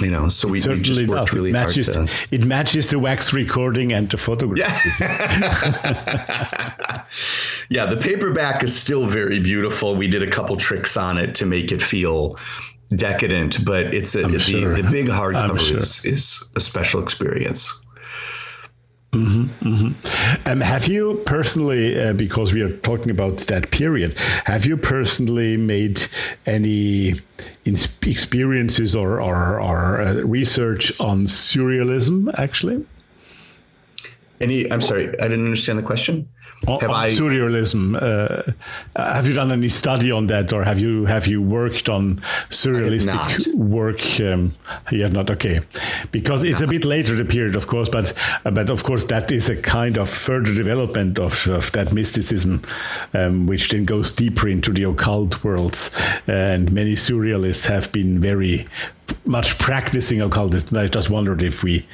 you 0.00 0.10
know 0.10 0.28
so 0.28 0.46
we, 0.46 0.54
we 0.54 0.80
just 0.80 1.08
worked 1.08 1.32
really 1.32 1.50
it 1.50 1.52
matches, 1.52 1.94
hard 1.94 2.08
to, 2.08 2.34
it 2.34 2.44
matches 2.44 2.90
the 2.90 2.98
wax 2.98 3.32
recording 3.32 3.92
and 3.92 4.10
the 4.10 4.18
photograph 4.18 5.00
yeah. 5.00 7.04
yeah 7.68 7.86
the 7.86 7.96
paperback 7.96 8.62
is 8.62 8.78
still 8.78 9.06
very 9.06 9.40
beautiful 9.40 9.94
we 9.94 10.06
did 10.06 10.22
a 10.22 10.30
couple 10.30 10.56
tricks 10.56 10.96
on 10.96 11.18
it 11.18 11.34
to 11.34 11.46
make 11.46 11.72
it 11.72 11.82
feel 11.82 12.38
decadent 12.94 13.64
but 13.64 13.94
it's 13.94 14.14
a, 14.14 14.22
the, 14.22 14.38
sure. 14.38 14.74
the 14.74 14.88
big 14.90 15.06
hardcover 15.06 15.58
sure. 15.58 15.78
is, 15.78 16.04
is 16.04 16.50
a 16.56 16.60
special 16.60 17.02
experience 17.02 17.84
Mm-hmm, 19.12 19.68
mm-hmm. 19.68 20.48
Um, 20.48 20.60
have 20.60 20.86
you 20.86 21.22
personally, 21.24 21.98
uh, 21.98 22.12
because 22.12 22.52
we 22.52 22.60
are 22.60 22.76
talking 22.78 23.10
about 23.10 23.38
that 23.38 23.70
period, 23.70 24.18
have 24.44 24.66
you 24.66 24.76
personally 24.76 25.56
made 25.56 26.02
any 26.44 27.14
experiences 27.64 28.94
or, 28.94 29.20
or, 29.20 29.60
or 29.60 30.02
uh, 30.02 30.14
research 30.22 30.98
on 31.00 31.20
surrealism, 31.20 32.30
actually? 32.38 32.84
Any, 34.40 34.70
I'm 34.70 34.82
sorry, 34.82 35.08
I 35.08 35.28
didn't 35.28 35.46
understand 35.46 35.78
the 35.78 35.82
question 35.82 36.28
on, 36.66 36.80
have 36.80 36.90
on 36.90 36.96
I, 36.96 37.08
surrealism. 37.08 37.96
Uh, 38.00 38.52
have 38.96 39.26
you 39.26 39.34
done 39.34 39.52
any 39.52 39.68
study 39.68 40.10
on 40.10 40.26
that, 40.28 40.52
or 40.52 40.64
have 40.64 40.78
you 40.78 41.06
have 41.06 41.26
you 41.26 41.40
worked 41.42 41.88
on 41.88 42.16
surrealistic 42.50 43.54
work? 43.54 44.00
Um, 44.20 44.54
you 44.90 45.02
have 45.02 45.12
not. 45.12 45.30
Okay, 45.30 45.60
because 46.10 46.44
it's 46.44 46.62
a 46.62 46.66
bit 46.66 46.84
later 46.84 47.14
the 47.14 47.24
period, 47.24 47.56
of 47.56 47.66
course, 47.66 47.88
but 47.88 48.12
uh, 48.44 48.50
but 48.50 48.70
of 48.70 48.82
course 48.84 49.04
that 49.04 49.30
is 49.30 49.48
a 49.48 49.60
kind 49.60 49.98
of 49.98 50.08
further 50.08 50.54
development 50.54 51.18
of, 51.18 51.46
of 51.48 51.70
that 51.72 51.92
mysticism, 51.92 52.62
um, 53.14 53.46
which 53.46 53.70
then 53.70 53.84
goes 53.84 54.12
deeper 54.12 54.48
into 54.48 54.72
the 54.72 54.84
occult 54.84 55.44
worlds, 55.44 55.96
and 56.26 56.72
many 56.72 56.94
surrealists 56.94 57.66
have 57.66 57.92
been 57.92 58.20
very 58.20 58.66
much 59.24 59.58
practicing 59.58 60.20
occultism. 60.20 60.76
I 60.76 60.86
just 60.86 61.10
wondered 61.10 61.42
if 61.42 61.62
we, 61.62 61.86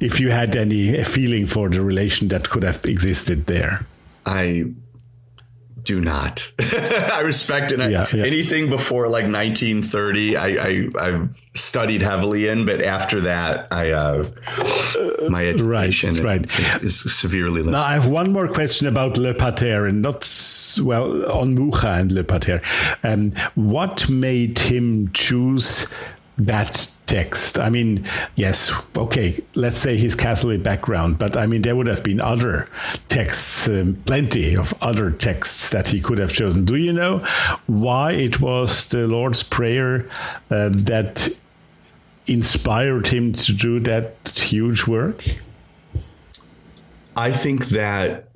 if 0.00 0.20
you 0.20 0.30
had 0.30 0.56
any 0.56 1.02
feeling 1.04 1.46
for 1.46 1.68
the 1.68 1.82
relation 1.82 2.28
that 2.28 2.48
could 2.48 2.62
have 2.62 2.84
existed 2.84 3.46
there. 3.46 3.86
I 4.26 4.72
do 5.82 6.00
not. 6.00 6.52
I 6.58 7.22
respect 7.24 7.72
it. 7.72 7.78
Yeah, 7.78 8.06
yeah. 8.12 8.24
Anything 8.24 8.68
before 8.70 9.04
like 9.08 9.24
1930, 9.24 10.36
I, 10.36 10.46
I 10.46 10.88
I 10.98 11.28
studied 11.54 12.02
heavily 12.02 12.48
in, 12.48 12.66
but 12.66 12.80
after 12.80 13.22
that, 13.22 13.68
I 13.70 13.90
uh, 13.90 14.28
my 15.28 15.46
education 15.46 16.14
right, 16.16 16.24
right. 16.24 16.82
Is, 16.82 17.04
is, 17.04 17.14
severely 17.14 17.62
limited. 17.62 17.72
Now 17.72 17.82
I 17.82 17.94
have 17.94 18.08
one 18.08 18.32
more 18.32 18.48
question 18.48 18.86
about 18.86 19.18
Le 19.18 19.34
Pater, 19.34 19.86
and 19.86 20.02
not 20.02 20.28
well 20.82 21.30
on 21.30 21.54
Mucha 21.54 21.92
and 21.92 22.12
Le 22.12 22.24
Pater. 22.24 22.60
Um, 23.02 23.32
what 23.54 24.08
made 24.08 24.58
him 24.58 25.10
choose 25.12 25.92
that 26.44 26.90
text. 27.06 27.58
I 27.58 27.70
mean, 27.70 28.04
yes, 28.36 28.72
okay, 28.96 29.42
let's 29.56 29.78
say 29.78 29.96
his 29.96 30.14
Catholic 30.14 30.62
background, 30.62 31.18
but 31.18 31.36
I 31.36 31.46
mean, 31.46 31.62
there 31.62 31.74
would 31.74 31.88
have 31.88 32.04
been 32.04 32.20
other 32.20 32.68
texts, 33.08 33.68
um, 33.68 33.96
plenty 34.06 34.56
of 34.56 34.72
other 34.80 35.10
texts 35.10 35.70
that 35.70 35.88
he 35.88 36.00
could 36.00 36.18
have 36.18 36.32
chosen. 36.32 36.64
Do 36.64 36.76
you 36.76 36.92
know 36.92 37.18
why 37.66 38.12
it 38.12 38.40
was 38.40 38.88
the 38.88 39.08
Lord's 39.08 39.42
Prayer 39.42 40.08
uh, 40.50 40.68
that 40.68 41.28
inspired 42.26 43.08
him 43.08 43.32
to 43.32 43.52
do 43.52 43.80
that 43.80 44.14
huge 44.32 44.86
work? 44.86 45.24
I 47.16 47.32
think 47.32 47.66
that 47.66 48.28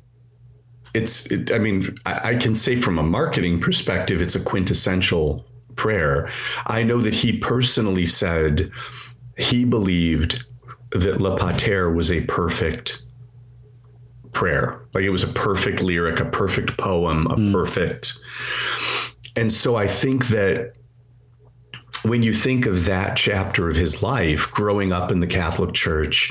it's, 0.94 1.26
it, 1.26 1.52
I 1.52 1.58
mean, 1.58 1.96
I, 2.04 2.30
I 2.30 2.34
can 2.36 2.56
say 2.56 2.74
from 2.74 2.98
a 2.98 3.04
marketing 3.04 3.60
perspective, 3.60 4.20
it's 4.20 4.34
a 4.34 4.40
quintessential 4.40 5.44
prayer. 5.76 6.28
I 6.66 6.82
know 6.82 7.00
that 7.00 7.14
he 7.14 7.38
personally 7.38 8.06
said 8.06 8.70
he 9.36 9.64
believed 9.64 10.44
that 10.92 11.20
Le 11.20 11.36
Pater 11.36 11.90
was 11.90 12.10
a 12.10 12.22
perfect 12.22 13.04
prayer. 14.32 14.86
Like 14.92 15.04
it 15.04 15.10
was 15.10 15.24
a 15.24 15.28
perfect 15.28 15.82
lyric, 15.82 16.20
a 16.20 16.24
perfect 16.24 16.76
poem, 16.76 17.26
a 17.26 17.36
mm. 17.36 17.52
perfect. 17.52 18.14
And 19.36 19.50
so 19.50 19.76
I 19.76 19.86
think 19.86 20.26
that 20.28 20.74
when 22.04 22.22
you 22.22 22.32
think 22.32 22.66
of 22.66 22.84
that 22.84 23.16
chapter 23.16 23.68
of 23.68 23.76
his 23.76 24.02
life, 24.02 24.50
growing 24.50 24.92
up 24.92 25.10
in 25.10 25.20
the 25.20 25.26
Catholic 25.26 25.72
Church, 25.72 26.30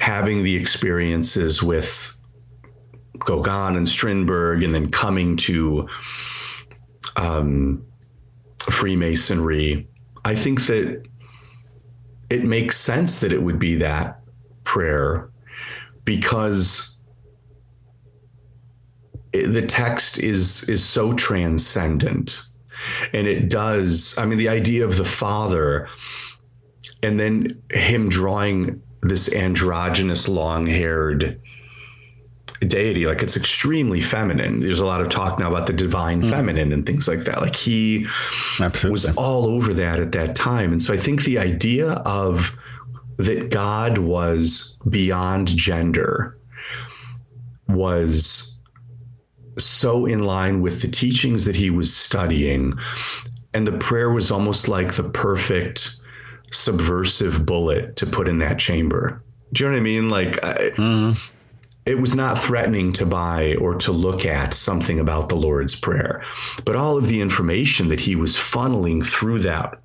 having 0.00 0.42
the 0.42 0.56
experiences 0.56 1.62
with 1.62 2.18
Gauguin 3.20 3.76
and 3.76 3.88
Strindberg, 3.88 4.62
and 4.64 4.74
then 4.74 4.90
coming 4.90 5.36
to 5.36 5.88
um, 7.16 7.86
Freemasonry, 8.70 9.88
I 10.24 10.34
think 10.34 10.66
that 10.66 11.02
it 12.30 12.44
makes 12.44 12.76
sense 12.76 13.20
that 13.20 13.32
it 13.32 13.42
would 13.42 13.58
be 13.58 13.76
that 13.76 14.20
prayer 14.64 15.30
because 16.04 17.00
the 19.32 19.64
text 19.66 20.18
is 20.18 20.68
is 20.68 20.84
so 20.84 21.12
transcendent 21.12 22.46
and 23.12 23.26
it 23.26 23.50
does 23.50 24.16
i 24.16 24.24
mean 24.24 24.38
the 24.38 24.48
idea 24.48 24.84
of 24.84 24.96
the 24.96 25.04
father 25.04 25.88
and 27.02 27.18
then 27.18 27.60
him 27.72 28.08
drawing 28.08 28.80
this 29.02 29.34
androgynous 29.34 30.28
long-haired 30.28 31.40
deity. 32.60 33.06
Like 33.06 33.22
it's 33.22 33.36
extremely 33.36 34.00
feminine. 34.00 34.60
There's 34.60 34.80
a 34.80 34.86
lot 34.86 35.00
of 35.00 35.08
talk 35.08 35.38
now 35.38 35.48
about 35.48 35.66
the 35.66 35.72
divine 35.72 36.22
mm. 36.22 36.30
feminine 36.30 36.72
and 36.72 36.86
things 36.86 37.08
like 37.08 37.20
that. 37.20 37.40
Like 37.40 37.56
he 37.56 38.06
Absolutely. 38.60 38.90
was 38.90 39.16
all 39.16 39.46
over 39.46 39.74
that 39.74 40.00
at 40.00 40.12
that 40.12 40.36
time. 40.36 40.72
And 40.72 40.82
so 40.82 40.94
I 40.94 40.96
think 40.96 41.24
the 41.24 41.38
idea 41.38 41.90
of 41.90 42.56
that 43.18 43.50
God 43.50 43.98
was 43.98 44.80
beyond 44.88 45.48
gender 45.48 46.36
was 47.68 48.58
so 49.58 50.04
in 50.04 50.24
line 50.24 50.60
with 50.62 50.82
the 50.82 50.88
teachings 50.88 51.44
that 51.44 51.56
he 51.56 51.70
was 51.70 51.94
studying. 51.94 52.72
And 53.52 53.66
the 53.66 53.78
prayer 53.78 54.10
was 54.10 54.30
almost 54.30 54.68
like 54.68 54.94
the 54.94 55.08
perfect 55.08 55.96
subversive 56.50 57.46
bullet 57.46 57.96
to 57.96 58.06
put 58.06 58.26
in 58.26 58.38
that 58.38 58.58
chamber. 58.58 59.22
Do 59.52 59.64
you 59.64 59.70
know 59.70 59.74
what 59.74 59.80
I 59.80 59.82
mean? 59.82 60.08
Like, 60.08 60.44
I, 60.44 60.54
mm 60.70 61.30
it 61.86 62.00
was 62.00 62.16
not 62.16 62.38
threatening 62.38 62.94
to 62.94 63.04
buy 63.04 63.56
or 63.56 63.74
to 63.76 63.92
look 63.92 64.24
at 64.24 64.54
something 64.54 64.98
about 64.98 65.28
the 65.28 65.34
Lord's 65.34 65.78
Prayer, 65.78 66.22
but 66.64 66.76
all 66.76 66.96
of 66.96 67.08
the 67.08 67.20
information 67.20 67.88
that 67.88 68.00
he 68.00 68.16
was 68.16 68.36
funneling 68.36 69.04
through 69.04 69.40
that, 69.40 69.78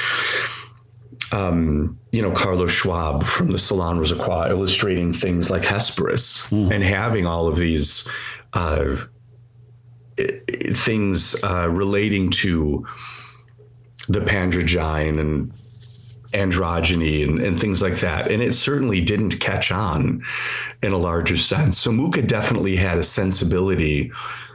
um, 1.33 1.99
you 2.13 2.23
know, 2.23 2.31
Carlos 2.33 2.73
Schwabe 2.73 3.23
from 3.25 3.53
the 3.53 3.59
Salon 3.59 3.99
Rose+Croix 3.99 4.49
illustrating 4.49 5.13
things 5.13 5.51
like 5.51 5.65
Hesperus 5.65 6.49
mm. 6.51 6.71
and 6.73 6.83
having 6.83 7.27
all 7.27 7.47
of 7.47 7.57
these 7.57 8.09
uh, 8.53 8.97
things 10.73 11.43
uh, 11.45 11.69
relating 11.71 12.31
to 12.31 12.85
the 14.09 14.21
Pandragyne 14.21 15.21
and 15.21 15.53
androgyny 16.33 17.29
and, 17.29 17.41
and 17.41 17.61
things 17.61 17.83
like 17.83 17.97
that. 17.97 18.31
And 18.31 18.43
it 18.43 18.53
certainly 18.53 19.01
didn't 19.01 19.41
catch 19.41 19.73
on 19.73 20.23
in 20.83 20.93
a 20.93 20.99
larger 20.99 21.37
sense. 21.37 21.79
So 21.79 21.91
Mucha 21.91 22.23
definitely 22.23 22.77
had 22.77 22.99
a 22.99 23.03
sensibility 23.03 24.13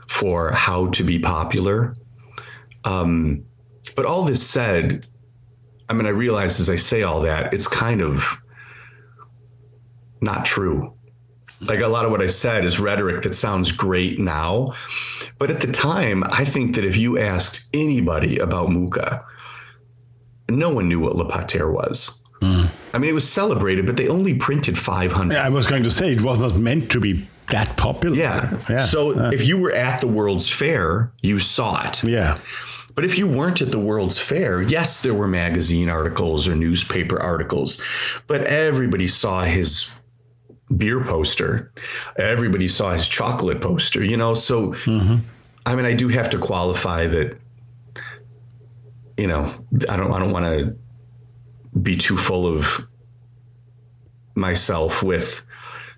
for 0.07 0.51
how 0.51 0.87
to 0.87 1.03
be 1.03 1.19
popular. 1.19 1.95
Um, 2.83 3.43
but 3.95 4.05
all 4.05 4.23
this 4.23 4.45
said, 4.45 5.05
I 5.89 5.93
mean, 5.93 6.05
I 6.05 6.09
realize 6.09 6.59
as 6.59 6.69
I 6.69 6.75
say 6.75 7.03
all 7.03 7.21
that, 7.21 7.53
it's 7.53 7.67
kind 7.67 8.01
of 8.01 8.41
not 10.21 10.45
true. 10.45 10.93
Like 11.61 11.79
a 11.79 11.87
lot 11.87 12.05
of 12.05 12.11
what 12.11 12.21
I 12.21 12.27
said 12.27 12.65
is 12.65 12.79
rhetoric 12.79 13.23
that 13.23 13.33
sounds 13.33 13.71
great 13.71 14.19
now. 14.19 14.73
But 15.39 15.51
at 15.51 15.61
the 15.61 15.71
time, 15.71 16.23
I 16.25 16.43
think 16.43 16.75
that 16.75 16.85
if 16.85 16.97
you 16.97 17.17
asked 17.17 17.69
anybody 17.73 18.37
about 18.39 18.69
Mucha, 18.69 19.23
no 20.49 20.69
one 20.69 20.89
knew 20.89 20.99
what 20.99 21.15
Le 21.15 21.27
Pater 21.29 21.71
was. 21.71 22.19
Mm. 22.41 22.69
I 22.93 22.97
mean, 22.97 23.09
it 23.09 23.13
was 23.13 23.29
celebrated, 23.29 23.85
but 23.85 23.97
they 23.97 24.07
only 24.07 24.37
printed 24.37 24.77
500. 24.77 25.33
Yeah, 25.33 25.45
I 25.45 25.49
was 25.49 25.65
going 25.65 25.83
to 25.83 25.91
say 25.91 26.13
it 26.13 26.21
was 26.21 26.39
not 26.39 26.55
meant 26.55 26.91
to 26.91 26.99
be 26.99 27.27
that 27.51 27.77
popular. 27.77 28.15
Yeah. 28.15 28.59
yeah. 28.69 28.79
So 28.79 29.17
uh. 29.17 29.31
if 29.33 29.47
you 29.47 29.59
were 29.59 29.71
at 29.71 30.01
the 30.01 30.07
World's 30.07 30.49
Fair, 30.49 31.11
you 31.21 31.39
saw 31.39 31.87
it. 31.87 32.03
Yeah. 32.03 32.37
But 32.95 33.05
if 33.05 33.17
you 33.17 33.27
weren't 33.27 33.61
at 33.61 33.71
the 33.71 33.79
World's 33.79 34.17
Fair, 34.17 34.61
yes, 34.61 35.03
there 35.03 35.13
were 35.13 35.27
magazine 35.27 35.89
articles 35.89 36.47
or 36.47 36.55
newspaper 36.55 37.21
articles, 37.21 37.83
but 38.27 38.41
everybody 38.45 39.07
saw 39.07 39.43
his 39.43 39.91
beer 40.75 41.03
poster. 41.03 41.71
Everybody 42.17 42.67
saw 42.67 42.93
his 42.93 43.07
chocolate 43.07 43.61
poster, 43.61 44.03
you 44.03 44.17
know? 44.17 44.33
So, 44.33 44.69
mm-hmm. 44.73 45.27
I 45.65 45.75
mean, 45.75 45.85
I 45.85 45.93
do 45.93 46.07
have 46.07 46.29
to 46.29 46.37
qualify 46.37 47.07
that 47.07 47.37
you 49.17 49.27
know, 49.27 49.53
I 49.89 49.97
don't 49.97 50.11
I 50.11 50.19
don't 50.19 50.31
want 50.31 50.45
to 50.45 50.75
be 51.79 51.95
too 51.95 52.17
full 52.17 52.45
of 52.45 52.85
myself 54.35 55.01
with 55.01 55.44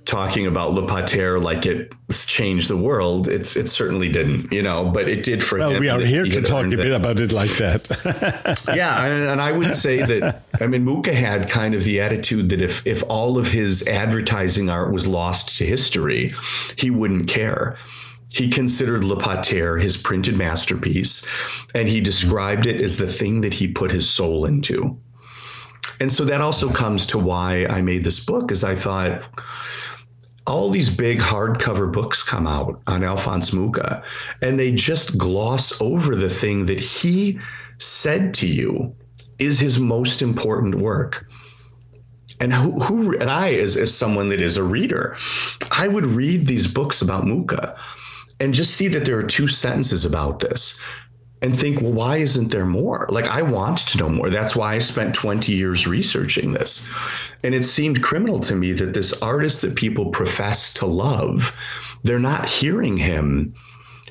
talking 0.08 0.48
about 0.48 0.72
Le 0.72 0.88
Pater 0.88 1.38
like 1.38 1.66
it 1.66 1.94
changed 2.10 2.70
the 2.70 2.78
world. 2.78 3.28
It's 3.28 3.56
it 3.56 3.68
certainly 3.68 4.10
didn't, 4.10 4.52
you 4.52 4.64
know, 4.64 4.86
but 4.86 5.08
it 5.08 5.24
did 5.24 5.44
for 5.44 5.60
well, 5.60 5.72
him. 5.72 5.82
We 5.82 5.90
are 5.90 6.00
here 6.00 6.24
to 6.24 6.42
talk 6.42 6.66
a 6.66 6.70
bit 6.70 6.80
it. 6.80 6.92
about 6.94 7.20
it 7.20 7.32
like 7.32 7.52
that. 7.58 8.64
yeah, 8.76 9.06
and, 9.06 9.30
and, 9.30 9.42
I 9.42 9.52
would 9.52 9.76
say 9.76 9.98
that 9.98 10.44
I 10.60 10.68
mean 10.68 10.86
Mucha 10.86 11.14
had 11.14 11.50
kind 11.50 11.76
of 11.76 11.84
the 11.84 12.00
attitude 12.00 12.50
that 12.50 12.62
if 12.62 12.88
if 12.88 13.04
all 13.10 13.38
of 13.38 13.50
his 13.50 13.88
advertising 13.88 14.70
art 14.70 14.92
was 14.92 15.06
lost 15.06 15.58
to 15.58 15.66
history, 15.66 16.34
he 16.78 16.90
wouldn't 16.90 17.28
care. 17.30 17.76
He 18.30 18.50
considered 18.50 19.04
Le 19.04 19.18
Pater 19.18 19.78
his 19.78 19.98
printed 19.98 20.38
masterpiece, 20.38 21.28
and 21.76 21.88
he 21.88 22.02
described 22.02 22.66
it 22.66 22.82
as 22.82 22.98
the 22.98 23.08
thing 23.08 23.42
that 23.42 23.56
he 23.56 23.68
put 23.68 23.92
his 23.92 24.10
soul 24.10 24.46
into. 24.46 24.98
And 26.00 26.12
so 26.12 26.26
that 26.26 26.42
also 26.42 26.70
comes 26.70 27.06
to 27.08 27.18
why 27.18 27.66
I 27.66 27.82
made 27.82 28.04
this 28.04 28.24
book, 28.24 28.52
is 28.52 28.64
I 28.64 28.76
thought 28.76 29.28
all 30.48 30.70
these 30.70 30.90
big 30.90 31.20
hardcover 31.20 31.92
books 31.92 32.24
come 32.24 32.48
out 32.48 32.82
on 32.88 33.04
Alphonse 33.04 33.52
Mucha, 33.52 34.02
and 34.42 34.58
they 34.58 34.74
just 34.74 35.18
gloss 35.18 35.80
over 35.82 36.16
the 36.16 36.30
thing 36.30 36.66
that 36.66 36.80
he 36.80 37.38
said 37.78 38.34
to 38.36 38.48
you 38.48 38.96
is 39.40 39.60
his 39.60 39.78
most 39.78 40.22
important 40.22 40.76
work. 40.76 41.28
And 42.40 42.54
who, 42.54 42.80
who 42.80 43.18
and 43.18 43.30
I, 43.30 43.54
as, 43.56 43.76
as 43.76 43.96
someone 43.96 44.30
that 44.30 44.42
is 44.42 44.58
a 44.58 44.64
reader, 44.64 45.18
I 45.72 45.88
would 45.88 46.06
read 46.06 46.48
these 46.48 46.68
books 46.68 47.02
about 47.02 47.28
Mucha 47.28 47.76
and 48.40 48.54
just 48.54 48.76
see 48.76 48.88
that 48.90 49.06
there 49.06 49.18
are 49.18 49.24
two 49.24 49.48
sentences 49.48 50.06
about 50.06 50.40
this 50.40 50.80
and 51.42 51.60
think, 51.60 51.82
well, 51.82 51.94
why 51.94 52.18
isn't 52.18 52.52
there 52.52 52.66
more? 52.66 53.08
Like, 53.10 53.28
I 53.28 53.42
want 53.42 53.80
to 53.80 53.98
know 53.98 54.10
more. 54.10 54.30
That's 54.30 54.56
why 54.56 54.76
I 54.76 54.78
spent 54.80 55.14
20 55.14 55.52
years 55.52 55.88
researching 55.88 56.54
this. 56.54 56.90
And 57.44 57.54
it 57.54 57.64
seemed 57.64 58.04
criminal 58.04 58.40
to 58.42 58.56
me 58.56 58.74
that 58.74 58.94
this 58.94 59.22
artist 59.22 59.62
that 59.62 59.76
people 59.76 60.08
profess 60.10 60.74
to 60.76 60.86
love, 60.86 61.56
they're 62.04 62.20
not 62.20 62.50
hearing 62.50 62.98
him 62.98 63.54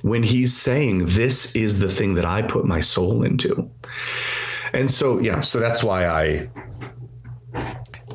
when 0.02 0.22
he's 0.22 0.56
saying, 0.56 1.06
this 1.06 1.56
is 1.56 1.80
the 1.80 1.88
thing 1.88 2.14
that 2.14 2.24
I 2.24 2.42
put 2.42 2.64
my 2.64 2.80
soul 2.80 3.24
into. 3.24 3.70
And 4.72 4.90
so, 4.90 5.18
yeah, 5.18 5.40
so 5.40 5.58
that's 5.58 5.82
why 5.82 6.06
I. 6.06 6.50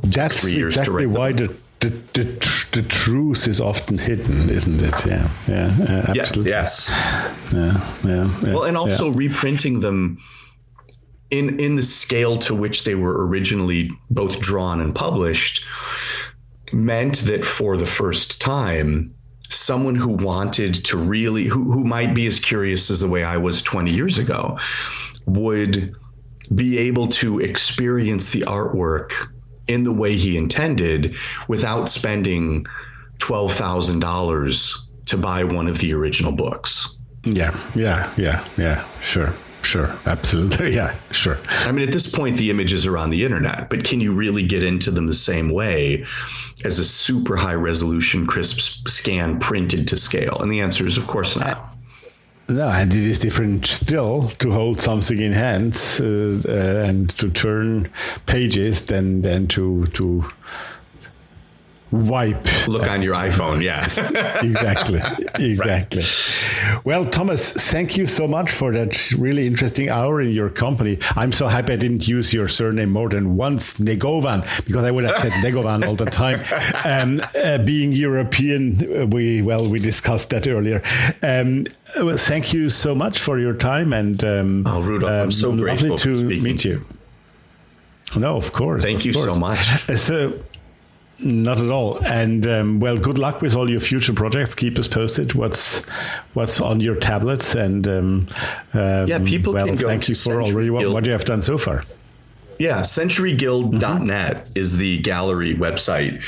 That's 0.04 0.46
exactly 0.46 1.06
why 1.06 1.32
the 1.32 1.56
the, 1.82 1.90
the, 2.14 2.70
the 2.74 2.88
truth 2.88 3.48
is 3.48 3.60
often 3.60 3.98
hidden, 3.98 4.50
isn't 4.50 4.82
it? 4.82 5.06
Yeah, 5.06 5.30
yeah, 5.48 5.78
uh, 5.82 6.14
absolutely. 6.16 6.52
Yeah, 6.52 6.62
yes. 6.62 6.90
Yeah, 7.52 7.96
yeah, 8.06 8.30
yeah, 8.44 8.54
Well, 8.54 8.64
and 8.64 8.78
also 8.78 9.12
reprinting 9.14 9.80
them 9.80 10.20
in 11.32 11.60
in 11.60 11.76
the 11.76 11.84
scale 11.84 12.38
to 12.38 12.54
which 12.54 12.84
they 12.84 12.96
were 12.96 13.26
originally 13.26 13.90
both 14.10 14.40
drawn 14.40 14.82
and 14.82 14.94
published 14.94 15.66
meant 16.74 17.18
that 17.20 17.44
for 17.44 17.78
the 17.78 17.86
first 17.86 18.40
time 18.40 19.14
someone 19.50 19.96
who 19.96 20.10
wanted 20.10 20.74
to 20.74 20.98
really 20.98 21.44
who, 21.44 21.72
who 21.72 21.84
might 21.84 22.14
be 22.14 22.26
as 22.26 22.40
curious 22.40 22.90
as 22.90 23.02
the 23.02 23.08
way 23.08 23.24
I 23.24 23.38
was 23.38 23.62
20 23.62 23.94
years 23.94 24.18
ago 24.18 24.58
would 25.26 25.94
be 26.54 26.78
able 26.78 27.08
to 27.08 27.40
experience 27.40 28.32
the 28.32 28.42
artwork 28.42 29.12
in 29.68 29.84
the 29.84 29.94
way 29.94 30.16
he 30.16 30.38
intended 30.38 31.16
without 31.48 31.88
spending 31.88 32.66
$12,000 33.20 34.78
to 35.06 35.18
buy 35.18 35.44
one 35.44 35.68
of 35.68 35.80
the 35.80 35.94
original 35.94 36.32
books. 36.32 36.98
Yeah, 37.24 37.58
yeah, 37.76 38.12
yeah, 38.18 38.46
yeah, 38.58 38.86
sure. 39.02 39.34
Sure, 39.72 39.98
absolutely. 40.06 40.76
Yeah, 40.82 40.98
sure. 41.12 41.38
I 41.66 41.72
mean, 41.72 41.88
at 41.88 41.94
this 41.94 42.14
point, 42.14 42.38
the 42.38 42.50
images 42.50 42.86
are 42.88 42.98
on 42.98 43.10
the 43.10 43.24
internet, 43.24 43.70
but 43.70 43.86
can 43.86 44.02
you 44.02 44.12
really 44.12 44.46
get 44.46 44.64
into 44.64 44.92
them 44.92 45.08
the 45.08 45.14
same 45.14 45.50
way 45.50 46.04
as 46.66 46.78
a 46.78 46.84
super 46.84 47.38
high 47.38 47.54
resolution, 47.54 48.28
crisp 48.28 48.90
scan 48.90 49.40
printed 49.40 49.88
to 49.88 49.96
scale? 49.96 50.38
And 50.42 50.52
the 50.52 50.60
answer 50.60 50.86
is, 50.86 50.98
of 50.98 51.08
course, 51.08 51.38
not. 51.38 51.74
No, 52.50 52.68
and 52.68 52.92
it 52.92 52.98
is 52.98 53.20
different 53.20 53.66
still 53.66 54.28
to 54.40 54.52
hold 54.52 54.82
something 54.82 55.18
in 55.18 55.32
hands 55.32 56.02
uh, 56.02 56.42
uh, 56.46 56.90
and 56.90 57.10
to 57.12 57.30
turn 57.30 57.90
pages 58.26 58.86
than 58.88 59.22
than 59.22 59.48
to 59.48 59.86
to 59.94 60.26
wipe. 61.92 62.68
Look 62.68 62.88
on 62.88 63.02
your 63.02 63.16
iPhone, 63.16 63.62
yeah. 63.62 63.84
exactly, 64.42 65.00
exactly. 65.40 66.02
Right. 66.02 66.86
Well, 66.86 67.06
Thomas, 67.06 67.54
thank 67.54 67.98
you 67.98 68.08
so 68.08 68.28
much 68.28 68.52
for 68.52 68.72
that 68.72 69.12
really 69.12 69.48
interesting 69.48 69.90
hour 69.90 70.22
in 70.22 70.30
your 70.30 70.50
company. 70.50 71.00
I'm 71.16 71.32
so 71.32 71.48
happy 71.48 71.74
I 71.74 71.76
didn't 71.76 72.08
use 72.08 72.34
your 72.34 72.48
surname 72.48 72.90
more 72.90 73.10
than 73.10 73.36
once, 73.36 73.80
Negovan, 73.80 74.66
because 74.66 74.84
I 74.86 74.92
would 74.92 75.04
have 75.04 75.18
said 75.18 75.32
Negovan 75.44 75.86
all 75.86 75.96
the 75.96 76.06
time. 76.06 76.40
Um, 76.84 77.22
uh, 77.44 77.58
being 77.60 77.92
European, 77.92 79.10
we 79.10 79.42
well, 79.42 79.70
we 79.70 79.80
discussed 79.80 80.30
that 80.32 80.48
earlier. 80.48 80.82
Um, 81.22 81.66
well, 82.02 82.18
thank 82.18 82.54
you 82.54 82.70
so 82.70 82.96
much 82.96 83.20
for 83.20 83.40
your 83.40 83.54
time 83.54 83.94
and 83.94 84.24
um, 84.24 84.64
oh, 84.66 84.82
Rudolf, 84.82 85.12
I'm 85.12 85.32
so 85.32 85.52
um, 85.52 85.58
grateful 85.58 85.98
to 85.98 86.24
meet 86.24 86.66
you. 86.66 86.82
No, 88.18 88.36
of 88.36 88.52
course. 88.52 88.84
Thank 88.84 89.00
of 89.00 89.06
you 89.06 89.14
course. 89.14 89.34
so 89.34 89.40
much. 89.40 89.60
So 89.98 90.40
not 91.26 91.60
at 91.60 91.70
all. 91.70 91.98
And 92.06 92.46
um, 92.48 92.80
well, 92.80 92.98
good 92.98 93.18
luck 93.18 93.42
with 93.42 93.56
all 93.56 93.70
your 93.70 93.80
future 93.80 94.14
projects. 94.14 94.56
Keep 94.56 94.80
us 94.80 94.88
posted. 94.88 95.34
What's 95.34 95.88
what's 96.34 96.62
on 96.62 96.80
your 96.80 96.96
tablets? 96.96 97.56
And 97.56 97.88
um, 97.88 98.28
um, 98.74 99.08
yeah, 99.08 99.20
people 99.26 99.54
well, 99.54 99.66
can 99.66 99.76
go 99.76 99.88
thank 99.88 100.10
you 100.10 100.16
for 100.16 100.42
already 100.42 100.70
what, 100.70 100.88
what, 100.92 101.06
you 101.06 101.12
have 101.12 101.26
done 101.26 101.42
so 101.42 101.58
far. 101.58 101.84
Yeah, 102.60 102.82
centuryguild.net 102.82 104.36
mm-hmm. 104.36 104.60
is 104.60 104.78
the 104.78 105.00
gallery 105.00 105.56
website, 105.56 106.24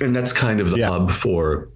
and 0.00 0.14
that's 0.14 0.32
kind 0.32 0.60
of 0.60 0.70
the 0.70 0.78
yeah. 0.78 0.88
hub 0.88 1.10
for 1.10 1.68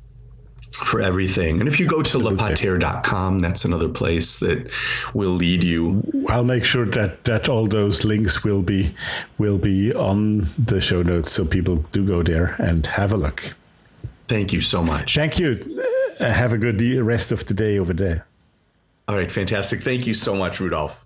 for 0.77 1.01
everything. 1.01 1.61
And 1.61 1.69
if 1.69 1.79
you 1.79 1.87
go 1.87 2.03
to 2.03 2.19
lepater.com, 2.19 3.39
that's 3.39 3.65
another 3.65 3.89
place 3.89 4.41
that 4.41 4.71
will 5.15 5.31
lead 5.31 5.65
you. 5.65 6.03
I'll 6.29 6.45
make 6.45 6.65
sure 6.65 6.87
that 6.87 7.25
that 7.25 7.49
all 7.49 7.67
those 7.67 8.05
links 8.05 8.45
will 8.45 8.63
be 8.63 8.95
will 9.39 9.59
be 9.59 9.93
on 9.95 10.47
the 10.59 10.81
show 10.81 11.03
notes 11.03 11.31
so 11.31 11.45
people 11.45 11.77
do 11.93 12.07
go 12.07 12.23
there 12.23 12.57
and 12.59 12.87
have 12.87 13.13
a 13.13 13.17
look. 13.17 13.55
Thank 14.29 14.53
you 14.53 14.61
so 14.61 14.83
much. 14.83 15.15
Thank 15.15 15.39
you. 15.39 15.61
Uh, 16.19 16.31
have 16.31 16.53
a 16.53 16.59
good 16.59 16.81
rest 17.05 17.33
of 17.33 17.47
the 17.47 17.55
day 17.55 17.79
over 17.79 17.93
there. 17.93 18.27
All 19.07 19.17
right, 19.17 19.31
fantastic. 19.31 19.83
Thank 19.83 20.07
you 20.07 20.15
so 20.15 20.35
much, 20.35 20.61
Rudolf. 20.61 21.05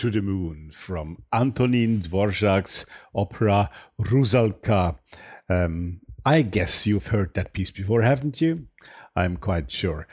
To 0.00 0.10
the 0.10 0.22
Moon 0.22 0.70
from 0.72 1.22
Antonin 1.30 2.00
Dvorak's 2.00 2.86
opera 3.14 3.68
Rusalka. 4.00 4.96
Um, 5.46 6.00
I 6.24 6.40
guess 6.40 6.86
you've 6.86 7.08
heard 7.08 7.34
that 7.34 7.52
piece 7.52 7.70
before, 7.70 8.00
haven't 8.00 8.40
you? 8.40 8.66
I'm 9.14 9.36
quite 9.36 9.70
sure. 9.70 10.08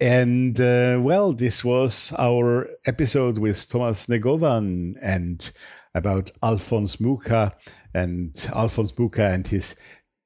And 0.00 0.60
uh, 0.60 0.98
well, 1.00 1.32
this 1.32 1.64
was 1.64 2.12
our 2.18 2.70
episode 2.86 3.38
with 3.38 3.68
Thomas 3.68 4.06
Negovan 4.06 4.96
and 5.00 5.52
about 5.94 6.32
Alfons 6.42 7.00
Mucha 7.00 7.54
and 7.94 8.34
Alfons 8.34 8.98
Mucha 8.98 9.26
and 9.26 9.46
his 9.46 9.76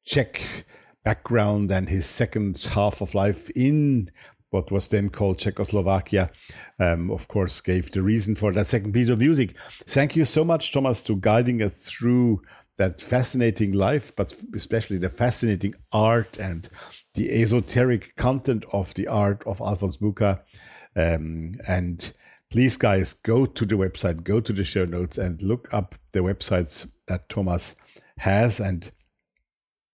Czech 0.06 0.40
background 1.04 1.70
and 1.70 1.90
his 1.90 2.06
second 2.06 2.58
half 2.70 3.02
of 3.02 3.14
life 3.14 3.50
in 3.50 4.10
what 4.54 4.70
was 4.70 4.86
then 4.88 5.10
called 5.10 5.38
Czechoslovakia, 5.38 6.30
um, 6.78 7.10
of 7.10 7.26
course, 7.26 7.60
gave 7.60 7.90
the 7.90 8.02
reason 8.02 8.36
for 8.36 8.52
that 8.52 8.68
second 8.68 8.92
piece 8.92 9.08
of 9.08 9.18
music. 9.18 9.56
Thank 9.88 10.14
you 10.14 10.24
so 10.24 10.44
much, 10.44 10.72
Thomas, 10.72 11.02
to 11.02 11.16
guiding 11.16 11.60
us 11.60 11.72
through 11.72 12.40
that 12.78 13.00
fascinating 13.00 13.72
life, 13.72 14.12
but 14.16 14.32
especially 14.54 14.98
the 14.98 15.08
fascinating 15.08 15.74
art 15.92 16.38
and 16.38 16.68
the 17.14 17.30
esoteric 17.42 18.14
content 18.14 18.64
of 18.72 18.94
the 18.94 19.08
art 19.08 19.42
of 19.44 19.58
Alfons 19.58 20.00
Mucha. 20.00 20.40
Um, 20.94 21.56
and 21.66 22.12
please, 22.48 22.76
guys, 22.76 23.12
go 23.12 23.46
to 23.46 23.64
the 23.66 23.74
website, 23.74 24.22
go 24.22 24.40
to 24.40 24.52
the 24.52 24.64
show 24.64 24.84
notes, 24.84 25.18
and 25.18 25.42
look 25.42 25.68
up 25.72 25.96
the 26.12 26.20
websites 26.20 26.88
that 27.08 27.28
Thomas 27.28 27.74
has. 28.18 28.60
And 28.60 28.88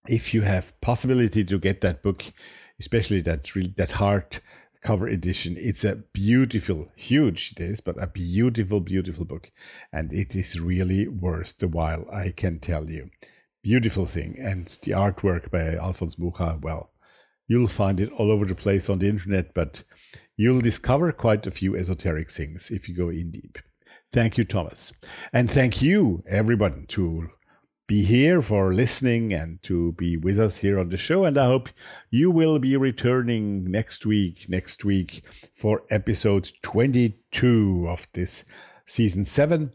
if 0.06 0.34
you 0.34 0.42
have 0.42 0.78
possibility 0.82 1.44
to 1.44 1.58
get 1.58 1.80
that 1.80 2.02
book, 2.02 2.24
especially 2.80 3.20
that 3.20 3.50
that 3.76 3.92
hard 3.92 4.40
cover 4.82 5.06
edition. 5.06 5.56
It's 5.58 5.84
a 5.84 5.96
beautiful, 6.12 6.88
huge 6.96 7.52
it 7.52 7.60
is, 7.60 7.80
but 7.80 8.02
a 8.02 8.06
beautiful, 8.06 8.80
beautiful 8.80 9.24
book, 9.24 9.50
and 9.92 10.12
it 10.12 10.34
is 10.34 10.58
really 10.58 11.06
worth 11.06 11.58
the 11.58 11.68
while. 11.68 12.08
I 12.10 12.30
can 12.30 12.58
tell 12.58 12.88
you, 12.90 13.10
beautiful 13.62 14.06
thing, 14.06 14.36
and 14.40 14.66
the 14.82 14.92
artwork 14.92 15.50
by 15.50 15.76
Alfons 15.76 16.18
Mucha. 16.18 16.58
Well, 16.62 16.90
you'll 17.46 17.68
find 17.68 18.00
it 18.00 18.10
all 18.12 18.30
over 18.30 18.46
the 18.46 18.54
place 18.54 18.88
on 18.88 18.98
the 18.98 19.08
internet, 19.08 19.52
but 19.54 19.82
you'll 20.36 20.60
discover 20.60 21.12
quite 21.12 21.46
a 21.46 21.50
few 21.50 21.76
esoteric 21.76 22.30
things 22.30 22.70
if 22.70 22.88
you 22.88 22.96
go 22.96 23.10
in 23.10 23.30
deep. 23.30 23.58
Thank 24.12 24.38
you, 24.38 24.44
Thomas. 24.44 24.92
And 25.32 25.50
thank 25.50 25.82
you, 25.82 26.24
everyone, 26.28 26.86
to 26.88 27.30
be 27.90 28.04
here 28.04 28.40
for 28.40 28.72
listening 28.72 29.34
and 29.34 29.60
to 29.64 29.90
be 29.94 30.16
with 30.16 30.38
us 30.38 30.58
here 30.58 30.78
on 30.78 30.90
the 30.90 30.96
show. 30.96 31.24
And 31.24 31.36
I 31.36 31.46
hope 31.46 31.68
you 32.08 32.30
will 32.30 32.60
be 32.60 32.76
returning 32.76 33.68
next 33.68 34.06
week, 34.06 34.48
next 34.48 34.84
week 34.84 35.24
for 35.52 35.82
episode 35.90 36.52
22 36.62 37.88
of 37.88 38.06
this 38.12 38.44
season 38.86 39.24
seven. 39.24 39.72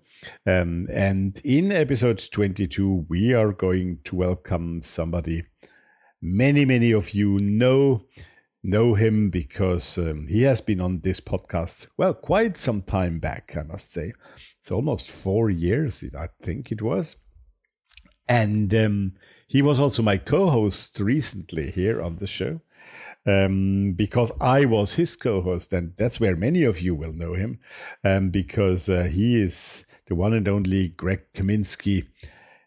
Um, 0.47 0.87
and 0.89 1.41
in 1.43 1.73
episode 1.73 2.25
22, 2.31 3.05
we 3.09 3.33
are 3.33 3.51
going 3.51 3.99
to 4.05 4.15
welcome 4.15 4.81
somebody 4.81 5.43
many, 6.21 6.63
many 6.63 6.93
of 6.93 7.13
you 7.13 7.37
know 7.39 8.05
know 8.63 8.93
him 8.93 9.29
because 9.29 9.97
um, 9.97 10.27
he 10.27 10.43
has 10.43 10.61
been 10.61 10.81
on 10.81 11.01
this 11.01 11.19
podcast 11.19 11.85
well 11.97 12.15
quite 12.15 12.57
some 12.57 12.81
time 12.81 13.19
back 13.19 13.55
i 13.55 13.61
must 13.61 13.93
say 13.93 14.11
it's 14.59 14.71
almost 14.71 15.11
four 15.11 15.51
years 15.51 16.03
i 16.17 16.27
think 16.41 16.71
it 16.71 16.81
was 16.81 17.15
and 18.27 18.73
um, 18.73 19.13
he 19.47 19.61
was 19.61 19.79
also 19.79 20.01
my 20.01 20.17
co 20.17 20.49
host 20.49 20.99
recently 20.99 21.71
here 21.71 22.01
on 22.01 22.17
the 22.17 22.27
show 22.27 22.61
um, 23.25 23.93
because 23.93 24.31
I 24.39 24.65
was 24.65 24.93
his 24.93 25.15
co 25.15 25.41
host. 25.41 25.73
And 25.73 25.93
that's 25.97 26.19
where 26.19 26.35
many 26.35 26.63
of 26.63 26.81
you 26.81 26.95
will 26.95 27.13
know 27.13 27.33
him 27.33 27.59
um, 28.03 28.29
because 28.29 28.89
uh, 28.89 29.03
he 29.03 29.41
is 29.41 29.85
the 30.07 30.15
one 30.15 30.33
and 30.33 30.47
only 30.47 30.89
Greg 30.89 31.21
Kaminsky, 31.33 32.07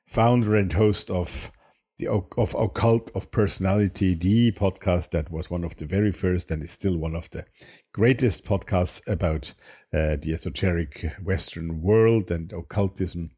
founder 0.07 0.57
and 0.57 0.73
host 0.73 1.11
of 1.11 1.53
the 1.99 2.09
of 2.09 2.55
occult 2.55 3.11
of 3.15 3.31
personality 3.33 4.15
the 4.15 4.53
podcast 4.53 5.11
that 5.11 5.31
was 5.33 5.51
one 5.51 5.65
of 5.65 5.77
the 5.77 5.85
very 5.85 6.13
first 6.13 6.51
and 6.51 6.63
is 6.63 6.71
still 6.71 6.97
one 6.97 7.17
of 7.17 7.29
the 7.31 7.45
greatest 7.93 8.45
podcasts 8.45 9.05
about 9.09 9.53
uh, 9.93 10.17
the 10.23 10.33
esoteric 10.33 11.13
Western 11.23 11.83
world 11.83 12.31
and 12.31 12.53
occultism. 12.53 13.31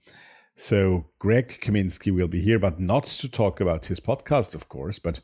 So, 0.60 1.06
Greg 1.18 1.58
Kaminsky 1.62 2.14
will 2.14 2.28
be 2.28 2.42
here, 2.42 2.58
but 2.58 2.78
not 2.78 3.04
to 3.04 3.30
talk 3.30 3.60
about 3.62 3.86
his 3.86 3.98
podcast, 3.98 4.54
of 4.54 4.68
course, 4.68 4.98
but 4.98 5.20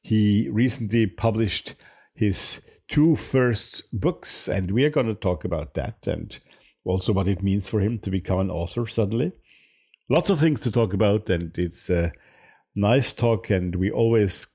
he 0.00 0.48
recently 0.48 1.08
published 1.08 1.74
his 2.14 2.62
two 2.86 3.16
first 3.16 3.82
books, 3.92 4.46
and 4.46 4.70
we 4.70 4.84
are 4.84 4.90
going 4.90 5.08
to 5.08 5.16
talk 5.16 5.44
about 5.44 5.74
that 5.74 6.06
and 6.06 6.38
also 6.84 7.12
what 7.12 7.26
it 7.26 7.42
means 7.42 7.68
for 7.68 7.80
him 7.80 7.98
to 7.98 8.10
become 8.10 8.38
an 8.38 8.48
author 8.48 8.86
suddenly. 8.86 9.32
Lots 10.08 10.30
of 10.30 10.38
things 10.38 10.60
to 10.60 10.70
talk 10.70 10.92
about, 10.92 11.28
and 11.30 11.58
it's 11.58 11.90
a 11.90 12.12
nice 12.76 13.12
talk, 13.12 13.50
and 13.50 13.74
we 13.74 13.90
always 13.90 14.46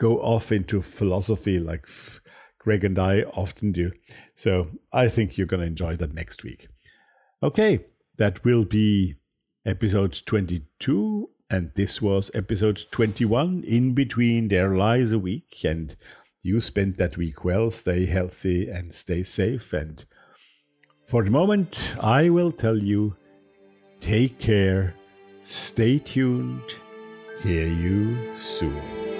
go 0.00 0.18
off 0.22 0.50
into 0.50 0.80
philosophy 0.80 1.58
like 1.58 1.86
Greg 2.58 2.84
and 2.84 2.98
I 2.98 3.24
often 3.34 3.70
do. 3.70 3.92
So 4.34 4.70
I 4.94 5.08
think 5.08 5.36
you're 5.36 5.46
going 5.46 5.60
to 5.60 5.66
enjoy 5.66 5.96
that 5.96 6.14
next 6.14 6.42
week. 6.42 6.68
Okay, 7.42 7.84
that 8.16 8.44
will 8.44 8.64
be 8.64 9.16
episode 9.66 10.20
22, 10.26 11.30
and 11.50 11.72
this 11.74 12.00
was 12.00 12.30
episode 12.34 12.84
21. 12.90 13.64
In 13.66 13.94
between, 13.94 14.48
there 14.48 14.76
lies 14.76 15.12
a 15.12 15.18
week, 15.18 15.64
and 15.64 15.96
you 16.42 16.60
spend 16.60 16.96
that 16.96 17.16
week 17.16 17.44
well. 17.44 17.70
Stay 17.70 18.06
healthy 18.06 18.68
and 18.68 18.94
stay 18.94 19.22
safe. 19.24 19.72
And 19.72 20.04
for 21.06 21.24
the 21.24 21.30
moment, 21.30 21.94
I 22.00 22.28
will 22.28 22.52
tell 22.52 22.78
you 22.78 23.16
take 24.00 24.38
care, 24.38 24.94
stay 25.44 25.98
tuned, 25.98 26.76
hear 27.42 27.66
you 27.66 28.16
soon. 28.38 29.13